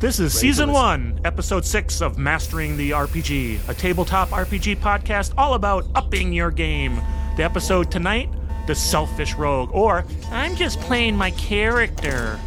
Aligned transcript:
This 0.00 0.20
is 0.20 0.32
season 0.32 0.70
one, 0.70 1.18
episode 1.24 1.64
six 1.64 2.00
of 2.00 2.18
Mastering 2.18 2.76
the 2.76 2.92
RPG, 2.92 3.68
a 3.68 3.74
tabletop 3.74 4.28
RPG 4.28 4.76
podcast 4.76 5.34
all 5.36 5.54
about 5.54 5.86
upping 5.96 6.32
your 6.32 6.52
game. 6.52 7.00
The 7.36 7.42
episode 7.42 7.90
tonight, 7.90 8.30
The 8.68 8.76
Selfish 8.76 9.34
Rogue, 9.34 9.70
or 9.72 10.04
I'm 10.30 10.54
just 10.54 10.78
playing 10.78 11.16
my 11.16 11.32
character. 11.32 12.38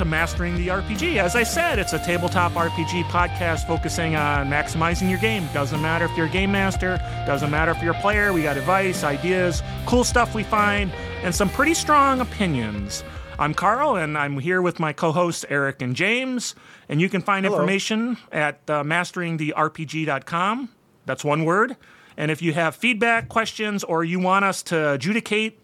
To 0.00 0.06
Mastering 0.06 0.56
the 0.56 0.68
RPG. 0.68 1.16
As 1.16 1.36
I 1.36 1.42
said, 1.42 1.78
it's 1.78 1.92
a 1.92 1.98
tabletop 1.98 2.52
RPG 2.52 3.02
podcast 3.10 3.66
focusing 3.66 4.16
on 4.16 4.48
maximizing 4.48 5.10
your 5.10 5.18
game. 5.18 5.46
Doesn't 5.52 5.82
matter 5.82 6.06
if 6.06 6.16
you're 6.16 6.24
a 6.24 6.30
game 6.30 6.50
master, 6.50 6.96
doesn't 7.26 7.50
matter 7.50 7.70
if 7.72 7.82
you're 7.82 7.92
a 7.92 8.00
player. 8.00 8.32
We 8.32 8.44
got 8.44 8.56
advice, 8.56 9.04
ideas, 9.04 9.62
cool 9.84 10.04
stuff 10.04 10.34
we 10.34 10.42
find, 10.42 10.90
and 11.22 11.34
some 11.34 11.50
pretty 11.50 11.74
strong 11.74 12.22
opinions. 12.22 13.04
I'm 13.38 13.52
Carl, 13.52 13.96
and 13.96 14.16
I'm 14.16 14.38
here 14.38 14.62
with 14.62 14.80
my 14.80 14.94
co 14.94 15.12
hosts, 15.12 15.44
Eric 15.50 15.82
and 15.82 15.94
James. 15.94 16.54
And 16.88 16.98
you 16.98 17.10
can 17.10 17.20
find 17.20 17.44
information 17.44 18.16
at 18.32 18.62
uh, 18.68 18.82
masteringtherpg.com. 18.82 20.68
That's 21.04 21.24
one 21.24 21.44
word. 21.44 21.76
And 22.16 22.30
if 22.30 22.40
you 22.40 22.54
have 22.54 22.74
feedback, 22.74 23.28
questions, 23.28 23.84
or 23.84 24.02
you 24.02 24.18
want 24.18 24.46
us 24.46 24.62
to 24.64 24.92
adjudicate 24.92 25.59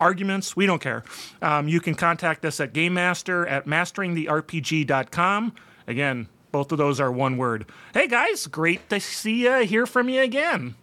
arguments, 0.00 0.56
we 0.56 0.66
don't 0.66 0.80
care. 0.80 1.04
Um, 1.42 1.68
you 1.68 1.80
can 1.80 1.94
contact 1.94 2.44
us 2.44 2.60
at 2.60 2.72
GameMaster 2.72 3.50
at 3.50 3.66
masteringtherpg.com. 3.66 5.54
Again, 5.86 6.28
both 6.52 6.72
of 6.72 6.78
those 6.78 7.00
are 7.00 7.12
one 7.12 7.36
word. 7.36 7.66
Hey 7.94 8.08
guys, 8.08 8.46
great 8.46 8.88
to 8.90 9.00
see 9.00 9.44
you, 9.44 9.58
hear 9.64 9.86
from 9.86 10.08
you 10.08 10.22
again. 10.22 10.74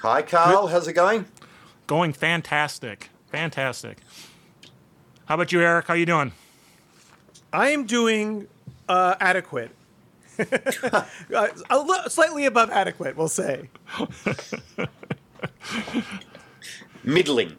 Hi, 0.00 0.22
Carl. 0.22 0.66
How's 0.66 0.86
it 0.88 0.92
going? 0.92 1.26
Going 1.86 2.12
fantastic, 2.12 3.10
fantastic. 3.30 3.98
How 5.26 5.34
about 5.34 5.52
you, 5.52 5.60
Eric? 5.60 5.86
How 5.86 5.94
you 5.94 6.06
doing? 6.06 6.32
I 7.52 7.70
am 7.70 7.84
doing 7.86 8.46
uh, 8.88 9.14
adequate. 9.20 9.70
uh, 10.38 11.04
a 11.70 11.78
li- 11.78 12.08
slightly 12.08 12.44
above 12.44 12.70
adequate, 12.70 13.16
we'll 13.16 13.28
say. 13.28 13.68
Middling. 17.04 17.56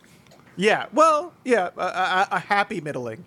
Yeah, 0.57 0.87
well, 0.91 1.33
yeah, 1.45 1.69
a, 1.77 1.81
a, 1.81 2.27
a 2.31 2.39
happy 2.39 2.81
middling. 2.81 3.23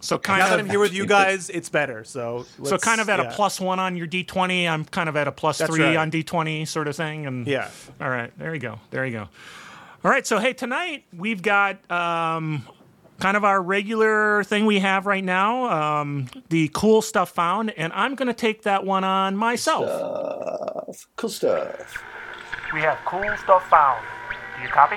So 0.00 0.18
kind 0.18 0.40
Now 0.40 0.50
that 0.50 0.60
of 0.60 0.66
I'm 0.66 0.70
here 0.70 0.78
with 0.80 0.92
you 0.92 1.06
guys, 1.18 1.48
it's 1.48 1.70
better. 1.70 2.04
So, 2.04 2.44
so 2.58 2.62
let's- 2.70 2.84
kind 2.84 3.00
of 3.00 3.08
at 3.08 3.18
yeah. 3.20 3.30
a 3.30 3.34
plus 3.34 3.58
one 3.58 3.78
on 3.80 3.96
your 3.96 4.06
d20. 4.06 4.68
I'm 4.68 4.84
kind 4.84 5.08
of 5.08 5.16
at 5.16 5.26
a 5.26 5.32
plus 5.32 5.58
That's 5.58 5.70
three 5.74 5.82
right. 5.82 5.96
on 5.96 6.10
d20, 6.10 6.68
sort 6.68 6.88
of 6.88 6.94
thing. 6.96 7.26
And 7.26 7.46
Yeah. 7.46 7.70
All 8.00 8.10
right, 8.10 8.30
there 8.38 8.52
you 8.54 8.60
go. 8.60 8.78
There 8.90 9.06
you 9.06 9.12
go. 9.12 9.28
All 10.04 10.10
right, 10.10 10.26
so 10.26 10.38
hey, 10.38 10.52
tonight 10.52 11.04
we've 11.16 11.40
got 11.40 11.90
um, 11.90 12.66
kind 13.18 13.38
of 13.38 13.44
our 13.44 13.62
regular 13.62 14.44
thing 14.44 14.66
we 14.66 14.80
have 14.80 15.06
right 15.06 15.24
now, 15.24 16.00
um, 16.02 16.26
the 16.50 16.68
cool 16.74 17.00
stuff 17.00 17.30
found, 17.30 17.70
and 17.70 17.90
I'm 17.94 18.14
going 18.14 18.28
to 18.28 18.34
take 18.34 18.64
that 18.64 18.84
one 18.84 19.04
on 19.04 19.34
myself. 19.36 19.86
Stuff. 19.88 21.06
Cool 21.16 21.30
stuff. 21.30 22.04
We 22.74 22.80
have 22.82 22.98
cool 23.06 23.24
stuff 23.42 23.66
found. 23.70 24.04
Do 24.58 24.62
you 24.62 24.68
copy? 24.68 24.96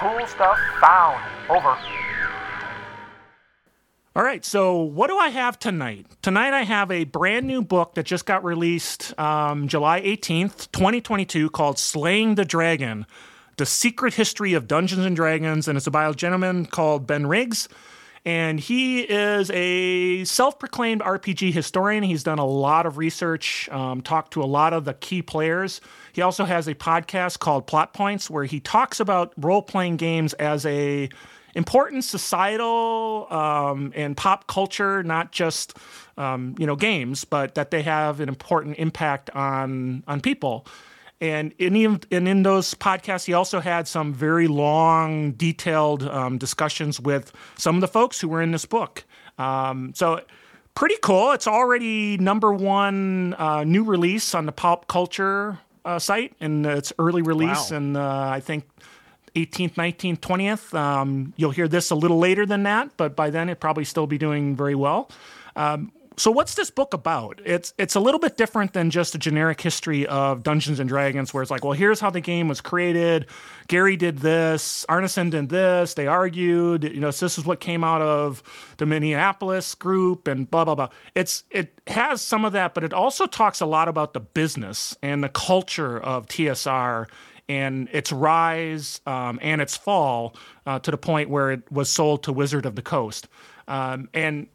Cool 0.00 0.26
stuff 0.26 0.58
found. 0.80 1.22
Over. 1.50 1.76
All 4.16 4.22
right, 4.22 4.42
so 4.46 4.78
what 4.80 5.08
do 5.08 5.18
I 5.18 5.28
have 5.28 5.58
tonight? 5.58 6.06
Tonight 6.22 6.54
I 6.54 6.62
have 6.62 6.90
a 6.90 7.04
brand 7.04 7.46
new 7.46 7.60
book 7.60 7.96
that 7.96 8.06
just 8.06 8.24
got 8.24 8.42
released 8.42 9.18
um, 9.20 9.68
July 9.68 10.00
18th, 10.00 10.72
2022, 10.72 11.50
called 11.50 11.78
Slaying 11.78 12.34
the 12.34 12.46
Dragon 12.46 13.04
The 13.58 13.66
Secret 13.66 14.14
History 14.14 14.54
of 14.54 14.66
Dungeons 14.66 15.04
and 15.04 15.14
Dragons. 15.14 15.68
And 15.68 15.76
it's 15.76 15.86
by 15.86 16.08
a 16.08 16.14
gentleman 16.14 16.64
called 16.64 17.06
Ben 17.06 17.26
Riggs. 17.26 17.68
And 18.24 18.60
he 18.60 19.00
is 19.00 19.50
a 19.50 20.24
self 20.24 20.58
proclaimed 20.58 21.00
RPG 21.00 21.52
historian. 21.52 22.02
He's 22.02 22.22
done 22.22 22.38
a 22.38 22.46
lot 22.46 22.84
of 22.84 22.98
research, 22.98 23.68
um, 23.70 24.02
talked 24.02 24.34
to 24.34 24.42
a 24.42 24.44
lot 24.44 24.74
of 24.74 24.84
the 24.84 24.94
key 24.94 25.22
players. 25.22 25.80
He 26.12 26.20
also 26.20 26.44
has 26.44 26.68
a 26.68 26.74
podcast 26.74 27.38
called 27.38 27.66
Plot 27.66 27.94
Points 27.94 28.28
where 28.28 28.44
he 28.44 28.60
talks 28.60 29.00
about 29.00 29.32
role 29.38 29.62
playing 29.62 29.96
games 29.96 30.34
as 30.34 30.66
a 30.66 31.08
important 31.54 32.04
societal 32.04 33.26
um, 33.30 33.92
and 33.96 34.16
pop 34.16 34.46
culture, 34.46 35.02
not 35.02 35.32
just 35.32 35.76
um, 36.16 36.54
you 36.58 36.66
know 36.66 36.76
games, 36.76 37.24
but 37.24 37.54
that 37.54 37.70
they 37.70 37.82
have 37.82 38.20
an 38.20 38.28
important 38.28 38.76
impact 38.78 39.30
on 39.30 40.04
on 40.06 40.20
people. 40.20 40.66
And 41.20 41.52
in 41.58 42.00
and 42.10 42.28
in 42.28 42.42
those 42.44 42.74
podcasts, 42.74 43.26
he 43.26 43.34
also 43.34 43.60
had 43.60 43.86
some 43.86 44.14
very 44.14 44.48
long, 44.48 45.32
detailed 45.32 46.02
um, 46.04 46.38
discussions 46.38 46.98
with 46.98 47.30
some 47.56 47.74
of 47.74 47.82
the 47.82 47.88
folks 47.88 48.20
who 48.20 48.28
were 48.28 48.40
in 48.40 48.52
this 48.52 48.64
book. 48.64 49.04
Um, 49.38 49.92
so 49.94 50.22
pretty 50.74 50.96
cool. 51.02 51.32
It's 51.32 51.46
already 51.46 52.16
number 52.16 52.52
one 52.54 53.34
uh, 53.38 53.64
new 53.64 53.84
release 53.84 54.34
on 54.34 54.46
the 54.46 54.52
pop 54.52 54.86
culture 54.86 55.58
uh, 55.84 55.98
site, 55.98 56.32
and 56.40 56.64
it's 56.64 56.92
early 56.98 57.20
release, 57.22 57.70
Wow. 57.70 57.76
and 57.76 57.96
uh, 57.98 58.28
I 58.32 58.40
think 58.40 58.64
18th, 59.34 59.74
19th, 59.74 60.20
20th. 60.20 60.74
Um, 60.78 61.34
you'll 61.36 61.50
hear 61.52 61.68
this 61.68 61.90
a 61.90 61.94
little 61.94 62.18
later 62.18 62.46
than 62.46 62.62
that, 62.64 62.90
but 62.96 63.14
by 63.14 63.28
then 63.30 63.48
it 63.50 63.60
probably 63.60 63.84
still 63.84 64.06
be 64.06 64.16
doing 64.18 64.56
very 64.56 64.74
well. 64.74 65.10
Um, 65.54 65.92
so 66.20 66.30
what's 66.30 66.54
this 66.54 66.70
book 66.70 66.92
about? 66.92 67.40
It's 67.46 67.72
it's 67.78 67.94
a 67.94 68.00
little 68.00 68.20
bit 68.20 68.36
different 68.36 68.74
than 68.74 68.90
just 68.90 69.14
a 69.14 69.18
generic 69.18 69.58
history 69.58 70.06
of 70.06 70.42
Dungeons 70.42 70.78
and 70.78 70.86
Dragons, 70.86 71.32
where 71.32 71.42
it's 71.42 71.50
like, 71.50 71.64
well, 71.64 71.72
here's 71.72 71.98
how 71.98 72.10
the 72.10 72.20
game 72.20 72.46
was 72.46 72.60
created. 72.60 73.24
Gary 73.68 73.96
did 73.96 74.18
this, 74.18 74.84
Arneson 74.90 75.30
did 75.30 75.48
this. 75.48 75.94
They 75.94 76.06
argued, 76.06 76.84
you 76.84 77.00
know, 77.00 77.10
so 77.10 77.24
this 77.24 77.38
is 77.38 77.46
what 77.46 77.60
came 77.60 77.82
out 77.82 78.02
of 78.02 78.42
the 78.76 78.84
Minneapolis 78.84 79.74
group, 79.74 80.28
and 80.28 80.50
blah 80.50 80.66
blah 80.66 80.74
blah. 80.74 80.88
It's 81.14 81.44
it 81.50 81.80
has 81.86 82.20
some 82.20 82.44
of 82.44 82.52
that, 82.52 82.74
but 82.74 82.84
it 82.84 82.92
also 82.92 83.24
talks 83.24 83.62
a 83.62 83.66
lot 83.66 83.88
about 83.88 84.12
the 84.12 84.20
business 84.20 84.94
and 85.02 85.24
the 85.24 85.30
culture 85.30 85.98
of 85.98 86.26
TSR 86.26 87.06
and 87.48 87.88
its 87.92 88.12
rise 88.12 89.00
um, 89.06 89.38
and 89.40 89.62
its 89.62 89.74
fall 89.74 90.36
uh, 90.66 90.78
to 90.80 90.90
the 90.90 90.98
point 90.98 91.30
where 91.30 91.50
it 91.50 91.72
was 91.72 91.88
sold 91.88 92.24
to 92.24 92.32
Wizard 92.32 92.66
of 92.66 92.76
the 92.76 92.82
Coast. 92.82 93.26
Um, 93.66 94.10
and 94.12 94.48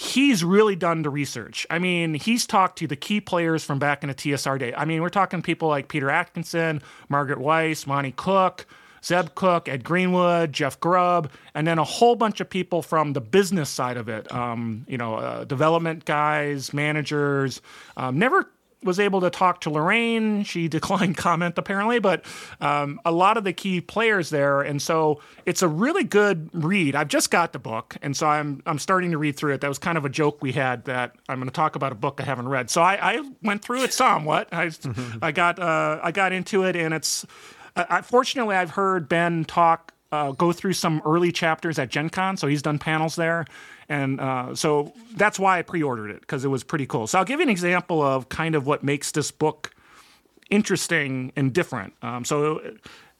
he's 0.00 0.42
really 0.42 0.76
done 0.76 1.02
the 1.02 1.10
research. 1.10 1.66
I 1.68 1.78
mean, 1.78 2.14
he's 2.14 2.46
talked 2.46 2.78
to 2.78 2.86
the 2.86 2.96
key 2.96 3.20
players 3.20 3.62
from 3.64 3.78
back 3.78 4.02
in 4.02 4.08
the 4.08 4.14
TSR 4.14 4.58
day. 4.58 4.72
I 4.74 4.86
mean, 4.86 5.02
we're 5.02 5.10
talking 5.10 5.42
people 5.42 5.68
like 5.68 5.88
Peter 5.88 6.06
Adkison, 6.06 6.80
Margaret 7.10 7.38
Weis, 7.38 7.86
Monte 7.86 8.12
Cook, 8.12 8.66
Zeb 9.04 9.34
Cook, 9.34 9.68
Ed 9.68 9.84
Greenwood, 9.84 10.54
Jeff 10.54 10.80
Grubb, 10.80 11.30
and 11.54 11.66
then 11.66 11.78
a 11.78 11.84
whole 11.84 12.16
bunch 12.16 12.40
of 12.40 12.48
people 12.48 12.80
from 12.80 13.12
the 13.12 13.20
business 13.20 13.68
side 13.68 13.98
of 13.98 14.08
it. 14.08 14.32
Um, 14.32 14.86
you 14.88 14.96
know, 14.96 15.16
uh, 15.16 15.44
development 15.44 16.06
guys, 16.06 16.72
managers. 16.72 17.60
Um, 17.98 18.18
never 18.18 18.48
was 18.82 18.98
able 18.98 19.20
to 19.20 19.30
talk 19.30 19.60
to 19.62 19.70
Lorraine. 19.70 20.42
She 20.44 20.68
declined 20.80 21.16
comment 21.16 21.58
apparently, 21.58 21.98
but 21.98 22.24
um, 22.60 23.00
a 23.04 23.12
lot 23.12 23.36
of 23.36 23.44
the 23.44 23.52
key 23.52 23.80
players 23.80 24.30
there, 24.30 24.60
and 24.60 24.80
so 24.80 25.20
it's 25.46 25.62
a 25.62 25.68
really 25.68 26.04
good 26.04 26.50
read. 26.52 26.94
I've 26.94 27.08
just 27.08 27.30
got 27.30 27.52
the 27.52 27.58
book, 27.58 27.96
and 28.02 28.16
so 28.16 28.26
I'm 28.26 28.62
I'm 28.66 28.78
starting 28.78 29.10
to 29.12 29.18
read 29.18 29.36
through 29.36 29.54
it. 29.54 29.60
That 29.60 29.68
was 29.68 29.78
kind 29.78 29.98
of 29.98 30.04
a 30.04 30.08
joke 30.08 30.42
we 30.42 30.52
had 30.52 30.84
that 30.84 31.14
I'm 31.28 31.38
going 31.38 31.48
to 31.48 31.54
talk 31.54 31.76
about 31.76 31.92
a 31.92 31.96
book 31.96 32.20
I 32.20 32.24
haven't 32.24 32.48
read. 32.48 32.70
So 32.70 32.82
I, 32.82 33.14
I 33.14 33.30
went 33.42 33.62
through 33.62 33.82
it 33.84 33.92
somewhat. 33.92 34.48
I 34.52 34.70
I 35.22 35.32
got 35.32 35.58
uh, 35.58 36.00
I 36.02 36.12
got 36.12 36.32
into 36.32 36.64
it, 36.64 36.76
and 36.76 36.94
it's 36.94 37.26
uh, 37.76 37.84
I, 37.88 38.02
fortunately 38.02 38.56
I've 38.56 38.70
heard 38.70 39.08
Ben 39.08 39.44
talk. 39.44 39.92
Uh, 40.12 40.32
go 40.32 40.52
through 40.52 40.72
some 40.72 41.00
early 41.06 41.30
chapters 41.30 41.78
at 41.78 41.88
Gen 41.88 42.10
Con, 42.10 42.36
so 42.36 42.48
he's 42.48 42.62
done 42.62 42.78
panels 42.78 43.14
there. 43.14 43.44
And 43.88 44.20
uh, 44.20 44.54
so 44.54 44.92
that's 45.14 45.38
why 45.38 45.58
I 45.58 45.62
pre 45.62 45.82
ordered 45.82 46.10
it, 46.10 46.20
because 46.20 46.44
it 46.44 46.48
was 46.48 46.64
pretty 46.64 46.86
cool. 46.86 47.06
So 47.06 47.18
I'll 47.18 47.24
give 47.24 47.38
you 47.38 47.44
an 47.44 47.50
example 47.50 48.02
of 48.02 48.28
kind 48.28 48.54
of 48.54 48.66
what 48.66 48.82
makes 48.82 49.12
this 49.12 49.30
book 49.30 49.72
interesting 50.50 51.32
and 51.36 51.52
different. 51.52 51.94
Um, 52.02 52.24
so 52.24 52.60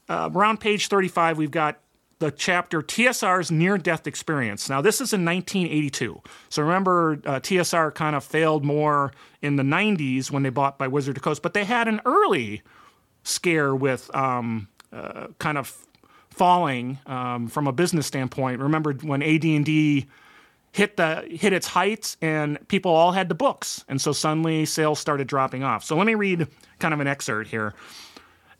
uh, 0.08 0.30
around 0.34 0.58
page 0.58 0.88
35, 0.88 1.38
we've 1.38 1.50
got 1.50 1.78
the 2.20 2.30
chapter 2.30 2.82
TSR's 2.82 3.50
near 3.50 3.78
death 3.78 4.06
experience. 4.06 4.68
Now, 4.68 4.82
this 4.82 4.96
is 5.00 5.12
in 5.12 5.24
1982. 5.24 6.20
So 6.50 6.62
remember, 6.62 7.20
uh, 7.24 7.40
TSR 7.40 7.94
kind 7.94 8.14
of 8.14 8.22
failed 8.22 8.64
more 8.64 9.12
in 9.40 9.56
the 9.56 9.62
90s 9.62 10.30
when 10.30 10.42
they 10.42 10.50
bought 10.50 10.76
by 10.76 10.86
Wizard 10.86 11.16
of 11.16 11.22
Coast, 11.22 11.40
but 11.42 11.54
they 11.54 11.64
had 11.64 11.88
an 11.88 12.00
early 12.04 12.62
scare 13.22 13.74
with 13.74 14.14
um, 14.14 14.68
uh, 14.92 15.28
kind 15.38 15.56
of 15.56 15.86
falling 16.40 16.98
um, 17.04 17.48
from 17.48 17.66
a 17.66 17.72
business 17.72 18.06
standpoint. 18.06 18.62
Remember 18.62 18.94
when 18.94 19.22
AD&D 19.22 20.06
hit 20.72 20.96
the 20.96 21.26
hit 21.30 21.52
its 21.52 21.66
heights 21.66 22.16
and 22.22 22.66
people 22.68 22.92
all 22.92 23.12
had 23.12 23.28
the 23.28 23.34
books 23.34 23.84
and 23.88 24.00
so 24.00 24.10
suddenly 24.10 24.64
sales 24.64 24.98
started 24.98 25.26
dropping 25.26 25.64
off 25.64 25.82
so 25.82 25.96
let 25.96 26.06
me 26.06 26.14
read 26.14 26.46
kind 26.78 26.94
of 26.94 27.00
an 27.00 27.08
excerpt 27.08 27.50
here 27.50 27.74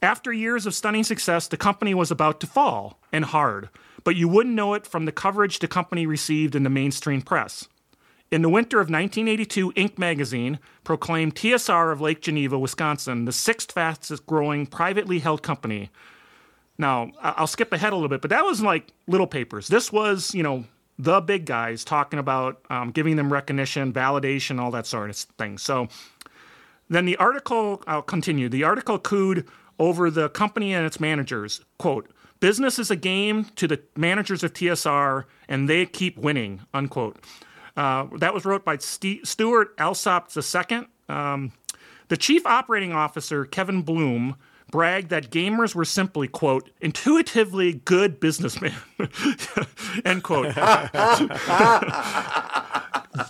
after 0.02 0.32
years 0.32 0.66
of 0.66 0.74
stunning 0.74 1.04
success 1.04 1.46
the 1.46 1.56
company 1.56 1.94
was 1.94 2.10
about 2.10 2.40
to 2.40 2.48
fall 2.48 2.98
and 3.12 3.26
hard 3.26 3.68
but 4.02 4.16
you 4.16 4.26
wouldn't 4.26 4.56
know 4.56 4.74
it 4.74 4.88
from 4.88 5.04
the 5.04 5.12
coverage 5.12 5.60
the 5.60 5.68
company 5.68 6.04
received 6.04 6.56
in 6.56 6.64
the 6.64 6.70
mainstream 6.70 7.22
press 7.22 7.68
In 8.32 8.42
the 8.42 8.48
winter 8.48 8.80
of 8.80 8.90
1982, 8.90 9.72
Inc. 9.72 9.96
magazine 9.98 10.58
proclaimed 10.82 11.34
TSR 11.34 11.92
of 11.92 12.00
Lake 12.00 12.20
Geneva, 12.22 12.58
Wisconsin, 12.58 13.24
the 13.24 13.32
sixth 13.32 13.72
fastest 13.72 14.26
growing 14.26 14.66
privately 14.66 15.18
held 15.20 15.42
company. 15.42 15.90
Now, 16.78 17.10
I'll 17.20 17.46
skip 17.46 17.72
ahead 17.72 17.92
a 17.92 17.96
little 17.96 18.08
bit, 18.08 18.22
but 18.22 18.30
that 18.30 18.44
was 18.44 18.62
like 18.62 18.92
little 19.06 19.26
papers. 19.26 19.68
This 19.68 19.92
was, 19.92 20.34
you 20.34 20.42
know, 20.42 20.64
the 20.98 21.20
big 21.20 21.46
guys 21.46 21.84
talking 21.84 22.18
about 22.18 22.60
um, 22.70 22.90
giving 22.90 23.16
them 23.16 23.32
recognition, 23.32 23.92
validation, 23.92 24.60
all 24.60 24.70
that 24.70 24.86
sort 24.86 25.10
of 25.10 25.16
thing. 25.16 25.58
So 25.58 25.88
then 26.88 27.06
the 27.06 27.16
article, 27.16 27.82
I'll 27.86 28.02
continue. 28.02 28.48
The 28.48 28.64
article 28.64 28.98
cooed 28.98 29.46
over 29.78 30.10
the 30.10 30.28
company 30.28 30.74
and 30.74 30.84
its 30.84 31.00
managers. 31.00 31.62
Quote, 31.78 32.10
business 32.40 32.78
is 32.78 32.90
a 32.90 32.96
game 32.96 33.44
to 33.56 33.66
the 33.66 33.80
managers 33.96 34.42
of 34.42 34.52
TSR, 34.52 35.24
and 35.48 35.68
they 35.68 35.86
keep 35.86 36.18
winning, 36.18 36.62
unquote. 36.74 37.18
Uh, 37.76 38.06
that 38.18 38.34
was 38.34 38.44
wrote 38.44 38.64
by 38.64 38.76
St- 38.76 39.26
Stewart 39.26 39.74
Alsop 39.78 40.30
II. 40.36 40.86
Um, 41.08 41.52
the 42.08 42.16
chief 42.16 42.44
operating 42.44 42.92
officer, 42.92 43.44
Kevin 43.44 43.82
Blume, 43.82 44.36
bragged 44.70 45.10
that 45.10 45.30
gamers 45.30 45.74
were 45.74 45.84
simply, 45.84 46.28
quote, 46.28 46.70
intuitively 46.80 47.74
good 47.74 48.20
businessmen, 48.20 48.74
end 50.04 50.22
quote. 50.22 50.54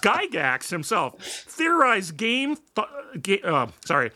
Gygax 0.03 0.71
himself 0.71 1.21
theorized 1.23 2.17
game. 2.17 2.57
Th- 3.23 3.43
uh, 3.43 3.67
sorry, 3.85 4.11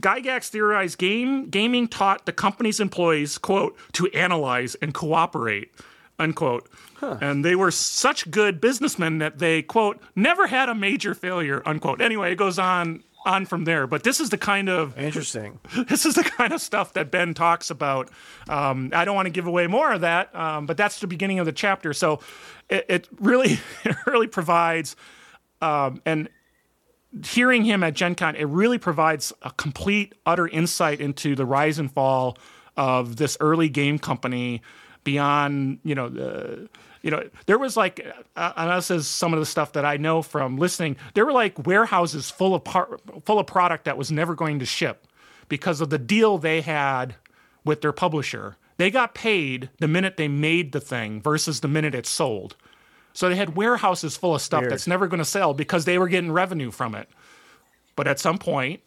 Gygax 0.00 0.48
theorized 0.48 0.98
game 0.98 1.48
gaming 1.48 1.86
taught 1.88 2.26
the 2.26 2.32
company's 2.32 2.80
employees 2.80 3.38
quote 3.38 3.76
to 3.92 4.08
analyze 4.08 4.74
and 4.76 4.92
cooperate 4.92 5.72
unquote. 6.18 6.68
And 7.00 7.44
they 7.44 7.56
were 7.56 7.72
such 7.72 8.30
good 8.30 8.60
businessmen 8.60 9.18
that 9.18 9.38
they 9.38 9.62
quote 9.62 10.00
never 10.14 10.46
had 10.46 10.68
a 10.68 10.74
major 10.74 11.14
failure 11.14 11.62
unquote. 11.66 12.00
Anyway, 12.00 12.32
it 12.32 12.36
goes 12.36 12.58
on 12.60 13.02
on 13.24 13.46
from 13.46 13.64
there. 13.64 13.86
But 13.86 14.02
this 14.02 14.20
is 14.20 14.30
the 14.30 14.38
kind 14.38 14.68
of 14.68 14.98
Interesting. 15.12 15.60
this 15.88 16.04
is 16.06 16.14
the 16.14 16.24
kind 16.24 16.52
of 16.52 16.60
stuff 16.60 16.92
that 16.94 17.10
Ben 17.10 17.34
talks 17.34 17.70
about. 17.70 18.10
Um, 18.48 18.90
I 18.94 19.04
don't 19.04 19.14
want 19.14 19.26
to 19.26 19.30
give 19.30 19.46
away 19.46 19.66
more 19.66 19.92
of 19.92 20.02
that, 20.02 20.34
um, 20.34 20.66
but 20.66 20.76
that's 20.76 21.00
the 21.00 21.06
beginning 21.06 21.38
of 21.38 21.46
the 21.46 21.52
chapter. 21.52 21.92
So 21.92 22.20
it, 22.68 22.86
it 22.88 23.08
really, 23.20 23.58
it 23.84 23.96
really 24.06 24.26
provides, 24.26 24.96
um, 25.60 26.02
and 26.04 26.28
hearing 27.24 27.64
him 27.64 27.82
at 27.82 27.94
Gen 27.94 28.14
Con, 28.14 28.36
it 28.36 28.44
really 28.44 28.78
provides 28.78 29.32
a 29.42 29.50
complete, 29.52 30.14
utter 30.24 30.48
insight 30.48 31.00
into 31.00 31.34
the 31.34 31.44
rise 31.44 31.78
and 31.78 31.92
fall 31.92 32.38
of 32.76 33.16
this 33.16 33.36
early 33.40 33.68
game 33.68 33.98
company 33.98 34.62
beyond, 35.04 35.78
you 35.84 35.94
know, 35.94 36.08
the. 36.08 36.68
You 37.02 37.10
know, 37.10 37.28
there 37.46 37.58
was 37.58 37.76
like, 37.76 38.00
uh, 38.36 38.52
and 38.56 38.70
this 38.70 38.90
is 38.90 39.08
some 39.08 39.32
of 39.32 39.40
the 39.40 39.46
stuff 39.46 39.72
that 39.72 39.84
I 39.84 39.96
know 39.96 40.22
from 40.22 40.56
listening. 40.56 40.96
There 41.14 41.26
were 41.26 41.32
like 41.32 41.66
warehouses 41.66 42.30
full 42.30 42.54
of 42.54 42.64
par- 42.64 43.00
full 43.24 43.38
of 43.38 43.46
product 43.46 43.84
that 43.84 43.98
was 43.98 44.12
never 44.12 44.34
going 44.34 44.60
to 44.60 44.66
ship 44.66 45.06
because 45.48 45.80
of 45.80 45.90
the 45.90 45.98
deal 45.98 46.38
they 46.38 46.60
had 46.60 47.16
with 47.64 47.80
their 47.80 47.92
publisher. 47.92 48.56
They 48.76 48.90
got 48.90 49.14
paid 49.14 49.70
the 49.80 49.88
minute 49.88 50.16
they 50.16 50.28
made 50.28 50.72
the 50.72 50.80
thing 50.80 51.20
versus 51.20 51.60
the 51.60 51.68
minute 51.68 51.94
it 51.94 52.06
sold. 52.06 52.56
So 53.12 53.28
they 53.28 53.36
had 53.36 53.56
warehouses 53.56 54.16
full 54.16 54.34
of 54.34 54.40
stuff 54.40 54.62
Weird. 54.62 54.72
that's 54.72 54.86
never 54.86 55.06
going 55.06 55.18
to 55.18 55.24
sell 55.24 55.54
because 55.54 55.84
they 55.84 55.98
were 55.98 56.08
getting 56.08 56.32
revenue 56.32 56.70
from 56.70 56.94
it. 56.94 57.08
But 57.94 58.08
at 58.08 58.18
some 58.18 58.38
point, 58.38 58.80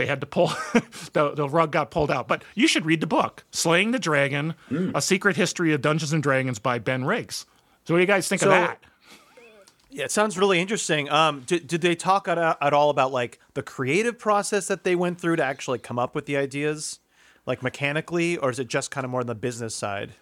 they 0.00 0.06
had 0.06 0.20
to 0.22 0.26
pull 0.26 0.46
the, 1.12 1.32
the 1.36 1.46
rug 1.48 1.70
got 1.72 1.90
pulled 1.90 2.10
out. 2.10 2.26
But 2.26 2.42
you 2.54 2.66
should 2.66 2.86
read 2.86 3.02
the 3.02 3.06
book, 3.06 3.44
Slaying 3.50 3.90
the 3.90 3.98
Dragon: 3.98 4.54
A 4.94 5.02
Secret 5.02 5.36
History 5.36 5.74
of 5.74 5.82
Dungeons 5.82 6.12
and 6.14 6.22
Dragons 6.22 6.58
by 6.58 6.78
Ben 6.78 7.04
Riggs. 7.04 7.44
So 7.84 7.92
what 7.94 7.98
do 7.98 8.00
you 8.00 8.06
guys 8.06 8.26
think 8.28 8.40
So- 8.40 8.46
of 8.48 8.52
that? 8.52 8.78
Yeah, 9.92 10.04
it 10.04 10.12
sounds 10.12 10.38
really 10.38 10.60
interesting. 10.60 11.10
Um, 11.10 11.40
did, 11.46 11.66
did 11.66 11.80
they 11.80 11.96
talk 11.96 12.28
at, 12.28 12.38
at 12.38 12.72
all 12.72 12.90
about 12.90 13.10
like 13.12 13.40
the 13.54 13.62
creative 13.62 14.18
process 14.20 14.68
that 14.68 14.84
they 14.84 14.94
went 14.94 15.20
through 15.20 15.34
to 15.36 15.44
actually 15.44 15.80
come 15.80 15.98
up 15.98 16.14
with 16.14 16.26
the 16.26 16.36
ideas, 16.36 17.00
like 17.44 17.60
mechanically, 17.60 18.36
or 18.36 18.50
is 18.50 18.60
it 18.60 18.68
just 18.68 18.92
kind 18.92 19.04
of 19.04 19.10
more 19.10 19.20
on 19.20 19.26
the 19.26 19.34
business 19.34 19.74
side? 19.74 20.12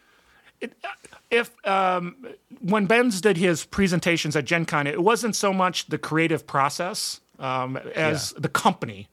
if 1.30 1.50
um, 1.68 2.16
when 2.60 2.86
Ben's 2.86 3.20
did 3.20 3.36
his 3.36 3.64
presentations 3.66 4.34
at 4.36 4.44
Gen 4.46 4.64
Con, 4.64 4.86
it 4.86 5.02
wasn't 5.02 5.36
so 5.36 5.52
much 5.52 5.86
the 5.88 5.98
creative 5.98 6.46
process 6.46 7.20
um, 7.38 7.76
as 7.94 8.32
the 8.32 8.48
company, 8.48 9.08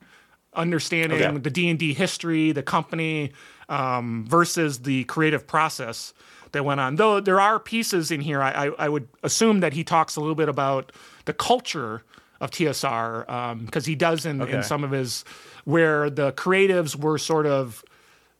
understanding 0.55 1.21
Okay. 1.21 1.37
the 1.37 1.49
D 1.49 1.69
and 1.69 1.79
D 1.79 1.93
history, 1.93 2.51
the 2.51 2.63
company 2.63 3.31
um, 3.69 4.25
versus 4.27 4.79
the 4.79 5.03
creative 5.05 5.45
process 5.47 6.13
that 6.51 6.63
went 6.63 6.79
on. 6.79 6.95
Though 6.95 7.19
there 7.19 7.39
are 7.39 7.59
pieces 7.59 8.11
in 8.11 8.21
here, 8.21 8.41
I, 8.41 8.67
I, 8.67 8.71
I 8.85 8.89
would 8.89 9.07
assume 9.23 9.59
that 9.59 9.73
he 9.73 9.83
talks 9.83 10.15
a 10.15 10.19
little 10.21 10.35
bit 10.35 10.47
about 10.49 10.91
the 11.25 11.33
culture 11.33 12.03
of 12.41 12.51
TSR 12.51 13.65
because 13.65 13.85
he 13.85 13.95
does 13.95 14.25
in, 14.25 14.41
in 14.41 14.63
some 14.63 14.83
of 14.83 14.91
his 14.91 15.23
where 15.63 16.09
the 16.09 16.31
creatives 16.33 16.95
were 16.95 17.17
sort 17.17 17.45
of 17.45 17.83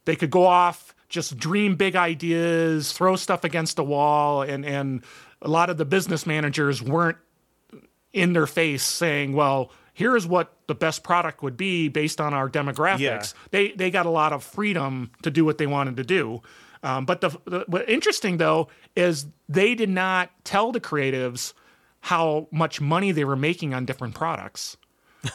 they 0.06 0.15
could 0.15 0.29
go 0.29 0.45
off 0.45 0.94
just 1.09 1.38
dream 1.38 1.75
big 1.75 1.95
ideas 1.95 2.91
throw 2.91 3.15
stuff 3.15 3.44
against 3.44 3.77
the 3.77 3.83
wall 3.83 4.41
and 4.41 4.65
and 4.65 5.01
a 5.41 5.47
lot 5.47 5.69
of 5.69 5.77
the 5.77 5.85
business 5.85 6.25
managers 6.25 6.81
weren't 6.81 7.17
in 8.13 8.33
their 8.33 8.47
face 8.47 8.83
saying 8.83 9.33
well 9.33 9.71
here's 9.95 10.27
what 10.27 10.53
the 10.68 10.75
best 10.75 11.01
product 11.03 11.42
would 11.42 11.57
be 11.57 11.88
based 11.89 12.21
on 12.21 12.33
our 12.33 12.47
demographics 12.50 13.00
Yeah. 13.00 13.24
they 13.51 13.71
they 13.71 13.89
got 13.89 14.06
a 14.06 14.09
lot 14.12 14.31
of 14.33 14.44
freedom 14.44 15.09
to 15.24 15.31
do 15.31 15.44
what 15.44 15.57
they 15.57 15.65
wanted 15.68 15.97
to 15.97 16.03
do 16.03 16.42
um, 16.83 17.06
but 17.06 17.21
the, 17.21 17.30
the 17.45 17.65
what 17.68 17.89
interesting 17.89 18.38
though 18.38 18.68
is 18.95 19.25
they 19.50 19.74
did 19.74 19.89
not 19.89 20.30
tell 20.44 20.71
the 20.71 20.80
creatives 20.81 21.53
how 22.01 22.47
much 22.51 22.80
money 22.80 23.12
they 23.12 23.25
were 23.25 23.36
making 23.36 23.74
on 23.74 23.86
different 23.86 24.13
products 24.13 24.77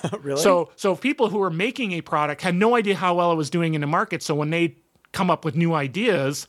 really? 0.20 0.40
so 0.40 0.70
so 0.76 0.94
people 0.94 1.28
who 1.30 1.38
were 1.38 1.50
making 1.50 1.90
a 1.92 2.00
product 2.00 2.42
had 2.42 2.54
no 2.54 2.76
idea 2.76 2.94
how 2.94 3.14
well 3.16 3.32
it 3.32 3.36
was 3.36 3.50
doing 3.50 3.74
in 3.74 3.80
the 3.80 3.88
market. 3.88 4.22
So 4.22 4.36
when 4.36 4.50
they 4.50 4.76
come 5.12 5.30
up 5.32 5.44
with 5.44 5.56
new 5.56 5.74
ideas, 5.74 6.46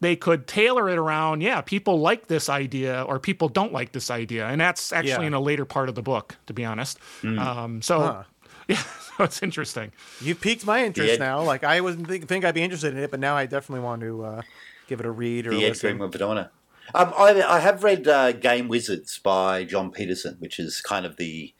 they 0.00 0.14
could 0.16 0.46
tailor 0.46 0.88
it 0.88 0.98
around, 0.98 1.40
yeah, 1.40 1.60
people 1.60 2.00
like 2.00 2.28
this 2.28 2.48
idea 2.48 3.02
or 3.02 3.18
people 3.18 3.48
don't 3.48 3.72
like 3.72 3.92
this 3.92 4.10
idea. 4.10 4.46
And 4.46 4.60
that's 4.60 4.92
actually 4.92 5.10
Yeah. 5.10 5.22
in 5.28 5.34
a 5.34 5.40
later 5.40 5.64
part 5.64 5.88
of 5.88 5.94
the 5.94 6.02
book, 6.02 6.36
to 6.46 6.52
be 6.52 6.64
honest. 6.64 6.98
Um, 7.24 7.82
so 7.82 8.00
Huh. 8.00 8.22
yeah, 8.68 8.76
so 9.16 9.24
it's 9.24 9.42
interesting. 9.42 9.92
you 10.20 10.34
piqued 10.34 10.64
my 10.66 10.84
interest 10.84 11.14
Yeah. 11.14 11.18
now. 11.18 11.42
Like 11.42 11.64
I 11.64 11.80
wasn't 11.80 12.06
think, 12.06 12.28
think 12.28 12.44
I'd 12.44 12.54
be 12.54 12.62
interested 12.62 12.94
in 12.96 13.02
it, 13.02 13.10
but 13.10 13.18
now 13.18 13.34
I 13.36 13.46
definitely 13.46 13.84
want 13.84 14.02
to 14.02 14.24
uh, 14.24 14.42
give 14.86 15.00
it 15.00 15.06
a 15.06 15.10
read 15.10 15.46
or 15.46 15.50
The 15.50 15.64
Ed 15.64 15.68
listen. 15.70 15.88
Greenwood 15.96 16.12
Madonna. 16.12 16.50
Um, 16.94 17.12
I, 17.18 17.42
I 17.42 17.58
have 17.60 17.82
read 17.84 18.06
uh, 18.08 18.32
Game 18.32 18.66
Wizards 18.68 19.18
by 19.18 19.64
Jon 19.64 19.90
Peterson, 19.90 20.36
which 20.38 20.58
is 20.58 20.80
kind 20.80 21.04
of 21.04 21.16
the 21.16 21.52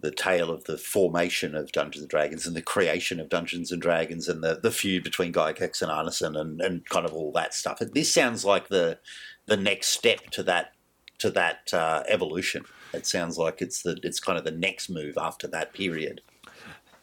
the 0.00 0.10
tale 0.10 0.50
of 0.50 0.64
the 0.64 0.76
formation 0.76 1.54
of 1.54 1.72
Dungeons 1.72 2.02
and 2.02 2.10
Dragons 2.10 2.46
and 2.46 2.54
the 2.54 2.62
creation 2.62 3.20
of 3.20 3.28
Dungeons 3.28 3.72
and 3.72 3.80
Dragons 3.80 4.28
and 4.28 4.42
the, 4.42 4.60
the 4.62 4.70
feud 4.70 5.02
between 5.02 5.32
Gygax 5.32 5.80
and 5.80 5.90
Arneson 5.90 6.38
and, 6.38 6.60
and 6.60 6.86
kind 6.88 7.06
of 7.06 7.14
all 7.14 7.32
that 7.32 7.54
stuff. 7.54 7.78
This 7.78 8.12
sounds 8.12 8.44
like 8.44 8.68
the 8.68 8.98
the 9.46 9.56
next 9.56 9.88
step 9.88 10.30
to 10.30 10.42
that 10.42 10.72
to 11.18 11.30
that 11.30 11.72
uh, 11.72 12.02
evolution. 12.08 12.64
It 12.92 13.06
sounds 13.06 13.38
like 13.38 13.62
it's 13.62 13.82
the 13.82 13.98
it's 14.02 14.20
kind 14.20 14.38
of 14.38 14.44
the 14.44 14.50
next 14.50 14.90
move 14.90 15.16
after 15.18 15.46
that 15.48 15.72
period. 15.72 16.20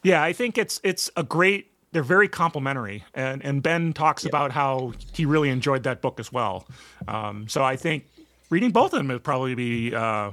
Yeah, 0.04 0.24
I 0.24 0.34
think 0.34 0.58
it's 0.58 0.80
it's 0.84 1.10
a 1.16 1.24
great. 1.24 1.68
They're 1.94 2.04
very 2.04 2.30
complimentary, 2.30 3.04
and 3.14 3.44
and 3.44 3.62
Ben 3.62 3.94
talks 3.94 4.26
about 4.26 4.52
how 4.52 4.94
he 5.14 5.26
really 5.26 5.50
enjoyed 5.50 5.84
that 5.84 6.02
book 6.02 6.20
as 6.20 6.32
well. 6.32 6.68
Um, 7.08 7.48
so 7.48 7.64
I 7.64 7.76
think 7.76 8.06
reading 8.50 8.72
both 8.72 8.94
of 8.94 9.00
them 9.00 9.08
would 9.10 9.24
probably 9.24 9.56
be 9.56 9.94
uh, 9.94 10.32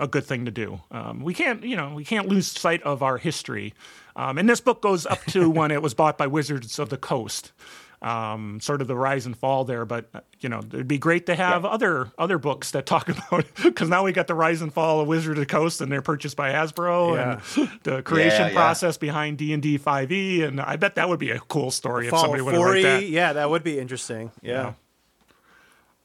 a 0.00 0.06
good 0.08 0.24
thing 0.24 0.44
to 0.46 0.50
do. 0.50 0.80
Um, 0.90 1.20
we 1.22 1.34
can't, 1.34 1.62
you 1.64 1.76
know, 1.76 1.94
we 1.94 2.04
can't 2.04 2.28
lose 2.28 2.46
sight 2.46 2.82
of 2.82 3.02
our 3.02 3.18
history. 3.18 3.74
Um, 4.16 4.38
and 4.38 4.48
this 4.48 4.60
book 4.60 4.80
goes 4.82 5.06
up 5.06 5.22
to 5.26 5.48
when 5.58 5.70
it 5.70 5.82
was 5.82 5.94
bought 5.94 6.16
by 6.18 6.26
Wizards 6.26 6.78
of 6.78 6.88
the 6.88 6.96
Coast, 6.96 7.52
um, 8.00 8.60
sort 8.60 8.80
of 8.82 8.86
the 8.86 8.96
rise 8.96 9.26
and 9.26 9.36
fall 9.36 9.64
there. 9.64 9.84
But 9.84 10.08
uh, 10.14 10.20
you 10.40 10.48
know, 10.48 10.58
it'd 10.60 10.86
be 10.88 10.98
great 10.98 11.26
to 11.26 11.34
have 11.34 11.64
other 11.64 12.10
other 12.18 12.38
books 12.38 12.70
that 12.72 12.86
talk 12.86 13.08
about 13.28 13.44
because 13.62 13.88
now 13.88 14.04
we 14.04 14.12
got 14.12 14.26
the 14.26 14.34
rise 14.34 14.62
and 14.62 14.72
fall 14.72 15.00
of 15.00 15.08
Wizards 15.08 15.38
of 15.38 15.42
the 15.42 15.46
Coast, 15.46 15.80
and 15.80 15.90
they're 15.90 16.02
purchased 16.02 16.36
by 16.36 16.50
Hasbro, 16.52 17.18
and 17.56 17.70
the 17.82 18.02
creation 18.02 18.40
Yeah, 18.42 18.48
yeah. 18.48 18.54
process 18.54 18.96
behind 18.98 19.38
D 19.38 19.52
and 19.52 19.62
D 19.62 19.78
Five 19.78 20.12
E. 20.12 20.42
And 20.42 20.60
I 20.60 20.76
bet 20.76 20.94
that 20.96 21.08
would 21.08 21.18
be 21.20 21.30
a 21.30 21.40
cool 21.40 21.70
story 21.70 22.06
if 22.08 22.16
somebody 22.16 22.42
would 22.42 22.54
40, 22.54 22.82
that. 22.82 23.08
yeah, 23.08 23.32
that 23.34 23.48
would 23.50 23.64
be 23.64 23.78
interesting. 23.78 24.30
Yeah. 24.42 24.74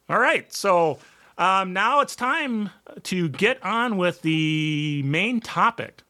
All 0.10 0.20
right, 0.20 0.52
so 0.52 0.98
um, 1.40 1.74
now 1.74 2.02
it's 2.02 2.16
time 2.16 2.70
to 3.04 3.30
get 3.30 3.64
on 3.64 3.98
with 3.98 4.22
the 4.22 5.02
main 5.04 5.40
topic. 5.40 6.04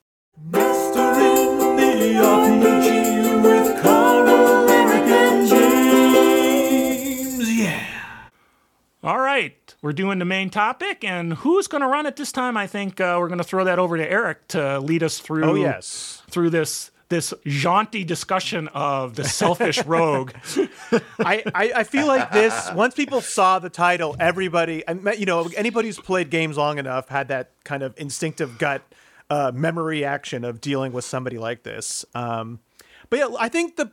Mastering 0.52 1.78
the 1.78 2.16
RPG 2.20 3.44
with 3.44 3.82
Carl, 3.82 4.28
and 4.70 5.48
James. 5.48 7.58
Yeah. 7.60 7.86
All 9.04 9.20
right, 9.20 9.76
we're 9.82 9.94
doing 9.94 10.18
the 10.20 10.26
main 10.26 10.50
topic, 10.50 11.04
and 11.04 11.34
who's 11.34 11.68
going 11.68 11.82
to 11.82 11.88
run 11.88 12.06
it 12.08 12.16
this 12.16 12.32
time? 12.32 12.58
I 12.58 12.66
think 12.68 13.00
uh, 13.00 13.18
we're 13.20 13.28
going 13.28 13.38
to 13.38 13.44
throw 13.44 13.64
that 13.66 13.78
over 13.78 13.98
to 13.98 14.12
Eric 14.12 14.48
to 14.50 14.80
lead 14.80 15.04
us 15.04 15.20
through. 15.20 15.44
Oh 15.46 15.56
yes. 15.56 16.24
through 16.30 16.50
this 16.50 16.90
this 17.10 17.34
jaunty 17.46 18.04
discussion 18.04 18.68
of 18.70 19.16
the 19.16 19.24
selfish 19.24 19.84
rogue. 19.86 20.32
I, 21.20 21.44
I, 21.54 21.72
I 21.78 21.84
feel 21.84 22.08
like 22.08 22.32
this 22.32 22.72
once 22.74 22.94
people 22.94 23.22
saw 23.22 23.60
the 23.60 23.70
title, 23.70 24.16
everybody 24.20 24.84
you 25.18 25.26
know 25.26 25.50
anybody 25.58 25.90
who's 25.90 26.00
played 26.00 26.30
games 26.30 26.58
long 26.58 26.78
enough 26.78 27.10
had 27.10 27.28
that 27.30 27.52
kind 27.64 27.84
of 27.84 27.94
instinctive 27.98 28.58
gut 28.58 28.84
uh, 29.30 29.52
memory 29.54 30.06
action 30.06 30.44
of 30.44 30.62
dealing 30.62 30.92
with 30.92 31.06
somebody 31.06 31.38
like 31.38 31.64
this. 31.64 32.06
Um, 32.16 32.60
but 33.10 33.20
yeah, 33.20 33.30
I 33.40 33.50
think 33.50 33.76
the 33.76 33.92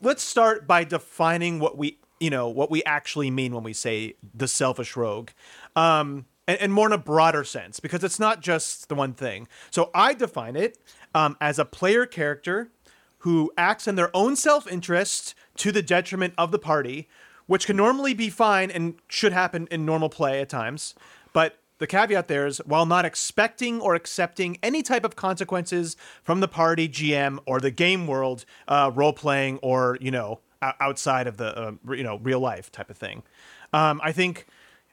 let's 0.00 0.22
start 0.22 0.66
by 0.66 0.84
defining 0.84 1.58
what 1.60 1.76
we 1.76 1.98
you 2.20 2.30
know 2.30 2.48
what 2.48 2.70
we 2.70 2.82
actually 2.84 3.30
mean 3.30 3.54
when 3.54 3.64
we 3.64 3.72
say 3.72 4.14
the 4.34 4.48
selfish 4.48 4.96
rogue. 4.96 5.30
Um, 5.76 6.26
and, 6.46 6.58
and 6.60 6.72
more 6.72 6.86
in 6.86 6.92
a 6.92 6.98
broader 6.98 7.44
sense 7.44 7.80
because 7.80 8.04
it's 8.04 8.18
not 8.18 8.40
just 8.40 8.88
the 8.88 8.94
one 8.94 9.12
thing. 9.14 9.48
So 9.70 9.90
I 9.94 10.14
define 10.14 10.56
it 10.56 10.78
um, 11.14 11.36
as 11.40 11.58
a 11.58 11.64
player 11.64 12.06
character 12.06 12.70
who 13.18 13.52
acts 13.56 13.86
in 13.86 13.94
their 13.94 14.14
own 14.14 14.36
self 14.36 14.70
interest 14.70 15.34
to 15.56 15.72
the 15.72 15.82
detriment 15.82 16.34
of 16.36 16.50
the 16.50 16.58
party, 16.58 17.08
which 17.46 17.66
can 17.66 17.76
normally 17.76 18.14
be 18.14 18.28
fine 18.28 18.70
and 18.70 18.94
should 19.08 19.32
happen 19.32 19.68
in 19.70 19.86
normal 19.86 20.08
play 20.08 20.40
at 20.40 20.48
times. 20.48 20.94
But 21.32 21.58
the 21.78 21.86
caveat 21.86 22.28
there 22.28 22.46
is 22.46 22.58
while 22.58 22.86
not 22.86 23.04
expecting 23.04 23.80
or 23.80 23.94
accepting 23.94 24.58
any 24.62 24.82
type 24.82 25.04
of 25.04 25.16
consequences 25.16 25.96
from 26.22 26.40
the 26.40 26.48
party, 26.48 26.88
GM, 26.88 27.38
or 27.46 27.60
the 27.60 27.70
game 27.70 28.06
world, 28.06 28.44
uh, 28.68 28.90
role 28.94 29.12
playing, 29.12 29.58
or, 29.62 29.98
you 30.00 30.10
know, 30.10 30.40
outside 30.80 31.26
of 31.26 31.38
the, 31.38 31.58
uh, 31.58 31.72
you 31.90 32.04
know, 32.04 32.18
real 32.22 32.38
life 32.38 32.70
type 32.70 32.88
of 32.88 32.96
thing. 32.96 33.24
Um, 33.72 34.00
I 34.04 34.12
think 34.12 34.46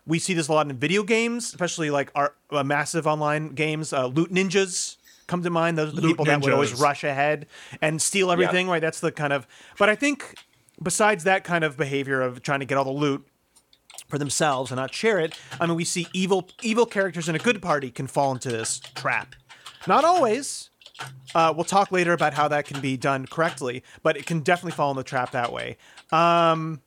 we 0.10 0.18
see 0.18 0.34
this 0.34 0.48
a 0.48 0.54
lot 0.54 0.68
in 0.68 0.76
video 0.76 1.04
games, 1.04 1.46
especially 1.46 1.92
like 1.92 2.12
our 2.16 2.34
uh, 2.50 2.64
massive 2.64 3.06
online 3.06 3.50
games. 3.50 3.94
Uh, 3.94 4.08
Loot 4.08 4.32
ninjas 4.32 4.98
come 5.28 5.44
to 5.44 5.52
mind. 5.52 5.78
Those 5.78 5.94
are 5.94 5.96
the 5.96 6.02
Loot 6.02 6.12
people 6.12 6.26
that 6.26 6.42
would 6.42 6.52
always 6.52 6.74
rush 6.74 7.04
ahead 7.04 7.46
and 7.80 8.02
steal 8.02 8.32
everything. 8.32 8.68
Right? 8.68 8.82
That's 8.82 9.00
the 9.00 9.12
kind 9.12 9.32
of. 9.32 9.48
But 9.78 9.88
I 9.88 9.96
think 9.96 10.36
besides 10.82 11.24
that 11.26 11.44
kind 11.44 11.64
of 11.64 11.78
behavior 11.78 12.22
of 12.22 12.42
trying 12.42 12.60
to 12.60 12.66
get 12.66 12.78
all 12.78 12.86
the 12.86 12.90
loot 12.90 13.26
for 14.08 14.18
themselves 14.18 14.72
and 14.72 14.78
not 14.78 14.94
share 14.96 15.20
it, 15.20 15.40
I 15.62 15.68
mean, 15.68 15.76
we 15.76 15.86
see 15.86 16.08
evil 16.12 16.50
evil 16.64 16.88
characters 16.88 17.30
in 17.30 17.36
a 17.36 17.40
good 17.40 17.62
party 17.62 17.92
can 17.92 18.08
fall 18.08 18.32
into 18.32 18.50
this 18.50 18.80
trap. 18.96 19.36
Not 19.88 20.04
always. 20.04 20.72
Uh, 21.34 21.54
we'll 21.56 21.66
talk 21.66 21.92
later 21.92 22.14
about 22.14 22.34
how 22.34 22.48
that 22.48 22.66
can 22.66 22.82
be 22.82 22.98
done 22.98 23.26
correctly, 23.28 23.84
but 24.02 24.18
it 24.18 24.26
can 24.26 24.42
definitely 24.42 24.74
fall 24.74 24.92
in 24.92 24.98
the 24.98 25.04
trap 25.04 25.32
that 25.32 25.54
way. 25.54 25.78
Um, 26.12 26.82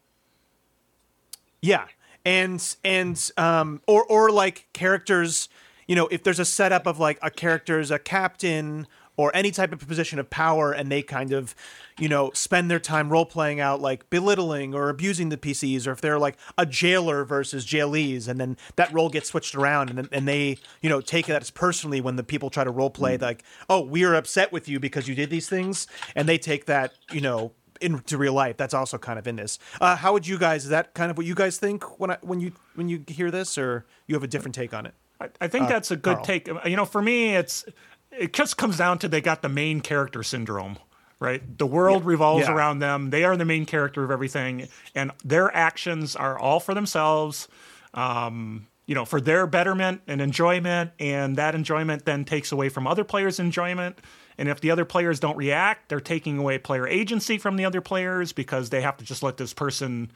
yeah, 1.63 1.87
and 2.25 2.77
and 2.85 3.31
um, 3.37 3.81
or 3.87 4.05
or 4.05 4.31
like 4.31 4.69
characters, 4.73 5.49
you 5.87 5.97
know, 5.97 6.09
if 6.09 6.23
there's 6.23 6.39
a 6.39 6.45
setup 6.45 6.87
of 6.87 6.99
like 6.99 7.19
a 7.23 7.31
character's 7.31 7.91
a 7.91 7.99
captain 7.99 8.87
or 9.17 9.31
any 9.35 9.51
type 9.51 9.73
of 9.73 9.87
position 9.87 10.19
of 10.19 10.31
power, 10.31 10.73
and 10.73 10.91
they 10.91 11.03
kind 11.03 11.33
of, 11.33 11.55
you 11.99 12.09
know, 12.09 12.31
spend 12.33 12.71
their 12.71 12.81
time 12.81 13.11
role 13.11 13.27
playing 13.27 13.61
out 13.61 13.81
like 13.81 14.09
belittling 14.09 14.75
or 14.75 14.89
abusing 14.89 15.29
the 15.29 15.37
PCs, 15.37 15.87
or 15.87 15.93
if 15.93 16.01
they're 16.01 16.19
like 16.19 16.39
a 16.57 16.65
jailer 16.65 17.25
versus 17.25 17.67
jailees, 17.67 18.27
and 18.27 18.41
then 18.41 18.57
that 18.77 18.93
role 18.93 19.11
gets 19.11 19.29
switched 19.29 19.55
around, 19.55 19.91
and 19.91 19.99
then 19.99 20.09
and 20.13 20.27
they, 20.27 20.57
you 20.81 20.89
know, 20.89 21.01
take 21.01 21.27
that 21.27 21.43
as 21.43 21.51
personally 21.51 22.01
when 22.01 22.17
the 22.17 22.25
people 22.25 22.49
try 22.49 22.65
to 22.65 22.71
role 22.71 22.91
play 22.91 23.19
like, 23.19 23.45
oh, 23.69 23.81
we 23.81 24.05
are 24.05 24.15
upset 24.15 24.51
with 24.51 24.69
you 24.69 24.81
because 24.81 25.09
you 25.09 25.15
did 25.15 25.29
these 25.29 25.49
things, 25.49 25.87
and 26.17 26.29
they 26.29 26.39
take 26.39 26.65
that, 26.67 26.95
you 27.13 27.21
know, 27.21 27.53
into 27.83 28.17
real 28.17 28.33
life. 28.33 28.57
That's 28.57 28.75
also 28.75 28.99
kind 28.99 29.19
of 29.19 29.27
in 29.27 29.37
this. 29.37 29.59
Uh, 29.81 29.97
how 29.97 30.13
would 30.13 30.27
you 30.27 30.39
guys? 30.39 30.65
Is 30.65 30.71
that 30.71 30.95
kind 30.95 31.11
of 31.11 31.17
what 31.17 31.27
you 31.27 31.35
guys 31.35 31.59
think 31.59 32.01
when 32.01 32.11
I, 32.13 32.19
when 32.23 32.41
you 32.41 32.53
when 32.75 32.89
you 32.89 33.05
hear 33.07 33.31
this, 33.31 33.59
or 33.59 33.85
you 34.07 34.15
have 34.15 34.23
a 34.23 34.29
different 34.29 34.55
take 34.55 34.73
on 34.73 34.87
it? 34.87 34.95
I, 35.21 35.29
I 35.41 35.49
think 35.49 35.69
that's 35.69 35.91
a 35.91 35.97
good 35.97 36.15
Carl. 36.17 36.25
take. 36.25 36.49
You 36.65 36.77
know, 36.77 36.85
for 36.85 37.03
me, 37.03 37.35
it's 37.37 37.65
it 38.11 38.33
just 38.33 38.57
comes 38.57 38.77
down 38.79 38.99
to 39.01 39.09
they 39.09 39.21
got 39.21 39.43
the 39.43 39.49
main 39.49 39.81
character 39.81 40.23
syndrome, 40.23 40.79
right? 41.21 41.43
The 41.59 41.67
world 41.67 42.05
revolves 42.05 42.47
Yeah. 42.47 42.55
around 42.55 42.79
them. 42.81 43.11
They 43.11 43.25
are 43.25 43.37
the 43.37 43.45
main 43.45 43.67
character 43.67 44.03
of 44.05 44.11
everything, 44.11 44.69
and 44.95 45.13
their 45.25 45.55
actions 45.55 46.17
are 46.17 46.39
all 46.39 46.61
for 46.61 46.75
themselves. 46.75 47.49
Um, 47.95 48.67
you 48.87 48.95
know, 48.97 49.05
for 49.05 49.21
their 49.21 49.47
betterment 49.47 50.03
and 50.09 50.21
enjoyment, 50.21 50.91
and 50.99 51.37
that 51.37 51.55
enjoyment 51.55 52.05
then 52.05 52.25
takes 52.25 52.51
away 52.51 52.69
from 52.69 52.87
other 52.87 53.05
players' 53.05 53.39
enjoyment. 53.39 53.99
And 54.39 54.49
if 54.49 54.61
the 54.61 54.71
other 54.71 54.85
players 54.85 55.21
don't 55.21 55.37
react, 55.37 55.89
they're 55.89 56.01
taking 56.01 56.39
away 56.39 56.59
player 56.59 56.87
agency 56.87 57.39
from 57.39 57.57
the 57.57 57.65
other 57.65 57.81
players 57.81 58.33
because 58.33 58.71
they 58.71 58.81
have 58.81 58.97
to 58.99 59.05
just 59.05 59.23
let 59.23 59.37
this 59.37 59.53
person 59.53 60.11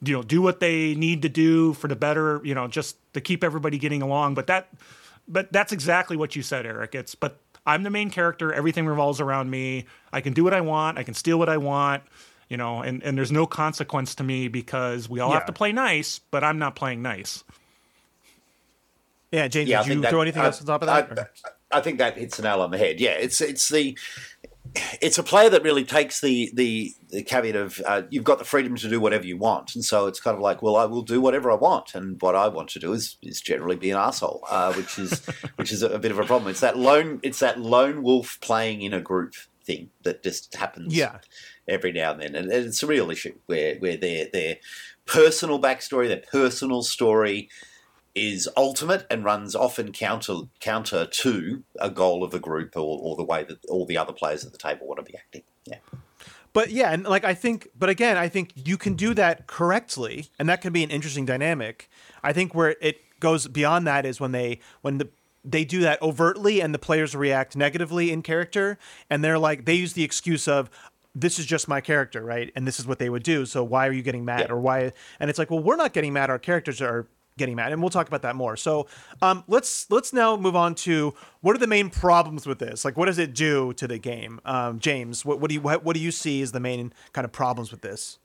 you 0.00 0.12
know 0.12 0.22
do 0.22 0.40
what 0.40 0.60
they 0.60 0.94
need 0.94 1.22
to 1.22 1.28
do 1.28 1.72
for 1.72 1.88
the 1.88 1.96
better 1.96 2.40
you 2.44 2.54
know 2.54 2.68
just 2.68 2.96
to 3.14 3.20
keep 3.20 3.42
everybody 3.42 3.78
getting 3.78 4.00
along 4.00 4.32
but 4.32 4.46
that 4.46 4.68
but 5.26 5.52
that's 5.52 5.72
exactly 5.72 6.16
what 6.16 6.36
you 6.36 6.42
said 6.42 6.64
eric 6.64 6.94
it's 6.94 7.16
but 7.16 7.40
i'm 7.66 7.82
the 7.82 7.90
main 7.90 8.08
character 8.08 8.52
everything 8.52 8.86
revolves 8.86 9.20
around 9.20 9.50
me 9.50 9.86
i 10.12 10.20
can 10.20 10.32
do 10.32 10.44
what 10.44 10.54
i 10.54 10.60
want 10.60 10.98
i 10.98 11.02
can 11.02 11.14
steal 11.14 11.36
what 11.36 11.48
i 11.48 11.56
want 11.56 12.04
you 12.48 12.56
know 12.56 12.80
and, 12.80 13.02
and 13.02 13.18
there's 13.18 13.32
no 13.32 13.44
consequence 13.44 14.14
to 14.14 14.22
me 14.22 14.46
because 14.46 15.08
we 15.08 15.18
all 15.18 15.30
Yeah. 15.30 15.38
have 15.38 15.46
to 15.46 15.52
play 15.52 15.72
nice 15.72 16.20
but 16.30 16.44
i'm 16.44 16.60
not 16.60 16.76
playing 16.76 17.02
nice 17.02 17.42
Yeah, 19.32 19.48
James, 19.48 19.68
Yeah, 19.68 19.82
did 19.82 19.94
you 19.96 20.00
that- 20.02 20.10
throw 20.10 20.20
anything 20.22 20.42
I- 20.42 20.46
else 20.46 20.60
on 20.60 20.66
top 20.68 20.82
of 20.82 20.86
that? 20.86 21.10
I, 21.18 21.22
or? 21.22 21.30
I 21.70 21.80
think 21.80 21.98
that 21.98 22.16
hits 22.16 22.36
the 22.36 22.42
nail 22.42 22.60
on 22.60 22.70
the 22.70 22.78
head. 22.78 23.00
Yeah, 23.00 23.10
it's 23.12 23.40
it's 23.40 23.68
the 23.68 23.96
it's 25.00 25.18
a 25.18 25.22
player 25.22 25.48
that 25.50 25.62
really 25.62 25.84
takes 25.84 26.20
the 26.20 26.50
the, 26.54 26.92
the 27.10 27.22
caveat 27.22 27.56
of 27.56 27.80
uh, 27.86 28.02
you've 28.10 28.24
got 28.24 28.38
the 28.38 28.44
freedom 28.44 28.76
to 28.76 28.88
do 28.88 29.00
whatever 29.00 29.26
you 29.26 29.36
want, 29.36 29.74
and 29.74 29.84
so 29.84 30.06
it's 30.06 30.20
kind 30.20 30.34
of 30.36 30.42
like, 30.42 30.62
well, 30.62 30.76
I 30.76 30.84
will 30.84 31.02
do 31.02 31.20
whatever 31.20 31.50
I 31.50 31.54
want, 31.56 31.94
and 31.94 32.20
what 32.20 32.34
I 32.34 32.48
want 32.48 32.68
to 32.70 32.78
do 32.78 32.92
is 32.92 33.16
is 33.22 33.40
generally 33.40 33.76
be 33.76 33.90
an 33.90 33.96
asshole, 33.96 34.44
uh, 34.48 34.72
which 34.74 34.98
is 34.98 35.24
which 35.56 35.72
is 35.72 35.82
a, 35.82 35.88
a 35.90 35.98
bit 35.98 36.10
of 36.10 36.18
a 36.18 36.24
problem. 36.24 36.50
It's 36.50 36.60
that 36.60 36.76
lone 36.78 37.20
it's 37.22 37.40
that 37.40 37.60
lone 37.60 38.02
wolf 38.02 38.38
playing 38.40 38.82
in 38.82 38.92
a 38.92 39.00
group 39.00 39.34
thing 39.64 39.90
that 40.02 40.22
just 40.22 40.54
happens 40.56 40.94
Yeah. 40.94 41.18
every 41.68 41.92
now 41.92 42.12
and 42.12 42.22
then, 42.22 42.34
and 42.34 42.50
it's 42.52 42.82
a 42.82 42.86
real 42.86 43.10
issue 43.10 43.34
where 43.46 43.76
where 43.76 43.96
their 43.96 44.26
their 44.32 44.56
personal 45.06 45.60
backstory, 45.60 46.08
their 46.08 46.22
personal 46.30 46.82
story 46.82 47.48
is 48.18 48.48
ultimate 48.56 49.06
and 49.10 49.24
runs 49.24 49.54
often 49.54 49.92
counter 49.92 50.34
counter 50.60 51.06
to 51.06 51.62
a 51.78 51.90
goal 51.90 52.24
of 52.24 52.30
the 52.30 52.38
group 52.40 52.76
or, 52.76 52.98
or 53.00 53.16
the 53.16 53.24
way 53.24 53.44
that 53.44 53.64
all 53.66 53.86
the 53.86 53.96
other 53.96 54.12
players 54.12 54.44
at 54.44 54.52
the 54.52 54.58
table 54.58 54.86
want 54.86 54.98
to 55.04 55.10
be 55.10 55.16
acting. 55.16 55.42
Yeah. 55.64 55.78
But 56.52 56.70
yeah, 56.70 56.92
and 56.92 57.04
like 57.04 57.24
I 57.24 57.34
think, 57.34 57.68
but 57.78 57.88
again, 57.88 58.16
I 58.16 58.28
think 58.28 58.52
you 58.54 58.76
can 58.76 58.94
do 58.94 59.14
that 59.14 59.46
correctly, 59.46 60.28
and 60.38 60.48
that 60.48 60.60
can 60.60 60.72
be 60.72 60.82
an 60.82 60.90
interesting 60.90 61.26
dynamic. 61.26 61.88
I 62.22 62.32
think 62.32 62.54
where 62.54 62.74
it 62.80 63.00
goes 63.20 63.46
beyond 63.48 63.86
that 63.86 64.06
is 64.06 64.20
when 64.20 64.32
they 64.32 64.60
when 64.82 64.98
the 64.98 65.08
they 65.44 65.64
do 65.64 65.80
that 65.80 66.00
overtly 66.02 66.60
and 66.60 66.74
the 66.74 66.78
players 66.78 67.14
react 67.14 67.54
negatively 67.56 68.10
in 68.10 68.22
character, 68.22 68.78
and 69.10 69.22
they're 69.22 69.38
like 69.38 69.66
they 69.66 69.74
use 69.74 69.92
the 69.92 70.04
excuse 70.04 70.48
of 70.48 70.70
this 71.14 71.38
is 71.38 71.46
just 71.46 71.68
my 71.68 71.80
character, 71.80 72.22
right? 72.24 72.50
And 72.56 72.66
this 72.66 72.78
is 72.78 72.86
what 72.86 72.98
they 72.98 73.10
would 73.10 73.22
do. 73.22 73.44
So 73.44 73.62
why 73.64 73.86
are 73.86 73.92
you 73.92 74.02
getting 74.02 74.24
mad 74.24 74.46
Yeah. 74.48 74.52
or 74.54 74.60
why? 74.60 74.92
And 75.18 75.28
it's 75.30 75.38
like, 75.38 75.50
well, 75.50 75.62
we're 75.62 75.76
not 75.76 75.92
getting 75.92 76.12
mad. 76.12 76.30
Our 76.30 76.38
characters 76.38 76.80
are 76.80 77.06
getting 77.38 77.56
mad, 77.56 77.72
and 77.72 77.80
we'll 77.80 77.90
talk 77.90 78.08
about 78.08 78.22
that 78.22 78.36
more. 78.36 78.56
So 78.56 78.86
um, 79.22 79.44
let's 79.48 79.90
let's 79.90 80.12
now 80.12 80.36
move 80.36 80.54
on 80.54 80.74
to 80.76 81.14
what 81.40 81.56
are 81.56 81.58
the 81.58 81.66
main 81.66 81.88
problems 81.88 82.46
with 82.46 82.58
this? 82.58 82.84
Like, 82.84 82.98
what 82.98 83.06
does 83.06 83.18
it 83.18 83.34
do 83.34 83.72
to 83.74 83.88
the 83.88 83.98
game? 83.98 84.40
Um, 84.44 84.78
James, 84.78 85.24
what, 85.24 85.40
what 85.40 85.48
do 85.48 85.54
you 85.54 85.60
what, 85.62 85.84
what 85.84 85.94
do 85.94 86.00
you 86.00 86.10
see 86.10 86.42
as 86.42 86.52
the 86.52 86.60
main 86.60 86.92
kind 87.12 87.24
of 87.24 87.32
problems 87.32 87.70
with 87.70 87.80
this? 87.80 88.18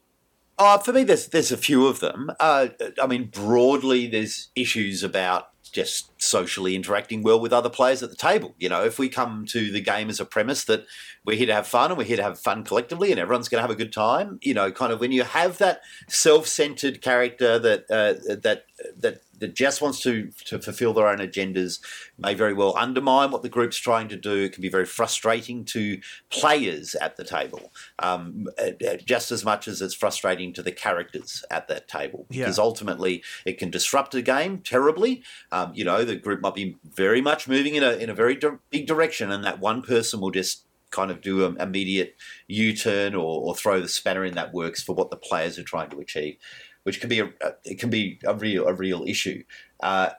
Uh, 0.58 0.78
for 0.78 0.94
me, 0.94 1.04
there's 1.04 1.28
there's 1.28 1.52
a 1.52 1.58
few 1.58 1.88
of 1.88 2.00
them. 2.00 2.32
Uh, 2.40 2.68
I 3.02 3.08
mean, 3.08 3.30
broadly, 3.34 4.08
there's 4.08 4.50
issues 4.56 5.04
about 5.04 5.50
just 5.72 6.13
socially 6.24 6.76
interacting 6.76 7.22
well 7.24 7.40
with 7.40 7.54
other 7.54 7.70
players 7.70 8.02
at 8.04 8.10
the 8.10 8.16
table. 8.16 8.56
You 8.58 8.70
know, 8.70 8.84
if 8.84 8.98
we 8.98 9.10
come 9.10 9.46
to 9.48 9.72
the 9.72 9.82
game 9.82 10.10
as 10.10 10.20
a 10.20 10.26
premise 10.26 10.64
that 10.66 10.86
we're 11.26 11.38
here 11.38 11.48
to 11.48 11.54
have 11.54 11.68
fun 11.68 11.92
and 11.92 11.98
we're 11.98 12.04
here 12.06 12.18
to 12.18 12.24
have 12.24 12.40
fun 12.40 12.64
collectively 12.64 13.12
and 13.12 13.20
everyone's 13.20 13.50
going 13.50 13.60
to 13.60 13.68
have 13.68 13.72
a 13.72 13.76
good 13.76 13.94
time, 13.94 14.40
you 14.42 14.54
know, 14.54 14.72
kind 14.72 14.92
of 14.92 15.00
when 15.00 15.12
you 15.12 15.24
have 15.24 15.58
that 15.58 15.82
self-centered 16.08 17.02
character 17.02 17.60
that 17.60 17.82
uh, 17.90 18.14
that 18.42 18.66
that 18.98 19.22
that 19.40 19.56
just 19.56 19.82
wants 19.82 20.00
to 20.02 20.32
to 20.46 20.60
fulfill 20.60 20.94
their 20.94 21.08
own 21.08 21.18
agendas 21.18 21.80
may 22.18 22.34
very 22.34 22.54
well 22.54 22.78
undermine 22.78 23.32
what 23.32 23.42
the 23.42 23.50
group's 23.50 23.78
trying 23.78 24.08
to 24.08 24.16
do. 24.16 24.44
It 24.44 24.54
can 24.54 24.62
be 24.62 24.70
very 24.70 24.86
frustrating 24.86 25.66
to 25.66 26.00
players 26.30 26.96
at 26.96 27.18
the 27.18 27.24
table, 27.24 27.72
um, 28.00 28.48
uh, 28.58 28.72
uh, 28.88 28.98
just 29.04 29.32
as 29.32 29.44
much 29.44 29.68
as 29.68 29.82
it's 29.82 29.94
frustrating 29.94 30.54
to 30.54 30.62
the 30.62 30.72
characters 30.72 31.44
at 31.52 31.68
that 31.68 31.88
table. 31.88 32.26
Yeah. 32.30 32.44
Because 32.44 32.60
ultimately, 32.60 33.24
it 33.46 33.58
can 33.58 33.70
disrupt 33.70 34.16
a 34.16 34.22
game 34.22 34.60
terribly. 34.60 35.24
Um, 35.52 35.72
you 35.74 35.84
know, 35.84 36.06
the 36.06 36.13
group 36.16 36.42
might 36.42 36.56
be 36.56 36.78
very 36.84 37.22
much 37.22 37.48
moving 37.48 37.76
in 37.76 37.84
a 37.84 37.92
in 37.94 38.10
a 38.10 38.14
very 38.14 38.36
di- 38.36 38.58
big 38.70 38.88
direction, 38.88 39.32
and 39.32 39.44
that 39.44 39.60
one 39.60 39.82
person 39.82 40.20
will 40.22 40.32
just 40.32 40.66
kind 40.92 41.10
of 41.10 41.22
do 41.22 41.44
an 41.46 41.60
immediate 41.60 42.16
U-turn 42.48 43.16
or, 43.16 43.42
or 43.42 43.56
throw 43.56 43.82
the 43.82 43.88
spanner 43.88 44.24
in 44.24 44.36
that 44.36 44.54
works 44.54 44.84
for 44.84 44.94
what 44.94 45.10
the 45.10 45.18
players 45.18 45.58
are 45.58 45.64
trying 45.64 45.90
to 45.90 46.00
achieve, 46.00 46.38
which 46.84 47.00
can 47.00 47.10
be 47.10 47.20
a, 47.20 47.26
a- 47.42 47.56
it 47.66 47.80
can 47.80 47.90
be 47.90 48.20
a 48.26 48.36
real 48.36 48.68
a 48.68 48.74
real 48.74 49.04
issue. 49.08 49.44
Uh, 49.82 50.12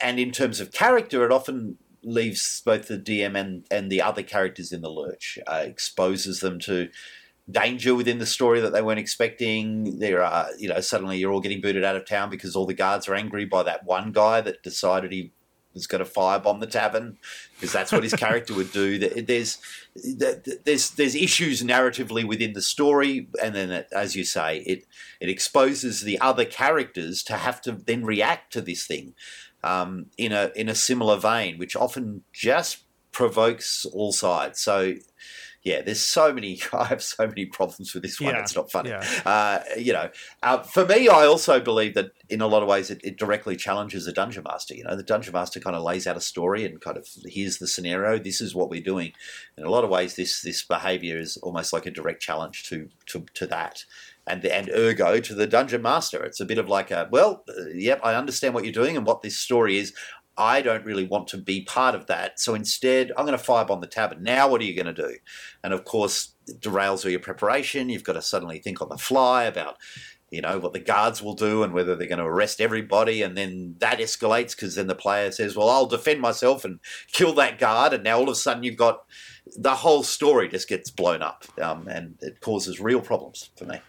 and 0.00 0.20
in 0.20 0.30
terms 0.30 0.60
of 0.60 0.70
character, 0.70 1.24
it 1.24 1.32
often 1.32 1.78
leaves 2.04 2.62
both 2.64 2.88
the 2.88 2.98
DM 2.98 3.36
and, 3.38 3.66
and 3.70 3.90
the 3.90 4.00
other 4.00 4.22
characters 4.22 4.72
in 4.72 4.80
the 4.80 4.90
lurch, 4.90 5.38
uh, 5.46 5.62
exposes 5.64 6.40
them 6.40 6.58
to 6.60 6.88
danger 7.50 7.94
within 7.94 8.18
the 8.18 8.26
story 8.26 8.60
that 8.60 8.72
they 8.72 8.82
weren't 8.82 9.00
expecting. 9.00 9.98
There 9.98 10.22
are, 10.22 10.48
you 10.58 10.68
know, 10.68 10.80
suddenly 10.80 11.18
you're 11.18 11.32
all 11.32 11.40
getting 11.40 11.60
booted 11.60 11.84
out 11.84 11.96
of 11.96 12.06
town 12.06 12.30
because 12.30 12.54
all 12.54 12.66
the 12.66 12.74
guards 12.74 13.08
are 13.08 13.14
angry 13.14 13.44
by 13.44 13.62
that 13.64 13.84
one 13.84 14.12
guy 14.12 14.40
that 14.42 14.62
decided 14.62 15.12
he 15.12 15.32
was 15.78 15.86
going 15.86 16.04
to 16.04 16.10
firebomb 16.10 16.60
the 16.60 16.66
tavern 16.66 17.18
because 17.54 17.72
that's 17.72 17.92
what 17.92 18.02
his 18.02 18.14
character 18.26 18.54
would 18.54 18.72
do. 18.72 18.98
There's 18.98 19.58
there's 19.94 20.90
there's 20.90 21.14
issues 21.14 21.62
narratively 21.62 22.26
within 22.26 22.52
the 22.52 22.62
story, 22.62 23.28
and 23.42 23.54
then 23.54 23.70
it, 23.70 23.88
as 23.92 24.16
you 24.16 24.24
say, 24.24 24.58
it 24.58 24.84
it 25.20 25.28
exposes 25.28 26.02
the 26.02 26.20
other 26.20 26.44
characters 26.44 27.22
to 27.24 27.34
have 27.34 27.60
to 27.62 27.72
then 27.72 28.04
react 28.04 28.52
to 28.52 28.60
this 28.60 28.86
thing 28.86 29.14
um, 29.62 30.06
in 30.16 30.32
a 30.32 30.50
in 30.54 30.68
a 30.68 30.74
similar 30.74 31.16
vein, 31.16 31.58
which 31.58 31.76
often 31.76 32.24
just 32.32 32.84
provokes 33.12 33.86
all 33.86 34.12
sides. 34.12 34.60
So. 34.60 34.94
Yeah, 35.64 35.82
there's 35.82 36.04
so 36.04 36.32
many. 36.32 36.60
I 36.72 36.84
have 36.84 37.02
so 37.02 37.26
many 37.26 37.44
problems 37.46 37.92
with 37.92 38.02
this 38.02 38.20
one. 38.20 38.34
Yeah, 38.34 38.40
It's 38.40 38.54
not 38.54 38.70
funny. 38.70 38.90
yeah. 38.90 39.04
Uh, 39.26 39.60
you 39.76 39.92
know, 39.92 40.10
uh, 40.42 40.62
for 40.62 40.86
me, 40.86 41.08
I 41.08 41.26
also 41.26 41.60
believe 41.60 41.94
that 41.94 42.12
in 42.28 42.40
a 42.40 42.46
lot 42.46 42.62
of 42.62 42.68
ways 42.68 42.90
it, 42.90 43.00
it 43.02 43.18
directly 43.18 43.56
challenges 43.56 44.04
the 44.06 44.12
dungeon 44.12 44.44
master. 44.44 44.74
You 44.74 44.84
know, 44.84 44.96
the 44.96 45.02
dungeon 45.02 45.32
master 45.32 45.60
kind 45.60 45.76
of 45.76 45.82
lays 45.82 46.06
out 46.06 46.16
a 46.16 46.20
story 46.20 46.64
and 46.64 46.80
kind 46.80 46.96
of 46.96 47.08
here's 47.26 47.58
the 47.58 47.66
scenario. 47.66 48.18
This 48.18 48.40
is 48.40 48.54
what 48.54 48.70
we're 48.70 48.80
doing. 48.82 49.12
In 49.56 49.64
a 49.64 49.70
lot 49.70 49.84
of 49.84 49.90
ways, 49.90 50.16
this 50.16 50.42
this 50.42 50.62
behaviour 50.62 51.18
is 51.18 51.36
almost 51.38 51.72
like 51.72 51.86
a 51.86 51.90
direct 51.90 52.22
challenge 52.22 52.64
to 52.68 52.88
to, 53.06 53.26
to 53.34 53.46
that. 53.48 53.84
And, 54.30 54.44
and 54.44 54.68
ergo 54.68 55.20
to 55.20 55.34
the 55.34 55.46
dungeon 55.46 55.80
master. 55.80 56.22
It's 56.22 56.38
a 56.38 56.44
bit 56.44 56.58
of 56.58 56.68
like 56.68 56.90
a, 56.90 57.08
well, 57.10 57.44
uh, 57.48 57.68
yep, 57.72 57.98
I 58.04 58.14
understand 58.14 58.52
what 58.52 58.62
you're 58.62 58.74
doing 58.74 58.94
and 58.94 59.06
what 59.06 59.22
this 59.22 59.38
story 59.38 59.78
is. 59.78 59.94
I 60.38 60.62
don't 60.62 60.84
really 60.84 61.04
want 61.04 61.26
to 61.28 61.36
be 61.36 61.62
part 61.62 61.94
of 61.96 62.06
that. 62.06 62.38
So 62.38 62.54
instead, 62.54 63.10
I'm 63.16 63.26
going 63.26 63.36
to 63.36 63.44
firebomb 63.44 63.80
the 63.80 63.86
tavern. 63.88 64.22
Now, 64.22 64.48
what 64.48 64.60
are 64.60 64.64
you 64.64 64.74
going 64.80 64.94
to 64.94 65.02
do? 65.08 65.16
And 65.64 65.74
of 65.74 65.84
course, 65.84 66.32
it 66.46 66.60
derails 66.60 67.04
all 67.04 67.10
your 67.10 67.20
preparation. 67.20 67.88
You've 67.88 68.04
got 68.04 68.12
to 68.14 68.22
suddenly 68.22 68.60
think 68.60 68.80
on 68.80 68.88
the 68.88 68.96
fly 68.96 69.44
about, 69.44 69.76
you 70.30 70.40
know, 70.40 70.58
what 70.58 70.72
the 70.74 70.78
guards 70.78 71.20
will 71.22 71.34
do 71.34 71.64
and 71.64 71.72
whether 71.74 71.96
they're 71.96 72.06
going 72.06 72.18
to 72.20 72.24
arrest 72.24 72.60
everybody. 72.60 73.22
And 73.22 73.36
then 73.36 73.74
that 73.80 73.98
escalates 73.98 74.54
because 74.54 74.76
then 74.76 74.86
the 74.86 74.94
player 74.94 75.32
says, 75.32 75.56
well, 75.56 75.68
I'll 75.68 75.86
defend 75.86 76.20
myself 76.20 76.64
and 76.64 76.78
kill 77.12 77.32
that 77.34 77.58
guard. 77.58 77.92
And 77.92 78.04
now 78.04 78.18
all 78.18 78.24
of 78.24 78.28
a 78.30 78.34
sudden 78.36 78.62
you've 78.62 78.76
got 78.76 79.04
the 79.56 79.74
whole 79.74 80.02
story 80.04 80.48
just 80.48 80.68
gets 80.68 80.90
blown 80.90 81.22
up 81.22 81.44
um, 81.60 81.88
and 81.88 82.16
it 82.20 82.40
causes 82.40 82.80
real 82.80 83.00
problems 83.00 83.50
for 83.56 83.64
me. 83.64 83.80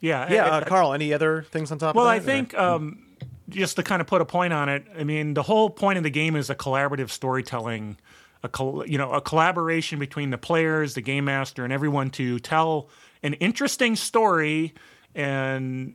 Yeah, 0.00 0.32
Yeah, 0.32 0.46
I- 0.46 0.58
uh, 0.60 0.64
Carl. 0.64 0.92
Any 0.94 1.12
other 1.12 1.42
things 1.42 1.72
on 1.72 1.78
top? 1.78 1.96
Well, 1.96 2.06
of 2.08 2.24
that? 2.24 2.26
Well, 2.26 2.36
I 2.36 2.40
that? 2.40 2.50
think 2.50 2.58
um, 2.58 3.04
just 3.48 3.76
to 3.76 3.82
kind 3.82 4.00
of 4.00 4.06
put 4.06 4.20
a 4.20 4.24
point 4.24 4.52
on 4.52 4.68
it, 4.68 4.84
I 4.98 5.04
mean, 5.04 5.34
the 5.34 5.42
whole 5.42 5.70
point 5.70 5.96
of 5.98 6.04
the 6.04 6.10
game 6.10 6.36
is 6.36 6.50
a 6.50 6.54
collaborative 6.54 7.10
storytelling, 7.10 7.96
a 8.42 8.48
col- 8.48 8.86
you 8.86 8.98
know, 8.98 9.12
a 9.12 9.20
collaboration 9.20 9.98
between 9.98 10.30
the 10.30 10.38
players, 10.38 10.94
the 10.94 11.00
game 11.00 11.24
master, 11.24 11.64
and 11.64 11.72
everyone 11.72 12.10
to 12.10 12.38
tell 12.38 12.88
an 13.22 13.34
interesting 13.34 13.96
story. 13.96 14.74
And 15.14 15.94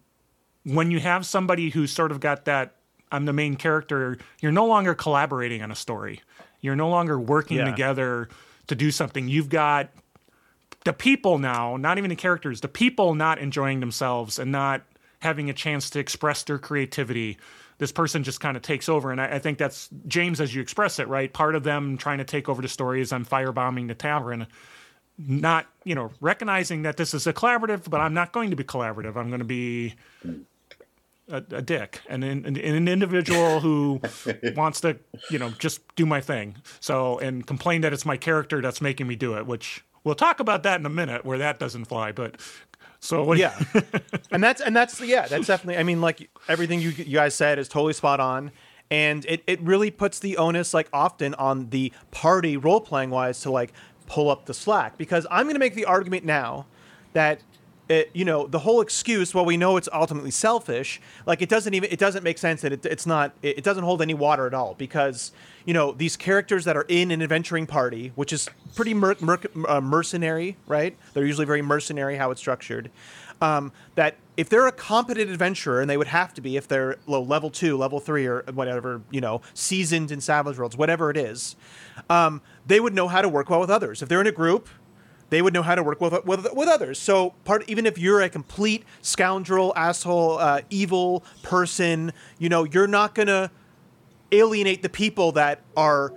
when 0.63 0.91
you 0.91 0.99
have 0.99 1.25
somebody 1.25 1.69
who's 1.69 1.91
sort 1.91 2.11
of 2.11 2.19
got 2.19 2.45
that, 2.45 2.75
I'm 3.11 3.25
the 3.25 3.33
main 3.33 3.55
character, 3.55 4.17
you're 4.41 4.51
no 4.51 4.65
longer 4.65 4.95
collaborating 4.95 5.61
on 5.61 5.69
a 5.71 5.75
story. 5.75 6.21
You're 6.61 6.75
no 6.75 6.89
longer 6.89 7.19
working 7.19 7.57
Yeah. 7.57 7.65
together 7.65 8.29
to 8.67 8.75
do 8.75 8.89
something. 8.89 9.27
You've 9.27 9.49
got 9.49 9.91
the 10.85 10.93
people 10.93 11.37
now, 11.37 11.77
not 11.77 11.97
even 11.97 12.09
the 12.09 12.15
characters, 12.15 12.61
the 12.61 12.67
people 12.67 13.13
not 13.13 13.37
enjoying 13.37 13.79
themselves 13.81 14.39
and 14.39 14.51
not 14.51 14.81
having 15.23 15.49
a 15.49 15.53
chance 15.53 15.89
to 15.91 15.99
express 15.99 16.43
their 16.43 16.59
creativity. 16.59 17.37
This 17.77 17.91
person 17.91 18.23
just 18.23 18.39
kind 18.39 18.55
of 18.55 18.61
takes 18.61 18.89
over. 18.89 19.11
And 19.11 19.19
I, 19.19 19.35
I 19.35 19.39
think 19.39 19.57
that's 19.57 19.89
James, 20.07 20.39
as 20.41 20.53
you 20.53 20.61
express 20.61 20.99
it, 20.99 21.07
right? 21.07 21.31
Part 21.31 21.55
of 21.55 21.63
them 21.63 21.97
trying 21.97 22.19
to 22.19 22.23
take 22.23 22.49
over 22.49 22.61
the 22.61 22.67
story 22.67 23.01
is 23.01 23.11
I'm 23.11 23.25
firebombing 23.25 23.87
the 23.87 23.95
tavern, 23.95 24.47
not, 25.17 25.65
you 25.83 25.95
know, 25.95 26.11
recognizing 26.19 26.83
that 26.83 26.97
this 26.97 27.13
is 27.13 27.25
a 27.25 27.33
collaborative, 27.33 27.89
but 27.89 28.01
I'm 28.01 28.13
not 28.13 28.33
going 28.33 28.49
to 28.49 28.55
be 28.55 28.63
collaborative. 28.63 29.15
I'm 29.15 29.29
going 29.29 29.39
to 29.39 29.45
be 29.45 29.95
a, 31.29 31.37
a 31.37 31.61
dick 31.61 32.01
and 32.09 32.23
an, 32.23 32.45
an, 32.45 32.57
an 32.57 32.87
individual 32.87 33.61
who 33.61 34.01
wants 34.55 34.81
to, 34.81 34.97
you 35.29 35.39
know, 35.39 35.51
just 35.51 35.81
do 35.95 36.05
my 36.05 36.19
thing. 36.19 36.57
So, 36.79 37.17
and 37.19 37.47
complain 37.47 37.81
that 37.81 37.93
it's 37.93 38.05
my 38.05 38.17
character 38.17 38.61
that's 38.61 38.81
making 38.81 39.07
me 39.07 39.15
do 39.15 39.37
it, 39.37 39.47
which 39.47 39.83
we'll 40.03 40.15
talk 40.15 40.39
about 40.39 40.63
that 40.63 40.79
in 40.79 40.85
a 40.85 40.89
minute 40.89 41.25
where 41.25 41.37
that 41.37 41.59
doesn't 41.59 41.85
fly. 41.85 42.11
But 42.11 42.35
so, 43.03 43.21
what, 43.25 43.37
yeah. 43.37 43.59
And 44.31 44.41
that's 44.41 44.61
and 44.61 44.73
that's 44.73 45.01
yeah 45.01 45.27
that's 45.27 45.45
definitely 45.45 45.77
i 45.77 45.83
mean 45.83 45.99
like 45.99 46.29
everything 46.47 46.79
you, 46.79 46.89
you 46.89 47.15
guys 47.15 47.35
said 47.35 47.59
is 47.59 47.67
totally 47.67 47.91
spot 47.91 48.21
on. 48.21 48.51
And 48.89 49.25
it, 49.25 49.43
it 49.45 49.59
really 49.61 49.91
puts 49.91 50.19
the 50.19 50.37
onus 50.37 50.73
like 50.73 50.87
often 50.93 51.33
on 51.33 51.69
the 51.69 51.91
party 52.11 52.55
role 52.55 52.79
playing 52.79 53.09
wise 53.09 53.41
to 53.41 53.51
like 53.51 53.73
pull 54.07 54.29
up 54.29 54.45
the 54.45 54.53
slack. 54.53 54.97
Because 54.97 55.27
i'm 55.29 55.45
going 55.45 55.55
to 55.55 55.59
make 55.59 55.75
the 55.75 55.83
argument 55.83 56.23
now 56.23 56.65
that 57.11 57.41
it, 57.89 58.09
you 58.13 58.23
know 58.23 58.47
the 58.47 58.59
whole 58.59 58.81
excuse 58.81 59.33
well 59.33 59.45
we 59.45 59.57
know 59.57 59.75
it's 59.77 59.89
ultimately 59.91 60.31
selfish 60.31 61.01
like 61.25 61.41
it 61.41 61.49
doesn't 61.49 61.73
even 61.73 61.91
it 61.91 61.99
doesn't 61.99 62.23
make 62.23 62.37
sense 62.37 62.63
and 62.63 62.73
it, 62.73 62.85
it's 62.85 63.05
not 63.05 63.33
it, 63.41 63.57
it 63.57 63.63
doesn't 63.63 63.83
hold 63.83 64.01
any 64.01 64.13
water 64.13 64.47
at 64.47 64.53
all 64.53 64.73
because 64.75 65.31
you 65.65 65.73
know 65.73 65.91
these 65.91 66.15
characters 66.15 66.65
that 66.65 66.77
are 66.77 66.85
in 66.87 67.11
an 67.11 67.21
adventuring 67.21 67.67
party 67.67 68.11
which 68.15 68.31
is 68.31 68.49
pretty 68.75 68.93
mer- 68.93 69.17
mer- 69.19 69.39
uh, 69.67 69.81
mercenary 69.81 70.55
right? 70.67 70.97
They're 71.13 71.25
usually 71.25 71.45
very 71.45 71.61
mercenary 71.61 72.15
how 72.15 72.31
it's 72.31 72.39
structured. 72.39 72.89
Um, 73.41 73.73
that 73.95 74.15
if 74.37 74.47
they're 74.47 74.67
a 74.67 74.71
competent 74.71 75.29
adventurer 75.29 75.81
and 75.81 75.89
they 75.89 75.97
would 75.97 76.07
have 76.07 76.33
to 76.35 76.41
be 76.41 76.55
if 76.55 76.67
they're 76.67 76.95
low 77.07 77.21
level 77.21 77.49
two 77.49 77.77
level 77.77 77.99
three 77.99 78.25
or 78.25 78.43
whatever 78.53 79.01
you 79.11 79.19
know 79.19 79.41
seasoned 79.53 80.11
in 80.11 80.21
savage 80.21 80.57
worlds 80.57 80.77
whatever 80.77 81.09
it 81.09 81.17
is 81.17 81.55
um, 82.09 82.41
they 82.65 82.79
would 82.79 82.93
know 82.93 83.07
how 83.07 83.21
to 83.21 83.29
work 83.29 83.49
well 83.49 83.59
with 83.59 83.69
others. 83.69 84.01
If 84.01 84.09
they're 84.09 84.21
in 84.21 84.27
a 84.27 84.31
group 84.31 84.69
they 85.33 85.41
would 85.41 85.53
know 85.53 85.63
how 85.63 85.75
to 85.75 85.83
work 85.83 85.99
with, 85.99 86.25
with, 86.25 86.47
with 86.53 86.69
others. 86.69 86.99
So 86.99 87.31
part 87.43 87.63
even 87.67 87.85
if 87.85 87.97
you're 87.97 88.21
a 88.21 88.29
complete 88.29 88.83
scoundrel, 89.01 89.73
asshole, 89.75 90.37
uh, 90.37 90.61
evil 90.69 91.23
person, 91.41 92.13
you 92.37 92.49
know, 92.49 92.63
you're 92.65 92.87
not 92.87 93.15
gonna 93.15 93.51
alienate 94.31 94.81
the 94.81 94.89
people 94.89 95.31
that 95.33 95.61
are, 95.75 96.13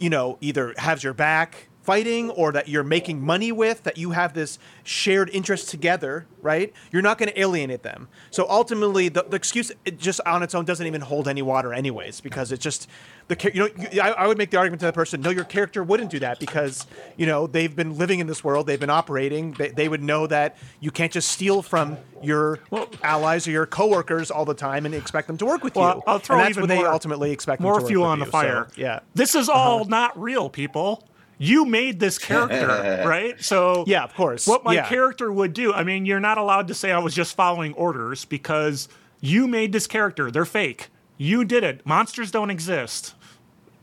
you 0.00 0.10
know, 0.10 0.38
either 0.40 0.74
has 0.78 1.04
your 1.04 1.14
back 1.14 1.68
fighting 1.84 2.30
or 2.30 2.50
that 2.52 2.66
you're 2.66 2.82
making 2.82 3.20
money 3.20 3.52
with, 3.52 3.82
that 3.84 3.98
you 3.98 4.10
have 4.12 4.32
this 4.32 4.58
shared 4.82 5.28
interest 5.30 5.68
together, 5.68 6.26
right? 6.40 6.72
You're 6.90 7.02
not 7.02 7.18
going 7.18 7.28
to 7.28 7.38
alienate 7.38 7.82
them. 7.82 8.08
So 8.30 8.46
ultimately, 8.48 9.10
the, 9.10 9.24
the 9.28 9.36
excuse 9.36 9.70
it 9.84 9.98
just 9.98 10.20
on 10.26 10.42
its 10.42 10.54
own 10.54 10.64
doesn't 10.64 10.86
even 10.86 11.02
hold 11.02 11.28
any 11.28 11.42
water, 11.42 11.72
anyways, 11.74 12.20
because 12.20 12.52
it's 12.52 12.62
just 12.62 12.88
the 13.28 13.50
you 13.54 13.60
know 13.60 13.68
you, 13.92 14.00
I, 14.00 14.10
I 14.10 14.26
would 14.26 14.38
make 14.38 14.50
the 14.50 14.56
argument 14.56 14.80
to 14.80 14.86
the 14.86 14.92
person, 14.92 15.20
no, 15.20 15.30
your 15.30 15.44
character 15.44 15.82
wouldn't 15.82 16.10
do 16.10 16.18
that 16.20 16.40
because 16.40 16.86
you 17.16 17.26
know 17.26 17.46
they've 17.46 17.74
been 17.74 17.96
living 17.96 18.18
in 18.18 18.26
this 18.26 18.42
world, 18.42 18.66
they've 18.66 18.80
been 18.80 18.90
operating, 18.90 19.52
they, 19.52 19.68
they 19.68 19.88
would 19.88 20.02
know 20.02 20.26
that 20.26 20.56
you 20.80 20.90
can't 20.90 21.12
just 21.12 21.28
steal 21.28 21.62
from 21.62 21.98
your 22.22 22.60
allies 23.02 23.46
or 23.46 23.50
your 23.50 23.66
coworkers 23.66 24.30
all 24.30 24.44
the 24.44 24.54
time 24.54 24.86
and 24.86 24.94
expect 24.94 25.26
them 25.26 25.36
to 25.36 25.46
work 25.46 25.62
with 25.62 25.74
Well, 25.74 25.96
you. 25.96 26.02
I'll 26.06 26.18
throw 26.18 26.36
and 26.36 26.44
that's 26.44 26.50
even 26.50 26.62
what 26.62 26.68
they 26.68 26.84
ultimately 26.84 27.30
expect. 27.30 27.60
more 27.60 27.80
fuel 27.86 28.04
on 28.04 28.18
the 28.18 28.24
you. 28.24 28.30
So, 28.30 28.32
fire. 28.32 28.68
yeah. 28.76 29.00
This 29.14 29.34
is 29.34 29.48
all 29.48 29.82
uh-huh. 29.82 29.90
not 29.90 30.20
real, 30.20 30.48
people. 30.48 31.04
You 31.38 31.64
made 31.64 32.00
this 32.00 32.18
character, 32.18 33.02
right? 33.06 33.42
So 33.42 33.84
Yeah, 33.86 34.04
of 34.04 34.14
course. 34.14 34.46
What 34.46 34.64
my 34.64 34.74
Yeah. 34.74 34.88
character 34.88 35.32
would 35.32 35.52
do. 35.52 35.72
I 35.72 35.82
mean, 35.84 36.06
you're 36.06 36.20
not 36.20 36.38
allowed 36.38 36.68
to 36.68 36.74
say 36.74 36.92
I 36.92 36.98
was 36.98 37.14
just 37.14 37.34
following 37.36 37.72
orders 37.74 38.24
because 38.24 38.88
you 39.20 39.46
made 39.48 39.72
this 39.72 39.86
character. 39.86 40.30
They're 40.30 40.44
fake. 40.44 40.88
You 41.16 41.44
did 41.44 41.64
it. 41.64 41.84
Monsters 41.86 42.30
don't 42.30 42.50
exist. 42.50 43.14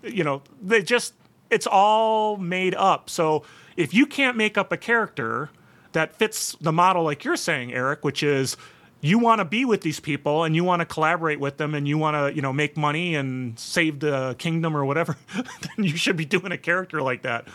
You 0.03 0.23
know, 0.23 0.41
they 0.61 0.81
just 0.81 1.13
it's 1.49 1.67
all 1.67 2.37
made 2.37 2.73
up. 2.75 3.09
So 3.09 3.43
if 3.75 3.93
you 3.93 4.05
can't 4.05 4.37
make 4.37 4.57
up 4.57 4.71
a 4.71 4.77
character 4.77 5.49
that 5.91 6.15
fits 6.15 6.55
the 6.61 6.71
model 6.71 7.03
like 7.03 7.25
you're 7.25 7.35
saying, 7.35 7.73
Eric, 7.73 8.03
which 8.05 8.23
is 8.23 8.55
you 9.01 9.17
want 9.19 9.39
to 9.39 9.45
be 9.45 9.65
with 9.65 9.81
these 9.81 9.99
people 9.99 10.43
and 10.43 10.55
you 10.55 10.63
want 10.63 10.79
to 10.79 10.85
collaborate 10.85 11.39
with 11.39 11.57
them 11.57 11.73
and 11.73 11.87
you 11.87 11.97
want 11.97 12.15
to, 12.15 12.35
you 12.35 12.41
know, 12.41 12.53
make 12.53 12.77
money 12.77 13.15
and 13.15 13.57
save 13.57 13.99
the 13.99 14.35
kingdom 14.37 14.77
or 14.77 14.85
whatever, 14.85 15.17
then 15.35 15.85
you 15.85 15.97
should 15.97 16.15
be 16.15 16.25
doing 16.25 16.51
a 16.51 16.57
character 16.57 17.01
like 17.01 17.23
that. 17.23 17.47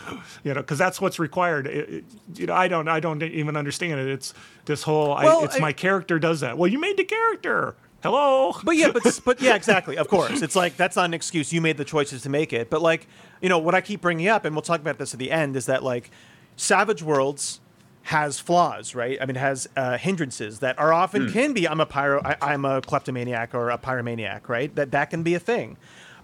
You 0.43 0.53
know, 0.53 0.61
because 0.61 0.77
that's 0.77 0.99
what's 0.99 1.19
required. 1.19 1.65
It- 1.67 1.89
it- 1.89 2.05
you 2.35 2.45
know, 2.47 2.53
I 2.53 2.67
don't 2.67 2.87
I 2.89 2.99
don't 2.99 3.23
even 3.23 3.55
understand 3.55 3.99
it. 4.01 4.07
It's 4.07 4.33
this 4.65 4.83
whole 4.83 5.15
Well, 5.15 5.41
I, 5.41 5.43
it's 5.45 5.55
I- 5.55 5.59
my 5.59 5.73
character 5.73 6.19
does 6.19 6.41
that. 6.41 6.57
Well, 6.57 6.69
you 6.69 6.79
made 6.79 6.97
the 6.97 7.05
character. 7.05 7.75
Hello. 8.03 8.53
But 8.63 8.75
yeah, 8.77 8.91
but 8.91 9.19
but 9.25 9.41
yeah, 9.41 9.55
exactly. 9.61 9.97
Of 9.97 10.07
course, 10.07 10.41
it's 10.41 10.55
like 10.55 10.75
that's 10.77 10.95
not 10.97 11.05
an 11.05 11.13
excuse. 11.13 11.51
You 11.53 11.61
made 11.61 11.77
the 11.77 11.85
choices 11.85 12.21
to 12.23 12.29
make 12.29 12.53
it. 12.53 12.69
But 12.69 12.81
like, 12.81 13.07
you 13.41 13.49
know, 13.49 13.57
what 13.57 13.73
I 13.73 13.81
keep 13.81 14.01
bringing 14.01 14.27
up, 14.27 14.45
and 14.45 14.53
we'll 14.55 14.61
talk 14.61 14.81
about 14.81 14.97
this 14.99 15.13
at 15.13 15.19
the 15.19 15.31
end, 15.31 15.55
is 15.55 15.65
that 15.65 15.81
like, 15.83 16.11
Savage 16.57 17.01
Worlds 17.01 17.59
has 18.07 18.39
flaws, 18.39 18.95
right? 18.95 19.17
I 19.19 19.25
mean, 19.25 19.35
it 19.35 19.39
has 19.39 19.67
uh, 19.75 19.97
hindrances 19.97 20.59
that 20.59 20.79
are 20.79 20.93
often 20.93 21.29
can 21.29 21.51
be. 21.51 21.67
I'm 21.67 21.81
a 21.81 21.85
pyro. 21.85 22.21
I, 22.23 22.37
I'm 22.41 22.63
a 22.63 22.79
kleptomaniac 22.79 23.53
or 23.53 23.69
a 23.69 23.77
pyromaniac, 23.77 24.47
right? 24.47 24.73
That 24.75 24.91
that 24.91 25.09
can 25.09 25.23
be 25.23 25.35
a 25.35 25.39
thing. 25.39 25.75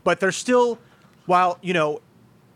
But 0.06 0.22
there's 0.22 0.38
still, 0.38 0.80
while 1.26 1.60
you 1.62 1.74
know, 1.74 2.00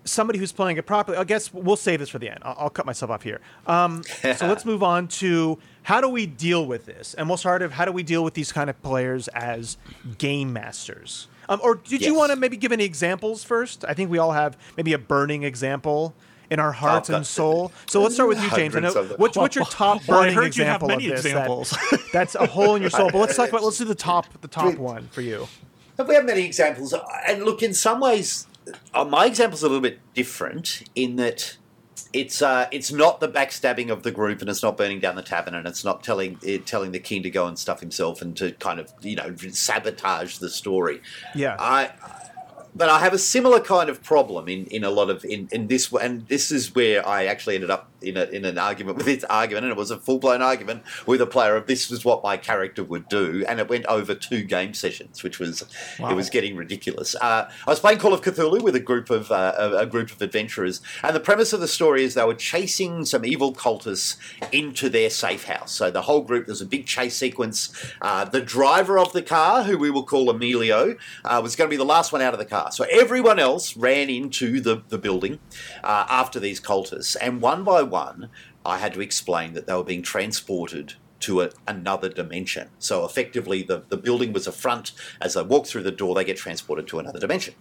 somebody 0.05 0.39
who's 0.39 0.53
playing 0.53 0.77
it 0.77 0.85
properly. 0.85 1.17
I 1.17 1.25
guess 1.25 1.53
we'll 1.53 1.75
save 1.75 1.99
this 1.99 2.07
for 2.07 2.19
the 2.19 2.29
end. 2.29 2.39
I'll, 2.41 2.55
I'll 2.57 2.69
cut 2.69 2.85
myself 2.85 3.11
off 3.11 3.21
here. 3.21 3.41
Um, 3.65 4.01
so 4.03 4.47
let's 4.47 4.63
move 4.71 4.81
on 4.81 5.09
to 5.09 5.59
how 5.83 5.99
do 5.99 6.07
we 6.07 6.25
deal 6.25 6.65
with 6.65 6.85
this, 6.85 7.13
and 7.13 7.27
we'll 7.27 7.35
start 7.35 7.61
of 7.61 7.73
how 7.73 7.83
do 7.83 7.91
we 7.91 8.03
deal 8.03 8.23
with 8.23 8.33
these 8.33 8.53
kind 8.53 8.69
of 8.69 8.81
players 8.81 9.27
as 9.29 9.77
game 10.17 10.53
masters. 10.53 11.27
Um, 11.49 11.59
or 11.61 11.75
did 11.75 12.01
you 12.01 12.15
want 12.15 12.31
to 12.31 12.37
maybe 12.37 12.55
give 12.55 12.71
any 12.71 12.85
examples 12.85 13.43
first? 13.43 13.83
I 13.85 13.93
think 13.93 14.09
we 14.09 14.19
all 14.19 14.31
have 14.31 14.57
maybe 14.77 14.93
a 14.93 14.97
burning 14.97 15.43
example 15.43 16.13
in 16.49 16.60
our 16.60 16.71
hearts 16.71 17.10
and 17.10 17.25
soul. 17.25 17.71
So 17.88 18.01
let's 18.01 18.15
start 18.15 18.29
with 18.29 18.41
you, 18.41 18.49
James. 18.51 18.75
I 18.75 18.79
know, 18.79 18.93
what's, 19.17 19.38
what's 19.38 19.55
your 19.55 19.65
top 19.65 20.07
Well, 20.07 20.21
burning 20.21 20.36
have 20.36 20.45
example 20.45 20.88
many 20.88 21.10
of 21.10 21.21
this? 21.21 21.33
That, 21.33 22.01
that's 22.13 22.36
a 22.36 22.45
hole 22.45 22.75
in 22.75 22.81
your 22.81 22.91
soul. 22.91 23.10
But 23.12 23.19
let's 23.19 23.36
talk 23.36 23.49
about. 23.49 23.63
Let's 23.63 23.77
do 23.77 23.86
the 23.86 23.95
top. 23.95 24.25
The 24.41 24.47
top 24.47 24.77
one 24.77 25.07
for 25.10 25.21
you. 25.21 25.47
we 26.07 26.15
have 26.15 26.25
many 26.25 26.45
examples, 26.45 26.93
and 27.27 27.43
look, 27.43 27.63
in 27.63 27.73
some 27.73 27.99
ways, 27.99 28.47
uh, 28.93 29.03
my 29.03 29.25
example's 29.25 29.63
a 29.63 29.67
little 29.67 29.81
bit 29.81 29.99
different 30.13 30.83
in 30.95 31.15
that 31.17 31.57
it's 32.13 32.41
uh, 32.41 32.67
it's 32.71 32.91
not 32.91 33.19
the 33.19 33.27
backstabbing 33.27 33.89
of 33.89 34.03
the 34.03 34.12
group, 34.12 34.41
and 34.41 34.49
it's 34.49 34.63
not 34.63 34.77
burning 34.77 34.99
down 34.99 35.15
the 35.15 35.21
tavern, 35.21 35.55
and 35.55 35.67
it's 35.67 35.83
not 35.83 36.03
telling 36.03 36.38
it, 36.41 36.65
telling 36.65 36.91
the 36.91 36.99
king 36.99 37.23
to 37.23 37.29
go 37.29 37.47
and 37.47 37.57
stuff 37.57 37.79
himself 37.79 38.21
and 38.21 38.36
to 38.38 38.51
kind 38.53 38.79
of 38.79 38.91
you 39.01 39.15
know 39.15 39.36
sabotage 39.36 40.38
the 40.38 40.49
story. 40.49 41.01
Yeah. 41.36 41.55
I. 41.60 41.91
But 42.77 42.89
I 42.89 42.99
have 42.99 43.13
a 43.13 43.17
similar 43.17 43.59
kind 43.59 43.89
of 43.89 44.03
problem 44.03 44.47
in, 44.47 44.65
in 44.67 44.83
a 44.83 44.91
lot 44.91 45.09
of 45.09 45.25
in, 45.25 45.49
in 45.51 45.67
this 45.67 45.91
and 45.91 46.27
this 46.27 46.51
is 46.51 46.75
where 46.75 47.07
I 47.07 47.25
actually 47.25 47.55
ended 47.55 47.71
up 47.71 47.89
in 48.01 48.17
a, 48.17 48.23
in 48.25 48.45
an 48.45 48.57
argument 48.57 48.97
with 48.97 49.05
this 49.05 49.23
argument 49.25 49.65
and 49.65 49.71
it 49.71 49.77
was 49.77 49.91
a 49.91 49.97
full 49.97 50.19
blown 50.19 50.41
argument 50.41 50.83
with 51.05 51.21
a 51.21 51.25
player 51.25 51.55
of 51.55 51.67
this 51.67 51.89
was 51.89 52.05
what 52.05 52.23
my 52.23 52.38
character 52.38 52.83
would 52.83 53.07
do 53.10 53.43
and 53.47 53.60
it 53.60 53.69
went 53.69 53.86
over 53.88 54.15
two 54.15 54.43
game 54.43 54.73
sessions 54.73 55.23
which 55.23 55.39
was 55.39 55.63
it 55.99 56.15
was 56.15 56.29
getting 56.29 56.55
ridiculous. 56.55 57.15
Uh, 57.15 57.49
I 57.65 57.69
was 57.69 57.79
playing 57.79 57.99
Call 57.99 58.13
of 58.13 58.21
Cthulhu 58.21 58.62
with 58.62 58.75
a 58.75 58.79
group 58.79 59.10
of 59.10 59.31
uh, 59.31 59.53
a, 59.57 59.77
a 59.77 59.86
group 59.86 60.12
of 60.12 60.21
adventurers 60.21 60.81
and 61.03 61.15
the 61.15 61.19
premise 61.19 61.53
of 61.53 61.60
the 61.60 61.67
story 61.67 62.03
is 62.03 62.13
they 62.13 62.23
were 62.23 62.36
chasing 62.36 63.05
some 63.05 63.25
evil 63.25 63.53
cultists 63.53 64.17
into 64.51 64.89
their 64.89 65.10
safe 65.10 65.45
house. 65.45 65.71
So 65.71 65.91
the 65.91 66.03
whole 66.03 66.21
group 66.21 66.45
there's 66.45 66.62
a 66.62 66.65
big 66.65 66.86
chase 66.86 67.15
sequence. 67.15 67.73
Uh, 68.01 68.25
the 68.25 68.41
driver 68.41 68.97
of 68.97 69.13
the 69.13 69.21
car, 69.21 69.63
who 69.63 69.77
we 69.77 69.89
will 69.89 70.03
call 70.03 70.29
Emilio, 70.29 70.95
uh, 71.25 71.39
was 71.43 71.55
going 71.55 71.69
to 71.69 71.73
be 71.73 71.77
the 71.77 71.86
last 71.86 72.12
one 72.12 72.21
out 72.21 72.33
of 72.33 72.39
the 72.39 72.45
car. 72.45 72.71
So 72.71 72.86
everyone 72.91 73.39
else 73.39 73.75
ran 73.75 74.10
into 74.10 74.62
the, 74.62 74.83
the 74.88 74.97
building 74.97 75.39
uh, 75.83 76.05
after 76.10 76.39
these 76.39 76.60
cultists, 76.62 77.15
and 77.19 77.41
one 77.41 77.63
by 77.63 77.83
one, 77.89 78.30
I 78.65 78.78
had 78.78 78.93
to 78.93 79.02
explain 79.02 79.54
that 79.54 79.67
they 79.67 79.73
were 79.73 79.84
being 79.84 80.02
transported 80.02 80.93
to 81.21 81.41
a, 81.41 81.50
another 81.67 82.10
dimension. 82.10 82.69
So 82.80 83.06
effectively, 83.06 83.63
the, 83.63 83.84
the 83.89 83.97
building 83.97 84.34
was 84.34 84.47
a 84.47 84.52
front. 84.52 84.91
As 85.21 85.34
they 85.34 85.41
walk 85.41 85.65
through 85.65 85.84
the 85.84 85.91
door, 85.91 86.15
they 86.15 86.23
get 86.23 86.38
transported 86.38 86.88
to 86.88 87.00
another 87.00 87.19
dimension. 87.19 87.56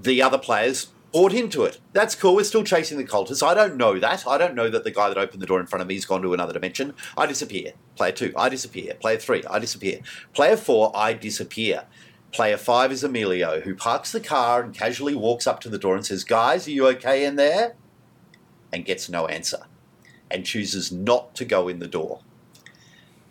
The 0.00 0.22
other 0.22 0.38
players 0.38 0.88
bought 1.12 1.32
into 1.32 1.64
it. 1.64 1.80
That's 1.92 2.14
cool. 2.14 2.36
We're 2.36 2.44
still 2.44 2.64
chasing 2.64 2.98
the 2.98 3.04
cultists. 3.04 3.46
I 3.46 3.54
don't 3.54 3.76
know 3.76 3.98
that. 3.98 4.26
I 4.26 4.38
don't 4.38 4.54
know 4.54 4.68
that 4.68 4.84
the 4.84 4.90
guy 4.90 5.08
that 5.08 5.18
opened 5.18 5.42
the 5.42 5.46
door 5.46 5.60
in 5.60 5.66
front 5.66 5.82
of 5.82 5.88
me 5.88 5.94
has 5.94 6.04
gone 6.04 6.22
to 6.22 6.34
another 6.34 6.52
dimension. 6.52 6.94
I 7.16 7.26
disappear. 7.26 7.72
Player 7.96 8.12
two, 8.12 8.32
I 8.36 8.48
disappear. 8.48 8.94
Player 8.94 9.18
three, 9.18 9.42
I 9.48 9.58
disappear. 9.58 10.00
Player 10.34 10.56
four, 10.56 10.92
I 10.94 11.14
disappear. 11.14 11.84
Player 12.30 12.58
five 12.58 12.92
is 12.92 13.02
Emilio, 13.02 13.60
who 13.60 13.74
parks 13.74 14.12
the 14.12 14.20
car 14.20 14.62
and 14.62 14.74
casually 14.74 15.14
walks 15.14 15.46
up 15.46 15.60
to 15.60 15.70
the 15.70 15.78
door 15.78 15.96
and 15.96 16.04
says, 16.04 16.24
Guys, 16.24 16.68
are 16.68 16.72
you 16.72 16.86
okay 16.88 17.24
in 17.24 17.36
there? 17.36 17.74
And 18.72 18.84
gets 18.84 19.08
no 19.08 19.26
answer 19.26 19.60
and 20.30 20.44
chooses 20.44 20.92
not 20.92 21.34
to 21.36 21.44
go 21.44 21.68
in 21.68 21.78
the 21.78 21.86
door. 21.86 22.20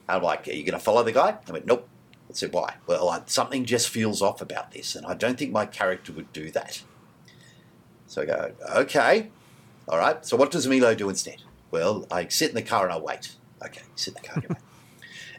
I'm 0.09 0.23
like, 0.23 0.47
Are 0.47 0.51
you 0.51 0.63
going 0.63 0.73
to 0.73 0.83
follow 0.83 1.03
the 1.03 1.11
guy? 1.11 1.37
I 1.47 1.51
went, 1.51 1.65
Nope. 1.65 1.87
I 2.29 2.33
said, 2.33 2.53
Why? 2.53 2.75
Well, 2.87 3.09
I, 3.09 3.21
something 3.25 3.65
just 3.65 3.89
feels 3.89 4.21
off 4.21 4.41
about 4.41 4.71
this, 4.71 4.95
and 4.95 5.05
I 5.05 5.13
don't 5.13 5.37
think 5.37 5.51
my 5.51 5.65
character 5.65 6.11
would 6.13 6.33
do 6.33 6.49
that. 6.51 6.81
So 8.07 8.23
I 8.23 8.25
go, 8.25 8.51
Okay. 8.77 9.29
All 9.87 9.97
right. 9.97 10.25
So 10.25 10.35
what 10.35 10.51
does 10.51 10.65
Emilio 10.65 10.95
do 10.95 11.09
instead? 11.09 11.43
Well, 11.71 12.05
I 12.11 12.27
sit 12.27 12.49
in 12.49 12.55
the 12.55 12.61
car 12.61 12.85
and 12.85 12.93
I 12.93 12.97
wait. 12.97 13.35
Okay, 13.63 13.81
sit 13.95 14.15
in 14.15 14.21
the 14.21 14.27
car. 14.27 14.57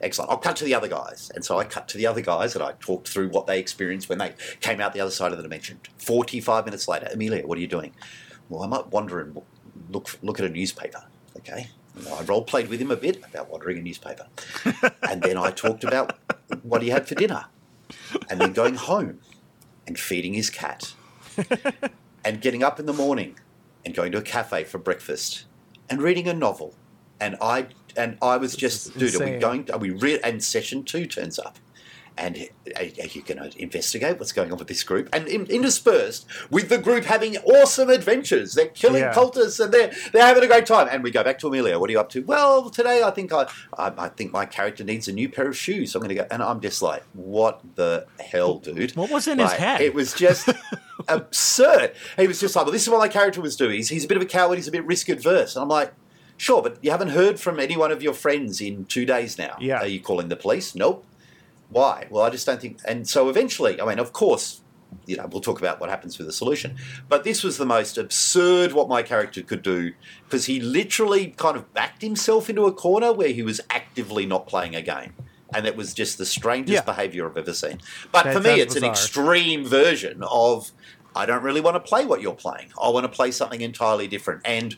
Excellent. 0.01 0.31
I'll 0.31 0.39
cut 0.39 0.57
to 0.57 0.65
the 0.65 0.75
other 0.75 0.89
guys. 0.89 1.31
And 1.35 1.45
so 1.45 1.59
I 1.59 1.65
cut 1.65 1.89
to 1.89 1.99
the 1.99 2.07
other 2.07 2.21
guys 2.21 2.55
and 2.55 2.63
I 2.63 2.73
talked 2.81 3.09
through 3.09 3.31
what 3.31 3.47
they 3.47 3.59
experienced 3.59 4.09
when 4.09 4.19
they 4.19 4.35
came 4.61 4.81
out 4.81 4.95
the 4.95 5.01
other 5.01 5.11
side 5.11 5.33
of 5.33 5.39
the 5.39 5.43
dimension. 5.43 5.81
45 5.99 6.65
minutes 6.65 6.87
later, 6.87 7.09
Emilio, 7.13 7.47
what 7.47 7.59
are 7.59 7.61
you 7.61 7.67
doing? 7.67 7.93
Well, 8.49 8.63
I 8.63 8.67
might 8.69 8.89
wander 8.89 9.21
and 9.21 9.43
look, 9.91 10.19
look 10.23 10.39
at 10.39 10.47
a 10.47 10.49
newspaper. 10.51 11.05
Okay. 11.37 11.69
And 11.95 12.09
I 12.09 12.23
role 12.23 12.43
played 12.43 12.69
with 12.69 12.81
him 12.81 12.91
a 12.91 12.97
bit 12.97 13.23
about 13.25 13.49
ordering 13.51 13.79
a 13.79 13.83
newspaper. 13.83 14.27
and 15.03 15.23
then 15.23 15.37
I 15.37 15.51
talked 15.51 15.85
about 15.85 16.19
what 16.63 16.83
he 16.83 16.91
had 16.91 17.09
for 17.09 17.15
dinner. 17.15 17.47
And 18.31 18.41
then 18.41 18.53
going 18.53 18.75
home 18.75 19.21
and 19.87 19.99
feeding 19.99 20.35
his 20.35 20.51
cat. 20.51 20.95
and 22.25 22.41
getting 22.41 22.63
up 22.63 22.79
in 22.79 22.87
the 22.87 22.93
morning 22.93 23.39
and 23.85 23.95
going 23.95 24.13
to 24.13 24.19
a 24.19 24.23
cafe 24.23 24.65
for 24.65 24.79
breakfast 24.79 25.45
and 25.89 26.03
reading 26.03 26.29
a 26.29 26.35
novel. 26.35 26.75
And 27.21 27.37
I 27.41 27.69
and 27.97 28.17
I 28.23 28.37
was 28.37 28.55
just, 28.55 28.97
dude, 28.97 29.15
are 29.15 29.19
we 29.19 29.25
insane. 29.25 29.41
going? 29.41 29.71
Are 29.73 29.79
we 29.79 29.91
re-? 29.91 30.21
And 30.21 30.43
session 30.43 30.85
two 30.85 31.07
turns 31.07 31.39
up, 31.39 31.59
and 32.19 32.37
uh, 32.37 32.41
are, 32.77 32.83
are 32.83 33.07
you 33.07 33.23
going 33.23 33.39
to 33.39 33.45
uh, 33.45 33.51
investigate 33.57 34.19
what's 34.19 34.33
going 34.33 34.51
on 34.53 34.59
with 34.59 34.69
this 34.69 34.83
group? 34.83 35.09
And 35.13 35.27
in, 35.29 35.47
interspersed 35.47 36.27
with 36.51 36.69
the 36.69 36.79
group 36.79 37.05
having 37.05 37.37
awesome 37.39 37.89
adventures, 37.91 38.55
they're 38.55 38.67
killing 38.67 39.03
Yeah. 39.03 39.15
cultists 39.15 39.63
and 39.63 39.73
they're 39.73 39.93
they're 40.13 40.27
having 40.27 40.43
a 40.43 40.47
great 40.47 40.67
time. 40.67 40.89
And 40.91 41.03
we 41.03 41.11
go 41.11 41.23
back 41.25 41.39
to 41.41 41.49
Emilio. 41.49 41.79
What 41.79 41.89
are 41.89 41.93
you 41.93 42.01
up 42.01 42.11
to? 42.11 42.21
Well, 42.23 42.71
today 42.71 43.03
I 43.03 43.11
think 43.11 43.33
I 43.33 43.47
I, 43.79 43.93
I 43.97 44.09
think 44.09 44.33
my 44.33 44.45
character 44.47 44.85
needs 44.85 45.09
a 45.09 45.13
new 45.13 45.29
pair 45.29 45.49
of 45.49 45.57
shoes. 45.57 45.93
So 45.93 45.99
I'm 45.99 46.03
going 46.07 46.17
to 46.17 46.23
go, 46.23 46.27
and 46.31 46.43
I'm 46.43 46.61
just 46.61 46.83
like, 46.83 47.05
what 47.15 47.61
the 47.77 48.07
hell, 48.21 48.59
dude? 48.59 48.97
What 48.97 49.11
was 49.11 49.29
in 49.29 49.39
his 49.39 49.49
Like, 49.51 49.59
head? 49.59 49.81
It 49.81 49.95
was 49.95 50.13
just. 50.13 50.49
absurd. 51.09 51.93
He 52.19 52.27
was 52.27 52.41
just 52.41 52.55
like, 52.57 52.65
well, 52.67 52.73
this 52.73 52.83
is 52.83 52.89
what 52.91 52.99
my 52.99 53.09
character 53.09 53.41
was 53.41 53.57
doing. 53.57 53.77
He's, 53.77 53.89
he's 53.89 54.05
a 54.05 54.09
bit 54.09 54.17
of 54.17 54.23
a 54.23 54.27
coward. 54.27 54.57
He's 54.57 54.69
a 54.69 54.73
bit 54.73 54.85
risk 54.85 55.09
adverse. 55.09 55.57
And 55.57 55.63
I'm 55.63 55.69
like, 55.69 55.93
sure, 56.37 56.61
but 56.63 56.79
you 56.83 56.91
haven't 56.91 57.09
heard 57.11 57.41
from 57.41 57.59
any 57.59 57.77
one 57.77 57.91
of 57.91 58.03
your 58.03 58.13
friends 58.13 58.61
in 58.61 58.85
two 58.85 59.07
days 59.07 59.39
now. 59.39 59.57
Yeah. 59.61 59.79
Are 59.81 59.87
you 59.87 60.01
calling 60.01 60.29
the 60.29 60.37
police? 60.37 60.75
Nope. 60.75 61.05
Why? 61.71 62.07
Well, 62.11 62.23
I 62.23 62.31
just 62.31 62.47
don't 62.47 62.61
think. 62.61 62.79
And 62.85 63.09
so 63.09 63.29
eventually, 63.29 63.81
I 63.81 63.85
mean, 63.85 63.99
of 63.99 64.13
course, 64.13 64.63
you 65.07 65.17
know, 65.17 65.27
we'll 65.31 65.43
talk 65.43 65.59
about 65.59 65.81
what 65.81 65.91
happens 65.91 66.17
with 66.19 66.27
the 66.27 66.33
solution. 66.33 66.77
But 67.09 67.25
this 67.25 67.43
was 67.43 67.59
the 67.59 67.67
most 67.67 67.99
absurd 67.99 68.73
what 68.73 68.89
my 68.89 69.03
character 69.03 69.43
could 69.43 69.63
do 69.63 69.93
because 70.25 70.47
he 70.47 70.61
literally 70.61 71.29
kind 71.37 71.57
of 71.57 71.73
backed 71.75 72.03
himself 72.03 72.49
into 72.49 72.65
a 72.67 72.73
corner 72.73 73.13
where 73.13 73.29
he 73.29 73.43
was 73.43 73.61
actively 73.71 74.25
not 74.25 74.47
playing 74.47 74.75
a 74.75 74.83
game. 74.83 75.13
And 75.55 75.67
it 75.67 75.77
was 75.77 75.95
just 75.95 76.19
the 76.19 76.27
strangest 76.27 76.75
Yeah. 76.75 76.81
behavior 76.83 77.29
I've 77.29 77.37
ever 77.37 77.55
seen. 77.55 77.81
But 78.13 78.25
That 78.25 78.35
for 78.35 78.41
me, 78.41 78.61
it's 78.61 78.77
an 78.77 78.85
extreme 78.85 79.65
version 79.65 80.23
of 80.23 80.73
I 81.17 81.27
don't 81.27 81.43
really 81.43 81.61
want 81.61 81.75
to 81.75 81.81
play 81.81 82.05
what 82.05 82.21
you're 82.21 82.35
playing. 82.35 82.71
I 82.81 82.91
want 82.91 83.05
to 83.05 83.09
play 83.09 83.31
something 83.31 83.61
entirely 83.61 84.07
different. 84.09 84.43
And 84.45 84.77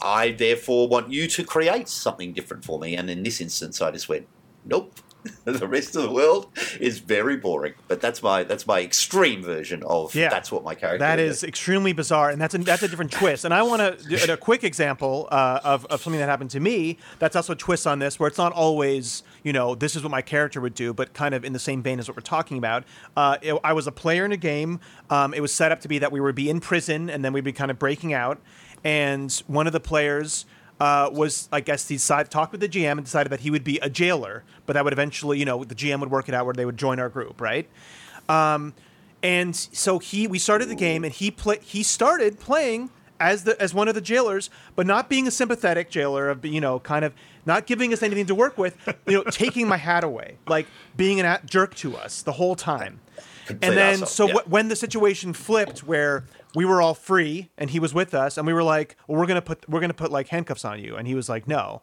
I 0.00 0.30
therefore 0.30 0.88
want 0.88 1.10
you 1.10 1.26
to 1.26 1.44
create 1.44 1.88
something 1.88 2.32
different 2.32 2.64
for 2.64 2.78
me. 2.78 2.96
And 2.96 3.10
in 3.10 3.22
this 3.22 3.40
instance, 3.40 3.82
I 3.82 3.90
just 3.90 4.08
went, 4.08 4.26
nope. 4.64 4.94
the 5.44 5.66
rest 5.66 5.96
of 5.96 6.02
the 6.02 6.10
world 6.10 6.48
is 6.80 6.98
very 6.98 7.36
boring. 7.36 7.74
But 7.88 8.00
that's 8.00 8.22
my 8.22 8.42
that's 8.44 8.66
my 8.66 8.80
extreme 8.80 9.42
version 9.42 9.82
of 9.84 10.14
Yeah. 10.14 10.28
that's 10.30 10.50
what 10.50 10.64
my 10.64 10.74
character. 10.74 10.98
That 10.98 11.18
is, 11.18 11.38
is 11.38 11.44
extremely 11.44 11.92
bizarre, 11.92 12.30
and 12.30 12.40
that's 12.40 12.54
a, 12.54 12.58
that's 12.58 12.82
a 12.82 12.88
different 12.88 13.12
twist. 13.12 13.44
And 13.44 13.52
I 13.52 13.62
want 13.62 13.80
to 14.00 14.08
do 14.26 14.32
a 14.32 14.36
quick 14.36 14.64
example 14.64 15.28
uh, 15.30 15.60
of 15.64 15.84
of 15.86 16.00
something 16.02 16.20
that 16.20 16.28
happened 16.28 16.50
to 16.50 16.60
me. 16.60 16.98
That's 17.18 17.36
also 17.36 17.52
a 17.52 17.56
twist 17.56 17.86
on 17.86 17.98
this, 17.98 18.18
where 18.18 18.28
it's 18.28 18.38
not 18.38 18.52
always 18.52 19.22
you 19.42 19.52
know 19.52 19.74
this 19.74 19.96
is 19.96 20.02
what 20.02 20.10
my 20.10 20.22
character 20.22 20.60
would 20.60 20.74
do, 20.74 20.92
but 20.94 21.12
kind 21.12 21.34
of 21.34 21.44
in 21.44 21.52
the 21.52 21.58
same 21.58 21.82
vein 21.82 21.98
as 21.98 22.08
what 22.08 22.16
we're 22.16 22.22
talking 22.22 22.58
about. 22.58 22.84
Uh, 23.16 23.36
it- 23.42 23.58
I 23.62 23.72
was 23.72 23.86
a 23.86 23.92
player 23.92 24.24
in 24.24 24.32
a 24.32 24.36
game. 24.36 24.80
Um, 25.10 25.34
it 25.34 25.40
was 25.40 25.52
set 25.52 25.70
up 25.72 25.80
to 25.80 25.88
be 25.88 25.98
that 25.98 26.12
we 26.12 26.20
would 26.20 26.34
be 26.34 26.48
in 26.48 26.60
prison, 26.60 27.10
and 27.10 27.24
then 27.24 27.32
we'd 27.32 27.44
be 27.44 27.52
kind 27.52 27.70
of 27.70 27.78
breaking 27.78 28.12
out. 28.14 28.38
And 28.82 29.30
one 29.46 29.66
of 29.66 29.72
the 29.72 29.80
players 29.80 30.46
uh, 30.80 31.10
was, 31.12 31.48
I 31.52 31.60
guess, 31.60 31.86
he 31.86 31.96
decided 31.96 32.30
talked 32.30 32.52
with 32.52 32.60
the 32.62 32.68
GM 32.68 32.92
and 32.92 33.04
decided 33.04 33.30
that 33.30 33.40
he 33.40 33.50
would 33.50 33.64
be 33.64 33.78
a 33.80 33.90
jailer, 33.90 34.44
but 34.66 34.72
that 34.72 34.84
would 34.84 34.94
eventually, 34.94 35.38
you 35.38 35.44
know, 35.44 35.62
the 35.62 35.74
GM 35.74 36.00
would 36.00 36.10
work 36.10 36.28
it 36.28 36.34
out 36.34 36.46
where 36.46 36.54
they 36.54 36.64
would 36.64 36.78
join 36.78 36.98
our 36.98 37.10
group, 37.10 37.40
right? 37.40 37.68
Um, 38.28 38.74
and 39.22 39.54
so 39.54 39.98
he, 39.98 40.26
we 40.26 40.38
started 40.38 40.68
the 40.68 40.74
game, 40.74 41.04
and 41.04 41.12
he 41.12 41.30
play, 41.30 41.58
he 41.62 41.82
started 41.82 42.40
playing 42.40 42.90
as 43.20 43.44
the 43.44 43.60
as 43.60 43.74
one 43.74 43.86
of 43.86 43.94
the 43.94 44.00
jailers, 44.00 44.48
but 44.74 44.86
not 44.86 45.10
being 45.10 45.28
a 45.28 45.30
sympathetic 45.30 45.90
jailer 45.90 46.30
of 46.30 46.42
you 46.44 46.60
know, 46.60 46.80
kind 46.80 47.04
of 47.04 47.12
not 47.44 47.66
giving 47.66 47.92
us 47.92 48.02
anything 48.02 48.26
to 48.26 48.34
work 48.34 48.56
with, 48.56 48.76
you 49.06 49.12
know, 49.12 49.24
taking 49.24 49.68
my 49.68 49.76
hat 49.76 50.02
away, 50.02 50.38
like 50.48 50.66
being 50.96 51.20
an 51.20 51.26
a- 51.26 51.40
jerk 51.44 51.74
to 51.74 51.96
us 51.96 52.22
the 52.22 52.32
whole 52.32 52.56
time. 52.56 53.00
And 53.48 53.76
then, 53.76 54.06
so 54.06 54.28
yeah. 54.28 54.34
wh- 54.34 54.50
when 54.50 54.68
the 54.68 54.76
situation 54.76 55.32
flipped, 55.32 55.80
where 55.80 56.24
we 56.54 56.64
were 56.64 56.80
all 56.82 56.94
free 56.94 57.50
and 57.58 57.70
he 57.70 57.78
was 57.80 57.94
with 57.94 58.14
us, 58.14 58.36
and 58.38 58.46
we 58.46 58.52
were 58.52 58.62
like, 58.62 58.96
"Well, 59.06 59.18
we're 59.18 59.26
gonna 59.26 59.42
put 59.42 59.68
we're 59.68 59.80
gonna 59.80 59.94
put 59.94 60.10
like 60.10 60.28
handcuffs 60.28 60.64
on 60.64 60.78
you," 60.82 60.96
and 60.96 61.06
he 61.06 61.14
was 61.14 61.28
like, 61.28 61.46
"No." 61.48 61.82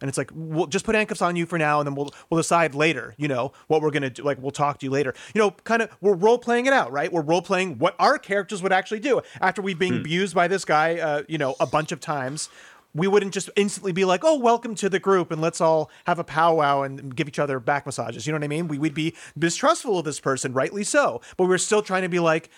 And 0.00 0.08
it's 0.08 0.18
like, 0.18 0.32
we'll 0.34 0.66
just 0.66 0.84
put 0.84 0.96
handcuffs 0.96 1.22
on 1.22 1.36
you 1.36 1.46
for 1.46 1.58
now, 1.58 1.78
and 1.78 1.86
then 1.86 1.94
we'll 1.94 2.10
we'll 2.28 2.40
decide 2.40 2.74
later. 2.74 3.14
You 3.18 3.28
know 3.28 3.52
what 3.68 3.82
we're 3.82 3.92
gonna 3.92 4.10
do. 4.10 4.24
Like 4.24 4.42
we'll 4.42 4.50
talk 4.50 4.78
to 4.80 4.86
you 4.86 4.90
later. 4.90 5.14
You 5.32 5.40
know, 5.40 5.50
kind 5.62 5.80
of 5.80 5.90
we're 6.00 6.14
role 6.14 6.38
playing 6.38 6.66
it 6.66 6.72
out, 6.72 6.90
right? 6.90 7.12
We're 7.12 7.22
role 7.22 7.42
playing 7.42 7.78
what 7.78 7.94
our 8.00 8.18
characters 8.18 8.62
would 8.64 8.72
actually 8.72 8.98
do 8.98 9.20
after 9.40 9.62
we've 9.62 9.76
Hmm. 9.76 9.80
been 9.80 9.96
abused 9.98 10.34
by 10.34 10.48
this 10.48 10.64
guy, 10.64 10.98
uh, 10.98 11.22
you 11.28 11.38
know, 11.38 11.54
a 11.60 11.66
bunch 11.66 11.92
of 11.92 12.00
times. 12.00 12.48
We 12.94 13.06
wouldn't 13.06 13.32
just 13.32 13.48
instantly 13.56 13.92
be 13.92 14.04
like, 14.04 14.22
"Oh, 14.24 14.38
welcome 14.38 14.74
to 14.74 14.88
the 14.90 14.98
group," 14.98 15.30
and 15.30 15.40
let's 15.40 15.60
all 15.60 15.88
have 16.04 16.18
a 16.18 16.24
powwow 16.24 16.82
and 16.82 17.14
give 17.14 17.28
each 17.28 17.38
other 17.38 17.60
back 17.60 17.86
massages. 17.86 18.26
You 18.26 18.32
know 18.32 18.38
what 18.40 18.44
I 18.44 18.48
mean? 18.48 18.66
We 18.68 18.78
would 18.78 18.94
be 18.94 19.14
mistrustful 19.36 20.00
of 20.00 20.04
this 20.04 20.18
person, 20.18 20.52
rightly 20.52 20.82
so, 20.82 21.20
but 21.36 21.46
we're 21.46 21.58
still 21.58 21.80
trying 21.80 22.02
to 22.02 22.08
be 22.08 22.18
like, 22.18 22.50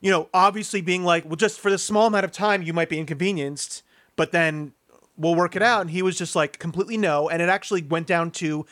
you 0.00 0.10
know, 0.10 0.28
obviously 0.32 0.80
being 0.80 1.04
like, 1.04 1.24
well, 1.24 1.36
just 1.36 1.60
for 1.60 1.70
this 1.70 1.82
small 1.82 2.06
amount 2.06 2.24
of 2.24 2.32
time, 2.32 2.62
you 2.62 2.72
might 2.72 2.88
be 2.88 2.98
inconvenienced, 2.98 3.82
but 4.16 4.32
then 4.32 4.72
we'll 5.16 5.34
work 5.34 5.54
it 5.56 5.62
out. 5.62 5.82
And 5.82 5.90
he 5.90 6.02
was 6.02 6.16
just 6.16 6.34
like 6.34 6.58
completely 6.58 6.96
no. 6.96 7.28
And 7.28 7.42
it 7.42 7.48
actually 7.48 7.82
went 7.82 8.06
down 8.06 8.30
to 8.32 8.66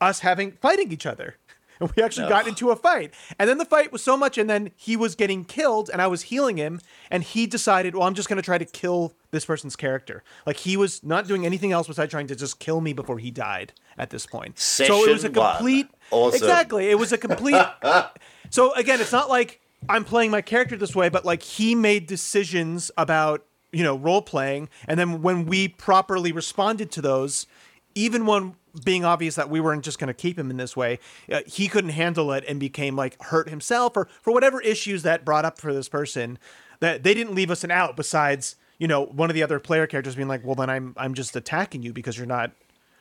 us 0.00 0.20
having 0.20 0.52
fighting 0.52 0.92
each 0.92 1.06
other. 1.06 1.36
And 1.80 1.90
we 1.96 2.04
actually 2.04 2.28
got 2.28 2.46
into 2.46 2.70
a 2.70 2.76
fight. 2.76 3.12
And 3.36 3.50
then 3.50 3.58
the 3.58 3.64
fight 3.64 3.90
was 3.90 4.00
so 4.00 4.16
much, 4.16 4.38
and 4.38 4.48
then 4.48 4.70
he 4.76 4.96
was 4.96 5.16
getting 5.16 5.44
killed, 5.44 5.90
and 5.92 6.00
I 6.00 6.06
was 6.06 6.22
healing 6.22 6.56
him, 6.56 6.80
and 7.10 7.24
he 7.24 7.48
decided, 7.48 7.96
well, 7.96 8.04
I'm 8.04 8.14
just 8.14 8.28
going 8.28 8.36
to 8.36 8.44
try 8.44 8.58
to 8.58 8.64
kill 8.64 9.12
this 9.32 9.44
person's 9.44 9.74
character. 9.74 10.22
Like 10.46 10.58
he 10.58 10.76
was 10.76 11.02
not 11.02 11.26
doing 11.26 11.44
anything 11.44 11.72
else 11.72 11.88
besides 11.88 12.12
trying 12.12 12.28
to 12.28 12.36
just 12.36 12.60
kill 12.60 12.80
me 12.80 12.92
before 12.92 13.18
he 13.18 13.32
died 13.32 13.72
at 13.98 14.10
this 14.10 14.24
point. 14.24 14.56
so 14.56 15.04
it 15.04 15.12
was 15.12 15.24
a 15.24 15.30
complete. 15.30 15.88
Awesome. 16.12 16.36
Exactly. 16.36 16.90
It 16.90 16.98
was 16.98 17.12
a 17.12 17.18
complete. 17.18 17.60
so 18.50 18.72
again, 18.74 19.00
it's 19.00 19.12
not 19.12 19.28
like 19.28 19.60
I'm 19.88 20.04
playing 20.04 20.30
my 20.30 20.40
character 20.40 20.76
this 20.76 20.94
way, 20.94 21.08
but 21.08 21.24
like 21.24 21.42
he 21.42 21.74
made 21.74 22.06
decisions 22.06 22.90
about 22.96 23.44
you 23.72 23.82
know 23.82 23.96
role 23.96 24.22
playing, 24.22 24.68
and 24.86 24.98
then 24.98 25.22
when 25.22 25.46
we 25.46 25.68
properly 25.68 26.32
responded 26.32 26.90
to 26.92 27.02
those, 27.02 27.46
even 27.94 28.26
when 28.26 28.54
being 28.84 29.04
obvious 29.04 29.36
that 29.36 29.50
we 29.50 29.60
weren't 29.60 29.84
just 29.84 29.98
going 29.98 30.08
to 30.08 30.14
keep 30.14 30.38
him 30.38 30.50
in 30.50 30.56
this 30.56 30.76
way, 30.76 30.98
uh, 31.30 31.40
he 31.46 31.68
couldn't 31.68 31.90
handle 31.90 32.32
it 32.32 32.44
and 32.48 32.58
became 32.58 32.96
like 32.96 33.20
hurt 33.22 33.48
himself 33.48 33.96
or 33.96 34.08
for 34.20 34.32
whatever 34.32 34.60
issues 34.62 35.02
that 35.02 35.24
brought 35.24 35.44
up 35.44 35.58
for 35.60 35.72
this 35.72 35.88
person. 35.88 36.38
That 36.80 37.02
they 37.02 37.14
didn't 37.14 37.34
leave 37.34 37.50
us 37.50 37.62
an 37.64 37.70
out 37.70 37.96
besides 37.96 38.56
you 38.78 38.88
know 38.88 39.04
one 39.04 39.30
of 39.30 39.34
the 39.34 39.42
other 39.42 39.60
player 39.60 39.86
characters 39.86 40.16
being 40.16 40.28
like, 40.28 40.44
well 40.44 40.54
then 40.54 40.70
I'm 40.70 40.94
I'm 40.96 41.14
just 41.14 41.36
attacking 41.36 41.82
you 41.82 41.92
because 41.92 42.16
you're 42.16 42.26
not. 42.26 42.52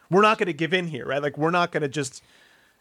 We're 0.10 0.22
not 0.22 0.38
going 0.38 0.48
to 0.48 0.54
give 0.54 0.74
in 0.74 0.88
here, 0.88 1.08
right? 1.08 1.24
Like 1.24 1.38
we're 1.40 1.50
not 1.50 1.72
going 1.72 1.82
to 1.82 1.88
just 1.88 2.22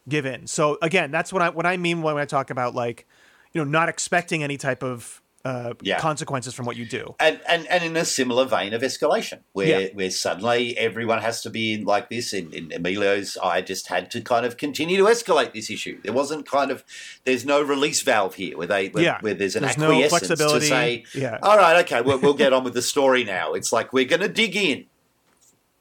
give 0.09 0.27
in. 0.27 0.47
So 0.47 0.79
again, 0.83 1.11
that's 1.11 1.33
what 1.33 1.43
I 1.43 1.49
what 1.49 1.67
I 1.67 1.77
mean 1.77 2.03
when 2.03 2.17
I 2.17 2.25
talk 2.25 2.51
about 2.51 2.75
like, 2.75 3.07
you 3.53 3.65
know, 3.65 3.71
not 3.71 3.88
expecting 3.88 4.43
any 4.43 4.57
type 4.57 4.83
of 4.83 5.21
uh, 5.45 5.75
Yeah. 5.83 5.99
consequences 5.99 6.55
from 6.55 6.67
what 6.67 6.77
you 6.77 6.85
do. 6.87 7.17
and, 7.19 7.41
and 7.49 7.67
and 7.67 7.83
in 7.83 7.97
a 7.97 8.05
similar 8.05 8.45
vein 8.45 8.73
of 8.75 8.81
escalation, 8.83 9.41
where 9.55 9.81
Yeah. 9.83 9.88
where 9.93 10.09
suddenly 10.11 10.79
everyone 10.79 11.21
has 11.21 11.43
to 11.43 11.51
be 11.51 11.73
in 11.73 11.85
like 11.85 12.09
this. 12.11 12.33
In, 12.33 12.53
in 12.53 12.73
Emilio's, 12.73 13.37
I 13.43 13.61
just 13.61 13.88
had 13.88 14.09
to 14.12 14.21
kind 14.21 14.47
of 14.47 14.57
continue 14.57 14.97
to 14.99 15.03
escalate 15.05 15.53
this 15.53 15.69
issue. 15.69 15.99
There 16.05 16.12
wasn't 16.12 16.47
kind 16.47 16.71
of 16.71 16.85
there's 17.25 17.45
no 17.45 17.61
release 17.61 18.03
valve 18.03 18.37
here 18.37 18.57
where 18.57 18.69
they 18.69 18.91
where, 18.91 19.03
Yeah. 19.03 19.19
where 19.21 19.35
there's 19.35 19.57
an 19.57 19.62
There's 19.65 19.77
no 19.77 19.91
acquiescence 19.91 20.29
flexibility. 20.29 20.61
to 20.61 20.67
say, 20.67 21.05
Yeah. 21.12 21.38
all 21.43 21.57
right, 21.57 21.85
okay, 21.85 22.03
we'll, 22.03 22.19
we'll 22.19 22.35
get 22.35 22.53
on 22.53 22.62
with 22.62 22.75
the 22.75 22.83
story 22.83 23.25
now. 23.25 23.55
It's 23.55 23.73
like 23.73 23.93
we're 23.93 24.05
going 24.05 24.23
to 24.23 24.29
dig 24.29 24.55
in 24.55 24.87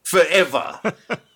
forever 0.03 0.79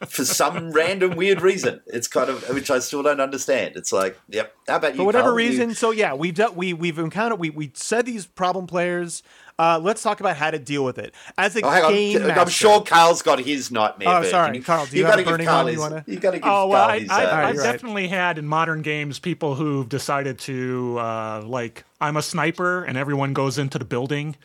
for 0.08 0.26
some 0.26 0.72
random 0.72 1.16
weird 1.16 1.42
reason. 1.42 1.82
It's 1.88 2.08
kind 2.08 2.30
of 2.30 2.48
which 2.50 2.70
I 2.72 2.80
still 2.80 3.04
don't 3.04 3.22
understand. 3.22 3.76
It's 3.76 3.92
like, 3.92 4.20
yep. 4.30 4.54
How 4.68 4.78
about 4.78 4.94
you? 4.94 4.98
For 4.98 5.04
whatever 5.06 5.30
Carl? 5.30 5.40
You- 5.40 5.50
reason, 5.50 5.76
so 5.76 5.92
yeah, 5.92 6.14
we've 6.14 6.36
done, 6.36 6.56
we 6.56 6.74
we've 6.74 7.00
encountered 7.00 7.40
we 7.40 7.50
we 7.50 7.72
said 7.74 8.06
these 8.06 8.26
problem 8.26 8.68
players. 8.68 9.24
Uh, 9.58 9.80
let's 9.82 10.04
talk 10.04 10.20
about 10.20 10.36
how 10.36 10.52
to 10.52 10.60
deal 10.60 10.84
with 10.84 10.98
it 10.98 11.14
as 11.38 11.56
a 11.56 11.62
Oh, 11.64 11.90
game 11.90 12.18
on. 12.22 12.28
master. 12.28 12.42
I'm 12.42 12.50
sure 12.50 12.82
Carl's 12.82 13.22
got 13.22 13.40
his 13.40 13.72
nightmare. 13.72 14.10
Oh, 14.10 14.18
version. 14.18 14.32
sorry. 14.32 14.60
Carl, 14.60 14.86
do 14.86 14.98
you 14.98 15.06
have 15.06 15.14
gotta 15.16 15.22
a 15.22 15.32
burning 15.32 15.48
Carl 15.48 15.64
one 15.64 15.74
you 15.74 15.80
wanna- 15.80 16.04
You 16.08 16.20
got 16.20 16.32
to 16.32 16.40
give 16.40 16.46
Oh 16.46 16.68
well, 16.68 16.86
Carl 16.88 16.92
I, 16.92 17.00
his. 17.00 17.10
I, 17.10 17.24
uh, 17.24 17.36
I've 17.48 17.58
right. 17.58 17.64
definitely 17.72 18.08
had 18.10 18.38
in 18.38 18.46
modern 18.48 18.82
games 18.82 19.18
people 19.20 19.56
who've 19.56 19.88
decided 19.88 20.40
to 20.40 20.98
uh, 21.00 21.42
like 21.46 21.86
I'm 22.02 22.18
a 22.18 22.22
sniper 22.22 22.84
and 22.84 22.98
everyone 22.98 23.32
goes 23.32 23.58
into 23.58 23.80
the 23.80 23.86
building, 23.86 24.36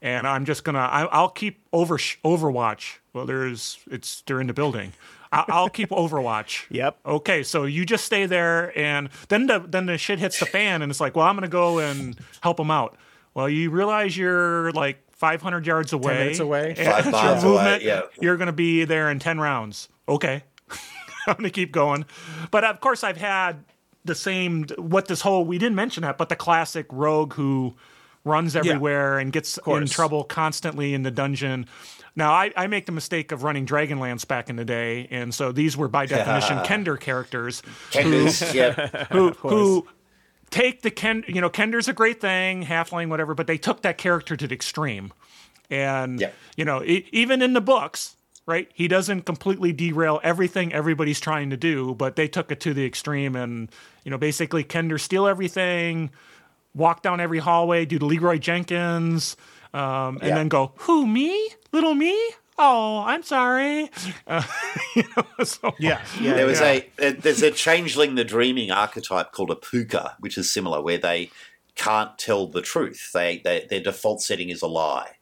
and 0.00 0.28
I'm 0.28 0.44
just 0.44 0.62
gonna 0.62 0.78
I, 0.78 1.06
I'll 1.06 1.30
keep 1.30 1.58
over 1.72 1.96
Overwatch. 1.98 2.98
Well, 3.12 3.26
there's 3.26 3.78
it's 3.90 4.22
they're 4.22 4.40
in 4.40 4.46
the 4.46 4.54
building. 4.54 4.92
I, 5.30 5.44
I'll 5.48 5.68
keep 5.70 5.90
Overwatch. 5.90 6.66
Yep. 6.70 6.98
Okay, 7.06 7.42
so 7.42 7.64
you 7.64 7.84
just 7.86 8.04
stay 8.04 8.26
there, 8.26 8.76
and 8.78 9.08
then 9.28 9.46
the 9.46 9.58
then 9.58 9.86
the 9.86 9.98
shit 9.98 10.18
hits 10.18 10.38
the 10.38 10.46
fan, 10.46 10.82
and 10.82 10.90
it's 10.90 11.00
like, 11.00 11.16
well, 11.16 11.26
I'm 11.26 11.36
gonna 11.36 11.48
go 11.48 11.78
and 11.78 12.18
help 12.42 12.56
them 12.58 12.70
out. 12.70 12.96
Well, 13.34 13.48
you 13.48 13.70
realize 13.70 14.16
you're 14.16 14.72
like 14.72 15.02
500 15.22 15.66
yards 15.66 15.92
away, 15.92 16.18
minutes 16.18 16.38
away. 16.40 16.74
and 16.76 16.86
Five 16.86 17.04
your 17.04 17.12
miles 17.12 17.44
away, 17.44 17.52
movement, 17.54 17.82
yeah. 17.82 18.02
you're 18.20 18.36
going 18.36 18.46
to 18.48 18.52
be 18.52 18.84
there 18.84 19.08
in 19.10 19.20
10 19.20 19.38
rounds. 19.38 19.88
Okay. 20.08 20.42
I'm 21.26 21.34
going 21.34 21.44
to 21.44 21.50
keep 21.50 21.70
going. 21.72 22.04
But 22.50 22.64
of 22.64 22.80
course, 22.80 23.04
I've 23.04 23.16
had 23.16 23.64
the 24.04 24.16
same, 24.16 24.64
what 24.76 25.06
this 25.06 25.20
whole, 25.20 25.44
we 25.44 25.58
didn't 25.58 25.76
mention 25.76 26.02
that, 26.02 26.18
but 26.18 26.28
the 26.28 26.34
classic 26.36 26.86
rogue 26.90 27.34
who 27.34 27.74
runs 28.24 28.54
everywhere 28.56 29.18
and 29.18 29.32
gets 29.32 29.58
in 29.66 29.86
trouble 29.86 30.24
constantly 30.24 30.94
in 30.94 31.02
the 31.02 31.10
dungeon. 31.10 31.66
Now, 32.14 32.32
I, 32.32 32.52
I 32.56 32.66
make 32.66 32.86
the 32.86 32.92
mistake 32.92 33.32
of 33.32 33.42
running 33.42 33.66
Dragonlance 33.66 34.26
back 34.28 34.50
in 34.50 34.56
the 34.56 34.64
day. 34.64 35.08
And 35.10 35.34
so 35.34 35.50
these 35.50 35.76
were 35.76 35.88
by 35.88 36.06
definition 36.06 36.58
Kender 36.58 37.00
characters 37.00 37.62
Kenders, 37.90 38.52
yeah. 38.54 39.06
who, 39.10 39.30
who 39.30 39.88
take 40.50 40.82
the 40.82 40.90
Ken, 40.90 41.24
you 41.26 41.40
know, 41.40 41.48
Kender's 41.50 41.88
a 41.88 41.92
great 41.94 42.20
thing, 42.20 42.64
halfling, 42.64 43.08
whatever, 43.08 43.34
but 43.34 43.46
they 43.46 43.56
took 43.58 43.80
that 43.82 43.96
character 43.98 44.36
to 44.36 44.46
the 44.46 44.54
extreme. 44.54 45.12
And, 45.70 46.20
Yeah. 46.20 46.30
you 46.56 46.64
know, 46.66 46.82
e- 46.84 47.08
even 47.12 47.40
in 47.40 47.54
the 47.54 47.62
books, 47.62 48.14
right, 48.44 48.68
he 48.74 48.88
doesn't 48.88 49.22
completely 49.22 49.72
derail 49.72 50.20
everything 50.22 50.70
everybody's 50.74 51.18
trying 51.18 51.48
to 51.48 51.56
do, 51.56 51.94
but 51.94 52.16
they 52.16 52.28
took 52.28 52.52
it 52.52 52.60
to 52.60 52.74
the 52.74 52.84
extreme 52.84 53.34
and, 53.34 53.70
you 54.04 54.10
know, 54.10 54.18
basically 54.18 54.62
Kender 54.64 55.00
steal 55.00 55.26
everything, 55.26 56.10
walk 56.74 57.02
down 57.02 57.20
every 57.20 57.38
hallway, 57.38 57.84
do 57.84 57.98
the 57.98 58.06
Leroy 58.06 58.38
Jenkins, 58.38 59.36
um, 59.74 60.18
and 60.18 60.28
Yeah. 60.28 60.34
then 60.34 60.48
go, 60.48 60.72
who, 60.76 61.06
me? 61.06 61.50
Little 61.72 61.94
me? 61.94 62.18
Oh, 62.58 63.02
I'm 63.06 63.22
sorry. 63.22 63.90
Uh, 64.26 64.42
you 64.96 65.04
know, 65.16 65.44
so, 65.44 65.74
Yeah, 65.78 66.00
yeah. 66.20 66.34
There 66.34 66.46
was 66.46 66.60
Yeah. 66.60 66.80
a 67.00 67.08
a 67.08 67.12
there's 67.12 67.42
a 67.42 67.50
changeling 67.50 68.14
the 68.14 68.24
dreaming 68.24 68.70
archetype 68.70 69.32
called 69.32 69.50
a 69.50 69.54
pooka, 69.54 70.14
which 70.20 70.36
is 70.38 70.52
similar, 70.52 70.80
where 70.82 70.98
they 70.98 71.30
can't 71.74 72.18
tell 72.18 72.46
the 72.46 72.60
truth. 72.60 73.10
They, 73.12 73.40
they 73.42 73.66
their 73.68 73.80
default 73.80 74.20
setting 74.22 74.50
is 74.50 74.60
a 74.60 74.66
lie, 74.66 75.12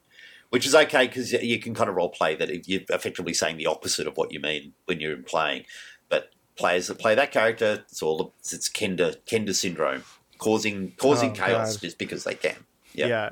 which 0.51 0.67
is 0.67 0.75
okay 0.75 1.07
because 1.07 1.33
you 1.33 1.61
can 1.61 1.73
kind 1.75 1.89
of 1.89 1.95
role 1.95 2.09
play 2.11 2.35
that 2.35 2.69
you're 2.69 2.83
effectively 2.91 3.33
saying 3.33 3.57
the 3.57 3.67
opposite 3.67 4.09
of 4.09 4.17
what 4.17 4.33
you 4.33 4.41
mean 4.41 4.73
when 4.87 4.99
you're 5.01 5.17
playing. 5.19 5.65
But 6.09 6.31
players 6.57 6.89
that 6.89 6.99
play 6.99 7.15
that 7.15 7.31
character, 7.31 7.85
it's 7.89 8.03
all 8.03 8.35
it's 8.41 8.69
Kender 8.69 9.17
Kender 9.27 9.55
syndrome, 9.55 10.03
causing 10.41 10.93
causing 10.97 11.31
Oh, 11.31 11.35
chaos 11.35 11.77
God. 11.77 11.81
just 11.83 11.99
because 11.99 12.25
they 12.25 12.35
can. 12.35 12.57
Yeah. 12.95 13.07
Yeah. 13.07 13.31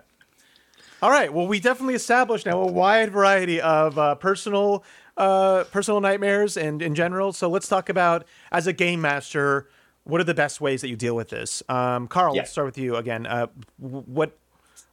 All 1.03 1.11
right. 1.11 1.33
Well, 1.33 1.47
we 1.47 1.59
definitely 1.61 1.95
established 1.95 2.47
now 2.47 2.61
a 2.61 2.67
wide 2.67 3.11
variety 3.11 3.61
of 3.61 3.99
uh, 3.99 4.15
personal 4.17 4.85
uh, 5.17 5.65
personal 5.65 6.01
nightmares 6.01 6.57
and 6.57 6.81
in 6.81 6.95
general. 6.95 7.33
So 7.33 7.49
let's 7.49 7.67
talk 7.69 7.89
about 7.89 8.25
as 8.53 8.67
a 8.69 8.73
game 8.73 9.01
master, 9.01 9.69
what 10.05 10.21
are 10.21 10.25
the 10.25 10.35
best 10.35 10.61
ways 10.61 10.81
that 10.83 10.89
you 10.89 10.97
deal 10.97 11.17
with 11.17 11.29
this? 11.31 11.63
Um, 11.69 12.07
Carl, 12.07 12.35
Yeah. 12.35 12.43
let's 12.43 12.53
start 12.53 12.67
with 12.67 12.79
you 12.79 12.95
again. 12.97 13.27
Uh, 13.27 13.49
what 13.79 14.39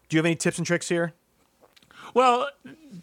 do 0.10 0.15
you 0.15 0.19
have 0.19 0.25
any 0.25 0.36
tips 0.36 0.58
and 0.58 0.65
tricks 0.65 0.89
here? 0.89 1.13
Well, 2.13 2.49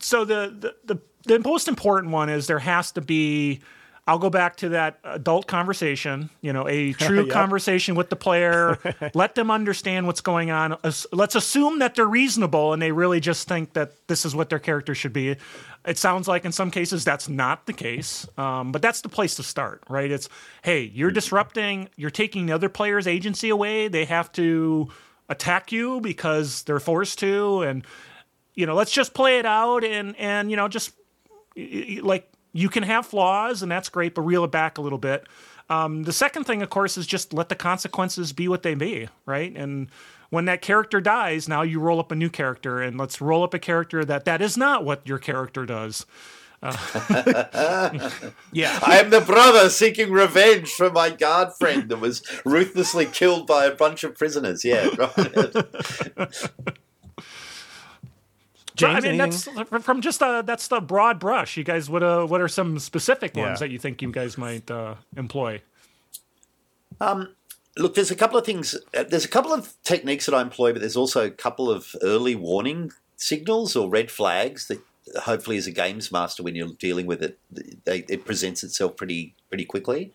so 0.01 0.25
the, 0.25 0.75
the 0.87 0.95
the 0.95 1.01
the 1.39 1.49
most 1.49 1.69
important 1.69 2.13
one 2.13 2.29
is 2.29 2.47
there 2.47 2.59
has 2.61 2.93
to 2.93 3.01
be. 3.01 3.61
I'll 4.07 4.19
go 4.19 4.31
back 4.31 4.57
to 4.57 4.71
that 4.71 4.99
adult 5.05 5.47
conversation. 5.47 6.29
You 6.41 6.53
know, 6.53 6.67
a 6.69 6.93
true 7.07 7.21
Yep. 7.25 7.29
conversation 7.29 7.95
with 7.95 8.11
the 8.11 8.17
player. 8.17 8.79
Let 9.15 9.35
them 9.37 9.51
understand 9.51 10.07
what's 10.07 10.21
going 10.21 10.51
on. 10.51 10.77
Let's 11.13 11.35
assume 11.37 11.79
that 11.79 11.95
they're 11.95 12.07
reasonable 12.07 12.73
and 12.73 12.83
they 12.83 12.91
really 12.93 13.21
just 13.21 13.47
think 13.47 13.75
that 13.75 13.93
this 14.09 14.25
is 14.25 14.35
what 14.35 14.49
their 14.51 14.59
character 14.59 14.95
should 14.95 15.13
be. 15.13 15.37
It 15.85 15.99
sounds 15.99 16.27
like 16.29 16.45
in 16.45 16.53
some 16.53 16.71
cases 16.71 17.05
that's 17.05 17.29
not 17.29 17.67
the 17.67 17.73
case, 17.73 18.27
um, 18.39 18.73
but 18.73 18.83
that's 18.83 19.01
the 19.03 19.09
place 19.09 19.35
to 19.37 19.43
start, 19.43 19.83
right? 19.89 20.11
It's 20.11 20.29
hey, 20.63 20.83
you're 20.95 21.11
disrupting, 21.11 21.89
you're 21.97 22.11
taking 22.11 22.47
the 22.47 22.53
other 22.55 22.69
player's 22.69 23.07
agency 23.07 23.51
away. 23.51 23.89
They 23.89 24.05
have 24.05 24.31
to 24.33 24.91
attack 25.29 25.73
you 25.73 26.01
because 26.01 26.63
they're 26.65 26.79
forced 26.81 27.19
to, 27.21 27.63
and 27.63 27.85
you 28.55 28.67
know, 28.67 28.75
let's 28.75 28.93
just 28.93 29.15
play 29.15 29.39
it 29.39 29.47
out 29.47 29.83
and 29.85 30.15
and 30.19 30.51
you 30.51 30.57
know, 30.57 30.69
just 30.69 30.93
like 31.57 32.29
you 32.53 32.69
can 32.69 32.83
have 32.83 33.07
flaws 33.07 33.63
and 33.63 33.71
that's 33.71 33.89
great, 33.89 34.15
but 34.15 34.23
reel 34.23 34.45
it 34.45 34.51
back 34.51 34.79
a 34.79 34.83
little 34.83 34.99
bit. 34.99 35.27
Um, 35.71 36.03
the 36.03 36.13
second 36.13 36.45
thing, 36.45 36.63
of 36.63 36.71
course, 36.71 36.99
is 36.99 37.07
just 37.07 37.33
let 37.33 37.49
the 37.49 37.55
consequences 37.55 38.33
be 38.33 38.49
what 38.49 38.63
they 38.63 38.75
be, 38.75 39.09
right? 39.25 39.57
And 39.57 39.89
when 40.31 40.45
that 40.47 40.61
character 40.61 41.01
dies, 41.01 41.49
now 41.49 41.63
you 41.63 41.81
roll 41.81 41.99
up 42.01 42.11
a 42.11 42.15
new 42.15 42.31
character, 42.31 42.81
and 42.81 42.99
let's 42.99 43.21
roll 43.21 43.43
up 43.43 43.55
a 43.55 43.59
character 43.59 44.05
that 44.05 44.25
that 44.25 44.43
is 44.43 44.57
not 44.57 44.85
what 44.85 45.07
your 45.07 45.19
character 45.19 45.65
does. 45.67 46.07
Yeah. 48.53 48.79
I 48.83 49.01
am 49.01 49.11
the 49.11 49.21
brother 49.21 49.69
seeking 49.69 50.13
revenge 50.13 50.71
for 50.71 50.91
my 50.91 51.11
guard 51.11 51.49
friend 51.59 51.89
that 51.89 51.97
was 52.01 52.23
ruthlessly 52.45 53.07
killed 53.07 53.47
by 53.47 53.65
a 53.65 53.75
bunch 53.75 54.05
of 54.05 54.15
prisoners. 54.17 54.65
Yeah, 54.65 54.89
right. 54.97 55.55
So, 58.79 58.87
I 58.89 59.01
mean, 59.01 59.21
anything? 59.21 59.55
that's 59.55 59.85
from 59.85 60.01
just 60.01 60.23
uh, 60.23 60.43
that's 60.43 60.69
the 60.69 60.81
broad 60.81 61.19
brush. 61.19 61.57
You 61.57 61.65
guys, 61.65 61.91
what 61.91 62.03
uh, 62.03 62.25
what 62.27 62.41
are 62.41 62.49
some 62.49 62.79
specific 62.79 63.37
ones 63.37 63.61
Yeah. 63.61 63.67
that 63.67 63.71
you 63.71 63.79
think 63.79 64.01
you 64.03 64.11
guys 64.11 64.39
might 64.39 64.71
uh, 64.71 64.95
employ? 65.17 65.61
Look, 67.79 67.95
there's 67.95 68.11
a 68.11 68.17
couple 68.17 68.39
of 68.39 68.45
things. 68.45 68.75
uh, 68.95 69.05
There's 69.05 69.25
a 69.25 69.29
couple 69.29 69.53
of 69.53 69.75
techniques 69.83 70.27
that 70.27 70.35
I 70.35 70.43
employ, 70.43 70.73
but 70.73 70.81
there's 70.81 70.97
also 70.97 71.25
a 71.25 71.31
couple 71.31 71.71
of 71.71 71.97
early 72.03 72.35
warning 72.35 72.93
signals 73.17 73.75
or 73.77 73.89
red 73.89 74.11
flags 74.11 74.69
that 74.69 74.81
hopefully, 75.23 75.57
as 75.57 75.67
a 75.67 75.71
games 75.71 76.13
master, 76.13 76.43
when 76.43 76.55
you're 76.55 76.69
dealing 76.79 77.07
with 77.07 77.23
it, 77.23 77.39
they, 77.85 78.05
it 78.09 78.25
presents 78.27 78.63
itself 78.63 78.97
pretty 78.97 79.35
pretty 79.49 79.65
quickly. 79.65 80.13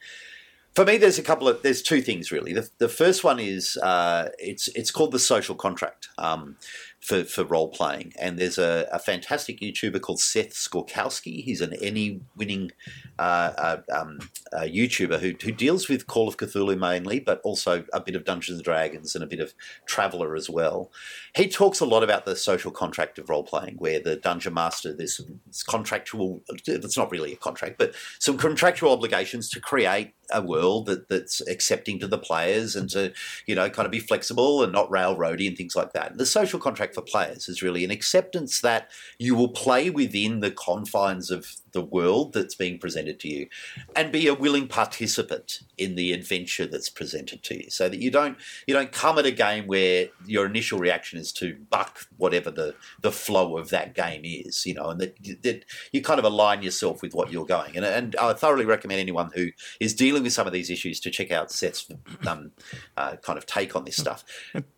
For 0.76 0.86
me, 0.86 0.98
there's 0.98 1.18
a 1.18 1.24
couple 1.24 1.48
of 1.48 1.64
there's 1.64 1.82
two 1.82 2.02
things 2.02 2.32
really. 2.32 2.54
The, 2.54 2.70
the 2.78 2.90
first 2.90 3.24
one 3.24 3.40
is 3.40 3.76
uh, 3.78 4.30
it's 4.38 4.68
it's 4.70 4.92
called 4.92 5.12
the 5.12 5.18
social 5.20 5.56
contract, 5.56 6.10
um, 6.20 6.58
for, 7.00 7.24
for 7.24 7.44
role 7.44 7.70
playing. 7.70 8.14
And 8.20 8.38
there's 8.38 8.58
a, 8.58 8.88
a 8.92 9.00
fantastic 9.00 9.60
YouTuber 9.60 10.02
called 10.02 10.20
Seth 10.20 10.54
Skorkowsky. 10.54 11.44
He's 11.44 11.62
an 11.62 11.74
Emmy 11.82 12.22
winning 12.36 12.72
uh, 13.20 13.54
uh, 13.58 13.78
um, 13.94 14.20
uh, 14.52 14.62
YouTuber 14.62 15.20
who, 15.20 15.34
who 15.42 15.52
deals 15.52 15.88
with 15.88 16.08
Call 16.08 16.28
of 16.28 16.38
Cthulhu 16.38 16.78
mainly, 16.78 17.20
but 17.20 17.40
also 17.44 17.86
a 17.94 18.00
bit 18.00 18.16
of 18.16 18.26
Dungeons 18.26 18.58
and 18.58 18.66
Dragons 18.66 19.16
and 19.16 19.24
a 19.24 19.28
bit 19.28 19.40
of 19.40 19.54
Traveller 19.86 20.36
as 20.36 20.50
well. 20.50 20.92
He 21.36 21.48
talks 21.48 21.80
a 21.80 21.86
lot 21.86 22.04
about 22.04 22.26
the 22.26 22.36
social 22.36 22.72
contract 22.72 23.20
of 23.20 23.30
role 23.30 23.44
playing, 23.44 23.76
where 23.78 24.00
the 24.00 24.16
dungeon 24.16 24.54
master 24.54 24.94
there's 24.94 25.22
contractual. 25.68 26.42
It's 26.66 26.98
not 26.98 27.12
really 27.12 27.34
a 27.34 27.38
contract, 27.38 27.78
but 27.78 27.94
some 28.20 28.38
contractual 28.38 28.92
obligations 28.92 29.50
to 29.52 29.60
create 29.60 30.14
a 30.32 30.42
world 30.42 30.86
that, 30.88 31.08
that's 31.08 31.42
accepting 31.48 32.00
to 32.00 32.08
the 32.08 32.18
players 32.18 32.76
and 32.76 32.90
to 32.90 33.14
you 33.46 33.56
know 33.56 33.70
kind 33.70 33.86
of 33.86 33.92
be 33.92 34.00
flexible 34.00 34.64
and 34.64 34.74
not 34.74 34.90
railroady 34.90 35.48
and 35.48 35.58
things 35.58 35.76
like 35.76 35.94
that. 35.94 36.18
The 36.18 36.26
social 36.26 36.60
contract 36.60 36.96
for 36.96 37.02
players 37.02 37.48
is 37.48 37.62
really 37.62 37.84
an 37.84 37.92
acceptance 37.92 38.62
that 38.62 38.90
you 39.20 39.36
will 39.36 39.50
play 39.50 39.90
within 39.90 40.40
the 40.40 40.52
confines 40.52 41.32
of 41.32 41.56
the 41.78 41.84
world 41.84 42.34
that's 42.34 42.56
being 42.56 42.80
presented 42.80 43.20
to 43.20 43.30
you 43.30 43.48
and 43.96 44.12
be 44.12 44.26
a 44.26 44.34
willing 44.34 44.68
participant 44.68 45.60
in 45.78 45.94
the 45.94 46.12
adventure 46.12 46.66
that's 46.66 46.90
presented 46.90 47.44
to 47.44 47.54
you 47.64 47.70
so 47.70 47.88
that 47.88 48.00
you 48.00 48.10
don't 48.10 48.36
you 48.66 48.74
don't 48.74 48.92
come 48.92 49.20
at 49.20 49.28
a 49.28 49.32
game 49.32 49.68
where 49.68 50.08
your 50.26 50.48
initial 50.48 50.80
reaction 50.80 51.20
is 51.20 51.32
to 51.32 51.56
buck 51.70 52.08
whatever 52.18 52.50
the 52.50 52.74
the 53.04 53.12
flow 53.12 53.58
of 53.60 53.70
that 53.70 53.94
game 53.94 54.24
is 54.24 54.66
you 54.66 54.74
know 54.74 54.90
and 54.90 55.00
that, 55.00 55.16
that 55.44 55.66
you 55.92 56.02
kind 56.02 56.18
of 56.18 56.26
align 56.26 56.64
yourself 56.64 57.04
with 57.04 57.14
what 57.14 57.32
you're 57.32 57.46
going 57.46 57.78
and, 57.78 57.86
and 57.86 58.16
I 58.16 58.34
thoroughly 58.34 58.66
recommend 58.66 59.00
anyone 59.00 59.30
who 59.36 59.50
is 59.80 59.94
dealing 59.94 60.24
with 60.24 60.34
some 60.34 60.48
of 60.48 60.54
these 60.54 60.72
issues 60.72 61.00
to 61.02 61.12
check 61.12 61.32
out 61.32 61.52
Seth's 61.52 61.88
um, 62.26 62.54
uh, 62.98 63.18
kind 63.18 63.38
of 63.38 63.46
take 63.46 63.76
on 63.76 63.86
this 63.86 63.98
stuff 63.98 64.26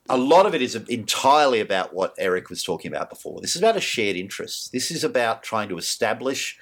a 0.10 0.18
lot 0.18 0.46
of 0.46 0.54
it 0.54 0.62
is 0.62 0.76
entirely 0.76 1.62
about 1.62 1.94
what 1.94 2.16
Eric 2.18 2.50
was 2.50 2.64
talking 2.64 2.92
about 2.92 3.12
before. 3.12 3.40
This 3.42 3.56
is 3.56 3.62
about 3.62 3.78
a 3.78 3.82
shared 3.82 4.16
interest. 4.16 4.72
This 4.72 4.90
is 4.90 5.04
about 5.04 5.44
trying 5.44 5.70
to 5.70 5.78
establish 5.78 6.58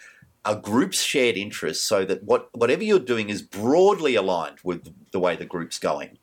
a 0.45 0.55
group's 0.55 1.01
shared 1.01 1.37
interest 1.37 1.85
so 1.85 2.05
that 2.05 2.23
what 2.23 2.49
whatever 2.55 2.83
you're 2.83 2.99
doing 2.99 3.29
is 3.29 3.41
broadly 3.41 4.15
aligned 4.15 4.59
with 4.63 4.93
the 5.11 5.19
way 5.19 5.35
the 5.35 5.45
group's 5.45 5.79
going. 5.79 6.17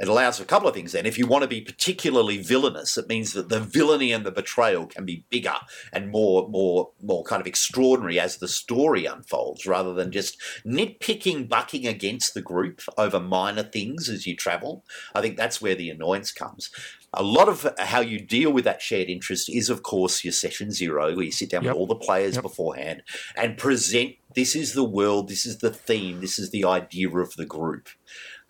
It 0.00 0.06
allows 0.06 0.36
for 0.36 0.44
a 0.44 0.46
couple 0.46 0.68
of 0.68 0.74
things 0.74 0.92
then. 0.92 1.06
If 1.06 1.18
you 1.18 1.26
want 1.26 1.42
to 1.42 1.48
be 1.48 1.60
particularly 1.60 2.40
villainous, 2.40 2.96
it 2.96 3.08
means 3.08 3.32
that 3.32 3.48
the 3.48 3.58
villainy 3.58 4.12
and 4.12 4.24
the 4.24 4.30
betrayal 4.30 4.86
can 4.86 5.04
be 5.04 5.24
bigger 5.28 5.56
and 5.92 6.10
more 6.10 6.48
more 6.48 6.90
more 7.02 7.24
kind 7.24 7.40
of 7.40 7.48
extraordinary 7.48 8.20
as 8.20 8.36
the 8.36 8.46
story 8.46 9.06
unfolds, 9.06 9.66
rather 9.66 9.92
than 9.94 10.12
just 10.12 10.38
nitpicking, 10.64 11.48
bucking 11.48 11.84
against 11.86 12.34
the 12.34 12.42
group 12.42 12.80
over 12.96 13.18
minor 13.18 13.64
things 13.64 14.08
as 14.08 14.24
you 14.24 14.36
travel. 14.36 14.84
I 15.16 15.20
think 15.20 15.36
that's 15.36 15.60
where 15.60 15.74
the 15.74 15.90
annoyance 15.90 16.30
comes. 16.30 16.70
A 17.14 17.22
lot 17.22 17.48
of 17.48 17.66
how 17.78 18.00
you 18.00 18.20
deal 18.20 18.52
with 18.52 18.64
that 18.64 18.82
shared 18.82 19.08
interest 19.08 19.48
is, 19.48 19.70
of 19.70 19.82
course, 19.82 20.22
your 20.24 20.32
session 20.32 20.70
zero, 20.70 21.14
where 21.16 21.24
you 21.24 21.32
sit 21.32 21.50
down 21.50 21.64
Yep. 21.64 21.72
with 21.72 21.78
all 21.80 21.86
the 21.86 21.94
players 21.96 22.34
Yep. 22.34 22.42
beforehand 22.42 23.02
and 23.36 23.56
present 23.56 24.16
this 24.34 24.54
is 24.54 24.74
the 24.74 24.84
world, 24.84 25.28
this 25.28 25.46
is 25.46 25.58
the 25.58 25.70
theme, 25.72 26.20
this 26.20 26.38
is 26.38 26.50
the 26.50 26.64
idea 26.64 27.08
of 27.08 27.34
the 27.36 27.46
group. 27.46 27.88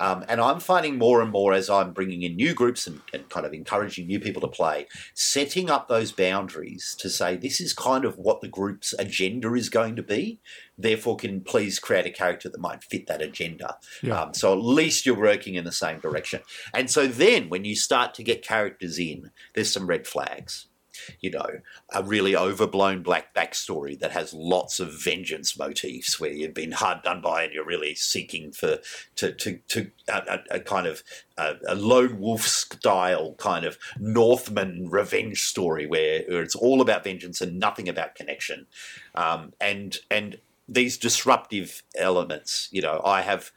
Um, 0.01 0.25
and 0.29 0.41
I'm 0.41 0.61
finding 0.61 0.97
more 0.97 1.21
and 1.21 1.31
more 1.31 1.53
as 1.53 1.69
I'm 1.69 1.93
bringing 1.93 2.23
in 2.23 2.37
new 2.37 2.55
groups 2.55 2.87
and, 2.87 3.01
and 3.13 3.29
kind 3.29 3.45
of 3.45 3.53
encouraging 3.53 4.07
new 4.07 4.21
people 4.21 4.41
to 4.43 4.49
play, 4.49 4.87
setting 5.15 5.71
up 5.71 5.89
those 5.89 6.13
boundaries 6.13 6.95
to 7.01 7.11
say 7.11 7.37
this 7.37 7.61
is 7.61 7.73
kind 7.73 8.05
of 8.05 8.17
what 8.17 8.41
the 8.41 8.49
group's 8.49 8.95
agenda 8.99 9.53
is 9.55 9.69
going 9.69 9.97
to 9.97 10.03
be. 10.03 10.41
Therefore, 10.77 11.17
can 11.17 11.41
please 11.41 11.81
create 11.81 12.07
a 12.07 12.11
character 12.11 12.49
that 12.49 12.61
might 12.61 12.85
fit 12.85 13.09
that 13.09 13.21
agenda. 13.21 13.77
Yeah. 14.03 14.21
Um, 14.21 14.35
so 14.35 14.53
at 14.53 14.63
least 14.63 15.05
you're 15.05 15.19
working 15.19 15.57
in 15.57 15.65
the 15.65 15.73
same 15.73 15.99
direction. 15.99 16.43
And 16.73 16.89
so 16.89 17.09
then 17.09 17.49
when 17.49 17.65
you 17.65 17.75
start 17.75 18.15
to 18.15 18.23
get 18.23 18.47
characters 18.47 18.99
in, 18.99 19.33
there's 19.55 19.73
some 19.73 19.89
red 19.89 20.07
flags 20.07 20.68
you 21.21 21.31
know, 21.31 21.47
a 21.93 22.03
really 22.03 22.37
overblown 22.37 23.03
black 23.03 23.35
backstory 23.35 23.99
that 23.99 24.13
has 24.13 24.33
lots 24.33 24.81
of 24.81 24.93
vengeance 25.03 25.59
motifs 25.59 26.19
where 26.19 26.33
you've 26.33 26.55
been 26.55 26.73
hard 26.73 27.03
done 27.03 27.21
by 27.21 27.45
and 27.45 27.53
you're 27.53 27.65
really 27.65 27.95
seeking 27.95 28.53
for 28.53 28.79
to 29.17 29.33
to, 29.33 29.59
to 29.69 29.91
a, 30.09 30.39
a, 30.51 30.61
kind 30.61 30.87
of 30.87 31.03
a, 31.37 31.55
a 31.67 31.75
lone 31.75 32.19
wolf 32.19 32.43
style 32.43 33.35
kind 33.35 33.65
of 33.65 33.79
Northman 33.99 34.89
revenge 34.91 35.43
story 35.43 35.87
where, 35.87 36.23
where 36.29 36.43
it's 36.43 36.55
all 36.55 36.81
about 36.81 37.05
vengeance 37.05 37.41
and 37.41 37.59
nothing 37.59 37.89
about 37.89 38.15
connection, 38.15 38.67
um, 39.15 39.53
and 39.61 39.99
and 40.11 40.39
these 40.69 40.99
disruptive 40.99 41.83
elements. 41.97 42.69
You 42.71 42.83
know, 42.83 43.01
I 43.05 43.23
have 43.23 43.51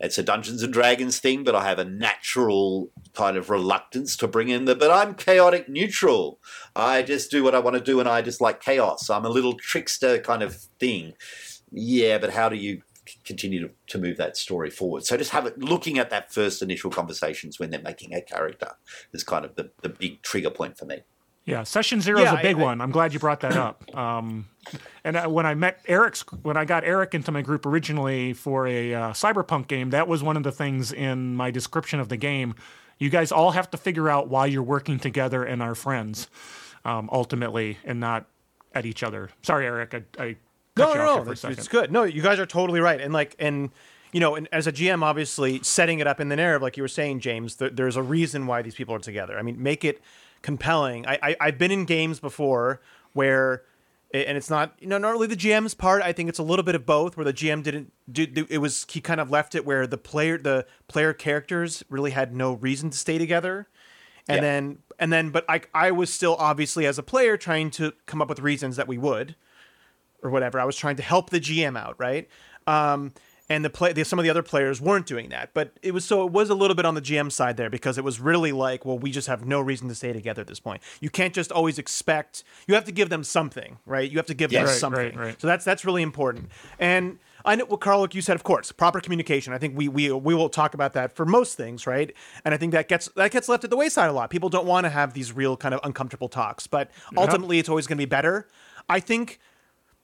it's 0.00 0.18
a 0.18 0.22
Dungeons 0.22 0.62
and 0.62 0.72
Dragons 0.72 1.18
thing, 1.18 1.42
but 1.42 1.54
I 1.54 1.64
have 1.64 1.78
a 1.78 1.84
natural 1.84 2.90
kind 3.14 3.36
of 3.36 3.50
reluctance 3.50 4.16
to 4.18 4.28
bring 4.28 4.48
in 4.48 4.64
the. 4.64 4.76
But 4.76 4.90
I'm 4.90 5.14
chaotic 5.14 5.68
neutral. 5.68 6.38
I 6.76 7.02
just 7.02 7.30
do 7.30 7.42
what 7.42 7.54
I 7.54 7.58
want 7.58 7.76
to 7.76 7.82
do, 7.82 7.98
and 7.98 8.08
I 8.08 8.22
just 8.22 8.40
like 8.40 8.60
chaos. 8.60 9.10
I'm 9.10 9.24
a 9.24 9.30
little 9.30 9.54
trickster 9.54 10.18
kind 10.18 10.42
of 10.42 10.54
thing. 10.78 11.14
Yeah, 11.72 12.18
but 12.18 12.30
how 12.30 12.48
do 12.48 12.56
you 12.56 12.82
continue 13.24 13.60
to, 13.66 13.70
to 13.88 13.98
move 13.98 14.16
that 14.18 14.36
story 14.36 14.70
forward? 14.70 15.04
So 15.04 15.16
just 15.16 15.32
have 15.32 15.46
it 15.46 15.58
looking 15.58 15.98
at 15.98 16.10
that 16.10 16.32
first 16.32 16.62
initial 16.62 16.90
conversations 16.90 17.58
when 17.58 17.70
they're 17.70 17.82
making 17.82 18.14
a 18.14 18.22
character 18.22 18.72
is 19.12 19.24
kind 19.24 19.44
of 19.44 19.56
the, 19.56 19.70
the 19.82 19.88
big 19.88 20.22
trigger 20.22 20.50
point 20.50 20.78
for 20.78 20.84
me. 20.84 21.00
Yeah, 21.48 21.62
session 21.62 22.00
zero 22.02 22.20
is 22.20 22.30
a 22.30 22.36
big 22.42 22.56
I- 22.56 22.60
I- 22.60 22.62
one. 22.62 22.80
I'm 22.82 22.90
glad 22.90 23.14
you 23.14 23.18
brought 23.18 23.40
that 23.40 23.56
up. 23.56 23.82
Um, 23.96 24.46
and 25.02 25.16
uh, 25.16 25.26
when 25.28 25.46
I 25.46 25.54
met 25.54 25.80
Eric's, 25.88 26.20
when 26.42 26.58
I 26.58 26.66
got 26.66 26.84
Eric 26.84 27.14
into 27.14 27.32
my 27.32 27.40
group 27.40 27.64
originally 27.64 28.34
for 28.34 28.66
a 28.66 28.92
uh, 28.94 29.10
cyberpunk 29.12 29.66
game, 29.66 29.90
that 29.90 30.06
was 30.06 30.22
one 30.22 30.36
of 30.36 30.42
the 30.42 30.52
things 30.52 30.92
in 30.92 31.34
my 31.34 31.50
description 31.50 32.00
of 32.00 32.10
the 32.10 32.18
game. 32.18 32.54
You 32.98 33.08
guys 33.08 33.32
all 33.32 33.52
have 33.52 33.70
to 33.70 33.78
figure 33.78 34.10
out 34.10 34.28
why 34.28 34.44
you're 34.44 34.62
working 34.62 34.98
together 34.98 35.42
and 35.42 35.62
are 35.62 35.74
friends, 35.74 36.28
um, 36.84 37.08
ultimately, 37.10 37.78
and 37.82 37.98
not 37.98 38.26
at 38.74 38.84
each 38.84 39.02
other. 39.02 39.30
Sorry, 39.42 39.64
Eric, 39.64 39.94
I, 39.94 40.22
I 40.22 40.36
cut 40.76 40.84
No, 40.84 40.88
you 40.92 40.94
no, 40.98 41.00
off 41.00 41.06
no, 41.06 41.14
there 41.14 41.24
for 41.24 41.28
a 41.30 41.32
it's, 41.32 41.40
second. 41.40 41.58
it's 41.58 41.68
good. 41.68 41.90
No, 41.90 42.02
you 42.04 42.20
guys 42.20 42.38
are 42.38 42.46
totally 42.46 42.80
right. 42.80 43.00
And 43.00 43.14
like, 43.14 43.34
and 43.38 43.70
you 44.12 44.20
know, 44.20 44.34
and 44.34 44.48
as 44.52 44.66
a 44.66 44.72
GM, 44.72 45.02
obviously 45.02 45.62
setting 45.62 45.98
it 46.00 46.06
up 46.06 46.20
in 46.20 46.28
the 46.28 46.36
narrative, 46.36 46.60
like 46.60 46.76
you 46.76 46.82
were 46.82 46.88
saying, 46.88 47.20
James, 47.20 47.56
th- 47.56 47.72
there's 47.74 47.96
a 47.96 48.02
reason 48.02 48.46
why 48.46 48.60
these 48.60 48.74
people 48.74 48.94
are 48.94 48.98
together. 49.00 49.38
I 49.38 49.42
mean, 49.42 49.62
make 49.62 49.82
it 49.82 50.02
compelling. 50.42 51.06
I, 51.06 51.18
I 51.22 51.36
I've 51.40 51.58
been 51.58 51.70
in 51.70 51.84
games 51.84 52.20
before 52.20 52.80
where. 53.12 53.62
And 54.14 54.38
it's 54.38 54.48
not, 54.48 54.72
you 54.80 54.86
know, 54.86 54.96
not 54.96 55.10
really 55.10 55.26
the 55.26 55.36
GM's 55.36 55.74
part. 55.74 56.00
I 56.00 56.14
think 56.14 56.30
it's 56.30 56.38
a 56.38 56.42
little 56.42 56.62
bit 56.62 56.74
of 56.74 56.86
both, 56.86 57.14
where 57.18 57.24
the 57.24 57.32
GM 57.34 57.62
didn't 57.62 57.92
do. 58.10 58.26
do 58.26 58.46
it 58.48 58.56
was 58.56 58.86
he 58.88 59.02
kind 59.02 59.20
of 59.20 59.30
left 59.30 59.54
it 59.54 59.66
where 59.66 59.86
the 59.86 59.98
player, 59.98 60.38
the 60.38 60.64
player 60.86 61.12
characters 61.12 61.84
really 61.90 62.12
had 62.12 62.34
no 62.34 62.54
reason 62.54 62.88
to 62.88 62.96
stay 62.96 63.18
together, 63.18 63.68
and 64.26 64.36
Yeah. 64.36 64.40
then 64.40 64.78
and 64.98 65.12
then, 65.12 65.28
but 65.28 65.44
I 65.46 65.60
I 65.74 65.90
was 65.90 66.10
still 66.10 66.36
obviously 66.38 66.86
as 66.86 66.98
a 66.98 67.02
player 67.02 67.36
trying 67.36 67.70
to 67.72 67.92
come 68.06 68.22
up 68.22 68.30
with 68.30 68.40
reasons 68.40 68.76
that 68.76 68.88
we 68.88 68.96
would, 68.96 69.36
or 70.22 70.30
whatever. 70.30 70.58
I 70.58 70.64
was 70.64 70.76
trying 70.78 70.96
to 70.96 71.02
help 71.02 71.28
the 71.28 71.38
GM 71.38 71.78
out, 71.78 71.96
right? 71.98 72.30
Um, 72.66 73.12
and 73.50 73.64
the 73.64 73.70
play, 73.70 73.92
the, 73.92 74.04
some 74.04 74.18
of 74.18 74.24
the 74.24 74.30
other 74.30 74.42
players 74.42 74.80
weren't 74.80 75.06
doing 75.06 75.30
that, 75.30 75.50
but 75.54 75.72
it 75.82 75.92
was 75.92 76.04
so 76.04 76.26
it 76.26 76.32
was 76.32 76.50
a 76.50 76.54
little 76.54 76.74
bit 76.74 76.84
on 76.84 76.94
the 76.94 77.00
GM 77.02 77.32
side 77.32 77.56
there 77.56 77.70
because 77.70 77.96
it 77.96 78.04
was 78.04 78.20
really 78.20 78.52
like, 78.52 78.84
well, 78.84 78.98
we 78.98 79.10
just 79.10 79.26
have 79.28 79.46
no 79.46 79.60
reason 79.60 79.88
to 79.88 79.94
stay 79.94 80.12
together 80.12 80.42
at 80.42 80.46
this 80.48 80.60
point. 80.60 80.82
You 81.00 81.10
can't 81.10 81.32
just 81.34 81.50
always 81.50 81.78
expect. 81.78 82.44
You 82.66 82.74
have 82.74 82.84
to 82.84 82.92
give 82.92 83.08
them 83.08 83.24
something, 83.24 83.78
right? 83.86 84.10
You 84.10 84.18
have 84.18 84.26
to 84.26 84.34
give 84.34 84.50
them 84.50 84.64
Right, 84.66 84.74
something. 84.74 85.16
right, 85.16 85.26
right. 85.26 85.40
So 85.40 85.46
that's 85.46 85.64
that's 85.64 85.84
really 85.84 86.02
important. 86.02 86.50
And 86.78 87.18
I 87.44 87.54
know, 87.54 87.64
what 87.66 87.80
Carl, 87.80 88.00
like 88.00 88.14
you 88.14 88.20
said, 88.20 88.34
of 88.34 88.42
course, 88.42 88.72
proper 88.72 89.00
communication. 89.00 89.52
I 89.54 89.58
think 89.58 89.76
we 89.78 89.88
we 89.88 90.12
we 90.12 90.34
will 90.34 90.50
talk 90.50 90.74
about 90.74 90.92
that 90.92 91.14
for 91.16 91.24
most 91.24 91.56
things, 91.56 91.86
right? 91.86 92.12
And 92.44 92.52
I 92.52 92.58
think 92.58 92.72
that 92.72 92.88
gets 92.88 93.08
that 93.16 93.30
gets 93.30 93.48
left 93.48 93.64
at 93.64 93.70
the 93.70 93.76
wayside 93.76 94.10
a 94.10 94.12
lot. 94.12 94.28
People 94.28 94.50
don't 94.50 94.66
want 94.66 94.84
to 94.84 94.90
have 94.90 95.14
these 95.14 95.32
real 95.32 95.56
kind 95.56 95.72
of 95.74 95.80
uncomfortable 95.84 96.28
talks, 96.28 96.66
but 96.66 96.90
ultimately, 97.16 97.58
it's 97.58 97.68
always 97.70 97.86
going 97.86 97.96
to 97.96 98.02
be 98.02 98.10
better. 98.10 98.46
I 98.90 99.00
think 99.00 99.38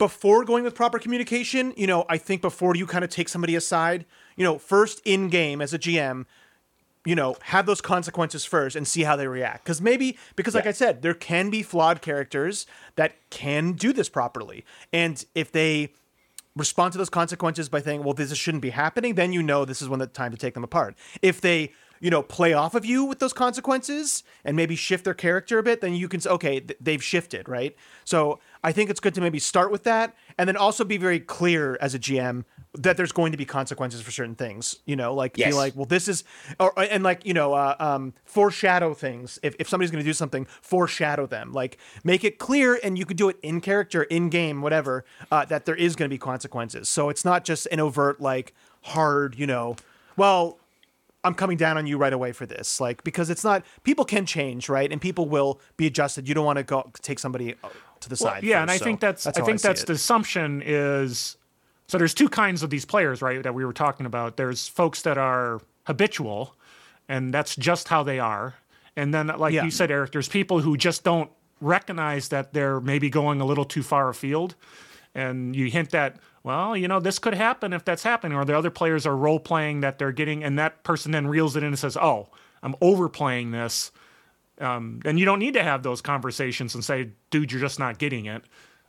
before 0.05 0.45
going 0.45 0.65
with 0.65 0.75
proper 0.75 0.99
communication, 0.99 1.73
you 1.79 1.87
know, 1.87 2.05
I 2.11 2.19
think 2.19 2.43
before 2.43 2.77
you 2.77 2.87
kind 2.87 3.03
of 3.03 3.09
take 3.09 3.27
somebody 3.27 3.57
aside, 3.57 4.05
you 4.37 4.45
know, 4.45 4.59
first 4.59 5.01
in 5.07 5.31
game 5.31 5.63
as 5.63 5.73
a 5.73 5.79
GM, 5.79 6.27
you 7.07 7.15
know, 7.15 7.37
have 7.45 7.65
those 7.65 7.81
consequences 7.81 8.45
first 8.45 8.77
and 8.77 8.87
see 8.87 9.05
how 9.05 9.17
they 9.17 9.27
react. 9.27 9.65
Because 9.65 9.81
maybe, 9.81 10.19
because 10.37 10.55
like 10.55 10.65
Yeah. 10.65 10.69
I 10.69 10.73
said, 10.75 11.01
there 11.01 11.15
can 11.15 11.49
be 11.49 11.63
flawed 11.63 12.03
characters 12.03 12.67
that 12.97 13.13
can 13.31 13.73
do 13.73 13.95
this 13.95 14.11
properly. 14.11 14.63
And 14.93 15.25
if 15.35 15.51
they 15.51 15.95
respond 16.55 16.93
to 16.93 16.99
those 16.99 17.09
consequences 17.09 17.71
by 17.71 17.81
saying, 17.81 18.05
well, 18.05 18.13
this 18.13 18.37
shouldn't 18.37 18.61
be 18.61 18.71
happening, 18.71 19.15
then 19.15 19.33
you 19.33 19.43
know 19.43 19.65
this 19.65 19.81
is 19.81 19.89
when 19.89 20.01
the 20.01 20.07
time 20.07 20.33
to 20.33 20.37
take 20.37 20.53
them 20.53 20.65
apart. 20.65 20.97
If 21.23 21.41
they, 21.41 21.73
you 22.05 22.11
know, 22.11 22.23
play 22.23 22.53
off 22.53 22.75
of 22.75 22.85
you 22.85 23.03
with 23.03 23.19
those 23.19 23.33
consequences 23.33 24.25
and 24.45 24.55
maybe 24.55 24.77
shift 24.77 25.05
their 25.05 25.15
character 25.15 25.59
a 25.59 25.63
bit, 25.63 25.81
then 25.81 25.95
you 25.95 26.07
can 26.07 26.21
say, 26.21 26.29
okay, 26.29 26.61
th- 26.61 26.79
they've 26.79 27.03
shifted, 27.03 27.49
right? 27.49 27.75
So 28.05 28.41
I 28.63 28.73
think 28.73 28.91
it's 28.91 29.01
good 29.01 29.15
to 29.15 29.23
maybe 29.23 29.39
start 29.39 29.73
with 29.73 29.85
that 29.85 30.15
and 30.37 30.47
then 30.47 30.55
also 30.55 30.85
be 30.85 30.99
very 30.99 31.19
clear 31.19 31.79
as 31.81 31.95
a 31.95 31.99
GM 31.99 32.45
that 32.75 32.99
there's 32.99 33.11
going 33.11 33.33
to 33.33 33.39
be 33.39 33.47
consequences 33.47 34.03
for 34.03 34.11
certain 34.11 34.35
things, 34.35 34.81
you 34.85 34.97
know, 34.97 35.15
like 35.15 35.39
Yes. 35.39 35.49
be 35.49 35.55
like, 35.55 35.75
well, 35.77 35.87
this 35.87 36.07
is, 36.07 36.25
or, 36.61 36.79
and 36.79 37.03
like, 37.03 37.25
you 37.25 37.33
know, 37.33 37.55
uh, 37.55 37.75
um, 37.81 38.13
foreshadow 38.27 38.93
things. 38.93 39.39
If, 39.43 39.57
if 39.59 39.67
somebody's 39.67 39.91
going 39.91 40.05
to 40.05 40.09
do 40.09 40.13
something, 40.13 40.45
foreshadow 40.61 41.25
them, 41.25 41.55
like 41.55 41.79
make 42.05 42.23
it 42.23 42.39
clear 42.39 42.79
and 42.85 42.99
you 42.99 43.07
could 43.07 43.17
do 43.17 43.31
it 43.31 43.39
in 43.43 43.63
character, 43.63 44.03
in 44.03 44.29
game, 44.29 44.61
whatever, 44.61 45.07
uh, 45.33 45.47
that 45.47 45.65
there 45.65 45.77
is 45.77 45.97
going 45.97 46.11
to 46.11 46.15
be 46.15 46.19
consequences. 46.19 46.87
So 46.87 47.09
it's 47.09 47.25
not 47.25 47.47
just 47.47 47.67
an 47.73 47.81
overt, 47.81 48.21
like 48.21 48.53
hard, 48.83 49.39
you 49.39 49.47
know, 49.47 49.77
well, 50.19 50.59
I'm 51.25 51.35
coming 51.35 51.57
down 51.57 51.79
on 51.79 51.87
you 51.87 51.97
right 51.97 52.13
away 52.13 52.33
for 52.33 52.47
this, 52.47 52.81
like 52.81 53.03
because 53.05 53.31
it's 53.31 53.43
not 53.45 53.65
people 53.83 54.05
can 54.05 54.27
change, 54.27 54.69
right? 54.69 54.91
And 54.93 55.01
people 55.01 55.29
will 55.29 55.61
be 55.77 55.87
adjusted. 55.87 56.29
You 56.29 56.35
don't 56.35 56.45
want 56.45 56.59
to 56.59 56.63
go 56.65 56.91
take 57.03 57.19
somebody 57.19 57.55
uh, 57.65 57.69
to 58.01 58.09
the 58.09 58.17
side. 58.17 58.45
yeah, 58.45 58.61
and 58.61 58.71
first, 58.71 58.83
I 58.83 58.85
think 58.85 59.01
so 59.01 59.07
that's, 59.07 59.27
I 59.27 59.33
think 59.33 59.61
see 59.61 59.69
that's 59.69 59.83
it. 59.83 59.87
the 59.87 59.95
assumption 59.95 60.63
is 60.65 61.37
so 61.87 61.99
there's 61.99 62.15
two 62.15 62.29
kinds 62.29 62.63
of 62.63 62.71
these 62.71 62.85
players, 62.85 63.21
right, 63.23 63.43
that 63.43 63.55
we 63.55 63.65
were 63.65 63.73
talking 63.73 64.07
about. 64.07 64.37
There's 64.37 64.69
folks 64.69 65.03
that 65.03 65.19
are 65.19 65.61
habitual 65.85 66.55
and 67.09 67.33
that's 67.35 67.55
just 67.57 67.89
how 67.89 68.03
they 68.03 68.19
are. 68.19 68.55
And 68.97 69.13
then 69.13 69.27
like 69.27 69.53
Yeah. 69.53 69.65
you 69.65 69.71
said 69.71 69.91
Eric, 69.91 70.13
there's 70.13 70.29
people 70.29 70.61
who 70.61 70.77
just 70.77 71.05
don't 71.05 71.31
recognize 71.61 72.29
that 72.29 72.53
they're 72.53 72.81
maybe 72.81 73.11
going 73.11 73.41
a 73.41 73.45
little 73.45 73.65
too 73.65 73.83
far 73.83 74.09
afield 74.09 74.55
and 75.15 75.55
you 75.55 75.71
hint 75.71 75.91
that 75.91 76.17
well, 76.45 76.77
you 76.77 76.87
know, 76.87 77.01
this 77.01 77.19
could 77.19 77.35
happen 77.35 77.73
if 77.73 77.85
that's 77.85 78.05
happening 78.05 78.37
or 78.39 78.45
the 78.45 78.57
other 78.57 78.71
players 78.71 79.07
are 79.07 79.17
role 79.17 79.41
playing 79.41 79.81
that 79.81 79.99
they're 79.99 80.13
getting 80.13 80.45
and 80.45 80.57
that 80.59 80.85
person 80.85 81.11
then 81.11 81.27
reels 81.27 81.57
it 81.57 81.65
in 81.65 81.69
and 81.69 81.79
says, 81.79 81.97
"Oh, 81.97 82.29
I'm 82.63 82.77
overplaying 82.81 83.51
this." 83.51 83.91
um, 84.61 85.01
and 85.05 85.19
you 85.19 85.25
don't 85.25 85.41
need 85.41 85.55
to 85.55 85.63
have 85.65 85.83
those 85.83 86.01
conversations 86.01 86.77
and 86.77 86.85
say, 86.85 87.11
"Dude, 87.31 87.51
you're 87.51 87.61
just 87.61 87.81
not 87.81 87.99
getting 87.99 88.27
it." 88.27 88.45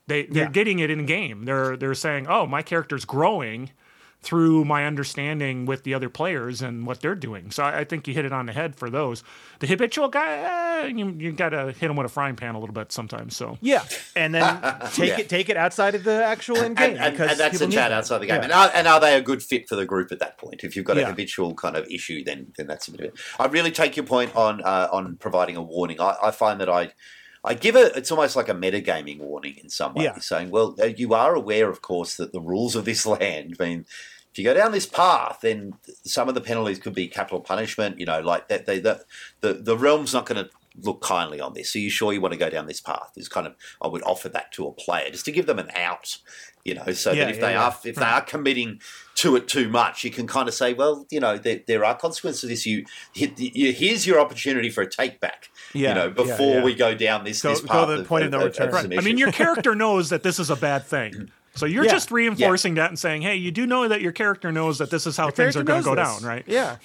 They 0.06 0.28
they're 0.28 0.44
Yeah. 0.44 0.50
getting 0.52 0.78
it 0.78 0.92
in 0.92 1.08
game. 1.08 1.46
They're 1.46 1.76
they're 1.76 1.96
saying, 1.96 2.28
"Oh, 2.28 2.46
my 2.46 2.62
character's 2.62 3.04
growing 3.04 3.72
through 4.26 4.66
my 4.66 4.86
understanding 4.86 5.66
with 5.66 5.84
the 5.84 5.94
other 5.94 6.10
players 6.10 6.62
and 6.62 6.86
what 6.86 7.00
they're 7.02 7.16
doing." 7.16 7.52
So 7.52 7.64
I, 7.64 7.80
I 7.80 7.84
think 7.86 8.08
you 8.08 8.14
hit 8.14 8.26
it 8.26 8.34
on 8.34 8.46
the 8.48 8.54
head 8.54 8.76
for 8.76 8.90
those. 8.90 9.24
The 9.60 9.68
habitual 9.68 10.10
guy, 10.10 10.84
eh, 10.84 10.88
you 10.88 11.16
you 11.18 11.32
got 11.32 11.50
to 11.50 11.72
hit 11.72 11.90
him 11.90 11.96
with 11.96 12.06
a 12.06 12.10
frying 12.10 12.36
pan 12.36 12.56
a 12.56 12.60
little 12.60 12.74
bit 12.74 12.92
sometimes. 12.92 13.36
So 13.38 13.58
Yeah, 13.62 13.84
and 14.16 14.34
then 14.36 14.44
take 14.94 15.10
Yeah. 15.12 15.20
it 15.20 15.30
take 15.30 15.48
it 15.50 15.56
outside 15.58 15.96
of 15.96 16.04
the 16.04 16.26
actual 16.26 16.58
in 16.58 16.74
game 16.74 16.92
and, 16.96 16.98
and, 17.00 17.12
because 17.14 17.32
and 17.32 17.40
that's 17.40 17.58
people 17.60 17.70
a 17.74 17.78
chat 17.78 17.92
outside 17.92 18.18
the 18.20 18.26
game. 18.26 18.38
Yeah. 18.38 18.44
And, 18.44 18.52
are, 18.52 18.72
and 18.74 18.88
are 18.88 19.00
they 19.00 19.16
a 19.16 19.22
good 19.22 19.42
fit 19.42 19.70
for 19.70 19.76
the 19.78 19.86
group 19.86 20.12
at 20.12 20.20
that 20.20 20.38
point? 20.38 20.64
If 20.64 20.76
you've 20.76 20.86
got 20.86 20.98
a 20.98 21.02
Yeah. 21.02 21.08
habitual 21.10 21.54
kind 21.56 21.78
of 21.78 21.86
issue, 21.88 22.24
then 22.24 22.52
then 22.58 22.68
that's 22.68 22.88
a 22.88 22.92
bit 22.92 23.00
of 23.02 23.06
it. 23.08 23.14
I 23.40 23.46
really 23.46 23.72
take 23.72 23.96
your 23.96 24.06
point 24.06 24.36
on 24.36 24.62
uh, 24.64 24.90
on 24.92 25.16
providing 25.18 25.56
a 25.56 25.62
warning. 25.62 26.02
I, 26.02 26.16
I 26.24 26.32
find 26.32 26.60
that 26.62 26.70
I. 26.70 26.92
I 27.48 27.54
give 27.54 27.76
it. 27.76 27.96
It's 27.96 28.10
almost 28.10 28.36
like 28.36 28.50
a 28.50 28.56
metagaming 28.56 29.20
warning 29.20 29.58
in 29.64 29.70
some 29.70 29.94
way, 29.94 30.06
Yeah. 30.06 30.18
saying, 30.18 30.50
"Well, 30.50 30.76
uh, 30.82 30.86
you 30.86 31.14
are 31.14 31.36
aware, 31.36 31.70
of 31.70 31.80
course, 31.84 32.16
that 32.18 32.32
the 32.34 32.42
rules 32.42 32.76
of 32.76 32.86
this 32.86 33.06
land 33.16 33.58
mean 33.60 33.86
if 34.36 34.40
you 34.40 34.44
go 34.44 34.54
down 34.54 34.74
this 34.74 34.86
path, 34.86 35.40
then 35.42 35.76
some 36.04 36.28
of 36.28 36.36
the 36.36 36.42
penalties 36.42 36.78
could 36.78 36.94
be 36.94 37.08
capital 37.08 37.40
punishment. 37.40 37.98
You 38.02 38.06
know, 38.06 38.20
like 38.20 38.50
that. 38.50 38.66
They, 38.66 38.80
the, 38.80 39.06
the 39.40 39.54
the 39.54 39.78
realm's 39.78 40.14
not 40.14 40.26
going 40.26 40.44
to 40.44 40.50
look 40.82 41.02
kindly 41.02 41.40
on 41.40 41.54
this. 41.54 41.74
Are 41.74 41.80
you 41.80 41.90
sure 41.90 42.12
you 42.12 42.20
want 42.20 42.34
to 42.34 42.38
go 42.38 42.50
down 42.50 42.66
this 42.68 42.82
path? 42.82 43.14
Is 43.16 43.30
kind 43.30 43.48
of 43.48 43.56
I 43.82 43.88
would 43.88 44.04
offer 44.04 44.28
that 44.28 44.52
to 44.52 44.68
a 44.68 44.74
player 44.74 45.10
just 45.10 45.24
to 45.24 45.32
give 45.32 45.46
them 45.46 45.58
an 45.58 45.70
out. 45.74 46.18
You 46.66 46.74
know, 46.74 46.92
so 46.92 47.12
Yeah, 47.14 47.26
that 47.26 47.30
if 47.30 47.36
yeah, 47.38 47.46
they 47.46 47.54
yeah. 47.54 47.64
are 47.66 47.78
if 47.86 47.96
they 47.96 48.04
are 48.06 48.22
committing 48.22 48.82
to 49.16 49.38
it 49.38 49.48
too 49.48 49.70
much, 49.70 50.04
you 50.04 50.12
can 50.12 50.28
kind 50.28 50.50
of 50.50 50.54
say, 50.54 50.74
well, 50.74 51.06
you 51.10 51.22
know, 51.22 51.38
there, 51.38 51.62
there 51.66 51.86
are 51.86 51.96
consequences 51.96 52.42
to 52.42 52.48
this. 52.48 52.66
You, 52.66 52.84
you 53.14 53.72
here's 53.72 54.06
your 54.06 54.20
opportunity 54.20 54.70
for 54.70 54.82
a 54.82 54.90
take 54.90 55.22
back. 55.22 55.50
Yeah, 55.74 55.90
you 55.90 55.96
know, 55.96 56.10
before 56.10 56.62
we 56.62 56.76
go 56.76 56.94
down 56.94 57.24
this 57.24 57.42
Go- 57.42 57.52
this 57.52 57.62
go 57.62 57.68
path 57.68 57.88
to 57.88 57.98
the 58.00 58.04
point 58.04 58.26
of 58.26 58.34
of- 58.34 58.40
no 58.42 58.48
of- 58.48 58.58
of 58.60 58.74
return. 58.84 59.00
I 59.00 59.02
mean, 59.02 59.18
your 59.18 59.32
character 59.32 59.76
knows 59.76 60.10
that 60.10 60.24
this 60.24 60.40
is 60.40 60.50
a 60.50 60.58
bad 60.58 60.84
thing. 60.86 61.32
So 61.56 61.66
you're 61.66 61.86
Yeah. 61.86 61.92
just 61.92 62.12
reinforcing 62.12 62.76
that 62.76 62.90
and 62.90 63.00
saying, 63.00 63.22
"Hey, 63.22 63.36
you 63.38 63.52
do 63.52 63.66
know 63.66 63.88
that 63.88 64.02
your 64.02 64.12
character 64.12 64.52
knows 64.52 64.78
that 64.80 64.90
this 64.90 65.08
is 65.08 65.16
how 65.18 65.30
things 65.32 65.56
are 65.56 65.64
going 65.64 65.82
to 65.82 65.86
go 65.90 65.96
this. 65.96 66.06
down, 66.08 66.24
right?" 66.24 66.44
Yeah. 66.48 66.78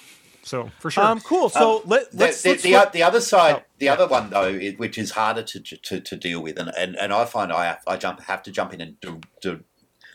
So 0.43 0.71
for 0.79 0.89
sure. 0.89 1.03
Um. 1.03 1.19
Cool. 1.21 1.49
So 1.49 1.83
let 1.85 2.09
the, 2.11 2.17
let's, 2.17 2.41
the, 2.41 2.49
let's 2.49 2.61
the, 2.63 2.71
flip- 2.71 2.91
the 2.93 3.03
other 3.03 3.21
side, 3.21 3.55
Oh, 3.59 3.63
the 3.79 3.89
other 3.89 4.07
one 4.07 4.29
though, 4.31 4.47
it, 4.47 4.79
which 4.79 4.97
is 4.97 5.11
harder 5.11 5.43
to, 5.43 5.59
to, 5.59 5.99
to 5.99 6.15
deal 6.15 6.41
with, 6.41 6.57
and, 6.57 6.71
and, 6.77 6.95
and 6.95 7.13
I 7.13 7.25
find 7.25 7.51
I 7.53 7.65
have, 7.65 7.79
I 7.85 7.97
jump 7.97 8.21
have 8.21 8.41
to 8.43 8.51
jump 8.51 8.73
in 8.73 8.81
and 8.81 8.99
do, 9.01 9.19
di- 9.41 9.59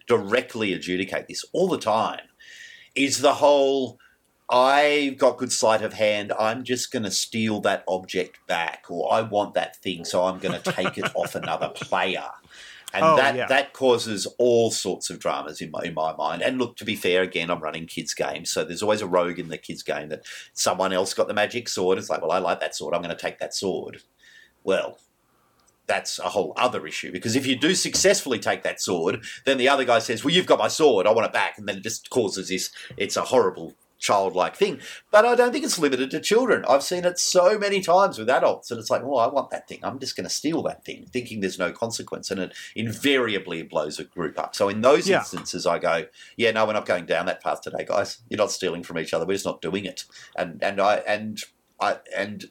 directly 0.08 0.72
adjudicate 0.72 1.28
this 1.28 1.44
all 1.52 1.68
the 1.68 1.78
time, 1.78 2.22
is 2.94 3.20
the 3.20 3.34
whole. 3.34 3.98
I've 4.48 5.18
got 5.18 5.38
good 5.38 5.50
sleight 5.50 5.82
of 5.82 5.92
hand. 5.94 6.32
I'm 6.38 6.62
just 6.62 6.92
going 6.92 7.02
to 7.02 7.10
steal 7.10 7.60
that 7.62 7.82
object 7.88 8.38
back, 8.46 8.84
or 8.88 9.12
I 9.12 9.22
want 9.22 9.54
that 9.54 9.74
thing, 9.82 10.04
so 10.04 10.22
I'm 10.24 10.38
going 10.38 10.60
to 10.60 10.72
take 10.72 10.96
it 10.98 11.10
off 11.16 11.34
another 11.34 11.68
player. 11.68 12.26
And 12.94 13.04
Oh, 13.04 13.16
that, 13.16 13.34
yeah. 13.34 13.46
that 13.46 13.72
causes 13.72 14.26
all 14.38 14.70
sorts 14.70 15.10
of 15.10 15.18
dramas 15.18 15.60
in 15.60 15.70
my, 15.70 15.82
in 15.84 15.94
my 15.94 16.14
mind. 16.16 16.40
And 16.42 16.58
look, 16.58 16.76
to 16.76 16.84
be 16.84 16.96
fair, 16.96 17.22
again, 17.22 17.50
I'm 17.50 17.60
running 17.60 17.86
kids' 17.86 18.14
games, 18.14 18.50
so 18.50 18.64
there's 18.64 18.82
always 18.82 19.02
a 19.02 19.06
rogue 19.06 19.38
in 19.38 19.48
the 19.48 19.58
kids' 19.58 19.82
game 19.82 20.08
that 20.10 20.22
someone 20.54 20.92
else 20.92 21.12
got 21.12 21.28
the 21.28 21.34
magic 21.34 21.68
sword. 21.68 21.98
It's 21.98 22.08
like, 22.08 22.22
well, 22.22 22.30
I 22.30 22.38
like 22.38 22.60
that 22.60 22.74
sword. 22.74 22.94
I'm 22.94 23.02
going 23.02 23.14
to 23.14 23.20
take 23.20 23.38
that 23.40 23.54
sword. 23.54 24.02
Well, 24.64 24.98
that's 25.86 26.18
a 26.18 26.24
whole 26.30 26.52
other 26.56 26.86
issue 26.86 27.12
because 27.12 27.36
if 27.36 27.46
you 27.46 27.56
do 27.56 27.74
successfully 27.74 28.38
take 28.38 28.62
that 28.64 28.80
sword, 28.80 29.22
then 29.44 29.56
the 29.58 29.68
other 29.68 29.84
guy 29.84 30.00
says, 30.00 30.24
"Well, 30.24 30.34
you've 30.34 30.46
got 30.46 30.58
my 30.58 30.66
sword. 30.68 31.06
I 31.06 31.12
want 31.12 31.26
it 31.26 31.32
back," 31.32 31.58
and 31.58 31.68
then 31.68 31.76
it 31.76 31.82
just 31.84 32.10
causes 32.10 32.48
this. 32.48 32.70
It's 32.96 33.16
a 33.16 33.22
horrible 33.22 33.74
childlike 33.98 34.56
thing. 34.56 34.80
But 35.10 35.24
I 35.24 35.34
don't 35.34 35.52
think 35.52 35.64
it's 35.64 35.78
limited 35.78 36.10
to 36.10 36.20
children. 36.20 36.64
I've 36.68 36.82
seen 36.82 37.04
it 37.04 37.18
so 37.18 37.58
many 37.58 37.80
times 37.80 38.18
with 38.18 38.28
adults, 38.28 38.70
and 38.70 38.78
it's 38.80 38.90
like, 38.90 39.02
"Oh, 39.02 39.16
I 39.16 39.26
want 39.28 39.50
that 39.50 39.68
thing. 39.68 39.80
I'm 39.82 39.98
just 39.98 40.16
going 40.16 40.28
to 40.28 40.34
steal 40.34 40.62
that 40.64 40.84
thing," 40.84 41.06
thinking 41.12 41.40
there's 41.40 41.58
no 41.58 41.72
consequence, 41.72 42.30
and 42.30 42.40
it 42.40 42.52
invariably 42.74 43.62
blows 43.62 43.98
a 43.98 44.04
group 44.04 44.38
up. 44.38 44.54
So 44.54 44.68
in 44.68 44.80
those 44.80 45.08
Yeah. 45.08 45.18
instances, 45.18 45.66
I 45.66 45.78
go, 45.78 46.06
"Yeah, 46.36 46.50
no, 46.52 46.66
we're 46.66 46.72
not 46.72 46.86
going 46.86 47.06
down 47.06 47.26
that 47.26 47.42
path 47.42 47.60
today, 47.62 47.84
guys. 47.86 48.18
You're 48.28 48.38
not 48.38 48.50
stealing 48.52 48.82
from 48.82 48.98
each 48.98 49.14
other. 49.14 49.26
We're 49.26 49.34
just 49.34 49.46
not 49.46 49.60
doing 49.62 49.84
it." 49.84 50.04
And 50.36 50.62
and 50.62 50.80
I 50.80 50.96
and 51.06 51.42
I 51.80 51.98
and 52.14 52.50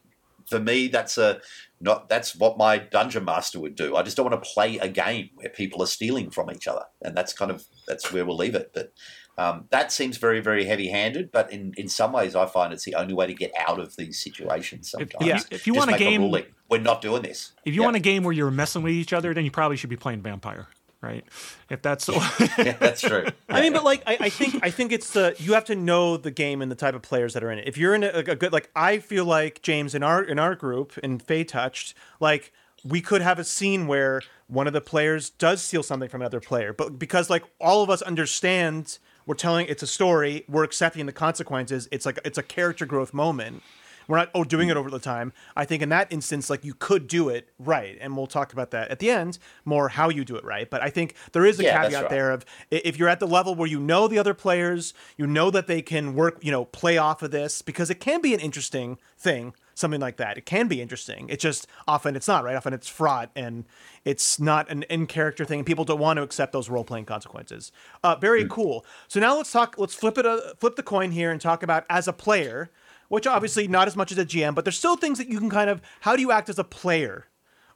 for 0.50 0.60
me, 0.60 0.88
that's 0.88 1.18
a 1.18 1.42
not 1.82 2.08
that's 2.08 2.36
what 2.36 2.58
my 2.58 2.78
dungeon 2.78 3.26
master 3.26 3.60
would 3.60 3.76
do. 3.76 3.96
I 3.96 4.04
just 4.04 4.16
don't 4.16 4.30
want 4.30 4.44
to 4.44 4.50
play 4.50 4.78
a 4.78 4.88
game 4.88 5.30
where 5.36 5.50
people 5.50 5.82
are 5.82 5.88
stealing 5.88 6.30
from 6.30 6.52
each 6.52 6.68
other, 6.68 6.86
and 7.02 7.16
that's 7.18 7.34
kind 7.34 7.52
of 7.52 7.66
that's 7.88 8.12
where 8.12 8.26
we'll 8.26 8.38
leave 8.38 8.56
it. 8.56 8.72
But 8.74 8.94
um, 9.38 9.66
that 9.70 9.92
seems 9.92 10.18
very 10.18 10.40
very 10.40 10.66
heavy 10.66 10.88
handed. 10.90 11.32
But 11.32 11.52
in 11.52 11.74
in 11.78 11.88
some 11.90 12.12
ways, 12.14 12.36
I 12.36 12.46
find 12.46 12.72
it's 12.74 12.86
the 12.86 12.96
only 12.96 13.14
way 13.14 13.28
to 13.28 13.34
get 13.34 13.52
out 13.68 13.80
of 13.80 13.96
these 13.96 14.20
situations. 14.20 14.92
Sometimes, 14.92 15.26
yeah, 15.26 15.40
if 15.52 15.68
you 15.68 15.74
Just 15.74 15.78
want 15.88 15.90
a 15.90 15.94
make 15.94 16.00
game- 16.00 16.22
ruling. 16.22 16.46
we're 16.70 16.82
not 16.82 17.02
doing 17.02 17.22
this. 17.22 17.52
If 17.66 17.74
you 17.76 17.82
Yeah. 17.82 17.86
want 17.88 17.98
a 17.98 18.00
game 18.02 18.24
where 18.24 18.34
you're 18.34 18.52
messing 18.52 18.82
with 18.84 18.94
each 18.94 19.14
other, 19.14 19.34
then 19.34 19.46
you 19.46 19.52
probably 19.52 19.78
should 19.78 19.90
be 19.90 19.98
playing 19.98 20.22
Vampire, 20.22 20.68
right? 21.02 21.24
If 21.70 21.82
that's 21.82 22.08
yeah, 22.58 22.78
that's 22.80 23.02
true. 23.02 23.26
I 23.50 23.62
mean, 23.62 23.74
but 23.74 23.84
like, 23.84 24.04
I, 24.08 24.18
I 24.22 24.30
think 24.30 24.64
I 24.64 24.70
think 24.72 24.92
it's 24.92 25.12
the 25.12 25.36
you 25.38 25.54
have 25.54 25.66
to 25.66 25.76
know 25.76 26.18
the 26.18 26.32
game 26.32 26.62
and 26.62 26.72
the 26.72 26.76
type 26.76 26.96
of 26.96 27.02
players 27.02 27.34
that 27.34 27.44
are 27.44 27.52
in 27.52 27.60
it. 27.60 27.68
If 27.68 27.78
you're 27.78 27.94
in 27.94 28.04
a, 28.04 28.10
a 28.10 28.36
good, 28.36 28.54
like, 28.54 28.70
I 28.76 29.00
feel 29.00 29.26
like 29.26 29.62
James 29.62 29.94
in 29.94 30.02
our 30.04 30.24
in 30.24 30.40
our 30.40 30.56
group 30.56 30.98
in 31.00 31.20
Fey 31.20 31.44
Touched, 31.44 31.94
like, 32.20 32.52
we 32.84 33.02
could 33.02 33.22
have 33.22 33.38
a 33.40 33.44
scene 33.44 33.88
where 33.88 34.22
one 34.48 34.68
of 34.68 34.74
the 34.74 34.82
players 34.82 35.30
does 35.32 35.62
steal 35.62 35.82
something 35.84 36.08
from 36.10 36.22
another 36.22 36.40
player, 36.40 36.72
but 36.72 37.00
because 37.00 37.30
like 37.32 37.44
all 37.60 37.82
of 37.84 37.90
us 37.90 38.02
understand, 38.04 39.00
we're 39.26 39.36
telling 39.36 39.68
it's 39.68 39.84
a 39.84 39.88
story, 39.88 40.46
we're 40.48 40.64
accepting 40.64 41.06
the 41.06 41.14
consequences. 41.14 41.88
It's 41.92 42.06
like 42.06 42.20
it's 42.26 42.38
a 42.38 42.44
character 42.44 42.86
growth 42.86 43.14
moment. 43.14 43.64
We're 44.08 44.18
not 44.18 44.30
oh 44.36 44.44
doing 44.44 44.70
it 44.70 44.78
over 44.78 44.92
the 44.92 45.00
time. 45.00 45.34
I 45.56 45.66
think 45.66 45.82
in 45.82 45.90
that 45.90 46.14
instance, 46.14 46.48
like 46.48 46.64
you 46.64 46.76
could 46.76 47.08
do 47.08 47.28
it 47.30 47.50
right, 47.58 47.98
and 48.00 48.16
we'll 48.16 48.28
talk 48.28 48.54
about 48.54 48.70
that 48.72 48.90
at 48.90 49.00
the 49.00 49.10
end 49.10 49.40
more 49.66 49.90
how 49.90 50.10
you 50.10 50.24
do 50.24 50.36
it 50.36 50.44
right. 50.44 50.70
But 50.70 50.84
I 50.84 50.92
think 50.92 51.16
there 51.32 51.44
is 51.44 51.60
a 51.60 51.64
Yeah, 51.64 51.82
caveat 51.82 52.02
right. 52.04 52.10
there 52.12 52.32
of 52.32 52.46
if 52.70 53.00
you're 53.00 53.10
at 53.10 53.20
the 53.20 53.28
level 53.28 53.56
where 53.56 53.68
you 53.68 53.80
know 53.80 54.08
the 54.08 54.20
other 54.20 54.36
players, 54.36 54.94
you 55.18 55.26
know 55.26 55.50
that 55.50 55.66
they 55.66 55.82
can 55.82 56.14
work, 56.14 56.38
you 56.44 56.52
know, 56.52 56.66
play 56.66 56.98
off 57.00 57.24
of 57.24 57.32
this 57.32 57.64
because 57.64 57.90
it 57.90 58.00
can 58.00 58.22
be 58.22 58.36
an 58.36 58.40
interesting 58.40 59.00
thing, 59.18 59.54
something 59.76 60.02
like 60.02 60.18
that. 60.18 60.38
It 60.38 60.46
can 60.48 60.68
be 60.68 60.82
interesting. 60.82 61.28
It's 61.30 61.44
just 61.44 61.68
often 61.88 62.16
it's 62.16 62.28
not 62.28 62.44
right. 62.44 62.56
Often 62.56 62.74
it's 62.74 62.88
fraught 62.88 63.30
and 63.36 63.66
it's 64.04 64.40
not 64.40 64.70
an 64.72 64.84
in 64.84 65.06
character 65.06 65.46
thing. 65.46 65.60
and 65.60 65.66
People 65.68 65.86
don't 65.86 66.00
want 66.00 66.18
to 66.18 66.24
accept 66.24 66.52
those 66.54 66.70
role 66.70 66.84
playing 66.84 67.06
consequences. 67.06 67.72
Uh, 68.04 68.16
very 68.16 68.44
Hmm. 68.44 68.50
cool. 68.50 68.86
So 69.08 69.20
now 69.20 69.38
let's 69.38 69.52
talk. 69.52 69.76
Let's 69.78 69.94
flip 69.94 70.18
it. 70.18 70.26
Uh, 70.26 70.40
flip 70.60 70.76
the 70.76 70.84
coin 70.84 71.12
here 71.12 71.30
and 71.30 71.40
talk 71.40 71.62
about 71.62 71.86
as 71.90 72.08
a 72.08 72.14
player, 72.14 72.72
which 73.10 73.28
obviously 73.28 73.68
not 73.68 73.88
as 73.88 73.96
much 73.96 74.12
as 74.12 74.18
a 74.18 74.26
GM, 74.26 74.56
but 74.56 74.66
there's 74.66 74.78
still 74.78 74.98
things 74.98 75.18
that 75.20 75.28
you 75.30 75.38
can 75.40 75.50
kind 75.50 75.70
of. 75.70 75.82
How 76.02 76.16
do 76.16 76.22
you 76.24 76.32
act 76.32 76.50
as 76.50 76.58
a 76.58 76.64
player? 76.64 77.28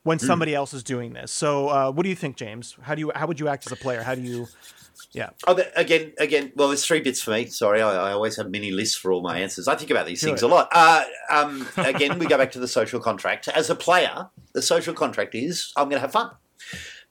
When 0.03 0.17
Hmm. 0.17 0.25
somebody 0.27 0.55
else 0.55 0.73
is 0.73 0.81
doing 0.81 1.11
this, 1.11 1.29
so 1.29 1.67
uh, 1.67 1.91
what 1.91 2.03
do 2.03 2.09
you 2.09 2.15
think, 2.15 2.37
James? 2.37 2.77
How 2.83 2.95
do 2.95 3.01
you 3.01 3.11
how 3.13 3.27
would 3.27 3.37
you 3.37 3.49
act 3.49 3.65
as 3.65 3.73
a 3.73 3.75
player? 3.75 4.01
How 4.03 4.15
do 4.15 4.21
you, 4.21 4.47
yeah, 5.11 5.29
Oh, 5.47 5.59
again, 5.75 6.13
again. 6.19 6.51
Well, 6.55 6.67
there's 6.67 6.85
three 6.85 7.01
bits 7.01 7.21
for 7.21 7.31
me. 7.31 7.47
Sorry, 7.47 7.81
I, 7.81 8.09
I 8.09 8.11
always 8.11 8.37
have 8.37 8.49
mini 8.49 8.71
lists 8.71 8.95
for 8.95 9.11
all 9.11 9.21
my 9.21 9.39
answers. 9.39 9.67
I 9.67 9.75
think 9.75 9.89
about 9.89 10.05
these 10.05 10.21
Do 10.21 10.27
things 10.27 10.43
a 10.43 10.47
lot. 10.47 10.69
Uh, 10.71 11.03
um, 11.31 11.67
again, 11.77 12.19
we 12.19 12.27
go 12.27 12.37
back 12.37 12.51
to 12.51 12.59
the 12.59 12.67
social 12.67 12.99
contract. 12.99 13.47
As 13.47 13.69
a 13.69 13.75
player, 13.75 14.29
the 14.53 14.61
social 14.61 14.93
contract 14.93 15.33
is 15.33 15.71
I'm 15.75 15.85
going 15.89 15.97
to 15.97 16.01
have 16.01 16.11
fun. 16.11 16.31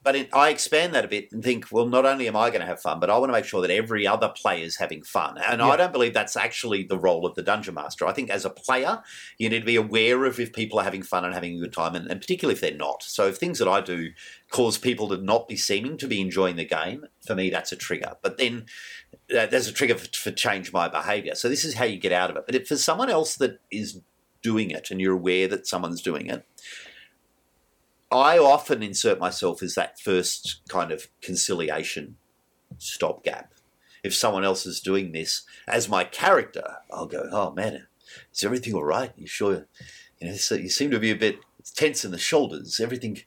But 0.01 0.15
in, 0.15 0.27
I 0.31 0.49
expand 0.49 0.95
that 0.95 1.03
a 1.03 1.09
bit 1.09 1.29
and 1.33 1.43
think, 1.43 1.65
well, 1.71 1.85
not 1.85 2.05
only 2.05 2.27
am 2.29 2.35
I 2.37 2.49
going 2.49 2.61
to 2.61 2.65
have 2.65 2.81
fun, 2.81 3.01
but 3.01 3.09
I 3.09 3.17
want 3.17 3.29
to 3.29 3.33
make 3.33 3.43
sure 3.43 3.61
that 3.61 3.69
every 3.69 4.07
other 4.07 4.29
player 4.29 4.63
is 4.63 4.77
having 4.77 5.03
fun. 5.03 5.37
And 5.37 5.59
Yeah. 5.59 5.67
I 5.67 5.75
don't 5.75 5.91
believe 5.91 6.13
that's 6.13 6.37
actually 6.37 6.83
the 6.83 6.97
role 6.97 7.25
of 7.25 7.35
the 7.35 7.41
dungeon 7.41 7.73
master. 7.73 8.07
I 8.07 8.13
think 8.13 8.29
as 8.29 8.45
a 8.45 8.49
player, 8.49 9.03
you 9.37 9.49
need 9.49 9.59
to 9.59 9.65
be 9.65 9.75
aware 9.75 10.23
of 10.23 10.39
if 10.39 10.53
people 10.53 10.79
are 10.79 10.85
having 10.85 11.03
fun 11.03 11.25
and 11.25 11.33
having 11.33 11.57
a 11.57 11.59
good 11.59 11.73
time, 11.73 11.95
and, 11.95 12.09
and 12.09 12.21
particularly 12.21 12.53
if 12.53 12.61
they're 12.61 12.73
not. 12.73 13.03
So 13.03 13.27
if 13.27 13.37
things 13.37 13.59
that 13.59 13.67
I 13.67 13.81
do 13.81 14.11
cause 14.49 14.77
people 14.77 15.09
to 15.09 15.17
not 15.17 15.49
be 15.49 15.57
seeming 15.57 15.97
to 15.97 16.07
be 16.07 16.21
enjoying 16.21 16.55
the 16.55 16.65
game, 16.65 17.05
for 17.27 17.35
me, 17.35 17.49
that's 17.49 17.73
a 17.73 17.75
trigger. 17.75 18.13
But 18.21 18.37
then 18.37 18.67
uh, 19.37 19.47
there's 19.47 19.67
a 19.67 19.73
trigger 19.73 19.95
for, 19.95 20.07
for 20.13 20.31
change 20.31 20.71
my 20.71 20.87
behavior. 20.87 21.35
So 21.35 21.49
this 21.49 21.65
is 21.65 21.75
how 21.75 21.85
you 21.85 21.99
get 21.99 22.13
out 22.13 22.29
of 22.29 22.37
it. 22.37 22.43
But 22.45 22.55
if 22.55 22.67
for 22.69 22.77
someone 22.77 23.09
else 23.09 23.35
that 23.35 23.59
is 23.69 23.99
doing 24.41 24.71
it 24.71 24.91
and 24.91 25.01
you're 25.01 25.13
aware 25.13 25.49
that 25.49 25.67
someone's 25.67 26.01
doing 26.01 26.27
it, 26.27 26.45
I 28.11 28.37
often 28.37 28.81
insert 28.81 29.19
myself 29.19 29.61
as 29.61 29.75
that 29.75 29.99
first 29.99 30.61
kind 30.67 30.91
of 30.91 31.07
conciliation 31.21 32.17
stopgap. 32.77 33.53
If 34.03 34.15
someone 34.15 34.43
else 34.43 34.65
is 34.65 34.79
doing 34.79 35.11
this 35.11 35.43
as 35.67 35.89
my 35.89 36.03
character, 36.05 36.77
I'll 36.91 37.05
go, 37.05 37.27
oh 37.31 37.51
man, 37.51 37.87
is 38.33 38.43
everything 38.43 38.73
all 38.73 38.83
right? 38.83 39.11
You 39.15 39.27
sure? 39.27 39.67
You 40.19 40.29
know, 40.29 40.35
so 40.35 40.55
you 40.55 40.69
seem 40.69 40.91
to 40.91 40.99
be 40.99 41.11
a 41.11 41.15
bit 41.15 41.39
tense 41.75 42.03
in 42.03 42.11
the 42.11 42.17
shoulders. 42.17 42.79
Everything, 42.79 43.19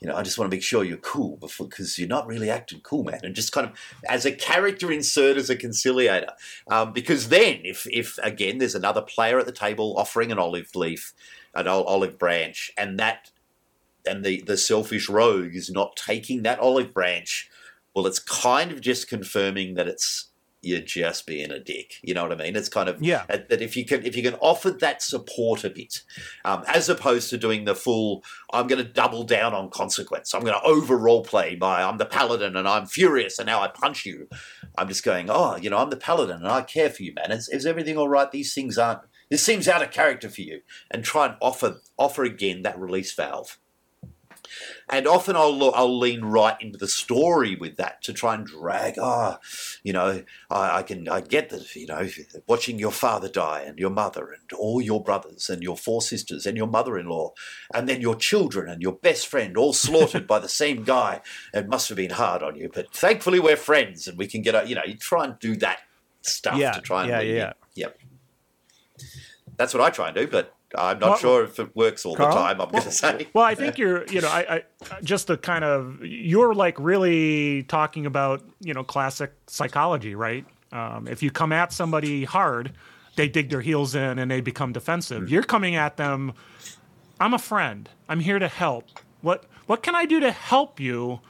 you 0.00 0.08
know, 0.08 0.16
I 0.16 0.22
just 0.22 0.38
want 0.38 0.50
to 0.50 0.54
make 0.54 0.62
sure 0.62 0.84
you're 0.84 0.98
cool 0.98 1.36
before 1.36 1.68
because 1.68 1.98
you're 1.98 2.08
not 2.08 2.26
really 2.26 2.50
acting 2.50 2.80
cool, 2.80 3.04
man. 3.04 3.20
And 3.22 3.34
just 3.34 3.52
kind 3.52 3.66
of 3.66 3.72
as 4.08 4.26
a 4.26 4.32
character 4.32 4.92
insert 4.92 5.36
as 5.36 5.48
a 5.48 5.56
conciliator, 5.56 6.32
um, 6.68 6.92
because 6.92 7.28
then 7.28 7.60
if 7.64 7.86
if 7.90 8.18
again 8.22 8.58
there's 8.58 8.74
another 8.74 9.02
player 9.02 9.38
at 9.38 9.46
the 9.46 9.52
table 9.52 9.94
offering 9.96 10.30
an 10.30 10.38
olive 10.38 10.74
leaf, 10.74 11.14
an 11.54 11.66
olive 11.66 12.18
branch, 12.18 12.72
and 12.76 12.98
that 12.98 13.30
and 14.06 14.24
the 14.24 14.42
the 14.46 14.56
selfish 14.56 15.08
rogue 15.08 15.54
is 15.54 15.70
not 15.70 15.96
taking 15.96 16.42
that 16.42 16.58
olive 16.58 16.92
branch, 16.94 17.48
well, 17.94 18.06
it's 18.06 18.18
kind 18.18 18.70
of 18.72 18.80
just 18.80 19.08
confirming 19.08 19.74
that 19.74 19.88
it's 19.88 20.30
you're 20.62 20.80
just 20.80 21.26
being 21.26 21.52
a 21.52 21.60
dick. 21.60 21.94
You 22.02 22.12
know 22.14 22.24
what 22.24 22.32
I 22.32 22.42
mean? 22.44 22.56
It's 22.56 22.68
kind 22.68 22.88
of 22.88 23.00
Yeah. 23.00 23.24
that 23.28 23.62
if 23.62 23.76
you 23.76 23.84
can 23.84 24.04
if 24.04 24.16
you 24.16 24.22
can 24.22 24.34
offer 24.34 24.70
that 24.70 25.00
support 25.00 25.62
a 25.64 25.70
bit, 25.70 26.02
um, 26.44 26.64
as 26.66 26.88
opposed 26.88 27.30
to 27.30 27.38
doing 27.38 27.64
the 27.64 27.74
full 27.74 28.24
I'm 28.52 28.66
going 28.66 28.84
to 28.84 28.90
double 28.90 29.22
down 29.22 29.54
on 29.54 29.70
consequence. 29.70 30.34
I'm 30.34 30.42
going 30.42 30.58
to 30.58 30.66
over 30.66 30.96
role 30.96 31.22
play 31.22 31.54
by 31.54 31.82
I'm 31.82 31.98
the 31.98 32.06
paladin 32.06 32.56
and 32.56 32.66
I'm 32.66 32.86
furious 32.86 33.38
and 33.38 33.46
now 33.46 33.60
I 33.60 33.68
punch 33.68 34.04
you. 34.04 34.28
I'm 34.76 34.88
just 34.88 35.04
going 35.04 35.30
oh 35.30 35.56
you 35.56 35.70
know 35.70 35.78
I'm 35.78 35.90
the 35.90 35.96
paladin 35.96 36.36
and 36.36 36.48
I 36.48 36.62
care 36.62 36.90
for 36.90 37.02
you 37.02 37.12
man. 37.14 37.30
Is, 37.30 37.48
is 37.48 37.64
everything 37.66 37.96
all 37.96 38.08
right? 38.08 38.30
These 38.30 38.52
things 38.52 38.76
aren't. 38.76 39.00
This 39.30 39.44
seems 39.44 39.68
out 39.68 39.82
of 39.82 39.90
character 39.90 40.28
for 40.28 40.40
you, 40.40 40.60
and 40.90 41.04
try 41.04 41.26
and 41.26 41.36
offer 41.40 41.80
offer 41.98 42.24
again 42.24 42.62
that 42.62 42.78
release 42.78 43.12
valve. 43.12 43.58
And 44.88 45.06
often 45.06 45.36
I'll 45.36 45.72
I'll 45.74 45.98
lean 45.98 46.22
right 46.22 46.56
into 46.60 46.78
the 46.78 46.88
story 46.88 47.56
with 47.56 47.76
that 47.76 48.02
to 48.02 48.12
try 48.12 48.34
and 48.34 48.46
drag. 48.46 48.94
Ah, 49.00 49.38
you 49.82 49.92
know, 49.92 50.22
I, 50.50 50.78
I 50.78 50.82
can 50.82 51.08
I 51.08 51.20
get 51.20 51.50
that. 51.50 51.74
You 51.76 51.86
know, 51.86 52.08
watching 52.46 52.78
your 52.78 52.92
father 52.92 53.28
die 53.28 53.62
and 53.62 53.78
your 53.78 53.90
mother 53.90 54.30
and 54.32 54.52
all 54.58 54.80
your 54.80 55.02
brothers 55.02 55.50
and 55.50 55.62
your 55.62 55.76
four 55.76 56.02
sisters 56.02 56.46
and 56.46 56.56
your 56.56 56.66
mother-in-law 56.66 57.32
and 57.74 57.88
then 57.88 58.00
your 58.00 58.16
children 58.16 58.68
and 58.68 58.82
your 58.82 58.92
best 58.94 59.26
friend 59.26 59.56
all 59.56 59.72
slaughtered 59.72 60.26
by 60.26 60.38
the 60.38 60.48
same 60.48 60.84
guy. 60.84 61.20
It 61.52 61.68
must 61.68 61.88
have 61.88 61.96
been 61.96 62.10
hard 62.10 62.42
on 62.42 62.56
you, 62.56 62.70
but 62.72 62.92
thankfully 62.92 63.40
we're 63.40 63.56
friends 63.56 64.08
and 64.08 64.18
we 64.18 64.26
can 64.26 64.42
get. 64.42 64.68
You 64.68 64.74
know, 64.76 64.84
you 64.86 64.96
try 64.96 65.24
and 65.24 65.38
do 65.38 65.56
that 65.56 65.80
stuff 66.22 66.56
Yeah, 66.56 66.72
to 66.72 66.80
try 66.80 67.02
and 67.02 67.10
yeah, 67.10 67.18
lean 67.20 67.28
in. 67.28 67.36
yeah. 67.36 67.52
Yep. 67.74 67.98
That's 69.56 69.72
what 69.74 69.82
I 69.82 69.90
try 69.90 70.08
and 70.08 70.16
do, 70.16 70.26
but 70.26 70.55
I'm 70.78 70.98
not 70.98 71.08
Well- 71.10 71.18
sure 71.18 71.44
if 71.44 71.58
it 71.58 71.74
works 71.76 72.04
all 72.06 72.16
Carl? 72.16 72.30
the 72.34 72.40
time. 72.40 72.60
I'm 72.60 72.70
going 72.70 72.82
to 72.84 72.90
say. 72.90 73.26
Well, 73.34 73.44
I 73.44 73.54
think 73.54 73.78
you're, 73.78 74.04
you 74.06 74.20
know, 74.20 74.28
I, 74.28 74.62
I 74.90 75.00
just 75.02 75.26
the 75.26 75.36
kind 75.36 75.64
of 75.64 76.04
you're 76.04 76.54
like 76.54 76.78
really 76.78 77.62
talking 77.64 78.06
about, 78.06 78.42
you 78.60 78.74
know, 78.74 78.84
classic 78.84 79.32
psychology, 79.46 80.14
right? 80.14 80.44
Um, 80.72 81.06
if 81.08 81.22
you 81.22 81.30
come 81.30 81.52
at 81.52 81.72
somebody 81.72 82.24
hard, 82.24 82.72
they 83.16 83.28
dig 83.28 83.48
their 83.50 83.60
heels 83.62 83.94
in 83.94 84.18
and 84.18 84.30
they 84.30 84.40
become 84.40 84.72
defensive. 84.72 85.30
You're 85.30 85.42
coming 85.42 85.74
at 85.76 85.96
them. 85.96 86.32
I'm 87.18 87.32
a 87.32 87.38
friend. 87.38 87.88
I'm 88.08 88.20
here 88.20 88.38
to 88.38 88.48
help. 88.48 88.84
What 89.22 89.44
what 89.66 89.82
can 89.82 89.94
I 89.94 90.04
do 90.04 90.20
to 90.20 90.30
help 90.30 90.78
you 90.78 91.20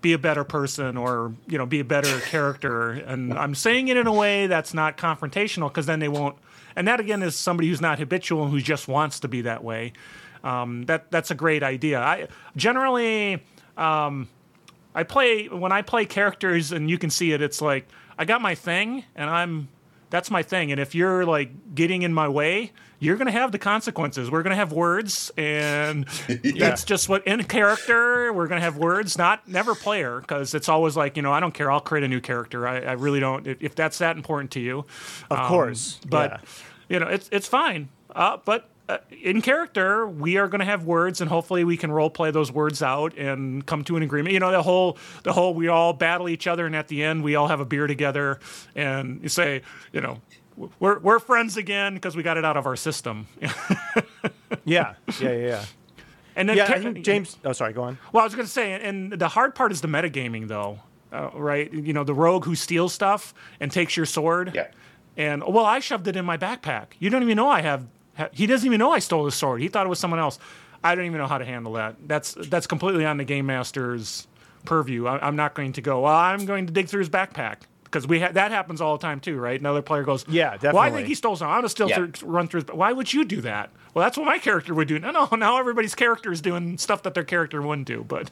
be 0.00 0.14
a 0.14 0.18
better 0.18 0.44
person 0.44 0.96
or 0.96 1.34
you 1.46 1.58
know 1.58 1.66
be 1.66 1.80
a 1.80 1.84
better 1.84 2.20
character? 2.20 2.90
And 2.92 3.34
I'm 3.34 3.54
saying 3.54 3.88
it 3.88 3.96
in 3.98 4.06
a 4.06 4.12
way 4.12 4.46
that's 4.46 4.72
not 4.72 4.96
confrontational 4.96 5.68
because 5.68 5.86
then 5.86 5.98
they 6.00 6.08
won't. 6.08 6.36
And 6.76 6.86
that 6.88 7.00
again 7.00 7.22
is 7.22 7.36
somebody 7.36 7.68
who's 7.68 7.80
not 7.80 7.98
habitual 7.98 8.42
and 8.44 8.50
who 8.52 8.60
just 8.60 8.88
wants 8.88 9.20
to 9.20 9.28
be 9.28 9.42
that 9.42 9.64
way. 9.64 9.92
Um, 10.42 10.86
that 10.86 11.10
that's 11.10 11.30
a 11.30 11.34
great 11.34 11.62
idea. 11.62 12.00
I 12.00 12.28
generally 12.56 13.42
um, 13.76 14.28
I 14.94 15.02
play 15.02 15.46
when 15.46 15.72
I 15.72 15.82
play 15.82 16.06
characters 16.06 16.72
and 16.72 16.88
you 16.88 16.98
can 16.98 17.10
see 17.10 17.32
it. 17.32 17.42
It's 17.42 17.60
like 17.60 17.86
I 18.18 18.24
got 18.24 18.40
my 18.40 18.54
thing 18.54 19.04
and 19.14 19.28
I'm 19.28 19.68
that's 20.10 20.30
my 20.30 20.42
thing. 20.42 20.72
And 20.72 20.80
if 20.80 20.94
you're 20.94 21.24
like 21.24 21.74
getting 21.74 22.02
in 22.02 22.12
my 22.12 22.28
way, 22.28 22.72
you're 22.98 23.16
gonna 23.16 23.30
have 23.30 23.50
the 23.50 23.58
consequences. 23.58 24.30
We're 24.30 24.42
gonna 24.42 24.56
have 24.56 24.72
words, 24.72 25.30
and 25.36 26.04
that's 26.58 26.84
just 26.84 27.08
what 27.08 27.26
in 27.26 27.42
character 27.44 28.32
we're 28.32 28.46
gonna 28.46 28.60
have 28.60 28.76
words. 28.76 29.16
Not 29.16 29.48
never 29.48 29.74
player 29.74 30.20
because 30.20 30.54
it's 30.54 30.68
always 30.68 30.96
like 30.96 31.16
you 31.16 31.22
know 31.22 31.32
I 31.32 31.40
don't 31.40 31.54
care. 31.54 31.70
I'll 31.70 31.80
create 31.80 32.04
a 32.04 32.08
new 32.08 32.20
character. 32.20 32.68
I, 32.68 32.80
I 32.80 32.92
really 32.92 33.20
don't. 33.20 33.46
If, 33.46 33.62
if 33.62 33.74
that's 33.74 33.98
that 33.98 34.16
important 34.16 34.50
to 34.52 34.60
you, 34.60 34.84
Of 35.30 35.38
um, 35.38 35.46
course, 35.46 35.98
but 36.06 36.30
yeah. 36.30 36.38
you 36.88 37.00
know 37.00 37.06
it's 37.06 37.28
it's 37.32 37.46
fine. 37.46 37.88
Uh, 38.14 38.36
but 38.44 38.68
uh, 38.90 38.98
in 39.22 39.42
character, 39.42 40.06
we 40.06 40.36
are 40.36 40.48
going 40.48 40.58
to 40.60 40.64
have 40.64 40.84
words, 40.84 41.20
and 41.20 41.28
hopefully, 41.30 41.64
we 41.64 41.76
can 41.76 41.90
role 41.92 42.10
play 42.10 42.30
those 42.30 42.50
words 42.50 42.82
out 42.82 43.16
and 43.16 43.64
come 43.66 43.84
to 43.84 43.96
an 43.96 44.02
agreement. 44.02 44.32
You 44.32 44.40
know, 44.40 44.50
the 44.50 44.62
whole 44.62 44.98
the 45.22 45.32
whole 45.32 45.54
we 45.54 45.68
all 45.68 45.92
battle 45.92 46.28
each 46.28 46.46
other, 46.46 46.66
and 46.66 46.74
at 46.74 46.88
the 46.88 47.02
end, 47.02 47.22
we 47.22 47.34
all 47.36 47.48
have 47.48 47.60
a 47.60 47.64
beer 47.64 47.86
together, 47.86 48.40
and 48.74 49.22
you 49.22 49.28
say, 49.28 49.62
you 49.92 50.00
know. 50.00 50.20
We're, 50.78 50.98
we're 50.98 51.20
friends 51.20 51.56
again 51.56 51.94
because 51.94 52.14
we 52.14 52.22
got 52.22 52.36
it 52.36 52.44
out 52.44 52.58
of 52.58 52.66
our 52.66 52.76
system. 52.76 53.26
Yeah, 54.64 54.94
yeah, 55.20 55.30
yeah, 55.30 55.32
yeah. 55.32 55.64
and 56.36 56.48
then 56.48 56.56
Yeah, 56.56 56.66
ca- 56.66 56.92
James. 56.92 57.38
Oh, 57.44 57.52
sorry. 57.52 57.72
Go 57.72 57.82
on. 57.82 57.98
Well, 58.12 58.22
I 58.22 58.26
was 58.26 58.34
going 58.34 58.46
to 58.46 58.52
say, 58.52 58.72
and 58.72 59.12
the 59.12 59.28
hard 59.28 59.54
part 59.54 59.72
is 59.72 59.80
the 59.80 59.88
metagaming, 59.88 60.48
though, 60.48 60.80
uh, 61.12 61.30
right? 61.34 61.72
You 61.72 61.92
know, 61.92 62.04
the 62.04 62.14
rogue 62.14 62.44
who 62.44 62.54
steals 62.54 62.92
stuff 62.92 63.32
and 63.58 63.70
takes 63.70 63.96
your 63.96 64.06
sword. 64.06 64.52
Yeah. 64.54 64.68
And 65.16 65.42
well, 65.44 65.64
I 65.64 65.80
shoved 65.80 66.06
it 66.08 66.16
in 66.16 66.24
my 66.24 66.36
backpack. 66.36 66.88
You 66.98 67.10
don't 67.10 67.22
even 67.22 67.36
know 67.36 67.48
I 67.48 67.62
have. 67.62 67.86
Ha- 68.20 68.28
He 68.32 68.46
doesn't 68.46 68.64
even 68.66 68.78
know 68.78 68.92
I 68.92 68.98
stole 69.00 69.24
his 69.24 69.34
sword. 69.34 69.60
He 69.60 69.68
thought 69.68 69.86
it 69.86 69.88
was 69.90 69.98
someone 69.98 70.20
else. 70.20 70.38
I 70.82 70.94
don't 70.94 71.04
even 71.04 71.18
know 71.18 71.26
how 71.26 71.38
to 71.38 71.44
handle 71.44 71.74
that. 71.74 71.96
That's 72.06 72.34
that's 72.34 72.66
completely 72.66 73.04
on 73.04 73.16
the 73.18 73.24
game 73.24 73.46
master's 73.46 74.26
purview. 74.64 75.06
I, 75.06 75.26
I'm 75.26 75.36
not 75.36 75.54
going 75.54 75.72
to 75.74 75.82
go. 75.82 76.02
Well, 76.02 76.14
I'm 76.14 76.46
going 76.46 76.66
to 76.66 76.72
dig 76.72 76.88
through 76.88 77.00
his 77.00 77.10
backpack 77.10 77.56
because 77.84 78.06
we 78.06 78.20
ha- 78.20 78.30
that 78.32 78.50
happens 78.50 78.80
all 78.80 78.96
the 78.96 79.02
time 79.02 79.20
too, 79.20 79.36
right? 79.38 79.58
Another 79.58 79.82
player 79.82 80.04
goes, 80.04 80.24
Yeah, 80.28 80.56
Well, 80.62 80.78
I 80.78 80.90
think 80.90 81.06
he 81.08 81.14
stole 81.14 81.36
something. 81.36 81.50
I'm 81.52 81.58
gonna 81.58 81.68
still 81.68 81.88
Yeah. 81.88 81.96
through, 82.06 82.12
run 82.28 82.46
through. 82.48 82.60
His, 82.62 82.70
why 82.72 82.92
would 82.92 83.12
you 83.12 83.24
do 83.24 83.40
that? 83.42 83.70
Well, 83.92 84.04
that's 84.04 84.16
what 84.16 84.26
my 84.26 84.38
character 84.38 84.72
would 84.72 84.86
do. 84.88 84.98
No, 85.00 85.10
no. 85.10 85.28
Now 85.36 85.58
everybody's 85.58 85.94
character 85.96 86.30
is 86.30 86.40
doing 86.40 86.78
stuff 86.78 87.02
that 87.02 87.14
their 87.14 87.24
character 87.24 87.60
wouldn't 87.60 87.88
do. 87.88 88.04
But 88.06 88.30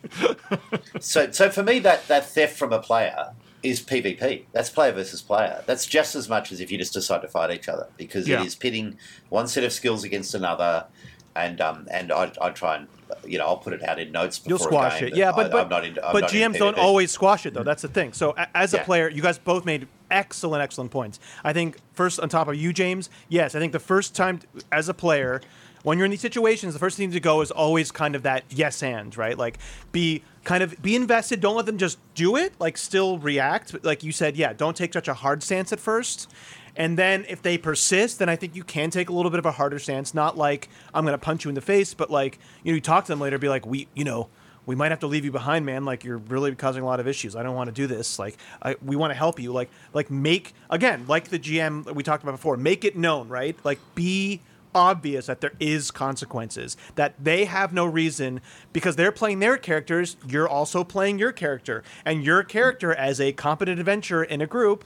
So, 1.01 1.31
so 1.33 1.51
for 1.51 1.63
me, 1.63 1.81
that, 1.81 2.07
that 2.09 2.29
theft 2.31 2.57
from 2.57 2.73
a 2.73 2.81
player 2.81 3.33
is 3.63 3.81
PvP. 3.81 4.45
That's 4.53 4.71
player 4.71 4.93
versus 4.93 5.21
player. 5.23 5.63
That's 5.67 5.87
just 5.87 6.15
as 6.15 6.29
much 6.29 6.53
as 6.53 6.61
if 6.61 6.71
you 6.71 6.79
just 6.79 6.93
decide 6.93 7.23
to 7.23 7.29
fight 7.29 7.51
each 7.51 7.69
other 7.69 7.89
because 7.97 8.29
Yeah. 8.29 8.41
it 8.43 8.47
is 8.47 8.55
pitting 8.55 8.97
one 9.29 9.49
set 9.49 9.65
of 9.65 9.73
skills 9.73 10.05
against 10.05 10.35
another. 10.35 10.87
And 11.35 11.61
um 11.61 11.87
and 11.91 12.11
I 12.13 12.33
I 12.41 12.51
try 12.51 12.77
and 12.77 12.89
you 13.25 13.39
know 13.39 13.47
I'll 13.47 13.57
put 13.59 13.73
it 13.73 13.83
out 13.83 13.99
in 13.99 14.13
notes. 14.13 14.39
Before 14.39 14.51
You'll 14.51 14.59
squash 14.59 14.97
a 14.99 15.01
game 15.07 15.09
it, 15.15 15.17
yeah. 15.17 15.33
But 15.33 15.47
I, 15.47 15.49
but, 15.51 15.63
I'm 15.65 15.69
not 15.69 15.85
into, 15.85 16.01
but 16.13 16.25
GMs 16.25 16.59
don't 16.59 16.79
always 16.79 17.11
squash 17.11 17.47
it 17.47 17.55
though. 17.55 17.63
That's 17.63 17.83
the 17.83 17.89
thing. 17.89 18.13
So 18.13 18.35
as 18.55 18.75
a 18.75 18.79
Yeah. 18.79 18.83
player, 18.85 19.09
you 19.09 19.23
guys 19.23 19.39
both 19.39 19.65
made 19.65 19.87
excellent, 20.11 20.63
excellent 20.63 20.91
points. 20.91 21.19
I 21.45 21.53
think 21.53 21.79
first 21.95 22.19
on 22.21 22.29
top 22.29 22.49
of 22.49 22.57
you, 22.57 22.73
James. 22.73 23.11
Yes, 23.29 23.55
I 23.55 23.59
think 23.61 23.73
the 23.73 23.79
first 23.81 24.15
time 24.15 24.41
as 24.73 24.89
a 24.89 24.95
player. 24.95 25.41
When 25.85 25.97
you're 25.97 26.07
in 26.07 26.11
these 26.11 26.21
situations, 26.21 26.75
the 26.75 26.81
first 26.81 26.97
thing 26.97 27.13
to 27.13 27.21
go 27.21 27.41
is 27.41 27.53
always 27.53 27.93
kind 27.93 28.17
of 28.17 28.25
that 28.25 28.43
yes 28.51 28.83
and 28.83 29.17
right. 29.17 29.39
Like 29.39 29.59
be 29.93 30.25
kind 30.49 30.63
of 30.63 30.81
be 30.81 30.97
invested. 30.97 31.41
Don't 31.41 31.57
let 31.57 31.67
them 31.67 31.77
just 31.77 31.99
do 32.15 32.35
it. 32.37 32.55
Like 32.59 32.79
still 32.79 33.19
react. 33.19 33.73
But 33.73 33.85
Like 33.85 34.03
you 34.03 34.13
said, 34.13 34.35
yeah. 34.35 34.55
Don't 34.55 34.75
take 34.75 34.95
such 34.95 35.07
a 35.07 35.13
hard 35.13 35.43
stance 35.43 35.75
at 35.75 35.79
first. 35.79 36.31
And 36.75 36.97
then 36.97 37.27
if 37.29 37.43
they 37.43 37.59
persist, 37.59 38.19
then 38.19 38.31
I 38.31 38.37
think 38.37 38.57
you 38.57 38.65
can 38.65 38.89
take 38.89 39.11
a 39.11 39.13
little 39.13 39.31
bit 39.31 39.39
of 39.39 39.45
a 39.45 39.53
harder 39.53 39.79
stance. 39.79 40.15
Not 40.15 40.39
like 40.39 40.71
I'm 40.95 41.05
going 41.05 41.13
to 41.13 41.19
punch 41.19 41.45
you 41.45 41.51
in 41.51 41.55
the 41.55 41.61
face, 41.61 41.93
but 41.93 42.11
like 42.11 42.39
you 42.63 42.73
know, 42.73 42.77
you 42.77 42.81
talk 42.81 43.05
to 43.05 43.13
them 43.13 43.21
later, 43.21 43.37
be 43.37 43.51
like, 43.51 43.67
we, 43.67 43.89
you 43.95 44.05
know, 44.05 44.31
we 44.65 44.75
might 44.75 44.91
have 44.91 45.01
to 45.01 45.07
leave 45.07 45.25
you 45.25 45.33
behind, 45.33 45.67
man. 45.67 45.85
Like 45.85 46.03
you're 46.03 46.19
really 46.19 46.55
causing 46.55 46.83
a 46.83 46.87
lot 46.87 46.99
of 46.99 47.07
issues. 47.07 47.37
I 47.37 47.43
don't 47.43 47.55
want 47.55 47.69
to 47.69 47.75
do 47.75 47.87
this. 47.87 48.19
Like 48.19 48.39
I, 48.63 48.77
we 48.83 48.97
want 48.97 49.11
to 49.11 49.17
help 49.17 49.39
you. 49.39 49.53
Like 49.53 49.69
like 49.93 50.11
make 50.11 50.55
again, 50.71 51.05
like 51.09 51.29
the 51.29 51.39
GM 51.39 51.95
we 51.95 52.03
talked 52.03 52.23
about 52.23 52.33
before, 52.33 52.57
make 52.57 52.87
it 52.87 52.97
known, 52.97 53.29
right? 53.29 53.55
Like 53.65 53.81
be 53.95 54.41
obvious 54.79 55.27
that 55.27 55.41
there 55.43 55.53
is 55.61 55.91
consequences 55.91 56.77
that 56.95 57.13
they 57.23 57.45
have 57.45 57.73
no 57.73 57.85
reason 57.85 58.41
because 58.73 58.97
they're 58.97 59.13
playing 59.13 59.41
their 59.41 59.59
characters 59.59 60.17
you're 60.27 60.49
also 60.49 60.85
playing 60.85 61.19
your 61.19 61.33
character 61.33 61.83
and 62.05 62.25
your 62.25 62.43
character 62.43 62.95
as 62.95 63.21
a 63.21 63.33
competent 63.33 63.79
adventurer 63.79 64.25
in 64.25 64.41
a 64.41 64.47
group 64.47 64.85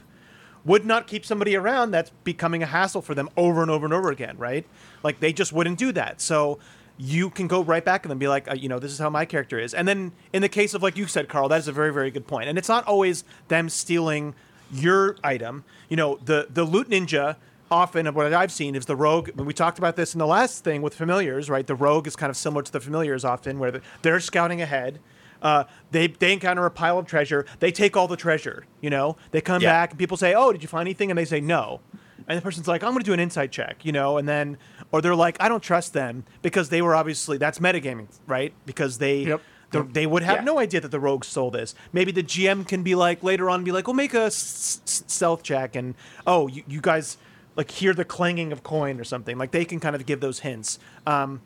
would 0.65 0.85
not 0.85 1.07
keep 1.07 1.25
somebody 1.25 1.57
around 1.57 1.91
that's 1.91 2.11
becoming 2.25 2.63
a 2.63 2.67
hassle 2.67 3.03
for 3.03 3.15
them 3.15 3.29
over 3.37 3.63
and 3.63 3.71
over 3.71 3.85
and 3.85 3.93
over 3.93 4.11
again, 4.11 4.37
right? 4.39 4.67
Like 5.03 5.21
they 5.21 5.33
just 5.33 5.53
wouldn't 5.53 5.79
do 5.79 5.93
that. 5.93 6.21
So 6.21 6.59
you 6.99 7.31
can 7.31 7.49
go 7.49 7.63
right 7.63 7.85
back 7.85 8.07
and 8.07 8.21
be 8.21 8.29
like, 8.29 8.49
uh, 8.51 8.55
you 8.55 8.69
know, 8.69 8.79
this 8.79 8.93
is 8.93 8.99
how 8.99 9.11
my 9.11 9.25
character 9.25 9.59
is. 9.59 9.75
And 9.75 9.89
then 9.89 10.13
in 10.33 10.43
the 10.43 10.49
case 10.49 10.75
of 10.75 10.83
like 10.83 10.97
you 10.97 11.07
said, 11.07 11.29
Carl, 11.29 11.49
that 11.49 11.59
is 11.59 11.69
a 11.69 11.73
very 11.73 11.93
very 11.93 12.11
good 12.11 12.27
point. 12.27 12.49
And 12.49 12.59
it's 12.59 12.69
not 12.69 12.87
always 12.87 13.25
them 13.49 13.69
stealing 13.69 14.35
your 14.73 15.17
item. 15.25 15.65
You 15.89 15.97
know, 15.97 16.19
the 16.25 16.47
the 16.49 16.65
loot 16.65 16.89
ninja 16.89 17.37
often 17.73 18.07
what 18.15 18.33
I've 18.33 18.53
seen 18.53 18.77
is 18.77 18.85
the 18.87 18.95
rogue. 18.95 19.31
When 19.35 19.47
we 19.47 19.55
talked 19.55 19.79
about 19.79 19.97
this 19.97 20.15
in 20.15 20.19
the 20.19 20.27
last 20.27 20.63
thing 20.63 20.83
with 20.83 20.95
familiars, 20.95 21.49
right? 21.51 21.67
The 21.67 21.75
rogue 21.75 22.07
is 22.07 22.15
kind 22.15 22.31
of 22.31 22.37
similar 22.37 22.63
to 22.63 22.71
the 22.71 22.81
familiars 22.81 23.25
often, 23.25 23.59
where 23.59 23.81
they're 24.03 24.21
scouting 24.21 24.61
ahead. 24.63 25.01
Uh, 25.41 25.65
they 25.91 26.07
they 26.07 26.33
encounter 26.35 26.65
a 26.67 26.71
pile 26.71 26.99
of 26.99 27.07
treasure. 27.07 27.45
They 27.59 27.73
take 27.73 27.97
all 27.97 28.07
the 28.07 28.17
treasure. 28.17 28.65
You 28.81 28.91
know, 28.91 29.17
they 29.33 29.41
come 29.41 29.61
Yeah. 29.63 29.73
back 29.73 29.91
and 29.91 29.99
people 29.99 30.17
say, 30.17 30.35
"Oh, 30.35 30.53
did 30.53 30.63
you 30.63 30.69
find 30.69 30.87
anything?" 30.87 31.11
And 31.11 31.19
they 31.19 31.25
say 31.25 31.41
no. 31.41 31.81
And 32.29 32.39
the 32.39 32.43
person's 32.43 32.69
like, 32.69 32.85
"I'm 32.85 32.91
going 32.93 33.01
to 33.03 33.05
do 33.05 33.13
an 33.15 33.19
insight 33.19 33.51
check," 33.51 33.85
you 33.85 33.91
know, 33.91 34.19
and 34.19 34.29
then 34.29 34.57
or 34.93 35.01
they're 35.01 35.17
like, 35.17 35.37
"I 35.41 35.49
don't 35.49 35.63
trust 35.63 35.95
them 35.95 36.25
because 36.43 36.69
they 36.69 36.81
were 36.83 36.95
obviously 36.95 37.39
that's 37.39 37.59
metagaming, 37.59 38.07
right? 38.29 38.53
Because 38.67 38.99
they 38.99 39.23
Yep. 39.25 39.41
the- 39.73 39.83
they 39.83 40.07
would 40.07 40.23
have 40.23 40.37
Yeah. 40.37 40.45
no 40.45 40.59
idea 40.61 40.81
that 40.81 40.91
the 40.93 41.01
rogue 41.01 41.25
stole 41.25 41.51
this. 41.51 41.75
Maybe 41.93 42.13
the 42.13 42.23
GM 42.23 42.65
can 42.65 42.83
be 42.85 42.95
like 42.95 43.25
later 43.25 43.51
on, 43.51 43.65
be 43.65 43.73
like, 43.73 43.89
"Well, 43.89 43.95
make 43.95 44.15
a 44.15 44.27
s- 44.27 44.81
s- 44.87 45.03
stealth 45.09 45.43
check," 45.43 45.75
and 45.75 45.95
oh, 46.25 46.47
you, 46.47 46.63
you 46.69 46.81
guys 46.81 47.17
like 47.57 47.71
hear 47.71 47.95
the 47.95 48.05
clanging 48.05 48.53
of 48.53 48.63
coin 48.63 49.01
or 49.01 49.05
something. 49.05 49.39
Like 49.39 49.51
they 49.51 49.65
can 49.65 49.81
kind 49.81 49.95
of 49.95 50.05
give 50.07 50.21
those 50.21 50.41
hints. 50.41 50.79
Um, 51.07 51.41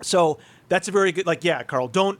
so 0.00 0.38
that's 0.68 0.88
a 0.88 0.92
very 0.92 1.12
good. 1.12 1.26
Like 1.26 1.44
yeah, 1.44 1.62
Carl, 1.62 1.88
don't. 1.88 2.18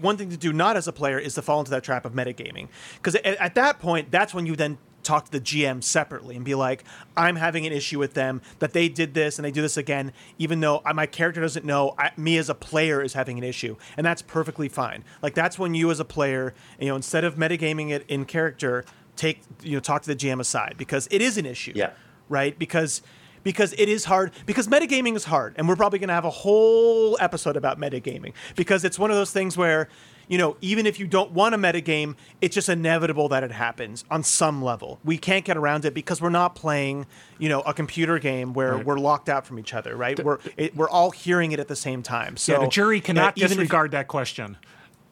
One 0.00 0.16
thing 0.16 0.30
to 0.30 0.36
do 0.36 0.52
not 0.52 0.76
as 0.76 0.86
a 0.86 0.92
player 0.92 1.18
is 1.18 1.34
to 1.34 1.42
fall 1.42 1.58
into 1.58 1.72
that 1.72 1.82
trap 1.82 2.04
of 2.04 2.12
metagaming 2.12 2.68
because 2.96 3.16
at, 3.16 3.26
at 3.26 3.54
that 3.56 3.80
point, 3.80 4.10
that's 4.12 4.32
when 4.32 4.46
you 4.46 4.54
then 4.54 4.78
talk 5.02 5.24
to 5.24 5.32
the 5.32 5.40
GM 5.40 5.82
separately 5.82 6.36
and 6.36 6.44
be 6.44 6.54
like, 6.54 6.84
I'm 7.16 7.36
having 7.36 7.66
an 7.66 7.72
issue 7.72 7.98
with 7.98 8.14
them 8.14 8.42
that 8.58 8.74
they 8.74 8.88
did 8.88 9.14
this 9.14 9.38
and 9.38 9.44
they 9.44 9.50
do 9.50 9.62
this 9.62 9.76
again, 9.76 10.12
even 10.38 10.60
though 10.60 10.82
my 10.94 11.06
character 11.06 11.40
doesn't 11.40 11.64
know. 11.64 11.94
I, 11.98 12.10
me 12.16 12.36
as 12.36 12.48
a 12.48 12.54
player 12.54 13.02
is 13.02 13.14
having 13.14 13.38
an 13.38 13.44
issue, 13.44 13.76
and 13.96 14.06
that's 14.06 14.22
perfectly 14.22 14.68
fine. 14.68 15.04
Like 15.22 15.34
that's 15.34 15.58
when 15.58 15.74
you 15.74 15.90
as 15.90 15.98
a 15.98 16.04
player, 16.04 16.54
you 16.78 16.88
know, 16.88 16.96
instead 16.96 17.24
of 17.24 17.36
metagaming 17.36 17.90
it 17.90 18.04
in 18.08 18.24
character, 18.24 18.84
take 19.16 19.40
you 19.62 19.72
know 19.72 19.80
talk 19.80 20.02
to 20.02 20.08
the 20.08 20.16
GM 20.16 20.40
aside 20.40 20.74
because 20.78 21.08
it 21.10 21.20
is 21.20 21.36
an 21.38 21.46
issue. 21.46 21.72
Yeah. 21.74 21.90
Right. 22.28 22.58
Because 22.58 23.02
because 23.44 23.72
it 23.78 23.88
is 23.88 24.04
hard 24.04 24.32
because 24.46 24.66
metagaming 24.68 25.14
is 25.16 25.24
hard 25.24 25.54
and 25.56 25.68
we're 25.68 25.76
probably 25.76 25.98
going 25.98 26.08
to 26.08 26.14
have 26.14 26.24
a 26.24 26.30
whole 26.30 27.16
episode 27.20 27.56
about 27.56 27.78
metagaming 27.78 28.32
because 28.56 28.84
it's 28.84 28.98
one 28.98 29.10
of 29.10 29.16
those 29.16 29.30
things 29.30 29.56
where 29.56 29.88
you 30.26 30.36
know 30.36 30.56
even 30.60 30.86
if 30.86 30.98
you 30.98 31.06
don't 31.06 31.30
want 31.30 31.54
a 31.54 31.58
metagame 31.58 32.16
it's 32.42 32.52
just 32.54 32.68
inevitable 32.68 33.28
that 33.28 33.44
it 33.44 33.52
happens 33.52 34.04
on 34.10 34.24
some 34.24 34.60
level 34.60 34.98
we 35.04 35.16
can't 35.16 35.44
get 35.44 35.56
around 35.56 35.84
it 35.84 35.94
because 35.94 36.20
we're 36.20 36.28
not 36.28 36.56
playing 36.56 37.06
you 37.38 37.48
know 37.48 37.60
a 37.60 37.72
computer 37.72 38.18
game 38.18 38.52
where 38.52 38.74
Right. 38.74 38.84
we're 38.84 38.98
locked 38.98 39.28
out 39.28 39.46
from 39.46 39.58
each 39.58 39.72
other 39.72 39.96
right 39.96 40.22
we're 40.22 40.38
it, 40.56 40.76
we're 40.76 40.90
all 40.90 41.12
hearing 41.12 41.52
it 41.52 41.60
at 41.60 41.68
the 41.68 41.76
same 41.76 42.02
time 42.02 42.36
so 42.36 42.52
yeah, 42.54 42.58
the 42.58 42.68
jury 42.68 43.00
cannot 43.00 43.38
even 43.38 43.44
if- 43.52 43.56
disregard 43.56 43.92
that 43.92 44.08
question. 44.08 44.56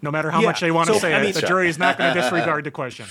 No 0.03 0.11
matter 0.11 0.31
how 0.31 0.41
Yeah, 0.41 0.49
much 0.49 0.61
they 0.61 0.71
want 0.71 0.89
to 0.89 0.93
so, 0.95 0.99
say 1.01 1.15
I 1.15 1.23
it, 1.23 1.35
the 1.35 1.41
jury 1.41 1.69
is 1.71 1.79
not 1.79 1.97
going 1.97 2.15
to 2.15 2.21
disregard 2.21 2.65
the 2.65 2.71
question. 2.71 3.07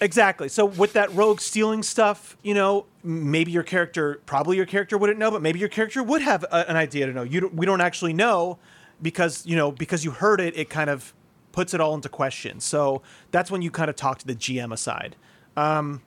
Exactly. 0.00 0.48
So 0.48 0.66
with 0.66 0.92
that 0.92 1.14
rogue 1.14 1.40
stealing 1.40 1.82
stuff, 1.82 2.36
you 2.42 2.52
know, 2.54 2.86
maybe 3.02 3.50
your 3.50 3.62
character, 3.62 4.20
probably 4.26 4.56
your 4.56 4.66
character 4.66 4.98
wouldn't 4.98 5.18
know, 5.18 5.30
but 5.30 5.40
maybe 5.40 5.58
your 5.58 5.70
character 5.70 6.02
would 6.02 6.22
have 6.22 6.44
a, 6.44 6.68
an 6.68 6.76
idea 6.76 7.06
to 7.06 7.12
know. 7.12 7.22
You 7.22 7.40
don't, 7.40 7.54
we 7.54 7.64
don't 7.64 7.80
actually 7.80 8.12
know 8.12 8.58
because 9.00 9.46
you 9.46 9.56
know 9.56 9.70
because 9.72 10.04
you 10.04 10.10
heard 10.10 10.40
it, 10.40 10.56
it 10.56 10.68
kind 10.68 10.90
of 10.90 11.14
puts 11.52 11.72
it 11.72 11.80
all 11.80 11.94
into 11.94 12.08
question. 12.08 12.60
So 12.60 13.02
that's 13.30 13.50
when 13.50 13.62
you 13.62 13.70
kind 13.70 13.88
of 13.88 13.96
talk 13.96 14.18
to 14.18 14.26
the 14.26 14.34
GM 14.34 14.72
aside. 14.72 15.16
Um, 15.56 16.02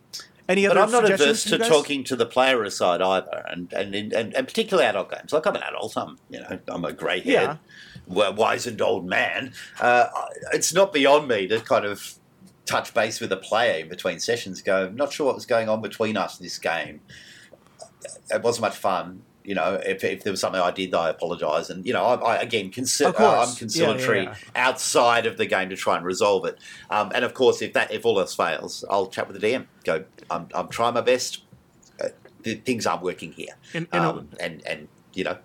any 0.48 0.68
But 0.68 0.78
other 0.78 0.86
I'm 0.86 0.92
not 0.92 1.12
averse 1.12 1.44
to 1.46 1.58
talking 1.60 2.04
to 2.06 2.16
the 2.16 2.26
player 2.26 2.64
aside 2.64 3.02
either, 3.02 3.46
and 3.50 3.72
and, 3.74 3.96
and, 3.96 4.36
and, 4.36 4.48
particularly 4.48 4.88
adult 4.88 5.12
games. 5.12 5.34
Like 5.34 5.46
I'm 5.48 5.56
an 5.56 5.64
adult, 5.64 5.98
I'm 5.98 6.18
you 6.30 6.40
know 6.40 6.60
I'm 6.68 6.86
a 6.86 6.94
grey 6.94 7.22
Yeah. 7.24 7.58
haired, 8.08 8.38
wizened 8.38 8.82
old 8.82 9.08
man. 9.08 9.54
Uh, 9.80 10.08
it's 10.54 10.74
not 10.74 10.94
beyond 10.94 11.28
me 11.28 11.48
to 11.48 11.60
kind 11.60 11.86
of 11.86 12.19
touch 12.70 12.94
base 12.94 13.20
with 13.20 13.32
a 13.32 13.38
player 13.38 13.82
in 13.82 13.90
between 13.90 14.20
sessions. 14.20 14.62
Go, 14.62 14.86
I'm 14.86 14.96
not 14.96 15.12
sure 15.12 15.26
what 15.26 15.36
was 15.36 15.46
going 15.46 15.68
on 15.70 15.82
between 15.82 16.16
us 16.18 16.40
in 16.40 16.46
this 16.46 16.58
game. 16.60 17.02
It 18.30 18.42
wasn't 18.42 18.62
much 18.62 18.78
fun. 18.78 19.24
You 19.44 19.56
know, 19.56 19.80
if, 19.84 20.04
if 20.04 20.24
there 20.24 20.32
was 20.32 20.40
something 20.42 20.62
I 20.62 20.70
did, 20.70 20.94
I 20.94 21.10
apologise. 21.10 21.72
And 21.72 21.84
you 21.86 21.94
know, 21.94 22.04
I, 22.06 22.36
I 22.36 22.42
again, 22.42 22.70
consi- 22.70 23.06
uh, 23.06 23.08
I'm 23.08 23.16
Yeah, 23.18 23.46
yeah, 23.48 23.56
conciliatory 23.58 24.24
yeah. 24.26 24.36
outside 24.56 25.26
of 25.26 25.38
the 25.38 25.48
game 25.48 25.70
to 25.70 25.76
try 25.76 25.96
and 25.98 26.06
resolve 26.06 26.46
it. 26.46 26.60
Um, 26.92 27.12
and 27.16 27.26
of 27.26 27.34
course, 27.34 27.62
if 27.62 27.74
that 27.74 27.92
if 27.92 28.06
all 28.06 28.20
else 28.20 28.36
fails, 28.36 28.86
I'll 28.90 29.08
chat 29.08 29.28
with 29.28 29.42
the 29.42 29.48
DM. 29.48 29.66
Go, 29.86 30.06
I'm, 30.30 30.48
I'm 30.54 30.68
trying 30.70 30.94
my 30.94 31.02
best. 31.02 31.44
Uh, 32.00 32.10
the 32.44 32.56
things 32.56 32.86
aren't 32.86 33.02
working 33.02 33.32
here, 33.32 33.56
In- 33.74 33.88
in 33.92 34.00
a- 34.04 34.10
um, 34.10 34.30
and 34.40 34.62
and 34.68 34.88
you 35.14 35.24
know, 35.24 35.38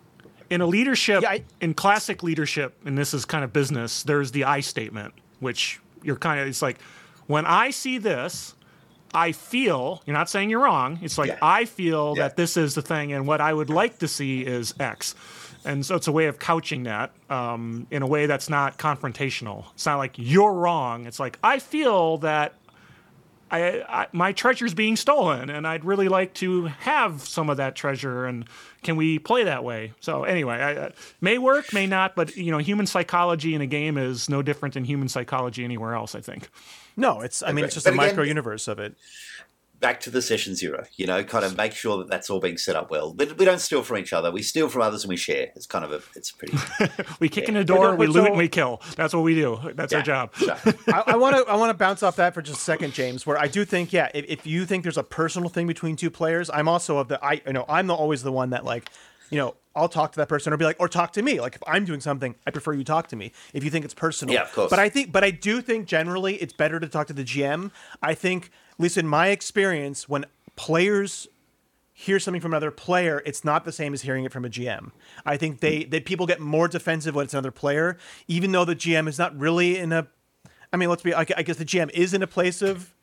in 0.51 0.61
a 0.61 0.66
leadership 0.66 1.22
Yeah, 1.22 1.31
I- 1.31 1.45
in 1.62 1.72
classic 1.72 2.22
leadership 2.22 2.77
and 2.85 2.99
this 2.99 3.14
is 3.14 3.25
kind 3.25 3.43
of 3.43 3.53
business 3.53 4.03
there's 4.05 4.31
the 4.33 4.45
i 4.45 4.61
statement 4.61 5.14
which 5.41 5.81
you're 6.03 6.14
kind 6.16 6.39
of 6.39 6.47
it's 6.47 6.61
like 6.61 6.79
when 7.27 7.47
i 7.47 7.70
see 7.70 7.99
this 7.99 8.55
i 9.12 9.33
feel 9.33 10.03
you're 10.07 10.16
not 10.16 10.29
saying 10.29 10.51
you're 10.51 10.62
wrong 10.62 10.99
it's 11.03 11.18
like 11.18 11.29
Yeah. 11.29 11.39
i 11.43 11.64
feel 11.64 12.14
Yeah. 12.16 12.25
that 12.25 12.37
this 12.37 12.57
is 12.57 12.75
the 12.75 12.83
thing 12.83 13.12
and 13.12 13.27
what 13.27 13.41
i 13.41 13.53
would 13.53 13.70
like 13.70 13.99
to 13.99 14.09
see 14.09 14.43
is 14.45 14.75
x 14.81 15.14
and 15.64 15.85
so 15.87 15.95
it's 15.97 16.09
a 16.09 16.12
way 16.12 16.27
of 16.27 16.39
couching 16.39 16.83
that 16.83 17.12
um, 17.31 17.87
in 17.91 18.03
a 18.03 18.07
way 18.07 18.27
that's 18.27 18.51
not 18.51 18.77
confrontational 18.77 19.64
it's 19.75 19.87
not 19.87 19.97
like 19.99 20.12
you're 20.16 20.53
wrong 20.53 21.07
it's 21.07 21.18
like 21.20 21.39
i 21.43 21.59
feel 21.59 22.18
that 22.18 22.55
I, 23.51 23.83
I, 23.89 24.07
my 24.11 24.33
treasure's 24.33 24.75
being 24.75 24.97
stolen, 24.97 25.49
and 25.49 25.64
I'd 25.64 25.85
really 25.85 26.09
like 26.09 26.35
to 26.35 26.64
have 26.64 27.20
some 27.20 27.49
of 27.51 27.59
that 27.59 27.77
treasure. 27.77 28.25
And 28.25 28.47
can 28.83 28.97
we 28.97 29.20
play 29.20 29.45
that 29.45 29.62
way? 29.62 29.93
So 30.01 30.25
anyway, 30.25 30.57
I, 30.57 30.87
I, 30.87 30.93
may 31.20 31.39
work, 31.39 31.72
may 31.72 31.87
not, 31.87 32.16
but 32.16 32.37
you 32.37 32.51
know, 32.51 32.59
human 32.59 32.87
psychology 32.87 33.55
in 33.55 33.61
a 33.61 33.66
game 33.66 33.97
is 33.97 34.29
no 34.29 34.43
different 34.43 34.75
than 34.75 34.83
human 34.85 35.09
psychology 35.09 35.62
anywhere 35.62 35.95
else. 35.95 36.16
I 36.16 36.20
think. 36.20 36.49
No, 36.97 37.21
it's. 37.21 37.43
I 37.43 37.53
mean, 37.53 37.65
it's 37.65 37.75
just 37.75 37.85
But 37.87 37.93
a 37.93 37.95
again- 37.97 38.07
micro 38.09 38.25
universe 38.25 38.69
of 38.69 38.79
it. 38.79 38.95
back 39.81 40.01
to 40.01 40.09
the 40.11 40.23
session 40.23 40.55
zero. 40.55 40.87
You 40.97 41.07
know, 41.07 41.23
kind 41.25 41.45
of 41.45 41.57
make 41.59 41.73
sure 41.73 41.99
that 41.99 42.09
that's 42.09 42.31
all 42.31 42.41
being 42.41 42.57
set 42.57 42.75
up 42.75 42.91
well. 42.91 43.13
But 43.13 43.37
we 43.37 43.45
don't 43.45 43.59
steal 43.59 43.83
from 43.83 43.99
each 43.99 44.13
other. 44.15 44.31
We 44.31 44.41
steal 44.43 44.69
from 44.71 44.81
others 44.81 45.03
and 45.05 45.11
we 45.11 45.17
share. 45.17 45.49
It's 45.57 45.67
kind 45.67 45.85
of 45.85 45.93
a. 45.93 46.01
It's 46.17 46.31
pretty. 46.31 46.57
We 47.21 47.29
kick 47.29 47.49
in 47.49 47.55
Yeah. 47.55 47.61
the 47.61 47.65
door, 47.67 47.91
But 47.91 47.99
we 47.99 48.07
loot, 48.07 48.29
and 48.29 48.37
we 48.39 48.49
kill. 48.49 48.81
That's 48.97 49.13
what 49.13 49.23
we 49.23 49.35
do. 49.35 49.59
That's 49.75 49.93
our 49.93 50.01
job. 50.03 50.31
So, 50.37 50.55
I 50.93 51.17
want 51.17 51.37
to 51.37 51.45
I 51.51 51.57
want 51.57 51.71
to 51.71 51.75
bounce 51.75 52.03
off 52.03 52.17
that 52.17 52.33
for 52.35 52.41
just 52.43 52.59
a 52.59 52.63
second, 52.63 52.93
James. 52.95 53.27
Where 53.27 53.37
I 53.39 53.47
do 53.49 53.65
think, 53.65 53.93
yeah, 53.93 54.09
if, 54.15 54.25
if 54.29 54.47
you 54.47 54.65
think 54.67 54.83
there's 54.85 54.97
a 54.99 55.03
personal 55.03 55.49
thing 55.51 55.67
between 55.67 55.97
two 55.97 56.11
players, 56.11 56.49
I'm 56.51 56.69
also 56.69 56.99
of 56.99 57.09
the 57.09 57.23
I 57.25 57.43
you 57.47 57.53
know 57.53 57.65
I'm 57.69 57.87
the, 57.89 57.95
always 57.95 58.23
the 58.23 58.33
one 58.33 58.51
that 58.51 58.65
like, 58.65 58.89
you 59.31 59.39
know, 59.39 59.55
I'll 59.77 59.89
talk 59.89 60.12
to 60.12 60.18
that 60.18 60.29
person 60.29 60.53
or 60.53 60.57
be 60.57 60.64
like, 60.64 60.77
or 60.79 60.89
talk 60.89 61.12
to 61.14 61.22
me. 61.22 61.41
Like 61.41 61.57
if 61.57 61.62
I'm 61.66 61.85
doing 61.85 62.01
something, 62.01 62.35
I 62.47 62.51
prefer 62.51 62.72
you 62.72 62.85
talk 62.85 63.09
to 63.09 63.16
me. 63.16 63.33
If 63.53 63.64
you 63.64 63.70
think 63.70 63.85
it's 63.85 63.95
personal, 63.95 64.35
Yeah, 64.35 64.43
of 64.43 64.53
course. 64.53 64.70
But 64.70 64.79
I 64.79 64.89
think, 64.89 65.11
but 65.11 65.25
I 65.25 65.31
do 65.31 65.61
think 65.61 65.87
generally 65.87 66.37
it's 66.37 66.53
better 66.53 66.79
to 66.79 66.87
talk 66.89 67.09
to 67.09 67.12
the 67.12 67.25
GM. 67.25 67.70
I 68.03 68.14
think, 68.14 68.51
at 68.72 68.81
least 68.81 68.97
in 68.97 69.09
my 69.09 69.29
experience, 69.29 70.09
when 70.09 70.27
players 70.57 71.27
hear 71.93 72.18
something 72.18 72.41
from 72.41 72.53
another 72.53 72.70
player, 72.70 73.22
it's 73.25 73.45
not 73.45 73.64
the 73.64 73.72
same 73.72 73.95
as 73.95 74.03
hearing 74.03 74.25
it 74.25 74.33
from 74.33 74.45
a 74.45 74.49
GM. 74.49 74.91
I 75.25 75.37
think 75.37 75.61
they 75.61 75.81
mm-hmm. 75.81 75.91
that 75.91 76.05
people 76.05 76.27
get 76.27 76.41
more 76.41 76.68
defensive 76.68 77.14
when 77.14 77.25
it's 77.25 77.35
another 77.35 77.53
player, 77.53 77.97
even 78.29 78.53
though 78.53 78.64
the 78.64 78.77
GM 78.77 79.09
is 79.09 79.18
not 79.18 79.37
really 79.39 79.79
in 79.79 79.93
a. 79.93 80.07
I 80.72 80.77
mean, 80.77 80.89
let's 80.89 81.03
be. 81.03 81.14
I 81.14 81.25
guess 81.25 81.57
the 81.57 81.64
GM 81.64 81.91
is 81.91 82.14
in 82.14 82.22
a 82.22 82.27
place 82.27 82.62
of 82.62 82.95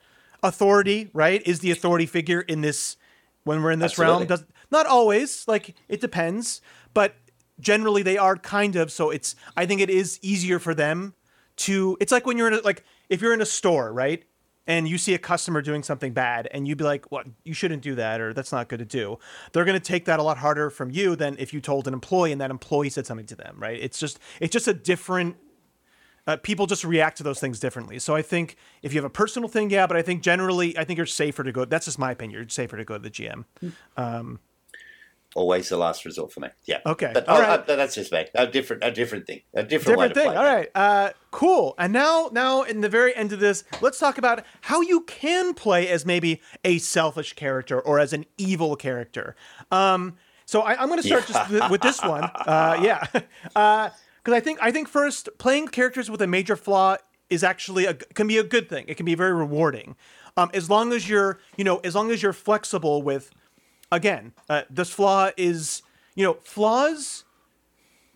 authority, 0.43 1.09
right? 1.13 1.41
Is 1.45 1.59
the 1.59 1.71
authority 1.71 2.05
figure 2.05 2.41
in 2.41 2.61
this 2.61 2.97
when 3.43 3.63
we're 3.63 3.71
in 3.71 3.79
this 3.79 3.97
realm? 3.97 4.25
Does 4.25 4.45
not 4.71 4.85
always. 4.85 5.47
Like 5.47 5.75
it 5.89 6.01
depends, 6.01 6.61
but 6.93 7.15
generally 7.59 8.03
they 8.03 8.17
are 8.17 8.35
kind 8.37 8.75
of. 8.75 8.91
So 8.91 9.09
it's. 9.09 9.35
I 9.55 9.65
think 9.65 9.81
it 9.81 9.89
is 9.89 10.19
easier 10.21 10.59
for 10.59 10.73
them 10.73 11.13
to. 11.57 11.97
It's 11.99 12.11
like 12.11 12.25
when 12.25 12.37
you're 12.37 12.47
in 12.47 12.55
a 12.55 12.61
like 12.61 12.83
if 13.09 13.21
you're 13.21 13.33
in 13.33 13.41
a 13.41 13.45
store, 13.45 13.91
right? 13.91 14.23
and 14.67 14.87
you 14.87 14.97
see 14.97 15.13
a 15.13 15.17
customer 15.17 15.61
doing 15.61 15.83
something 15.83 16.13
bad 16.13 16.47
and 16.51 16.67
you'd 16.67 16.77
be 16.77 16.83
like 16.83 17.11
what 17.11 17.27
you 17.43 17.53
shouldn't 17.53 17.81
do 17.81 17.95
that 17.95 18.21
or 18.21 18.33
that's 18.33 18.51
not 18.51 18.67
good 18.69 18.79
to 18.79 18.85
do 18.85 19.17
they're 19.51 19.65
going 19.65 19.79
to 19.79 19.85
take 19.85 20.05
that 20.05 20.19
a 20.19 20.23
lot 20.23 20.37
harder 20.37 20.69
from 20.69 20.89
you 20.89 21.15
than 21.15 21.35
if 21.39 21.53
you 21.53 21.59
told 21.61 21.87
an 21.87 21.93
employee 21.93 22.31
and 22.31 22.39
that 22.41 22.51
employee 22.51 22.89
said 22.89 23.05
something 23.05 23.25
to 23.25 23.35
them 23.35 23.55
right 23.59 23.79
it's 23.81 23.99
just 23.99 24.19
it's 24.39 24.53
just 24.53 24.67
a 24.67 24.73
different 24.73 25.35
uh, 26.27 26.37
people 26.37 26.67
just 26.67 26.83
react 26.83 27.17
to 27.17 27.23
those 27.23 27.39
things 27.39 27.59
differently 27.59 27.97
so 27.99 28.15
i 28.15 28.21
think 28.21 28.55
if 28.81 28.93
you 28.93 28.97
have 28.99 29.05
a 29.05 29.09
personal 29.09 29.49
thing 29.49 29.69
yeah 29.69 29.87
but 29.87 29.97
i 29.97 30.01
think 30.01 30.21
generally 30.21 30.77
i 30.77 30.83
think 30.83 30.97
you're 30.97 31.05
safer 31.05 31.43
to 31.43 31.51
go 31.51 31.65
that's 31.65 31.85
just 31.85 31.99
my 31.99 32.11
opinion 32.11 32.39
you're 32.39 32.49
safer 32.49 32.77
to 32.77 32.85
go 32.85 32.97
to 32.97 33.03
the 33.03 33.11
gm 33.11 33.45
always 35.35 35.69
the 35.69 35.77
last 35.77 36.05
resort 36.05 36.31
for 36.31 36.41
me. 36.41 36.49
Yeah. 36.65 36.79
Okay. 36.85 37.11
But 37.13 37.27
All 37.27 37.37
oh, 37.37 37.41
right. 37.41 37.59
uh, 37.59 37.75
that's 37.75 37.95
just 37.95 38.11
me. 38.11 38.25
A 38.35 38.47
different, 38.47 38.83
a 38.83 38.91
different 38.91 39.27
thing. 39.27 39.41
A 39.53 39.63
different, 39.63 39.99
way 39.99 40.07
different 40.07 40.13
to 40.13 40.19
thing 40.19 40.29
play 40.29 40.37
all 40.37 40.43
right 40.43 40.69
uh 40.75 41.09
cool 41.31 41.75
and 41.77 41.93
now 41.93 42.29
now 42.31 42.63
in 42.63 42.81
the 42.81 42.89
very 42.89 43.15
end 43.15 43.31
of 43.31 43.39
this 43.39 43.63
let's 43.81 43.99
talk 43.99 44.17
about 44.17 44.43
how 44.61 44.81
you 44.81 45.01
can 45.01 45.53
play 45.53 45.87
as 45.87 46.05
maybe 46.05 46.41
a 46.63 46.77
selfish 46.79 47.33
character 47.33 47.79
or 47.79 47.99
as 47.99 48.13
an 48.13 48.25
evil 48.37 48.75
character 48.75 49.35
um 49.71 50.15
so 50.45 50.61
I, 50.61 50.81
i'm 50.81 50.87
going 50.87 51.01
to 51.01 51.07
start 51.07 51.25
just 51.27 51.49
th- 51.49 51.69
with 51.69 51.81
this 51.81 52.01
one 52.03 52.23
uh 52.35 52.79
yeah 52.81 53.05
uh 53.55 53.89
because 54.23 54.35
i 54.35 54.39
think 54.39 54.59
i 54.61 54.71
think 54.71 54.87
first 54.87 55.29
playing 55.37 55.67
characters 55.67 56.09
with 56.09 56.21
a 56.21 56.27
major 56.27 56.55
flaw 56.55 56.97
is 57.29 57.43
actually 57.43 57.85
a, 57.85 57.93
can 57.93 58.27
be 58.27 58.37
a 58.37 58.43
good 58.43 58.67
thing 58.69 58.85
it 58.87 58.95
can 58.95 59.05
be 59.05 59.15
very 59.15 59.33
rewarding 59.33 59.95
um 60.37 60.49
as 60.53 60.69
long 60.69 60.91
as 60.91 61.07
you're 61.07 61.39
you 61.57 61.63
know 61.63 61.77
as 61.77 61.95
long 61.95 62.11
as 62.11 62.21
you're 62.21 62.33
flexible 62.33 63.01
with 63.01 63.31
again 63.91 64.33
uh, 64.49 64.61
this 64.69 64.89
flaw 64.89 65.29
is 65.37 65.81
you 66.15 66.23
know 66.23 66.33
flaws 66.43 67.25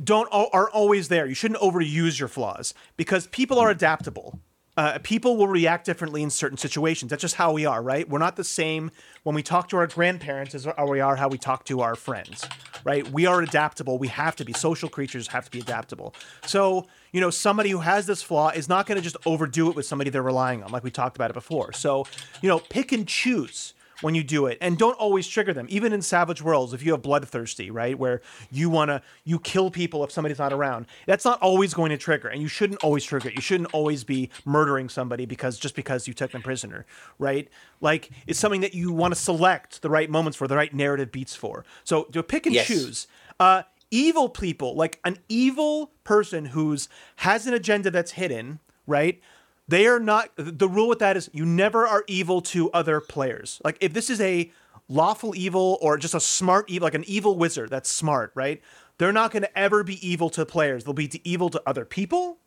don't 0.04 0.28
are 0.32 0.70
always 0.70 1.08
there. 1.08 1.26
You 1.26 1.36
shouldn't 1.36 1.60
overuse 1.62 2.20
your 2.20 2.28
flaws 2.28 2.74
because 2.98 3.28
people 3.28 3.60
are 3.60 3.70
adaptable. 3.70 4.40
Uh, 4.78 5.00
people 5.04 5.38
will 5.38 5.48
react 5.48 5.86
differently 5.86 6.22
in 6.22 6.30
certain 6.30 6.58
situations. 6.58 7.10
That's 7.10 7.22
just 7.22 7.36
how 7.36 7.54
we 7.54 7.66
are, 7.66 7.82
right? 7.82 8.10
We're 8.10 8.20
not 8.20 8.36
the 8.36 8.44
same 8.44 8.92
when 9.24 9.34
we 9.34 9.42
talk 9.42 9.70
to 9.70 9.78
our 9.78 9.88
grandparents 9.88 10.54
as 10.54 10.68
we 10.68 11.00
are 11.00 11.16
how 11.16 11.30
we 11.30 11.38
talk 11.38 11.64
to 11.66 11.80
our 11.80 11.96
friends, 11.96 12.46
right? 12.84 13.10
We 13.10 13.26
are 13.26 13.42
adaptable. 13.42 13.98
We 13.98 14.10
have 14.10 14.36
to 14.36 14.44
be 14.44 14.52
social 14.52 14.90
creatures. 14.90 15.30
Have 15.30 15.46
to 15.46 15.52
be 15.52 15.60
adaptable. 15.62 16.14
So 16.46 16.88
you 17.14 17.22
know, 17.22 17.30
somebody 17.30 17.70
who 17.70 17.80
has 17.80 18.06
this 18.06 18.22
flaw 18.22 18.50
is 18.50 18.68
not 18.68 18.86
going 18.86 18.98
to 18.98 19.02
just 19.02 19.16
overdo 19.26 19.70
it 19.70 19.78
with 19.78 19.86
somebody 19.86 20.10
they're 20.10 20.22
relying 20.22 20.62
on, 20.62 20.72
like 20.72 20.84
we 20.84 20.92
talked 20.92 21.16
about 21.16 21.30
it 21.30 21.36
before. 21.36 21.72
So 21.72 22.06
you 22.42 22.50
know, 22.50 22.60
pick 22.60 22.92
and 22.92 23.08
choose 23.08 23.75
when 24.02 24.16
you 24.16 24.24
do 24.24 24.46
it. 24.46 24.58
And 24.62 24.78
don't 24.78 24.98
always 24.98 25.28
trigger 25.28 25.54
them. 25.54 25.68
Even 25.70 25.94
in 25.94 26.02
savage 26.02 26.42
worlds 26.42 26.74
if 26.74 26.84
you 26.84 26.92
have 26.92 27.02
bloodthirsty 27.02 27.72
right 27.72 27.98
where 27.98 28.22
you 28.52 28.70
want 28.70 28.90
to 28.90 29.02
you 29.24 29.40
kill 29.40 29.72
people 29.72 30.04
if 30.04 30.12
somebody's 30.12 30.40
not 30.40 30.52
around 30.54 30.86
that's 31.06 31.26
not 31.26 31.42
always 31.42 31.74
going 31.74 31.90
to 31.90 31.98
trigger. 31.98 32.28
And 32.28 32.42
you 32.42 32.48
shouldn't 32.48 32.84
always 32.84 33.04
trigger. 33.04 33.30
It 33.30 33.36
you 33.36 33.42
shouldn't 33.42 33.74
always 33.74 34.04
be 34.04 34.30
murdering 34.46 34.90
somebody 34.90 35.26
because 35.26 35.58
just 35.58 35.76
because 35.76 36.08
you 36.08 36.14
took 36.14 36.32
them 36.32 36.42
prisoner 36.42 36.86
right? 37.20 37.48
Like 37.82 38.10
it's 38.28 38.40
something 38.40 38.62
that 38.62 38.74
you 38.74 38.92
want 38.92 39.14
to 39.14 39.20
select 39.20 39.82
the 39.82 39.90
right 39.90 40.10
moments 40.10 40.38
for 40.38 40.48
the 40.48 40.56
right 40.56 40.74
narrative 40.74 41.12
beats 41.12 41.36
for. 41.36 41.66
So 41.84 42.04
to 42.06 42.24
pick 42.24 42.46
and 42.46 42.56
Yes. 42.56 42.68
choose. 42.68 43.08
Uh 43.40 43.64
evil 43.92 44.28
people 44.28 44.76
like 44.76 45.00
an 45.06 45.18
evil 45.30 45.92
person 46.04 46.46
who's 46.46 46.90
has 47.18 47.46
an 47.46 47.54
agenda 47.54 47.92
that's 47.92 48.12
hidden 48.12 48.60
right 48.88 49.22
they 49.68 49.88
are 49.88 50.00
not 50.00 50.30
the 50.38 50.70
rule 50.70 50.88
with 50.88 51.00
that 51.00 51.18
is 51.18 51.30
you 51.34 51.46
never 51.46 51.88
are 51.88 52.04
evil 52.08 52.42
to 52.42 52.72
other 52.72 53.02
players. 53.02 53.62
Like 53.64 53.78
if 53.82 53.94
this 53.94 54.10
is 54.10 54.22
a 54.22 54.52
lawful 54.88 55.36
evil 55.36 55.80
or 55.82 55.98
just 55.98 56.14
a 56.14 56.20
smart 56.20 56.70
evil 56.70 56.86
like 56.86 56.94
an 56.94 57.04
evil 57.08 57.36
wizard 57.36 57.70
that's 57.70 57.90
smart 57.90 58.32
right? 58.36 58.62
They're 58.98 59.14
not 59.14 59.32
going 59.32 59.44
to 59.44 59.58
ever 59.58 59.84
be 59.84 60.08
evil 60.08 60.30
to 60.32 60.46
players. 60.46 60.84
They'll 60.84 60.94
be 60.94 61.10
evil 61.24 61.50
to 61.50 61.62
other 61.66 61.86
people. 61.86 62.38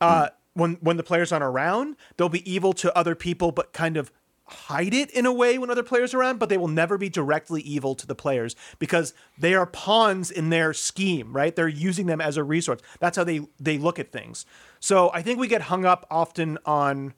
Uh 0.00 0.28
when 0.54 0.74
when 0.74 0.96
the 0.96 1.02
players 1.02 1.32
aren't 1.32 1.44
around 1.44 1.96
they'll 2.16 2.28
be 2.28 2.48
evil 2.50 2.72
to 2.72 2.96
other 2.96 3.14
people 3.14 3.52
but 3.52 3.72
kind 3.72 3.96
of 3.96 4.10
hide 4.46 4.92
it 4.94 5.10
in 5.10 5.24
a 5.26 5.32
way 5.32 5.56
when 5.58 5.70
other 5.70 5.82
players 5.82 6.12
are 6.12 6.20
around 6.20 6.38
but 6.38 6.48
they 6.50 6.58
will 6.58 6.68
never 6.68 6.98
be 6.98 7.08
directly 7.08 7.62
evil 7.62 7.94
to 7.94 8.06
the 8.06 8.14
players 8.14 8.54
because 8.78 9.14
they 9.38 9.54
are 9.54 9.66
pawns 9.66 10.30
in 10.30 10.50
their 10.50 10.72
scheme 10.74 11.32
right? 11.32 11.56
They're 11.56 11.68
using 11.68 12.06
them 12.06 12.20
as 12.20 12.36
a 12.36 12.44
resource. 12.44 12.80
That's 13.00 13.16
how 13.16 13.24
they 13.24 13.40
they 13.58 13.78
look 13.78 13.98
at 13.98 14.12
things. 14.12 14.44
So 14.80 15.10
i 15.14 15.22
think 15.22 15.38
we 15.38 15.48
get 15.48 15.62
hung 15.62 15.84
up 15.84 16.06
often 16.10 16.58
on 16.66 17.14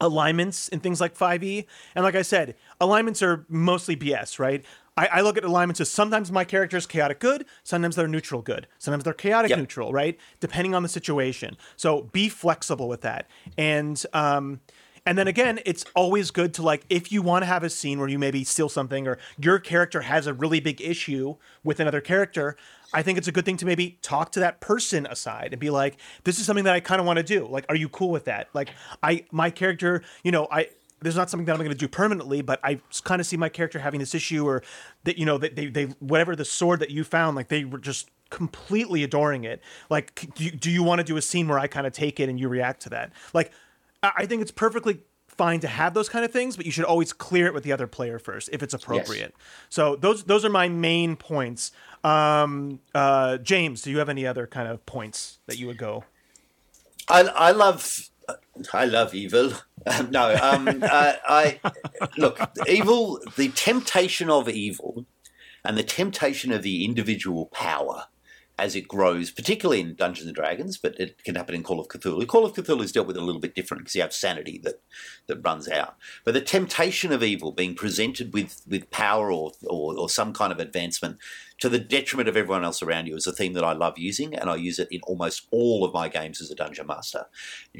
alignments 0.00 0.68
and 0.68 0.82
things 0.82 1.00
like 1.00 1.16
5e 1.16 1.66
and 1.94 2.04
like 2.04 2.14
i 2.16 2.22
said 2.22 2.56
alignments 2.80 3.22
are 3.22 3.46
mostly 3.48 3.96
bs 3.96 4.38
right? 4.38 4.64
I, 4.96 5.06
I 5.06 5.20
look 5.22 5.36
at 5.36 5.44
alignments 5.44 5.80
as 5.80 5.90
sometimes 5.90 6.30
my 6.30 6.44
character 6.44 6.76
is 6.76 6.86
chaotic 6.86 7.20
good 7.20 7.46
sometimes 7.62 7.96
they're 7.96 8.08
neutral 8.08 8.42
good 8.42 8.66
sometimes 8.78 9.04
they're 9.04 9.14
chaotic 9.14 9.50
Yep. 9.50 9.58
neutral 9.58 9.92
right? 9.92 10.18
Depending 10.40 10.74
on 10.74 10.82
the 10.82 10.88
situation. 10.88 11.56
So 11.76 12.02
be 12.12 12.28
flexible 12.28 12.88
with 12.88 13.00
that. 13.02 13.28
And 13.56 14.04
um 14.12 14.60
and 15.06 15.18
then 15.18 15.28
again, 15.28 15.60
it's 15.66 15.84
always 15.94 16.30
good 16.30 16.54
to 16.54 16.62
like 16.62 16.84
if 16.88 17.12
you 17.12 17.20
want 17.22 17.42
to 17.42 17.46
have 17.46 17.62
a 17.62 17.70
scene 17.70 17.98
where 17.98 18.08
you 18.08 18.18
maybe 18.18 18.44
steal 18.44 18.68
something 18.68 19.06
or 19.06 19.18
your 19.38 19.58
character 19.58 20.02
has 20.02 20.26
a 20.26 20.32
really 20.32 20.60
big 20.60 20.80
issue 20.80 21.36
with 21.62 21.80
another 21.80 22.00
character, 22.00 22.56
I 22.92 23.02
think 23.02 23.18
it's 23.18 23.28
a 23.28 23.32
good 23.32 23.44
thing 23.44 23.56
to 23.58 23.66
maybe 23.66 23.98
talk 24.02 24.32
to 24.32 24.40
that 24.40 24.60
person 24.60 25.06
aside 25.06 25.48
and 25.52 25.60
be 25.60 25.70
like, 25.70 25.98
this 26.24 26.38
is 26.38 26.46
something 26.46 26.64
that 26.64 26.74
I 26.74 26.80
kind 26.80 27.00
of 27.00 27.06
want 27.06 27.18
to 27.18 27.22
do. 27.22 27.46
Like, 27.46 27.66
are 27.68 27.76
you 27.76 27.88
cool 27.88 28.10
with 28.10 28.24
that? 28.24 28.48
Like, 28.54 28.70
I 29.02 29.26
my 29.30 29.50
character, 29.50 30.02
you 30.22 30.32
know, 30.32 30.48
I 30.50 30.68
this 31.02 31.12
is 31.12 31.18
not 31.18 31.28
something 31.28 31.44
that 31.44 31.52
I'm 31.52 31.58
going 31.58 31.70
to 31.70 31.76
do 31.76 31.88
permanently, 31.88 32.40
but 32.40 32.60
I 32.64 32.80
kind 33.02 33.20
of 33.20 33.26
see 33.26 33.36
my 33.36 33.50
character 33.50 33.78
having 33.78 34.00
this 34.00 34.14
issue 34.14 34.46
or 34.46 34.62
that 35.04 35.18
you 35.18 35.26
know 35.26 35.36
that 35.36 35.54
they 35.54 35.66
they 35.66 35.84
whatever 35.98 36.34
the 36.34 36.46
sword 36.46 36.80
that 36.80 36.90
you 36.90 37.04
found, 37.04 37.36
like 37.36 37.48
they 37.48 37.64
were 37.64 37.78
just 37.78 38.08
completely 38.30 39.04
adoring 39.04 39.44
it. 39.44 39.60
Like, 39.90 40.28
do 40.34 40.44
you, 40.44 40.50
do 40.50 40.70
you 40.70 40.82
want 40.82 41.00
to 41.00 41.04
do 41.04 41.16
a 41.16 41.22
scene 41.22 41.46
where 41.46 41.58
I 41.58 41.66
kind 41.66 41.86
of 41.86 41.92
take 41.92 42.18
it 42.20 42.28
and 42.28 42.40
you 42.40 42.48
react 42.48 42.82
to 42.82 42.90
that? 42.90 43.12
Like, 43.32 43.52
I 44.04 44.12
I 44.18 44.26
think 44.26 44.42
it's 44.42 44.52
perfectly 44.52 45.00
fine 45.26 45.60
to 45.60 45.68
have 45.68 45.94
those 45.94 46.08
kind 46.08 46.24
of 46.24 46.30
things, 46.30 46.56
but 46.56 46.64
you 46.64 46.72
should 46.72 46.84
always 46.84 47.12
clear 47.12 47.46
it 47.46 47.54
with 47.54 47.64
the 47.64 47.72
other 47.72 47.86
player 47.86 48.18
first 48.18 48.48
if 48.52 48.62
it's 48.62 48.74
appropriate. 48.74 49.34
So 49.68 49.96
those 49.96 50.24
those 50.24 50.44
are 50.44 50.50
my 50.50 50.68
main 50.68 51.16
points. 51.16 51.72
Um, 52.02 52.80
uh, 52.94 53.38
James, 53.38 53.82
do 53.82 53.90
you 53.90 53.98
have 53.98 54.08
any 54.08 54.26
other 54.26 54.46
kind 54.46 54.68
of 54.68 54.84
points 54.86 55.38
that 55.46 55.58
you 55.58 55.66
would 55.66 55.78
go? 55.78 56.04
I, 57.08 57.22
I 57.22 57.50
love 57.50 58.08
I 58.72 58.86
love 58.86 59.14
evil. 59.14 59.52
Um, 59.86 60.10
no, 60.10 60.34
um, 60.40 60.68
uh, 60.82 61.14
I 61.28 61.60
look 62.16 62.38
evil. 62.68 63.20
The 63.36 63.48
temptation 63.50 64.30
of 64.30 64.48
evil, 64.48 65.04
and 65.64 65.76
the 65.76 65.82
temptation 65.82 66.52
of 66.52 66.62
the 66.62 66.84
individual 66.84 67.46
power 67.46 68.06
as 68.56 68.76
it 68.76 68.86
grows, 68.86 69.32
particularly 69.32 69.80
in 69.80 69.96
Dungeons 69.96 70.28
and 70.28 70.36
Dragons, 70.36 70.78
but 70.78 70.98
it 71.00 71.22
can 71.24 71.34
happen 71.34 71.56
in 71.56 71.64
Call 71.64 71.80
of 71.80 71.88
Cthulhu. 71.88 72.26
Call 72.26 72.44
of 72.44 72.52
Cthulhu 72.52 72.84
is 72.84 72.92
dealt 72.92 73.08
with 73.08 73.16
a 73.16 73.20
little 73.20 73.40
bit 73.40 73.54
different 73.54 73.82
because 73.82 73.96
you 73.96 74.02
have 74.02 74.12
sanity 74.12 74.60
that 74.62 74.80
that 75.26 75.44
runs 75.44 75.68
out. 75.68 75.96
But 76.24 76.34
the 76.34 76.40
temptation 76.40 77.12
of 77.12 77.22
evil 77.22 77.50
being 77.50 77.74
presented 77.74 78.32
with 78.32 78.62
with 78.68 78.90
power 78.90 79.32
or, 79.32 79.52
or 79.66 79.98
or 79.98 80.08
some 80.08 80.32
kind 80.32 80.52
of 80.52 80.60
advancement 80.60 81.18
to 81.58 81.68
the 81.68 81.80
detriment 81.80 82.28
of 82.28 82.36
everyone 82.36 82.64
else 82.64 82.82
around 82.82 83.06
you 83.06 83.16
is 83.16 83.26
a 83.26 83.32
theme 83.32 83.54
that 83.54 83.64
I 83.64 83.72
love 83.72 83.98
using, 83.98 84.34
and 84.34 84.48
I 84.48 84.56
use 84.56 84.78
it 84.78 84.88
in 84.90 85.00
almost 85.02 85.46
all 85.50 85.84
of 85.84 85.92
my 85.92 86.08
games 86.08 86.40
as 86.40 86.50
a 86.50 86.54
dungeon 86.54 86.86
master. 86.86 87.26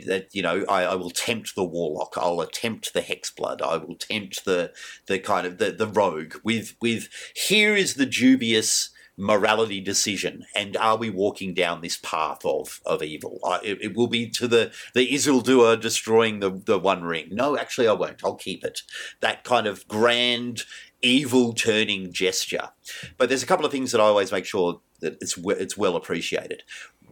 That 0.07 0.29
you 0.33 0.43
know, 0.43 0.65
I, 0.69 0.85
I 0.85 0.95
will 0.97 1.11
tempt 1.11 1.55
the 1.55 1.65
warlock, 1.65 2.15
I'll 2.17 2.41
attempt 2.41 2.95
the 2.95 3.03
hexblood, 3.03 3.63
I 3.63 3.77
will 3.77 3.97
tempt 3.97 4.45
the 4.45 4.73
the 5.07 5.21
kind 5.21 5.47
of 5.47 5.59
the, 5.59 5.71
the 5.71 5.87
rogue 5.87 6.35
with 6.43 6.75
with 6.81 7.09
here 7.35 7.77
is 7.77 7.95
the 7.95 8.07
dubious 8.07 8.91
morality 9.17 9.81
decision 9.81 10.45
and 10.57 10.77
are 10.77 10.97
we 10.97 11.09
walking 11.09 11.55
down 11.55 11.81
this 11.81 11.97
path 11.97 12.45
of 12.45 12.81
of 12.85 13.03
evil? 13.03 13.39
It, 13.63 13.79
it 13.81 13.97
will 13.97 14.07
be 14.07 14.29
to 14.31 14.49
the 14.49 14.73
the 14.95 15.13
Isildur 15.13 15.81
destroying 15.81 16.41
the 16.41 16.51
the 16.51 16.79
one 16.79 17.03
ring. 17.05 17.29
No 17.31 17.57
actually 17.57 17.89
I 17.89 17.93
won't. 17.93 18.25
I'll 18.25 18.35
keep 18.35 18.65
it. 18.65 18.83
That 19.21 19.45
kind 19.45 19.67
of 19.67 19.87
grand 19.89 20.65
evil 21.03 21.53
turning 21.53 22.13
gesture. 22.13 22.71
But 23.19 23.29
there's 23.29 23.43
a 23.43 23.47
couple 23.47 23.67
of 23.67 23.73
things 23.73 23.93
that 23.93 24.01
I 24.01 24.05
always 24.05 24.33
make 24.33 24.47
sure 24.47 24.81
that 25.01 25.19
it's 25.21 25.37
it's 25.37 25.77
well 25.77 25.97
appreciated. 25.97 26.63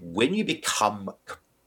When 0.01 0.35
you 0.35 0.45
become 0.45 1.11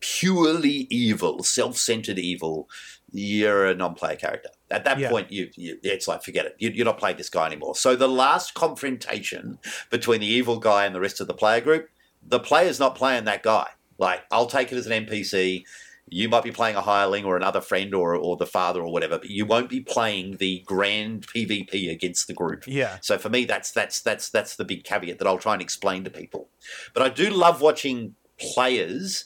purely 0.01 0.87
evil 0.91 1.41
self-centered 1.41 2.19
evil 2.19 2.69
you're 3.11 3.65
a 3.65 3.73
non-player 3.73 4.15
character 4.15 4.49
at 4.71 4.83
that 4.85 4.97
Yeah. 4.99 5.09
point 5.09 5.31
you, 5.31 5.49
you 5.55 5.77
it's 5.83 6.07
like 6.07 6.23
forget 6.23 6.45
it. 6.45 6.55
You, 6.59 6.69
you're 6.71 6.85
not 6.85 6.97
playing 6.97 7.17
this 7.17 7.29
guy 7.29 7.45
anymore. 7.45 7.75
So 7.75 7.95
the 7.95 8.07
last 8.09 8.53
confrontation 8.55 9.59
between 9.89 10.21
the 10.21 10.27
evil 10.27 10.57
guy 10.59 10.85
and 10.85 10.95
the 10.95 10.99
rest 10.99 11.19
of 11.21 11.27
the 11.27 11.33
player 11.33 11.61
group 11.61 11.89
the 12.27 12.39
player's 12.39 12.79
not 12.79 12.95
playing 12.95 13.25
that 13.25 13.43
guy. 13.43 13.67
Like 13.97 14.21
i'll 14.31 14.47
take 14.47 14.71
it 14.71 14.75
as 14.77 14.87
an 14.87 15.05
npc 15.05 15.63
you 16.09 16.29
might 16.29 16.43
be 16.43 16.51
playing 16.51 16.75
a 16.75 16.81
hireling 16.81 17.25
or 17.25 17.35
another 17.35 17.61
friend 17.61 17.95
or, 17.95 18.15
or 18.15 18.37
the 18.37 18.45
father 18.45 18.79
or 18.81 18.91
whatever 18.91 19.17
but 19.17 19.29
you 19.29 19.45
won't 19.45 19.69
be 19.69 19.81
playing 19.81 20.37
the 20.37 20.61
grand 20.65 21.25
pvp 21.27 21.91
against 21.91 22.27
the 22.27 22.33
group. 22.33 22.63
Yeah. 22.67 22.97
so 23.01 23.17
for 23.17 23.29
me 23.29 23.45
that's 23.45 23.71
that's 23.71 24.01
that's 24.01 24.29
that's 24.29 24.55
the 24.55 24.65
big 24.65 24.83
caveat 24.83 25.17
that 25.19 25.27
i'll 25.27 25.37
try 25.37 25.53
and 25.53 25.61
explain 25.61 26.03
to 26.03 26.09
people. 26.09 26.49
But 26.93 27.03
i 27.03 27.09
do 27.09 27.29
love 27.29 27.61
watching 27.61 28.15
players 28.39 29.25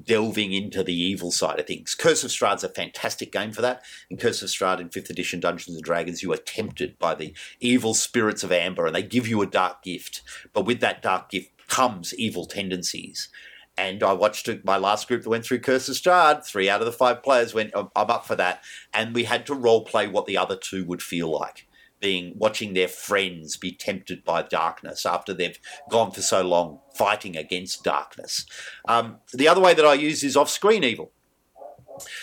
delving 0.00 0.52
into 0.52 0.82
the 0.82 0.94
evil 0.94 1.30
side 1.30 1.60
of 1.60 1.66
things. 1.66 1.94
Curse 1.94 2.24
of 2.24 2.30
Strahd's 2.30 2.64
a 2.64 2.68
fantastic 2.68 3.30
game 3.30 3.52
for 3.52 3.62
that. 3.62 3.82
In 4.08 4.16
Curse 4.16 4.42
of 4.42 4.48
Strahd 4.48 4.80
in 4.80 4.88
5th 4.88 5.10
edition 5.10 5.40
Dungeons 5.40 5.76
and 5.76 5.84
Dragons, 5.84 6.22
you 6.22 6.32
are 6.32 6.38
tempted 6.38 6.98
by 6.98 7.14
the 7.14 7.34
evil 7.60 7.94
spirits 7.94 8.42
of 8.42 8.52
Amber 8.52 8.86
and 8.86 8.94
they 8.94 9.02
give 9.02 9.28
you 9.28 9.42
a 9.42 9.46
dark 9.46 9.82
gift. 9.82 10.22
But 10.52 10.64
with 10.64 10.80
that 10.80 11.02
dark 11.02 11.30
gift 11.30 11.50
comes 11.68 12.14
evil 12.14 12.46
tendencies. 12.46 13.28
And 13.76 14.02
I 14.02 14.12
watched 14.12 14.48
my 14.64 14.76
last 14.76 15.08
group 15.08 15.22
that 15.22 15.30
went 15.30 15.44
through 15.44 15.60
Curse 15.60 15.88
of 15.88 15.94
Strahd. 15.96 16.44
Three 16.44 16.68
out 16.68 16.80
of 16.80 16.86
the 16.86 16.92
five 16.92 17.22
players 17.22 17.54
went, 17.54 17.72
"I'm 17.74 17.88
I'm 17.96 18.10
up 18.10 18.26
for 18.26 18.36
that. 18.36 18.62
And 18.92 19.14
we 19.14 19.24
had 19.24 19.46
to 19.46 19.54
role 19.54 19.82
play 19.82 20.06
what 20.06 20.26
the 20.26 20.36
other 20.36 20.56
two 20.56 20.84
would 20.84 21.02
feel 21.02 21.30
like. 21.30 21.66
Being 22.02 22.34
watching 22.36 22.74
their 22.74 22.88
friends 22.88 23.56
be 23.56 23.72
tempted 23.72 24.24
by 24.24 24.42
darkness 24.42 25.06
after 25.06 25.32
they've 25.32 25.58
gone 25.88 26.10
for 26.10 26.20
so 26.20 26.42
long 26.42 26.80
fighting 26.94 27.36
against 27.36 27.84
darkness. 27.84 28.44
Um, 28.86 29.20
the 29.32 29.48
other 29.48 29.60
way 29.60 29.72
that 29.72 29.86
I 29.86 29.94
use 29.94 30.22
is 30.22 30.36
off 30.36 30.50
screen 30.50 30.84
evil. 30.84 31.12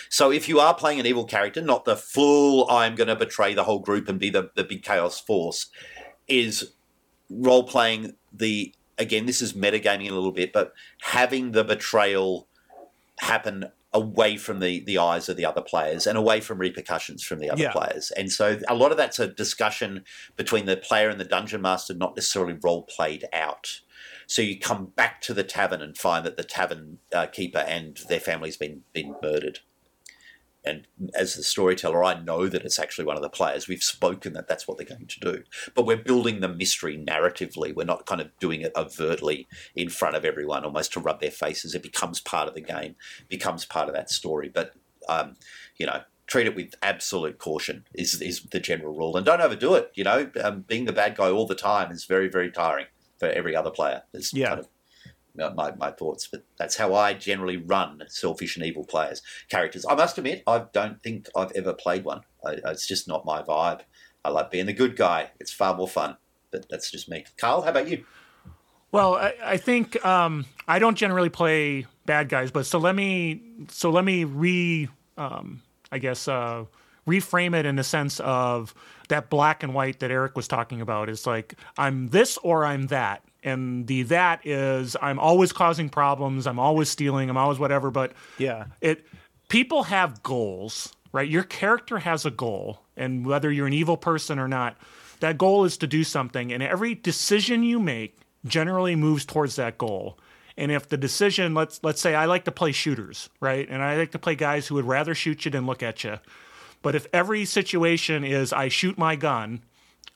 So 0.08 0.30
if 0.30 0.48
you 0.48 0.60
are 0.60 0.74
playing 0.74 1.00
an 1.00 1.06
evil 1.06 1.24
character, 1.24 1.62
not 1.62 1.84
the 1.84 1.96
full 1.96 2.70
I'm 2.70 2.94
going 2.94 3.08
to 3.08 3.16
betray 3.16 3.54
the 3.54 3.64
whole 3.64 3.78
group 3.78 4.08
and 4.08 4.18
be 4.18 4.30
the, 4.30 4.50
the 4.54 4.64
big 4.64 4.82
chaos 4.82 5.18
force, 5.18 5.70
is 6.28 6.72
role 7.30 7.64
playing 7.64 8.14
the 8.32 8.74
again, 8.98 9.26
this 9.26 9.40
is 9.40 9.54
metagaming 9.54 10.10
a 10.10 10.14
little 10.14 10.30
bit, 10.30 10.52
but 10.52 10.72
having 11.00 11.52
the 11.52 11.64
betrayal 11.64 12.46
happen 13.18 13.64
away 13.92 14.36
from 14.36 14.60
the, 14.60 14.80
the 14.84 14.98
eyes 14.98 15.28
of 15.28 15.36
the 15.36 15.44
other 15.44 15.60
players 15.60 16.06
and 16.06 16.16
away 16.16 16.40
from 16.40 16.58
repercussions 16.58 17.24
from 17.24 17.40
the 17.40 17.50
other 17.50 17.62
Yeah. 17.62 17.72
players. 17.72 18.10
And 18.12 18.30
so 18.30 18.58
a 18.68 18.74
lot 18.74 18.92
of 18.92 18.96
that's 18.96 19.18
a 19.18 19.26
discussion 19.26 20.04
between 20.36 20.66
the 20.66 20.76
player 20.76 21.08
and 21.08 21.20
the 21.20 21.24
dungeon 21.24 21.62
master, 21.62 21.94
not 21.94 22.14
necessarily 22.14 22.56
role 22.62 22.82
played 22.84 23.26
out. 23.32 23.80
So 24.26 24.42
you 24.42 24.60
come 24.60 24.86
back 24.94 25.20
to 25.22 25.34
the 25.34 25.42
tavern 25.42 25.82
and 25.82 25.98
find 25.98 26.24
that 26.24 26.36
the 26.36 26.44
tavern 26.44 26.98
uh, 27.12 27.26
keeper 27.26 27.58
and 27.58 27.96
their 28.08 28.20
family's 28.20 28.56
been 28.56 28.82
been 28.92 29.16
murdered. 29.20 29.58
And 30.64 30.86
as 31.14 31.34
the 31.34 31.42
storyteller, 31.42 32.04
I 32.04 32.20
know 32.20 32.46
that 32.46 32.64
it's 32.64 32.78
actually 32.78 33.06
one 33.06 33.16
of 33.16 33.22
the 33.22 33.30
players. 33.30 33.66
We've 33.66 33.82
spoken 33.82 34.34
that 34.34 34.46
that's 34.46 34.68
what 34.68 34.76
they're 34.76 34.86
going 34.86 35.06
to 35.06 35.20
do, 35.20 35.42
but 35.74 35.86
we're 35.86 35.96
building 35.96 36.40
the 36.40 36.48
mystery 36.48 36.98
narratively. 36.98 37.74
We're 37.74 37.84
not 37.84 38.06
kind 38.06 38.20
of 38.20 38.30
doing 38.38 38.60
it 38.60 38.72
overtly 38.76 39.48
in 39.74 39.88
front 39.88 40.16
of 40.16 40.24
everyone, 40.24 40.64
almost 40.64 40.92
to 40.92 41.00
rub 41.00 41.20
their 41.20 41.30
faces. 41.30 41.74
It 41.74 41.82
becomes 41.82 42.20
part 42.20 42.48
of 42.48 42.54
the 42.54 42.60
game, 42.60 42.96
becomes 43.28 43.64
part 43.64 43.88
of 43.88 43.94
that 43.94 44.10
story. 44.10 44.50
But 44.52 44.74
um, 45.08 45.36
you 45.78 45.86
know, 45.86 46.02
treat 46.26 46.46
it 46.46 46.54
with 46.54 46.74
absolute 46.82 47.38
caution 47.38 47.84
is 47.94 48.20
is 48.20 48.42
the 48.42 48.60
general 48.60 48.94
rule, 48.94 49.16
and 49.16 49.24
don't 49.24 49.40
overdo 49.40 49.74
it. 49.74 49.90
You 49.94 50.04
know, 50.04 50.30
um, 50.42 50.62
being 50.62 50.84
the 50.84 50.92
bad 50.92 51.16
guy 51.16 51.30
all 51.30 51.46
the 51.46 51.54
time 51.54 51.90
is 51.90 52.04
very 52.04 52.28
very 52.28 52.50
tiring 52.50 52.86
for 53.18 53.28
every 53.28 53.56
other 53.56 53.70
player. 53.70 54.02
It's 54.12 54.32
Yeah. 54.34 54.48
kind 54.48 54.60
of 54.60 54.68
my, 55.34 55.72
my 55.72 55.90
thoughts, 55.90 56.28
but 56.30 56.44
that's 56.58 56.76
how 56.76 56.94
I 56.94 57.14
generally 57.14 57.56
run 57.56 58.02
selfish 58.08 58.56
and 58.56 58.64
evil 58.64 58.84
players 58.84 59.22
characters. 59.48 59.84
I 59.88 59.94
must 59.94 60.18
admit, 60.18 60.42
I 60.46 60.64
don't 60.72 61.02
think 61.02 61.28
I've 61.36 61.52
ever 61.52 61.72
played 61.72 62.04
one 62.04 62.22
I, 62.44 62.56
it's 62.66 62.86
just 62.86 63.08
not 63.08 63.24
my 63.24 63.42
vibe. 63.42 63.80
I 64.24 64.30
like 64.30 64.50
being 64.50 64.66
the 64.66 64.72
good 64.72 64.96
guy. 64.96 65.30
It's 65.40 65.52
far 65.52 65.76
more 65.76 65.88
fun. 65.88 66.16
But 66.50 66.66
that's 66.68 66.90
just 66.90 67.08
me. 67.08 67.24
Carl, 67.38 67.62
how 67.62 67.70
about 67.70 67.88
you? 67.88 68.04
Well, 68.92 69.14
I, 69.14 69.34
I 69.42 69.56
think 69.56 70.04
um, 70.04 70.46
I 70.66 70.78
don't 70.78 70.96
generally 70.96 71.28
play 71.28 71.86
bad 72.06 72.28
guys, 72.28 72.50
but 72.50 72.66
so 72.66 72.78
let 72.78 72.96
me 72.96 73.40
so 73.68 73.90
let 73.90 74.04
me 74.04 74.24
re 74.24 74.88
um, 75.16 75.62
I 75.92 75.98
guess 75.98 76.26
uh, 76.26 76.64
reframe 77.06 77.54
it 77.54 77.66
in 77.66 77.76
the 77.76 77.84
sense 77.84 78.18
of 78.20 78.74
that 79.08 79.30
black 79.30 79.62
and 79.62 79.74
white 79.74 80.00
that 80.00 80.10
Eric 80.10 80.34
was 80.34 80.48
talking 80.48 80.80
about. 80.80 81.08
Is 81.08 81.24
like 81.24 81.54
I'm 81.78 82.08
this 82.08 82.36
or 82.38 82.64
I'm 82.64 82.88
that, 82.88 83.22
and 83.42 83.86
the 83.86 84.02
that 84.04 84.46
is 84.46 84.96
I'm 85.00 85.18
always 85.18 85.52
causing 85.52 85.88
problems. 85.88 86.46
I'm 86.46 86.58
always 86.58 86.88
stealing. 86.88 87.30
I'm 87.30 87.36
always 87.36 87.58
whatever. 87.58 87.90
But 87.90 88.12
Yeah. 88.38 88.66
it 88.80 89.06
people 89.48 89.84
have 89.84 90.22
goals 90.22 90.92
right 91.12 91.28
your 91.28 91.42
character 91.42 91.98
has 91.98 92.24
a 92.24 92.30
goal 92.30 92.80
and 92.96 93.26
whether 93.26 93.50
you're 93.50 93.66
an 93.66 93.72
evil 93.72 93.96
person 93.96 94.38
or 94.38 94.46
not 94.46 94.76
that 95.18 95.36
goal 95.36 95.64
is 95.64 95.76
to 95.76 95.88
do 95.88 96.04
something 96.04 96.52
and 96.52 96.62
every 96.62 96.94
decision 96.94 97.64
you 97.64 97.80
make 97.80 98.16
generally 98.46 98.94
moves 98.94 99.24
towards 99.24 99.56
that 99.56 99.76
goal 99.76 100.16
and 100.56 100.70
if 100.70 100.88
the 100.88 100.96
decision 100.96 101.52
let's 101.52 101.80
let's 101.82 102.00
say 102.00 102.14
i 102.14 102.26
like 102.26 102.44
to 102.44 102.52
play 102.52 102.70
shooters 102.70 103.28
right 103.40 103.68
and 103.68 103.82
i 103.82 103.96
like 103.96 104.12
to 104.12 104.20
play 104.20 104.36
guys 104.36 104.68
who 104.68 104.76
would 104.76 104.84
rather 104.84 105.16
shoot 105.16 105.44
you 105.44 105.50
than 105.50 105.66
look 105.66 105.82
at 105.82 106.04
you 106.04 106.16
but 106.80 106.94
if 106.94 107.08
every 107.12 107.44
situation 107.44 108.22
is 108.22 108.52
i 108.52 108.68
shoot 108.68 108.96
my 108.96 109.16
gun 109.16 109.60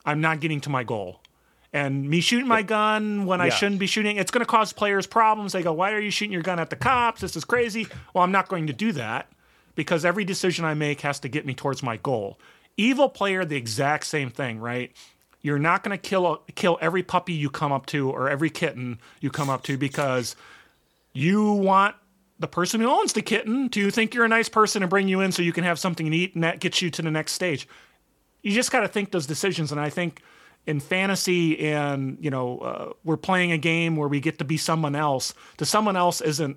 i'm 0.05 0.21
not 0.21 0.39
getting 0.39 0.61
to 0.61 0.71
my 0.71 0.85
goal 0.85 1.21
and 1.75 2.09
me 2.09 2.21
shooting 2.21 2.47
my 2.47 2.63
gun 2.63 3.27
when 3.27 3.41
I 3.41 3.49
shouldn't 3.49 3.81
be 3.81 3.89
shooting, 3.89 4.17
it's 4.17 4.31
going 4.31 4.41
to 4.41 4.47
cause 4.47 4.73
players 4.73 5.09
problems. 5.09 5.53
They 5.53 5.63
go, 5.63 5.73
"Why 5.73 5.93
are 5.93 5.99
you 5.99 6.13
shooting 6.13 6.33
your 6.33 6.41
gun 6.41 6.61
at 6.61 6.71
the 6.71 6.77
cops? 6.77 7.21
This 7.21 7.35
is 7.35 7.45
crazy." 7.45 7.89
Well, 8.15 8.23
I'm 8.23 8.31
not 8.31 8.49
going 8.49 8.69
to 8.69 8.73
do 8.73 8.93
that 8.93 9.29
because 9.75 10.05
every 10.05 10.25
decision 10.25 10.65
I 10.65 10.75
make 10.75 11.01
has 11.01 11.19
to 11.21 11.29
get 11.29 11.45
me 11.45 11.53
towards 11.53 11.83
my 11.83 11.97
goal. 11.97 12.39
Evil 12.77 13.09
player, 13.09 13.45
the 13.45 13.57
exact 13.57 14.07
same 14.07 14.31
thing, 14.31 14.61
right? 14.61 14.93
You're 15.43 15.59
not 15.59 15.83
going 15.83 15.99
to 15.99 16.01
kill 16.01 16.43
kill 16.55 16.79
every 16.81 17.03
puppy 17.03 17.33
you 17.33 17.51
come 17.51 17.73
up 17.73 17.87
to 17.87 18.09
or 18.09 18.31
every 18.31 18.51
kitten 18.51 19.01
you 19.21 19.31
come 19.31 19.51
up 19.51 19.65
to 19.65 19.77
because 19.77 20.37
you 21.13 21.53
want 21.53 21.97
the 22.39 22.47
person 22.47 22.81
who 22.81 22.89
owns 22.89 23.15
the 23.15 23.23
kitten 23.23 23.69
to 23.71 23.91
think 23.91 24.15
you're 24.15 24.25
a 24.25 24.29
nice 24.29 24.49
person 24.49 24.85
and 24.85 24.91
bring 24.91 25.09
you 25.09 25.21
in 25.21 25.33
so 25.33 25.43
you 25.43 25.53
can 25.53 25.65
have 25.65 25.81
something 25.81 26.09
to 26.09 26.17
eat 26.17 26.37
and 26.37 26.45
that 26.45 26.61
gets 26.61 26.81
you 26.81 26.91
to 26.91 27.03
the 27.03 27.11
next 27.11 27.33
stage 27.33 27.69
you 28.43 28.53
just 28.53 28.73
got 28.73 28.81
to 28.81 28.89
think 28.89 29.13
those 29.13 29.27
decisions 29.27 29.71
and 29.71 29.81
i 29.81 29.89
think 29.89 30.21
in 30.67 30.81
fantasy 30.81 31.59
and 31.59 32.19
you 32.21 32.31
know 32.31 32.59
uh, 32.59 32.93
we're 33.05 33.17
playing 33.17 33.53
a 33.53 33.59
game 33.59 33.97
where 33.97 34.09
we 34.09 34.21
get 34.21 34.39
to 34.39 34.45
be 34.45 34.57
someone 34.57 34.97
else 34.97 35.35
the 35.59 35.67
someone 35.67 35.97
else 35.97 36.21
isn't 36.21 36.57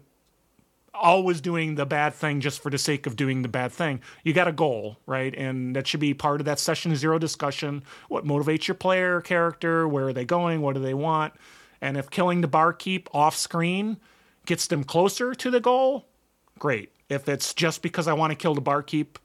always 0.94 1.42
doing 1.42 1.76
the 1.76 1.86
bad 1.86 2.14
thing 2.14 2.42
just 2.42 2.62
for 2.62 2.70
the 2.70 2.78
sake 2.78 3.06
of 3.06 3.16
doing 3.16 3.42
the 3.42 3.48
bad 3.48 3.72
thing. 3.72 4.02
You 4.24 4.34
got 4.34 4.48
a 4.48 4.52
goal 4.52 4.98
right? 5.06 5.34
And 5.36 5.76
that 5.76 5.88
should 5.88 6.00
be 6.00 6.14
part 6.14 6.42
of 6.42 6.46
that 6.46 6.60
session 6.60 6.96
zero 6.96 7.20
discussion. 7.20 7.84
What 8.10 8.26
motivates 8.26 8.68
your 8.68 8.76
player 8.76 9.22
character? 9.22 9.88
Where 9.88 10.08
are 10.08 10.14
they 10.14 10.26
going? 10.26 10.62
What 10.62 10.76
do 10.76 10.82
they 10.82 10.94
want? 10.94 11.34
And 11.82 11.98
if 11.98 12.10
killing 12.10 12.42
the 12.42 12.48
barkeep 12.48 13.08
off 13.14 13.36
screen 13.36 13.98
gets 14.46 14.68
them 14.68 14.84
closer 14.84 15.36
to 15.36 15.52
the 15.52 15.60
goal 15.60 16.08
great. 16.58 16.92
If 17.10 17.30
it's 17.30 17.54
just 17.54 17.82
because 17.82 18.08
i 18.08 18.14
want 18.14 18.32
to 18.32 18.36
kill 18.36 18.56
the 18.56 18.62
barkeep 18.62 19.20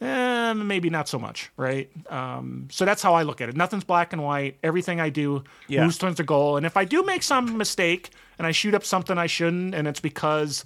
eh, 0.00 0.52
maybe 0.54 0.90
not 0.90 1.08
so 1.08 1.18
much, 1.18 1.50
right? 1.56 1.90
Um, 2.10 2.68
so 2.70 2.84
that's 2.84 3.02
how 3.02 3.14
I 3.14 3.22
look 3.22 3.40
at 3.40 3.48
it. 3.48 3.56
Nothing's 3.56 3.84
black 3.84 4.12
and 4.12 4.22
white. 4.22 4.56
Everything 4.62 5.00
I 5.00 5.08
do 5.10 5.44
Yeah. 5.66 5.84
moves 5.84 5.98
towards 5.98 6.16
the 6.16 6.24
goal. 6.24 6.56
And 6.56 6.64
if 6.66 6.76
I 6.76 6.84
do 6.84 7.02
make 7.04 7.22
some 7.22 7.56
mistake 7.56 8.10
and 8.38 8.46
I 8.46 8.52
shoot 8.52 8.74
up 8.74 8.84
something 8.84 9.18
I 9.18 9.26
shouldn't, 9.26 9.74
and 9.74 9.88
it's 9.88 10.00
because 10.00 10.64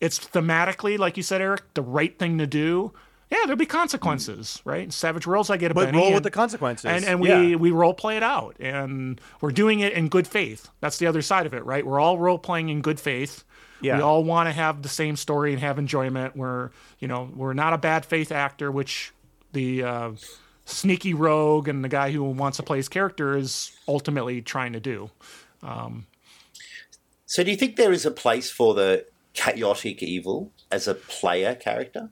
it's 0.00 0.18
thematically, 0.18 0.98
like 0.98 1.16
you 1.16 1.22
said, 1.22 1.40
Eric, 1.42 1.62
the 1.74 1.82
right 1.82 2.18
thing 2.18 2.38
to 2.38 2.46
do. 2.46 2.92
Yeah, 3.30 3.38
there'll 3.44 3.56
be 3.56 3.66
consequences, 3.66 4.60
right? 4.64 4.82
In 4.82 4.90
Savage 4.90 5.24
Worlds, 5.24 5.50
I 5.50 5.56
get 5.56 5.70
a 5.70 5.74
But 5.74 5.94
roll 5.94 6.12
with 6.14 6.24
the 6.24 6.32
consequences. 6.32 6.86
and 6.86 7.04
and 7.04 7.20
we 7.20 7.28
Yeah. 7.28 7.54
we 7.54 7.70
role 7.70 7.94
play 7.94 8.16
it 8.16 8.24
out, 8.24 8.56
and 8.58 9.20
we're 9.40 9.52
doing 9.52 9.78
it 9.78 9.92
in 9.92 10.08
good 10.08 10.26
faith. 10.26 10.68
That's 10.80 10.98
the 10.98 11.06
other 11.06 11.22
side 11.22 11.46
of 11.46 11.54
it, 11.54 11.64
right? 11.64 11.86
We're 11.86 12.00
all 12.00 12.18
role 12.18 12.38
playing 12.38 12.70
in 12.70 12.80
good 12.80 12.98
faith. 12.98 13.44
Yeah. 13.80 13.96
We 13.96 14.02
all 14.02 14.24
want 14.24 14.48
to 14.48 14.52
have 14.52 14.82
the 14.82 14.88
same 14.88 15.16
story 15.16 15.52
and 15.52 15.60
have 15.60 15.78
enjoyment. 15.78 16.36
We're 16.36 16.70
you 16.98 17.08
know 17.08 17.30
we're 17.34 17.54
not 17.54 17.72
a 17.72 17.78
bad 17.78 18.04
faith 18.04 18.32
actor, 18.32 18.70
which 18.70 19.12
the 19.52 19.82
uh, 19.82 20.12
sneaky 20.66 21.14
rogue 21.14 21.68
and 21.68 21.84
the 21.84 21.88
guy 21.88 22.10
who 22.10 22.24
wants 22.24 22.58
to 22.58 22.62
play 22.62 22.78
his 22.78 22.88
character 22.88 23.36
is 23.36 23.72
ultimately 23.88 24.42
trying 24.42 24.72
to 24.74 24.80
do. 24.80 25.10
So, 27.26 27.44
do 27.44 27.50
you 27.52 27.56
think 27.56 27.76
there 27.76 27.92
is 27.92 28.04
a 28.04 28.10
place 28.10 28.50
for 28.50 28.74
the 28.74 29.06
chaotic 29.34 30.02
evil 30.02 30.52
as 30.72 30.88
a 30.88 30.94
player 30.94 31.54
character? 31.54 32.10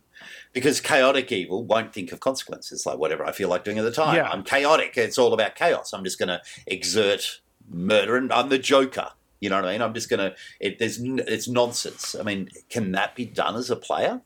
Because 0.53 0.81
chaotic 0.81 1.33
evil 1.33 1.65
won't 1.65 1.93
think 1.93 2.13
of 2.13 2.21
consequences, 2.21 2.87
like 2.87 2.99
whatever 2.99 3.25
I 3.25 3.33
feel 3.33 3.49
like 3.49 3.65
doing 3.65 3.79
at 3.79 3.83
the 3.83 3.91
time. 3.91 4.15
Yeah. 4.15 4.29
I'm 4.29 4.45
chaotic. 4.45 4.97
It's 4.97 5.19
all 5.19 5.35
about 5.35 5.57
chaos. 5.57 5.93
I'm 5.93 6.05
just 6.05 6.21
going 6.21 6.29
to 6.29 6.41
exert 6.69 7.41
murder, 7.69 8.17
and 8.17 8.33
I'm 8.33 8.49
the 8.49 8.59
Joker. 8.59 9.11
You 9.41 9.51
know 9.51 9.57
what 9.57 9.67
I 9.67 9.73
mean? 9.73 9.83
I'm 9.83 9.95
just 9.95 10.09
to. 10.19 10.35
It, 10.61 10.79
there's 10.79 10.99
it's 11.01 11.49
nonsense. 11.49 12.17
I 12.19 12.23
mean, 12.23 12.49
can 12.71 12.93
that 12.93 13.15
be 13.15 13.25
done 13.25 13.57
as 13.57 13.71
a 13.71 13.77
player? 13.77 14.21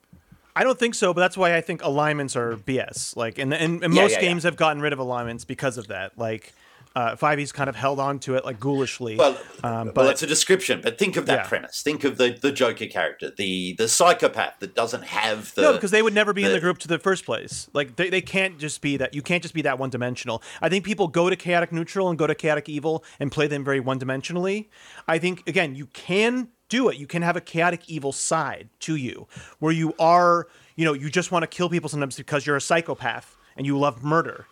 I 0.54 0.64
don't 0.64 0.78
think 0.78 0.94
so, 0.94 1.14
but 1.14 1.20
that's 1.20 1.36
why 1.36 1.56
I 1.56 1.60
think 1.60 1.82
alignments 1.82 2.36
are 2.36 2.56
BS. 2.56 3.16
Like, 3.16 3.38
and 3.38 3.52
and, 3.54 3.82
and 3.82 3.94
Yeah, 3.94 4.02
most 4.02 4.12
yeah, 4.12 4.20
yeah. 4.20 4.28
games 4.28 4.42
have 4.44 4.56
gotten 4.56 4.82
rid 4.82 4.92
of 4.92 4.98
alignments 4.98 5.44
because 5.44 5.78
of 5.78 5.88
that. 5.88 6.18
Like, 6.18 6.52
uh, 6.95 7.16
5e's 7.16 7.53
kind 7.53 7.68
of 7.70 7.76
held 7.76 7.99
on 7.99 8.18
to 8.20 8.34
it 8.34 8.45
like 8.45 8.61
ghoulishly. 8.61 9.16
Well, 9.16 9.38
Um, 9.62 9.86
well, 9.86 9.93
but- 9.95 10.11
it's 10.11 10.22
a 10.22 10.26
description. 10.26 10.80
But 10.82 10.99
think 10.99 11.16
of 11.16 11.26
that 11.26 11.40
Yeah. 11.40 11.49
premise. 11.49 11.82
Think 11.82 12.05
of 12.05 12.18
the 12.18 12.36
the 12.40 12.53
Joker 12.53 12.86
character, 12.86 13.30
the 13.36 13.74
the 13.78 13.88
psychopath 13.88 14.55
that 14.61 14.74
doesn't 14.74 15.05
have 15.05 15.55
the 15.55 15.62
no, 15.62 15.72
because 15.72 15.90
they 15.90 16.03
would 16.03 16.14
never 16.14 16.32
be 16.32 16.43
in 16.43 16.49
the- 16.49 16.55
the 16.55 16.61
group 16.61 16.78
to 16.78 16.88
the 16.88 16.99
first 16.99 17.24
place. 17.24 17.68
Like 17.72 17.97
they, 17.97 18.11
they 18.11 18.20
can't 18.20 18.59
just 18.59 18.80
be 18.80 18.97
that. 18.99 19.14
You 19.14 19.22
can't 19.22 19.43
just 19.43 19.55
be 19.55 19.62
that 19.62 19.78
one 19.78 19.90
dimensional. 19.90 20.43
I 20.61 20.68
think 20.68 20.84
people 20.84 21.09
go 21.09 21.30
to 21.30 21.36
chaotic 21.36 21.72
neutral 21.72 22.09
and 22.11 22.18
go 22.18 22.26
to 22.26 22.34
chaotic 22.34 22.68
evil 22.68 23.05
and 23.20 23.32
play 23.32 23.47
them 23.47 23.64
very 23.64 23.80
one 23.80 23.99
dimensionally. 23.99 24.68
I 25.09 25.18
think 25.18 25.47
again, 25.49 25.74
you 25.74 25.86
can 25.86 26.49
do 26.68 26.88
it. 26.88 26.97
You 26.97 27.07
can 27.07 27.22
have 27.22 27.36
a 27.36 27.40
chaotic 27.40 27.82
evil 27.88 28.12
side 28.12 28.68
to 28.80 28.97
you, 28.97 29.26
where 29.59 29.72
you 29.72 29.95
are, 29.99 30.47
you 30.76 30.84
know, 30.86 30.93
you 30.95 31.11
just 31.11 31.30
want 31.30 31.43
to 31.43 31.47
kill 31.47 31.68
people 31.68 31.88
sometimes 31.90 32.16
because 32.16 32.47
you're 32.47 32.57
a 32.57 32.61
psychopath 32.62 33.36
and 33.57 33.66
you 33.66 33.78
love 33.78 34.03
murder. 34.03 34.47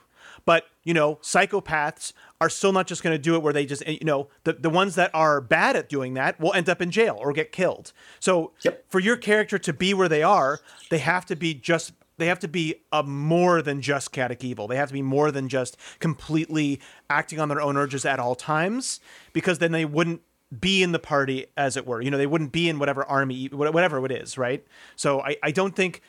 But 0.45 0.65
you 0.85 0.95
know, 0.95 1.17
psychopaths 1.17 2.13
are 2.41 2.49
still 2.49 2.73
not 2.73 2.87
just 2.87 3.03
going 3.03 3.15
to 3.15 3.19
do 3.23 3.35
it 3.35 3.43
where 3.43 3.53
they 3.53 3.67
just, 3.67 3.83
eh, 3.87 3.99
you 4.01 4.07
know, 4.07 4.29
the 4.45 4.55
the 4.55 4.71
ones 4.71 4.95
that 4.95 5.11
are 5.15 5.41
bad 5.41 5.77
at 5.77 5.89
doing 5.89 6.15
that 6.15 6.41
will 6.41 6.53
end 6.55 6.69
up 6.69 6.81
in 6.81 6.91
jail 6.91 7.17
or 7.21 7.33
get 7.33 7.53
killed. 7.53 7.93
So 8.19 8.53
Yep. 8.63 8.85
for 8.89 9.01
your 9.01 9.17
character 9.17 9.59
to 9.59 9.73
be 9.73 9.93
where 9.95 10.09
they 10.09 10.23
are, 10.23 10.61
they 10.89 10.99
have 10.99 11.27
to 11.27 11.37
be 11.37 11.55
just 11.55 11.93
they 12.17 12.27
have 12.27 12.39
to 12.41 12.49
be 12.49 12.75
a 12.93 13.03
more 13.03 13.63
than 13.63 13.81
just 13.81 14.13
chaotic 14.13 14.45
evil. 14.45 14.69
They 14.69 14.77
have 14.77 14.89
to 14.89 14.93
be 14.95 15.01
more 15.03 15.31
than 15.31 15.49
just 15.49 15.79
completely 16.01 16.79
acting 17.09 17.41
on 17.41 17.49
their 17.49 17.63
own 17.63 17.79
urges 17.79 18.05
at 18.05 18.19
all 18.19 18.35
times, 18.35 19.01
because 19.33 19.59
then 19.59 19.73
they 19.73 19.87
wouldn't 19.87 20.21
be 20.61 20.83
in 20.83 20.93
the 20.93 20.99
party, 20.99 21.47
as 21.57 21.79
it 21.79 21.87
were. 21.87 22.03
You 22.03 22.11
know, 22.11 22.19
they 22.19 22.27
wouldn't 22.27 22.53
be 22.53 22.69
in 22.69 22.79
whatever 22.79 23.05
army, 23.05 23.47
whatever 23.47 24.05
it 24.05 24.13
is, 24.13 24.37
right? 24.37 24.67
So 24.97 25.21
I, 25.23 25.37
I 25.43 25.51
don't 25.51 25.75
think. 25.75 26.03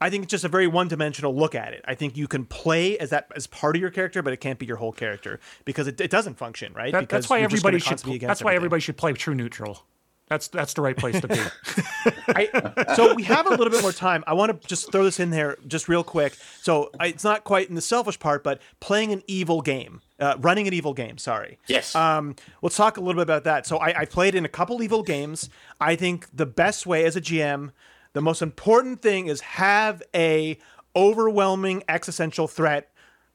I 0.00 0.08
think 0.10 0.24
it's 0.24 0.30
just 0.30 0.44
a 0.44 0.48
very 0.48 0.66
one-dimensional 0.66 1.34
look 1.34 1.54
at 1.54 1.72
it. 1.74 1.84
I 1.86 1.94
think 1.94 2.16
you 2.16 2.26
can 2.26 2.44
play 2.46 2.98
as 2.98 3.10
that 3.10 3.30
as 3.36 3.46
part 3.46 3.76
of 3.76 3.82
your 3.82 3.90
character, 3.90 4.22
but 4.22 4.32
it 4.32 4.38
can't 4.38 4.58
be 4.58 4.66
your 4.66 4.76
whole 4.76 4.92
character 4.92 5.40
because 5.64 5.86
it, 5.86 6.00
it 6.00 6.10
doesn't 6.10 6.34
function, 6.38 6.72
right? 6.72 6.92
That, 6.92 7.00
because 7.00 7.22
that's 7.24 7.30
why 7.30 7.40
everybody 7.40 7.78
should. 7.78 7.88
constantly 7.88 8.18
be 8.18 8.26
That's 8.26 8.40
against 8.40 8.44
why 8.44 8.52
everything. 8.52 8.56
everybody 8.66 8.80
should 8.80 8.96
play 8.96 9.12
true 9.12 9.34
neutral. 9.34 9.84
That's 10.28 10.46
that's 10.46 10.74
the 10.74 10.82
right 10.82 10.96
place 10.96 11.20
to 11.20 11.26
be. 11.26 11.34
I, 12.28 12.94
so 12.94 13.14
we 13.14 13.24
have 13.24 13.46
a 13.46 13.50
little 13.50 13.68
bit 13.68 13.82
more 13.82 13.90
time. 13.90 14.22
I 14.28 14.34
want 14.34 14.62
to 14.62 14.68
just 14.68 14.92
throw 14.92 15.02
this 15.02 15.18
in 15.18 15.30
there 15.30 15.58
just 15.66 15.88
real 15.88 16.04
quick. 16.04 16.36
So 16.62 16.90
I, 17.00 17.08
it's 17.08 17.24
not 17.24 17.42
quite 17.42 17.68
in 17.68 17.74
the 17.74 17.80
selfish 17.80 18.16
part, 18.16 18.44
but 18.44 18.62
playing 18.78 19.10
an 19.12 19.24
evil 19.26 19.60
game, 19.60 20.02
uh, 20.20 20.36
running 20.38 20.68
an 20.68 20.72
evil 20.72 20.94
game. 20.94 21.18
Sorry. 21.18 21.58
Yes. 21.66 21.96
Um, 21.96 22.36
let's 22.62 22.76
talk 22.76 22.96
a 22.96 23.00
little 23.00 23.14
bit 23.14 23.22
about 23.22 23.42
that. 23.42 23.66
So 23.66 23.78
I, 23.78 24.02
I 24.02 24.04
played 24.04 24.36
in 24.36 24.44
a 24.44 24.48
couple 24.48 24.80
evil 24.84 25.02
games. 25.02 25.50
I 25.80 25.96
think 25.96 26.28
the 26.32 26.46
best 26.46 26.86
way 26.86 27.04
as 27.04 27.16
a 27.16 27.20
GM, 27.20 27.72
the 28.12 28.20
most 28.20 28.42
important 28.42 29.02
thing 29.02 29.26
is 29.26 29.40
have 29.40 30.02
a 30.14 30.58
overwhelming 30.96 31.82
existential 31.88 32.48
threat 32.48 32.90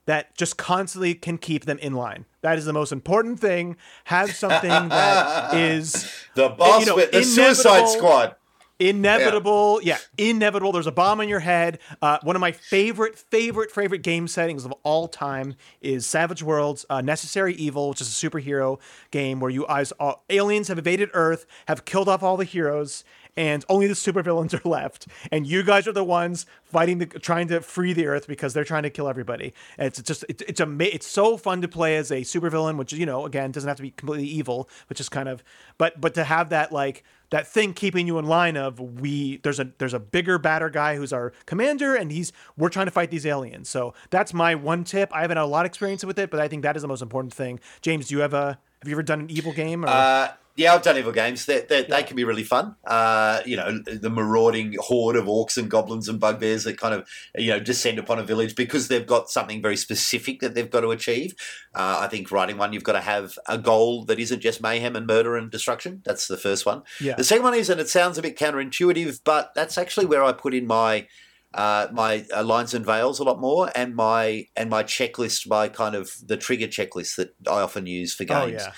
that 0.06 0.36
just 0.36 0.58
constantly 0.58 1.16
can 1.16 1.38
keep 1.38 1.66
them 1.66 1.80
in 1.80 1.94
line. 1.94 2.26
That 2.42 2.58
is 2.58 2.66
the 2.66 2.74
most 2.74 2.92
important 2.92 3.40
thing. 3.40 3.78
Have 4.06 4.32
something 4.32 4.70
that 4.90 5.54
is 5.56 6.12
the 6.36 6.50
boss 6.50 6.82
you 6.82 6.86
know, 6.86 6.96
with 6.96 7.12
the 7.12 7.24
Suicide 7.24 7.88
Squad. 7.88 8.36
inevitable 8.78 9.80
yeah. 9.84 9.98
inevitable 10.18 10.74
there's 10.74 10.86
a 10.86 10.92
bomb 10.92 11.22
in 11.22 11.30
your 11.30 11.40
head 11.40 11.80
uh, 12.02 12.18
one 12.24 12.36
of 12.36 12.42
my 12.42 12.52
favorite 12.52 13.18
favorite 13.18 13.72
favorite 13.72 14.02
game 14.02 14.28
settings 14.28 14.66
of 14.66 14.74
all 14.84 15.08
time 15.08 15.56
is 15.82 16.06
savage 16.06 16.44
worlds 16.44 16.86
uh, 16.90 17.00
necessary 17.00 17.54
evil 17.56 17.88
which 17.88 18.02
is 18.02 18.10
a 18.10 18.30
superhero 18.30 18.78
game 19.12 19.40
where 19.40 19.50
you 19.50 19.66
guys 19.66 19.94
uh, 20.02 20.12
aliens 20.30 20.68
have 20.68 20.78
invaded 20.78 21.10
earth 21.14 21.46
have 21.70 21.86
killed 21.86 22.10
off 22.10 22.22
all 22.22 22.36
the 22.36 22.44
heroes 22.44 23.06
and 23.38 23.66
only 23.70 23.88
the 23.88 23.94
supervillains 23.94 24.54
are 24.54 24.68
left 24.68 25.08
and 25.32 25.46
you 25.48 25.64
guys 25.64 25.88
are 25.88 25.92
the 25.92 26.04
ones 26.04 26.46
fighting 26.64 27.00
the 27.00 27.06
trying 27.06 27.48
to 27.48 27.62
free 27.62 27.94
the 27.94 28.08
earth 28.08 28.28
because 28.28 28.54
they're 28.54 28.64
trying 28.64 28.84
to 28.84 28.90
kill 28.90 29.08
everybody 29.08 29.54
and 29.78 29.88
it's 29.88 30.02
just 30.02 30.24
it, 30.30 30.42
it's 30.48 30.62
ama- 30.62 30.84
it's 30.86 31.08
so 31.08 31.38
fun 31.38 31.62
to 31.62 31.68
play 31.68 31.98
as 31.98 32.12
a 32.12 32.22
supervillain 32.22 32.78
which 32.78 32.94
you 32.94 33.06
know 33.06 33.26
again 33.26 33.52
doesn't 33.52 33.68
have 33.68 33.78
to 33.78 33.84
be 33.84 33.92
completely 33.92 34.28
evil 34.28 34.70
which 34.88 35.00
is 35.00 35.10
kind 35.10 35.30
of 35.30 35.44
but 35.78 36.00
but 36.00 36.14
to 36.14 36.24
have 36.24 36.50
that 36.50 36.72
like 36.72 37.04
that 37.30 37.48
thing 37.48 37.74
keeping 37.74 38.08
you 38.08 38.18
in 38.18 38.26
line 38.26 38.56
of 38.56 38.80
we 38.80 39.38
there's 39.38 39.60
a 39.60 39.72
there's 39.78 39.94
a 39.94 40.00
bigger 40.00 40.38
badder 40.38 40.70
guy 40.70 40.96
who's 40.96 41.12
our 41.12 41.34
commander 41.46 41.96
and 41.96 42.12
he's 42.12 42.32
we're 42.58 42.70
trying 42.70 42.86
to 42.86 42.92
fight 42.92 43.12
these 43.12 43.26
aliens. 43.26 43.70
So 43.70 43.94
that's 44.10 44.34
my 44.34 44.56
one 44.56 44.84
tip. 44.84 45.10
I 45.14 45.22
haven't 45.22 45.38
had 45.38 45.44
a 45.44 45.48
lot 45.48 45.66
of 45.66 45.70
experience 45.70 46.06
with 46.06 46.20
it, 46.20 46.30
but 46.32 46.40
I 46.40 46.48
think 46.48 46.64
that 46.64 46.76
is 46.76 46.82
the 46.82 46.88
most 46.88 47.02
important 47.02 47.34
thing. 47.34 47.60
James, 47.82 48.08
do 48.08 48.16
you 48.16 48.22
have 48.22 48.34
a 48.34 48.60
have 48.82 48.88
you 48.88 48.94
ever 48.94 49.04
done 49.04 49.22
an 49.22 49.30
evil 49.30 49.52
game? 49.52 49.84
Or? 49.84 49.90
Uh, 49.90 50.32
yeah, 50.58 50.74
I've 50.74 50.82
done 50.84 50.98
evil 50.98 51.12
games. 51.12 51.46
They, 51.46 51.62
they, 51.62 51.84
they 51.84 52.04
can 52.04 52.16
be 52.16 52.24
really 52.24 52.44
fun. 52.44 52.76
Uh, 52.86 53.42
you 53.46 53.58
know, 53.58 53.80
the 53.80 54.10
marauding 54.10 54.76
horde 54.80 55.18
of 55.18 55.26
orcs 55.26 55.58
and 55.58 55.70
goblins 55.70 56.08
and 56.08 56.18
bugbears 56.18 56.64
that 56.64 56.78
kind 56.78 56.94
of 56.94 57.08
you 57.38 57.50
know 57.50 57.60
descend 57.60 58.00
upon 58.00 58.20
a 58.20 58.24
village 58.24 58.56
because 58.56 58.88
they've 58.88 59.06
got 59.06 59.30
something 59.30 59.62
very 59.62 59.76
specific 59.76 60.40
that 60.40 60.56
they've 60.56 60.72
got 60.72 60.82
to 60.82 60.92
achieve. 60.92 61.36
Uh, 61.74 62.00
I 62.02 62.08
think 62.08 62.32
writing 62.32 62.58
one, 62.58 62.72
you've 62.72 62.84
got 62.84 62.94
to 62.94 63.02
have 63.02 63.38
a 63.48 63.58
goal 63.58 64.06
that 64.06 64.18
isn't 64.18 64.40
just 64.40 64.62
mayhem 64.62 64.96
and 64.96 65.06
murder 65.06 65.36
and 65.36 65.52
destruction. 65.52 66.02
That's 66.06 66.28
the 66.28 66.38
first 66.38 66.66
one. 66.66 66.84
Yeah. 67.02 67.16
The 67.16 67.26
second 67.26 67.44
one 67.44 67.54
is, 67.54 67.70
and 67.70 67.82
it 67.82 67.90
sounds 67.90 68.18
a 68.18 68.22
bit 68.22 68.38
counterintuitive, 68.38 69.22
but 69.26 69.52
that's 69.56 69.78
actually 69.78 70.06
where 70.06 70.24
I 70.24 70.32
put 70.32 70.54
in 70.54 70.68
my. 70.68 71.08
Uh, 71.54 71.88
my 71.94 72.26
uh, 72.36 72.44
lines 72.44 72.74
and 72.74 72.86
veils 72.86 73.18
a 73.18 73.24
lot 73.24 73.40
more, 73.40 73.72
and 73.76 73.96
my 73.96 74.46
and 74.58 74.70
my 74.70 74.84
checklist, 74.84 75.48
my 75.48 75.70
kind 75.70 75.96
of 75.96 76.12
the 76.28 76.36
trigger 76.36 76.68
checklist 76.68 77.16
that 77.16 77.34
I 77.50 77.62
often 77.62 77.86
use 77.86 78.14
for 78.14 78.24
Oh, 78.24 78.46
games 78.46 78.62
yeah. 78.62 78.74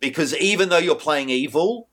Because 0.00 0.36
even 0.36 0.68
though 0.68 0.78
you're 0.78 0.94
playing 0.94 1.30
evil 1.30 1.88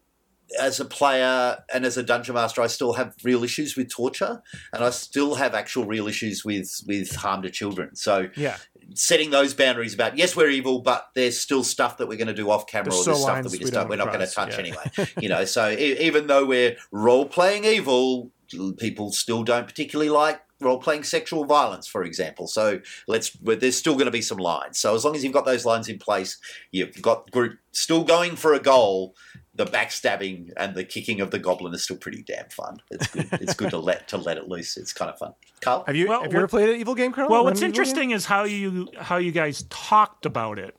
as 0.60 0.80
a 0.80 0.86
player 0.86 1.58
and 1.74 1.86
as 1.86 1.98
a 1.98 2.04
dungeon 2.04 2.36
master 2.36 2.62
i 2.62 2.68
still 2.68 2.94
have 2.94 3.16
real 3.24 3.44
issues 3.44 3.76
with 3.76 3.90
torture 3.90 4.42
and 4.74 4.84
i 4.84 4.90
still 4.92 5.36
have 5.36 5.56
actual 5.56 5.86
real 5.86 6.08
issues 6.08 6.46
with 6.46 6.84
with 6.86 7.16
harm 7.16 7.42
to 7.42 7.50
children 7.50 7.96
so 7.96 8.30
yeah. 8.36 8.58
setting 8.94 9.32
those 9.32 9.54
boundaries 9.54 9.94
about 9.94 10.18
yes 10.18 10.36
we're 10.36 10.50
evil 10.50 10.80
but 10.80 11.10
there's 11.16 11.40
still 11.40 11.64
stuff 11.64 11.98
that 11.98 12.08
we're 12.08 12.18
going 12.18 12.28
to 12.28 12.34
do 12.34 12.50
off 12.52 12.68
camera 12.68 12.92
There's 12.92 13.08
or 13.08 13.12
there's 13.12 13.22
stuff 13.22 13.44
that 13.44 13.52
we 13.52 13.58
we 13.58 13.60
just 13.60 13.74
don't 13.74 13.84
don't, 13.84 13.90
we're 13.90 13.96
not 13.96 14.14
going 14.14 14.26
to 14.26 14.32
touch 14.32 14.54
yeah. 14.54 14.60
anyway 14.60 14.92
you 15.20 15.30
know 15.30 15.46
so 15.46 15.70
e- 15.70 15.98
even 16.00 16.28
though 16.28 16.46
we're 16.46 16.78
role 16.92 17.26
playing 17.26 17.66
evil 17.66 18.32
people 18.78 19.12
still 19.12 19.44
don't 19.44 19.66
particularly 19.66 20.10
like 20.10 20.42
role 20.62 20.80
playing 20.80 21.04
sexual 21.04 21.46
violence 21.46 21.88
for 21.88 22.04
example 22.04 22.48
so 22.48 22.80
let's 23.08 23.38
well, 23.42 23.58
there's 23.58 23.78
still 23.78 23.94
going 23.94 24.06
to 24.06 24.12
be 24.12 24.22
some 24.22 24.38
lines 24.38 24.80
so 24.80 24.96
as 24.96 25.04
long 25.04 25.16
as 25.16 25.24
you've 25.24 25.34
got 25.34 25.46
those 25.46 25.66
lines 25.66 25.90
in 25.90 25.98
place 26.00 26.38
you've 26.72 27.02
got 27.02 27.30
group 27.32 27.58
still 27.72 28.04
going 28.04 28.36
for 28.36 28.54
a 28.54 28.60
goal 28.60 29.16
the 29.54 29.66
backstabbing 29.66 30.52
and 30.58 30.76
the 30.76 30.84
kicking 30.84 31.20
of 31.20 31.32
the 31.32 31.40
goblin 31.40 31.74
is 31.74 31.84
still 31.84 31.98
pretty 31.98 32.24
damn 32.24 32.48
fun 32.50 32.82
it's 32.90 33.08
good 33.08 33.28
it's 33.34 33.54
good 33.54 33.70
to 33.70 33.78
let 33.78 34.08
to 34.08 34.18
let 34.18 34.38
it 34.38 34.48
loose 34.48 34.78
it's 34.78 34.94
kind 34.94 35.12
of 35.12 35.18
fun 35.18 35.34
carl 35.62 35.84
Have 35.88 35.96
you 35.96 36.08
Well, 36.08 36.22
have 36.22 36.32
you 36.32 36.38
ever 36.40 36.48
played 36.48 36.70
an 36.70 36.80
evil 36.80 36.96
game, 36.96 37.12
Carl? 37.12 37.30
Well, 37.30 37.44
what's 37.44 37.60
an 37.62 37.68
evil 37.68 37.74
game? 37.74 37.82
interesting 37.82 38.12
is 38.12 38.26
how 38.26 38.44
you 38.44 38.88
how 38.98 39.18
you 39.18 39.32
guys 39.32 39.66
talked 39.70 40.26
about 40.26 40.60
it. 40.60 40.76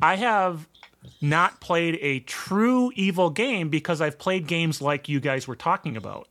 I 0.00 0.16
have 0.16 0.68
not 1.20 1.60
played 1.60 1.98
a 2.00 2.20
true 2.20 2.92
evil 2.94 3.30
game 3.30 3.68
because 3.68 4.00
I've 4.00 4.18
played 4.18 4.46
games 4.46 4.80
like 4.80 5.08
you 5.08 5.20
guys 5.20 5.48
were 5.48 5.56
talking 5.56 5.96
about. 5.96 6.28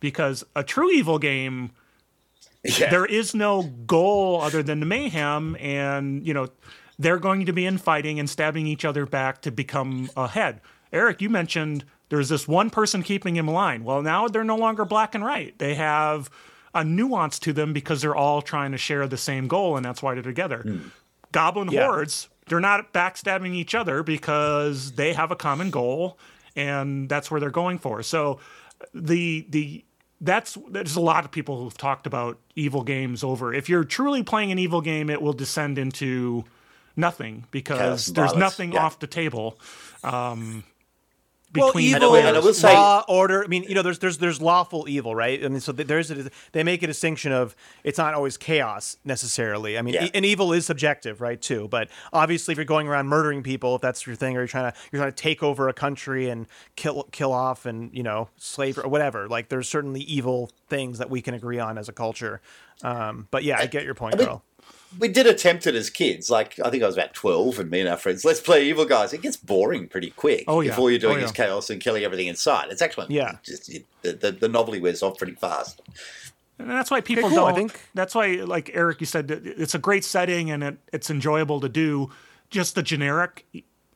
Because 0.00 0.42
a 0.56 0.64
true 0.64 0.90
evil 0.90 1.18
game, 1.18 1.70
yeah 2.64 2.90
there 2.90 3.06
is 3.06 3.34
no 3.34 3.62
goal 3.62 4.40
other 4.40 4.62
than 4.62 4.80
the 4.80 4.86
mayhem, 4.86 5.56
and 5.60 6.26
you 6.26 6.34
know 6.34 6.48
they're 6.98 7.18
going 7.18 7.46
to 7.46 7.52
be 7.52 7.66
infighting 7.66 8.20
and 8.20 8.28
stabbing 8.30 8.66
each 8.66 8.84
other 8.84 9.06
back 9.06 9.42
to 9.42 9.50
become 9.50 10.10
ahead. 10.16 10.60
Eric, 10.92 11.20
you 11.22 11.30
mentioned 11.30 11.84
there's 12.10 12.28
this 12.28 12.46
one 12.46 12.68
person 12.70 13.02
keeping 13.02 13.34
him 13.36 13.48
in 13.48 13.54
line. 13.54 13.82
Well, 13.84 14.02
now 14.02 14.28
they're 14.28 14.44
no 14.44 14.56
longer 14.56 14.84
black 14.84 15.14
and 15.14 15.24
white. 15.24 15.58
They 15.58 15.74
have 15.74 16.30
a 16.74 16.84
nuance 16.84 17.38
to 17.40 17.52
them 17.52 17.72
because 17.72 18.02
they're 18.02 18.14
all 18.14 18.42
trying 18.42 18.72
to 18.72 18.78
share 18.78 19.06
the 19.06 19.16
same 19.16 19.48
goal, 19.48 19.76
and 19.76 19.84
that's 19.84 20.02
why 20.02 20.14
they're 20.14 20.22
together. 20.22 20.58
Hmm. 20.62 20.78
Goblin 21.32 21.70
Yeah. 21.70 21.86
hordes, 21.86 22.28
they're 22.46 22.60
not 22.60 22.92
backstabbing 22.92 23.54
each 23.54 23.74
other 23.74 24.02
because 24.02 24.92
they 24.92 25.14
have 25.14 25.30
a 25.30 25.36
common 25.36 25.70
goal, 25.70 26.18
and 26.54 27.08
that's 27.08 27.30
where 27.30 27.40
they're 27.40 27.50
going 27.50 27.78
for. 27.78 28.02
So 28.02 28.38
the 28.94 29.46
the 29.48 29.84
that's 30.22 30.56
there's 30.70 30.96
a 30.96 31.00
lot 31.00 31.24
of 31.24 31.30
people 31.30 31.60
who've 31.60 31.76
talked 31.76 32.06
about 32.06 32.38
evil 32.54 32.82
games 32.82 33.22
over. 33.24 33.52
If 33.52 33.68
you're 33.68 33.84
truly 33.84 34.22
playing 34.22 34.52
an 34.52 34.58
evil 34.58 34.80
game, 34.80 35.10
it 35.10 35.20
will 35.20 35.32
descend 35.32 35.78
into 35.78 36.44
nothing 36.96 37.44
because 37.50 37.78
Chaos 37.78 38.06
there's 38.06 38.32
violence, 38.32 38.38
nothing 38.38 38.72
yeah. 38.72 38.84
off 38.84 38.98
the 39.00 39.06
table. 39.08 39.58
Um, 40.04 40.64
well, 41.54 41.78
evil, 41.78 42.14
and 42.16 42.36
I 42.36 42.40
will 42.40 42.54
say- 42.54 42.72
law, 42.74 43.04
order. 43.08 43.44
I 43.44 43.46
mean, 43.46 43.64
you 43.64 43.74
know, 43.74 43.82
there's 43.82 43.98
there's 43.98 44.18
there's 44.18 44.40
lawful 44.40 44.88
evil, 44.88 45.14
right? 45.14 45.44
I 45.44 45.48
mean, 45.48 45.60
so 45.60 45.72
there's 45.72 46.10
a, 46.10 46.30
they 46.52 46.62
make 46.62 46.82
a 46.82 46.86
distinction 46.86 47.32
of 47.32 47.54
it's 47.84 47.98
not 47.98 48.14
always 48.14 48.36
chaos 48.36 48.96
necessarily. 49.04 49.76
I 49.78 49.82
mean, 49.82 49.94
Yeah. 49.94 50.04
e- 50.06 50.10
and 50.14 50.24
evil 50.24 50.52
is 50.52 50.66
subjective, 50.66 51.20
right? 51.20 51.40
Too, 51.40 51.68
but 51.68 51.88
obviously, 52.12 52.52
if 52.52 52.58
you're 52.58 52.64
going 52.64 52.88
around 52.88 53.08
murdering 53.08 53.42
people, 53.42 53.74
if 53.76 53.82
that's 53.82 54.06
your 54.06 54.16
thing, 54.16 54.36
or 54.36 54.40
you're 54.40 54.46
trying 54.48 54.72
to 54.72 54.78
you're 54.90 55.00
trying 55.00 55.12
to 55.12 55.16
take 55.22 55.42
over 55.42 55.68
a 55.68 55.72
country 55.74 56.28
and 56.28 56.46
kill 56.76 57.04
kill 57.12 57.32
off 57.32 57.66
and 57.66 57.90
you 57.94 58.02
know 58.02 58.28
slave 58.36 58.78
or 58.78 58.88
whatever, 58.88 59.28
like 59.28 59.48
there's 59.48 59.68
certainly 59.68 60.00
evil 60.02 60.50
things 60.68 60.98
that 60.98 61.10
we 61.10 61.20
can 61.20 61.34
agree 61.34 61.58
on 61.58 61.76
as 61.78 61.88
a 61.88 61.92
culture. 61.92 62.40
Um, 62.82 63.28
but 63.30 63.44
yeah, 63.44 63.58
I 63.58 63.66
get 63.66 63.84
your 63.84 63.94
point, 63.94 64.16
mean- 64.16 64.26
Carl. 64.26 64.42
We 64.98 65.08
did 65.08 65.26
attempt 65.26 65.66
it 65.66 65.74
as 65.74 65.90
kids. 65.90 66.30
Like 66.30 66.58
I 66.64 66.70
think 66.70 66.82
I 66.82 66.86
was 66.86 66.96
about 66.96 67.14
twelve, 67.14 67.58
and 67.58 67.70
me 67.70 67.80
and 67.80 67.88
our 67.88 67.96
friends, 67.96 68.24
let's 68.24 68.40
play 68.40 68.68
evil 68.68 68.84
guys. 68.84 69.12
It 69.12 69.22
gets 69.22 69.36
boring 69.36 69.88
pretty 69.88 70.10
quick. 70.10 70.44
Oh, 70.48 70.60
yeah. 70.60 70.72
If 70.72 70.78
all 70.78 70.90
you're 70.90 70.98
doing 70.98 71.16
Oh, 71.16 71.18
yeah. 71.18 71.24
is 71.24 71.32
chaos 71.32 71.70
and 71.70 71.80
killing 71.80 72.04
everything 72.04 72.26
inside, 72.26 72.68
it's 72.70 72.82
actually 72.82 73.14
Yeah. 73.14 73.36
Just, 73.42 73.68
it, 73.68 73.84
the, 74.02 74.12
the 74.12 74.32
the 74.32 74.48
novelty 74.48 74.80
wears 74.80 75.02
off 75.02 75.18
pretty 75.18 75.34
fast. 75.34 75.80
And 76.58 76.70
that's 76.70 76.90
why 76.90 77.00
people 77.00 77.28
cool, 77.28 77.40
I 77.40 77.50
don't. 77.50 77.52
I 77.52 77.54
think. 77.54 77.80
That's 77.94 78.14
why, 78.14 78.26
like 78.44 78.70
Eric, 78.74 79.00
you 79.00 79.06
said, 79.06 79.30
it's 79.30 79.74
a 79.74 79.78
great 79.78 80.04
setting 80.04 80.50
and 80.50 80.62
it, 80.62 80.78
it's 80.92 81.10
enjoyable 81.10 81.60
to 81.60 81.68
do. 81.68 82.10
Just 82.50 82.74
the 82.74 82.82
generic, 82.82 83.46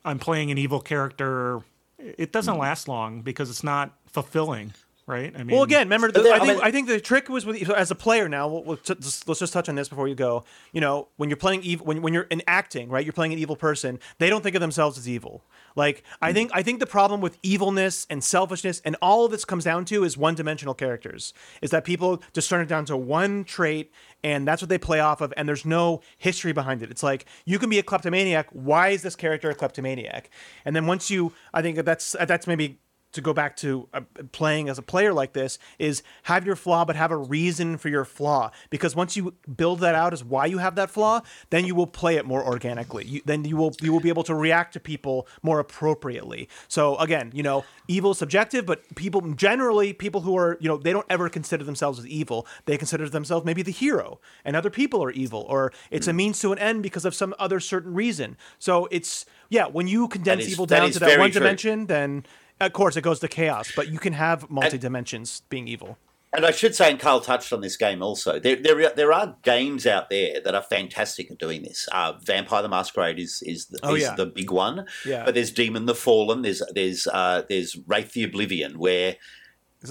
I'm 0.05 0.19
playing 0.19 0.51
an 0.51 0.59
evil 0.59 0.81
character. 0.81 1.61
It 1.99 2.33
doesn't 2.33 2.55
mm. 2.55 2.61
last 2.61 2.89
long 2.89 3.21
because 3.21 3.51
it's 3.51 3.63
not 3.63 3.93
fulfilling, 4.07 4.73
right? 5.07 5.33
I 5.35 5.45
mean, 5.45 5.55
Well, 5.55 5.63
again, 5.65 5.87
remember, 5.87 6.11
the, 6.11 6.29
I 6.29 6.37
I 6.37 6.41
think 6.41 6.63
I 6.63 6.71
think 6.71 6.89
the 6.89 7.01
trick 7.01 7.29
was 7.29 7.47
with 7.47 7.69
as 7.71 7.91
a 7.91 7.95
player. 7.95 8.29
Now, 8.29 8.49
we'll, 8.49 8.65
we'll 8.65 8.77
t- 8.77 8.95
just, 8.97 9.29
let's 9.29 9.41
just 9.41 9.53
touch 9.53 9.69
on 9.69 9.75
this 9.75 9.89
before 9.89 10.09
you 10.09 10.15
go. 10.15 10.45
You 10.73 10.81
know, 10.81 11.09
when 11.17 11.31
you're 11.31 11.37
playing 11.37 11.63
evil, 11.63 11.87
when 11.87 12.03
when 12.03 12.13
you're 12.13 12.25
in 12.25 12.43
acting, 12.47 12.89
right? 12.89 13.05
You're 13.05 13.13
playing 13.13 13.33
an 13.33 13.39
evil 13.39 13.57
person. 13.57 13.99
They 14.19 14.29
don't 14.29 14.43
think 14.43 14.57
of 14.57 14.61
themselves 14.61 14.99
as 14.99 15.09
evil. 15.09 15.45
Like 15.77 16.03
I 16.23 16.33
think 16.33 16.51
I 16.55 16.63
think 16.63 16.81
the 16.81 16.87
problem 16.87 17.21
with 17.21 17.39
evilness 17.43 18.07
and 18.09 18.25
selfishness 18.25 18.81
and 18.85 18.97
all 19.03 19.27
of 19.27 19.31
this 19.31 19.45
comes 19.45 19.65
down 19.65 19.85
to 19.87 20.05
is 20.05 20.17
one-dimensional 20.17 20.75
characters. 20.75 21.35
Is 21.61 21.71
that 21.71 21.85
people 21.85 22.23
just 22.33 22.49
turn 22.49 22.63
it 22.63 22.69
down 22.69 22.87
to 22.87 22.97
one 22.97 23.45
trait 23.45 23.93
and 24.25 24.49
that's 24.49 24.63
what 24.63 24.71
they 24.71 24.79
play 24.79 25.01
off 25.01 25.21
of 25.21 25.35
and 25.37 25.47
there's 25.47 25.67
no 25.67 26.01
history 26.17 26.53
behind 26.53 26.83
it. 26.83 26.91
It's 26.91 27.03
like 27.03 27.27
you 27.45 27.59
can 27.59 27.69
be 27.69 27.79
a 27.79 27.83
kleptomaniac. 27.83 28.49
Why 28.53 28.89
is 28.89 29.03
this 29.03 29.15
character 29.15 29.51
a 29.51 29.55
kleptomaniac? 29.55 30.31
And 30.65 30.75
then 30.75 30.87
once 30.87 31.11
you, 31.11 31.33
I 31.53 31.61
think 31.61 31.77
that's 31.85 32.17
that's 32.27 32.47
maybe 32.47 32.79
to 33.13 33.21
go 33.21 33.33
back 33.33 33.57
to 33.57 33.89
uh, 33.95 34.03
playing 34.33 34.69
as 34.69 34.79
a 34.79 34.83
player 34.83 35.13
like 35.13 35.33
this 35.33 35.59
is 35.79 36.03
have 36.25 36.45
your 36.45 36.57
flaw 36.57 36.85
but 36.85 36.97
have 36.97 37.11
a 37.11 37.17
reason 37.17 37.79
for 37.79 37.89
your 37.89 38.05
flaw. 38.05 38.51
Because 38.71 38.95
once 38.95 39.17
you 39.17 39.35
build 39.57 39.81
that 39.81 39.95
out 39.95 40.13
as 40.13 40.23
why 40.23 40.47
you 40.47 40.59
have 40.59 40.75
that 40.77 40.91
flaw 40.91 41.21
then 41.51 41.65
you 41.65 41.75
will 41.75 41.87
play 41.87 42.17
it 42.17 42.27
more 42.27 42.45
organically. 42.45 43.05
You, 43.07 43.23
then 43.25 43.45
you 43.45 43.57
will 43.57 43.75
you 43.81 43.93
will 43.93 44.01
be 44.01 44.11
able 44.11 44.25
to 44.25 44.35
react 44.35 44.75
to 44.75 44.81
people 44.81 45.27
more 45.43 45.59
appropriately. 45.59 46.49
So 46.69 46.97
again 46.97 47.31
you 47.35 47.43
know 47.43 47.65
evil 47.89 48.11
is 48.11 48.19
subjective 48.19 48.67
but 48.67 48.83
people 48.97 49.21
generally 49.35 49.93
people 49.93 50.21
who 50.21 50.37
are 50.37 50.59
you 50.61 50.69
know 50.69 50.77
they 50.77 50.93
don't 50.93 51.07
ever 51.09 51.29
consider 51.29 51.65
themselves 51.65 51.99
as 51.99 52.07
evil. 52.07 52.47
They 52.67 52.77
consider 52.77 53.09
themselves 53.09 53.47
maybe 53.47 53.63
the 53.63 53.73
hero 53.73 54.21
and 54.45 54.55
other 54.55 54.71
people 54.71 55.03
are 55.03 55.11
evil 55.11 55.47
or 55.49 55.73
it's 55.91 56.07
a 56.07 56.13
means 56.13 56.39
to 56.41 56.53
an 56.53 56.59
end 56.59 56.83
because 56.83 57.05
of 57.05 57.15
some 57.15 57.35
other 57.39 57.61
certain 57.61 57.95
reason. 57.95 58.37
So 58.59 58.89
it's 58.91 59.25
yeah 59.49 59.67
when 59.67 59.89
you 59.89 60.09
condense 60.09 60.45
is- 60.45 60.53
evil 60.53 60.67
down 60.67 60.91
to 60.91 60.99
that 60.99 61.19
one 61.19 61.31
true. 61.31 61.41
dimension 61.41 61.87
then 61.87 62.25
of 62.61 62.73
course 62.73 62.97
it 62.97 63.03
goes 63.03 63.21
to 63.21 63.29
chaos 63.29 63.73
but 63.77 63.89
you 63.89 63.99
can 63.99 64.13
have 64.13 64.49
multi 64.51 64.79
dimensions 64.79 65.43
being 65.49 65.69
evil 65.69 65.99
And 66.35 66.45
I 66.45 66.51
should 66.51 66.75
say, 66.75 66.91
and 66.91 67.01
Carl 67.01 67.21
touched 67.21 67.53
on 67.53 67.61
this 67.63 67.77
game 67.79 68.03
also. 68.03 68.39
There, 68.39 68.57
there, 68.57 68.79
are- 68.85 68.93
there 68.95 69.13
are 69.13 69.37
games 69.43 69.87
out 69.87 70.11
there 70.11 70.41
that 70.45 70.55
are 70.55 70.63
fantastic 70.77 71.31
at 71.31 71.39
doing 71.39 71.63
this. 71.63 71.89
Uh, 71.93 72.13
Vampire 72.25 72.61
the 72.63 72.69
Masquerade 72.69 73.19
is 73.19 73.43
is, 73.47 73.67
the, 73.67 73.79
Oh, 73.83 73.95
is 73.95 74.03
yeah. 74.03 74.15
the 74.17 74.27
big 74.27 74.51
one. 74.51 74.85
Yeah. 75.07 75.25
But 75.25 75.35
there's 75.35 75.51
Demon 75.53 75.87
the 75.87 75.95
Fallen. 75.95 76.43
There's 76.43 76.61
there's 76.75 77.07
uh, 77.07 77.43
there's 77.49 77.79
Wraith 77.87 78.13
the 78.13 78.25
Oblivion, 78.25 78.79
where 78.79 79.17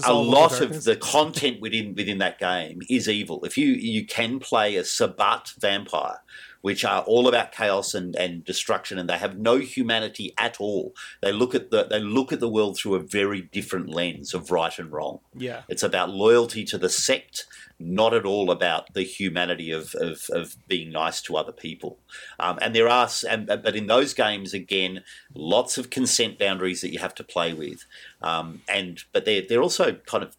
a 0.04 0.12
lot 0.12 0.60
of 0.60 0.84
the 0.84 0.94
content 0.96 1.60
within 1.60 1.94
within 1.96 2.18
that 2.18 2.38
game 2.38 2.82
is 2.88 3.08
evil. 3.08 3.44
If 3.44 3.56
you 3.58 3.68
you 3.68 4.06
can 4.06 4.38
play 4.38 4.76
a 4.76 4.84
Sabbat 4.84 5.52
vampire, 5.58 6.18
which 6.66 6.84
are 6.84 7.02
all 7.02 7.28
about 7.28 7.52
chaos 7.52 7.94
and, 7.94 8.16
and 8.16 8.44
destruction, 8.44 8.98
and 8.98 9.08
they 9.08 9.18
have 9.18 9.38
no 9.38 9.58
humanity 9.58 10.34
at 10.36 10.56
all. 10.58 10.92
They 11.22 11.30
look 11.30 11.54
at 11.54 11.70
the 11.70 11.84
they 11.84 12.00
look 12.00 12.32
at 12.32 12.40
the 12.40 12.48
world 12.48 12.76
through 12.76 12.96
a 12.96 13.06
very 13.20 13.40
different 13.40 13.88
lens 13.88 14.34
of 14.34 14.50
right 14.50 14.76
and 14.76 14.90
wrong. 14.90 15.20
Yeah. 15.32 15.62
It's 15.68 15.84
about 15.84 16.10
loyalty 16.10 16.64
to 16.64 16.76
the 16.76 16.88
sect, 16.88 17.46
not 17.78 18.12
at 18.12 18.24
all 18.24 18.50
about 18.50 18.94
the 18.94 19.04
humanity 19.04 19.70
of, 19.70 19.94
of, 19.94 20.26
of 20.30 20.56
being 20.66 20.90
nice 20.90 21.22
to 21.22 21.36
other 21.36 21.52
people. 21.52 22.00
Um, 22.40 22.58
and 22.60 22.74
there 22.74 22.88
are, 22.88 23.08
and, 23.30 23.46
but 23.46 23.76
in 23.76 23.86
those 23.86 24.12
games, 24.12 24.52
again, 24.52 25.04
lots 25.34 25.78
of 25.78 25.88
consent 25.88 26.36
boundaries 26.36 26.80
that 26.80 26.92
you 26.92 26.98
have 26.98 27.14
to 27.14 27.22
play 27.22 27.54
with. 27.54 27.86
Um, 28.20 28.62
and 28.68 29.04
but 29.12 29.24
they're, 29.24 29.44
they're 29.48 29.62
also 29.62 29.92
kind 30.04 30.24
of 30.24 30.34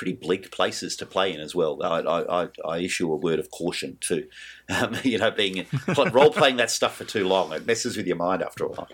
pretty 0.00 0.14
bleak 0.14 0.50
places 0.50 0.96
to 0.96 1.04
play 1.04 1.30
in 1.30 1.40
as 1.40 1.54
well. 1.54 1.78
I, 1.82 2.00
I, 2.00 2.42
I, 2.44 2.48
I 2.66 2.78
issue 2.78 3.12
a 3.12 3.16
word 3.16 3.38
of 3.38 3.50
caution 3.50 3.98
too. 4.00 4.26
Um, 4.70 4.96
you 5.04 5.18
know, 5.18 5.30
being 5.30 5.66
role 6.10 6.30
playing 6.30 6.56
that 6.56 6.70
stuff 6.70 6.96
for 6.96 7.04
too 7.04 7.28
long, 7.28 7.52
it 7.52 7.66
messes 7.66 7.98
with 7.98 8.06
your 8.06 8.16
mind 8.16 8.42
after 8.42 8.64
a 8.64 8.68
while. 8.68 8.88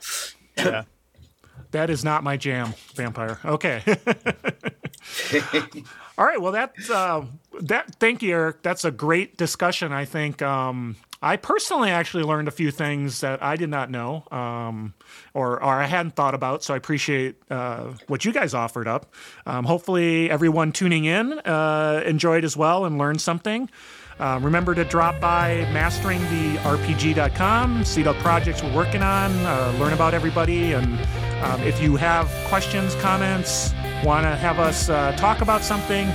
yeah 0.57 0.83
that 1.71 1.91
is 1.91 2.05
not 2.05 2.25
my 2.25 2.37
jam, 2.37 2.75
vampire. 2.95 3.39
Okay. 3.45 3.83
All 6.19 6.25
right. 6.25 6.41
Well, 6.41 6.53
that 6.53 6.73
uh, 6.91 7.25
that. 7.61 7.97
Thank 7.97 8.23
you, 8.23 8.33
Eric. 8.33 8.63
That's 8.63 8.85
a 8.85 8.91
great 8.91 9.37
discussion. 9.37 9.93
I 9.93 10.05
think. 10.05 10.43
Um, 10.43 10.97
I 11.23 11.37
personally 11.37 11.91
actually 11.91 12.25
learned 12.25 12.49
a 12.49 12.51
few 12.51 12.71
things 12.71 13.21
that 13.21 13.43
I 13.43 13.57
did 13.57 13.71
not 13.71 13.91
know, 13.91 14.25
um, 14.31 14.95
or 15.35 15.63
or 15.63 15.81
I 15.81 15.87
hadn't 15.87 16.17
thought 16.17 16.35
about. 16.35 16.63
So 16.63 16.75
I 16.75 16.77
appreciate 16.77 17.37
uh, 17.51 17.93
what 18.07 18.25
you 18.25 18.33
guys 18.33 18.55
offered 18.55 18.89
up. 18.89 19.13
Um, 19.47 19.65
hopefully, 19.65 20.31
everyone 20.31 20.73
tuning 20.73 21.05
in 21.05 21.39
uh, 21.41 22.03
enjoyed 22.05 22.45
as 22.45 22.57
well 22.57 22.85
and 22.85 22.99
learned 22.99 23.21
something. 23.21 23.69
Uh, 24.19 24.41
remember 24.43 24.75
to 24.75 24.83
drop 24.85 25.21
by 25.21 25.67
masteringtherpg.com, 25.73 27.85
see 27.85 28.03
the 28.03 28.15
projects 28.15 28.63
we're 28.63 28.75
working 28.75 29.03
on, 29.03 29.31
uh, 29.45 29.77
learn 29.79 29.93
about 29.93 30.15
everybody, 30.15 30.73
and 30.73 30.87
um, 31.45 31.61
if 31.63 31.83
you 31.83 31.97
have 31.97 32.27
questions, 32.49 32.95
comments, 32.97 33.75
want 34.03 34.25
to 34.25 34.35
have 34.35 34.59
us 34.59 34.89
uh, 34.89 35.15
talk 35.19 35.43
about 35.43 35.63
something, 35.63 36.07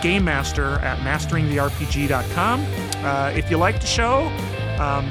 Game 0.00 0.24
Master 0.24 0.78
at 0.80 0.98
masteringtherpg.com. 0.98 2.66
Uh, 3.04 3.32
if 3.34 3.50
you 3.50 3.56
like 3.56 3.80
the 3.80 3.86
show, 3.86 4.26
um, 4.78 5.10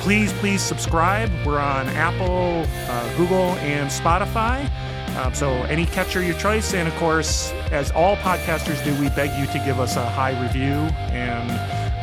please, 0.00 0.32
please 0.34 0.60
subscribe. 0.60 1.30
We're 1.44 1.58
on 1.58 1.88
Apple, 1.88 2.66
uh, 2.88 3.16
Google, 3.16 3.52
and 3.60 3.90
Spotify. 3.90 4.70
Um, 5.16 5.34
so 5.34 5.50
any 5.64 5.86
catcher 5.86 6.22
your 6.22 6.38
choice, 6.38 6.72
and 6.74 6.86
of 6.86 6.94
course, 6.96 7.50
as 7.72 7.90
all 7.92 8.16
podcasters 8.16 8.82
do, 8.84 8.94
we 9.00 9.08
beg 9.10 9.36
you 9.38 9.46
to 9.46 9.64
give 9.64 9.80
us 9.80 9.96
a 9.96 10.08
high 10.08 10.40
review 10.40 10.78
and 11.10 11.50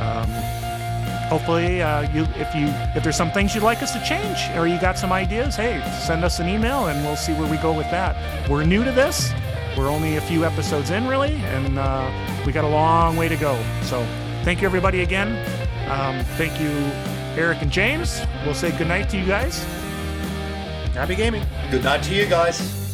um, 0.01 0.30
hopefully 1.28 1.82
uh, 1.82 2.01
you 2.13 2.23
if 2.36 2.53
you 2.55 2.67
if 2.95 3.03
there's 3.03 3.15
some 3.15 3.32
things 3.32 3.53
you'd 3.53 3.63
like 3.63 3.82
us 3.82 3.91
to 3.91 4.03
change 4.03 4.38
or 4.57 4.67
you 4.67 4.80
got 4.80 4.97
some 4.97 5.11
ideas, 5.11 5.55
hey, 5.55 5.82
send 6.05 6.23
us 6.23 6.39
an 6.39 6.47
email 6.47 6.88
and 6.88 7.03
we'll 7.05 7.15
see 7.15 7.34
where 7.34 7.49
we 7.49 7.57
go 7.57 7.75
with 7.75 7.89
that. 7.91 8.15
We're 8.49 8.65
new 8.65 8.84
to 8.84 8.91
this. 8.91 9.32
We're 9.78 9.89
only 9.89 10.15
a 10.17 10.21
few 10.21 10.43
episodes 10.43 10.89
in, 10.89 11.07
really, 11.07 11.36
and 11.36 11.78
uh, 11.78 12.09
we 12.45 12.51
got 12.51 12.63
a 12.63 12.67
long 12.67 13.15
way 13.15 13.28
to 13.28 13.36
go. 13.36 13.53
So 13.84 14.03
thank 14.43 14.61
you, 14.61 14.67
everybody, 14.67 15.03
again. 15.03 15.38
Um, 15.89 16.25
thank 16.36 16.59
you, 16.59 16.69
Eric 17.39 17.61
and 17.61 17.71
James. 17.71 18.21
We'll 18.43 18.55
say 18.55 18.75
goodnight 18.75 19.07
to 19.09 19.17
you 19.17 19.25
guys. 19.25 19.63
Happy 20.93 21.13
gaming. 21.13 21.43
Good 21.69 21.84
night 21.84 22.01
to 22.03 22.15
you 22.15 22.25
guys. 22.25 22.86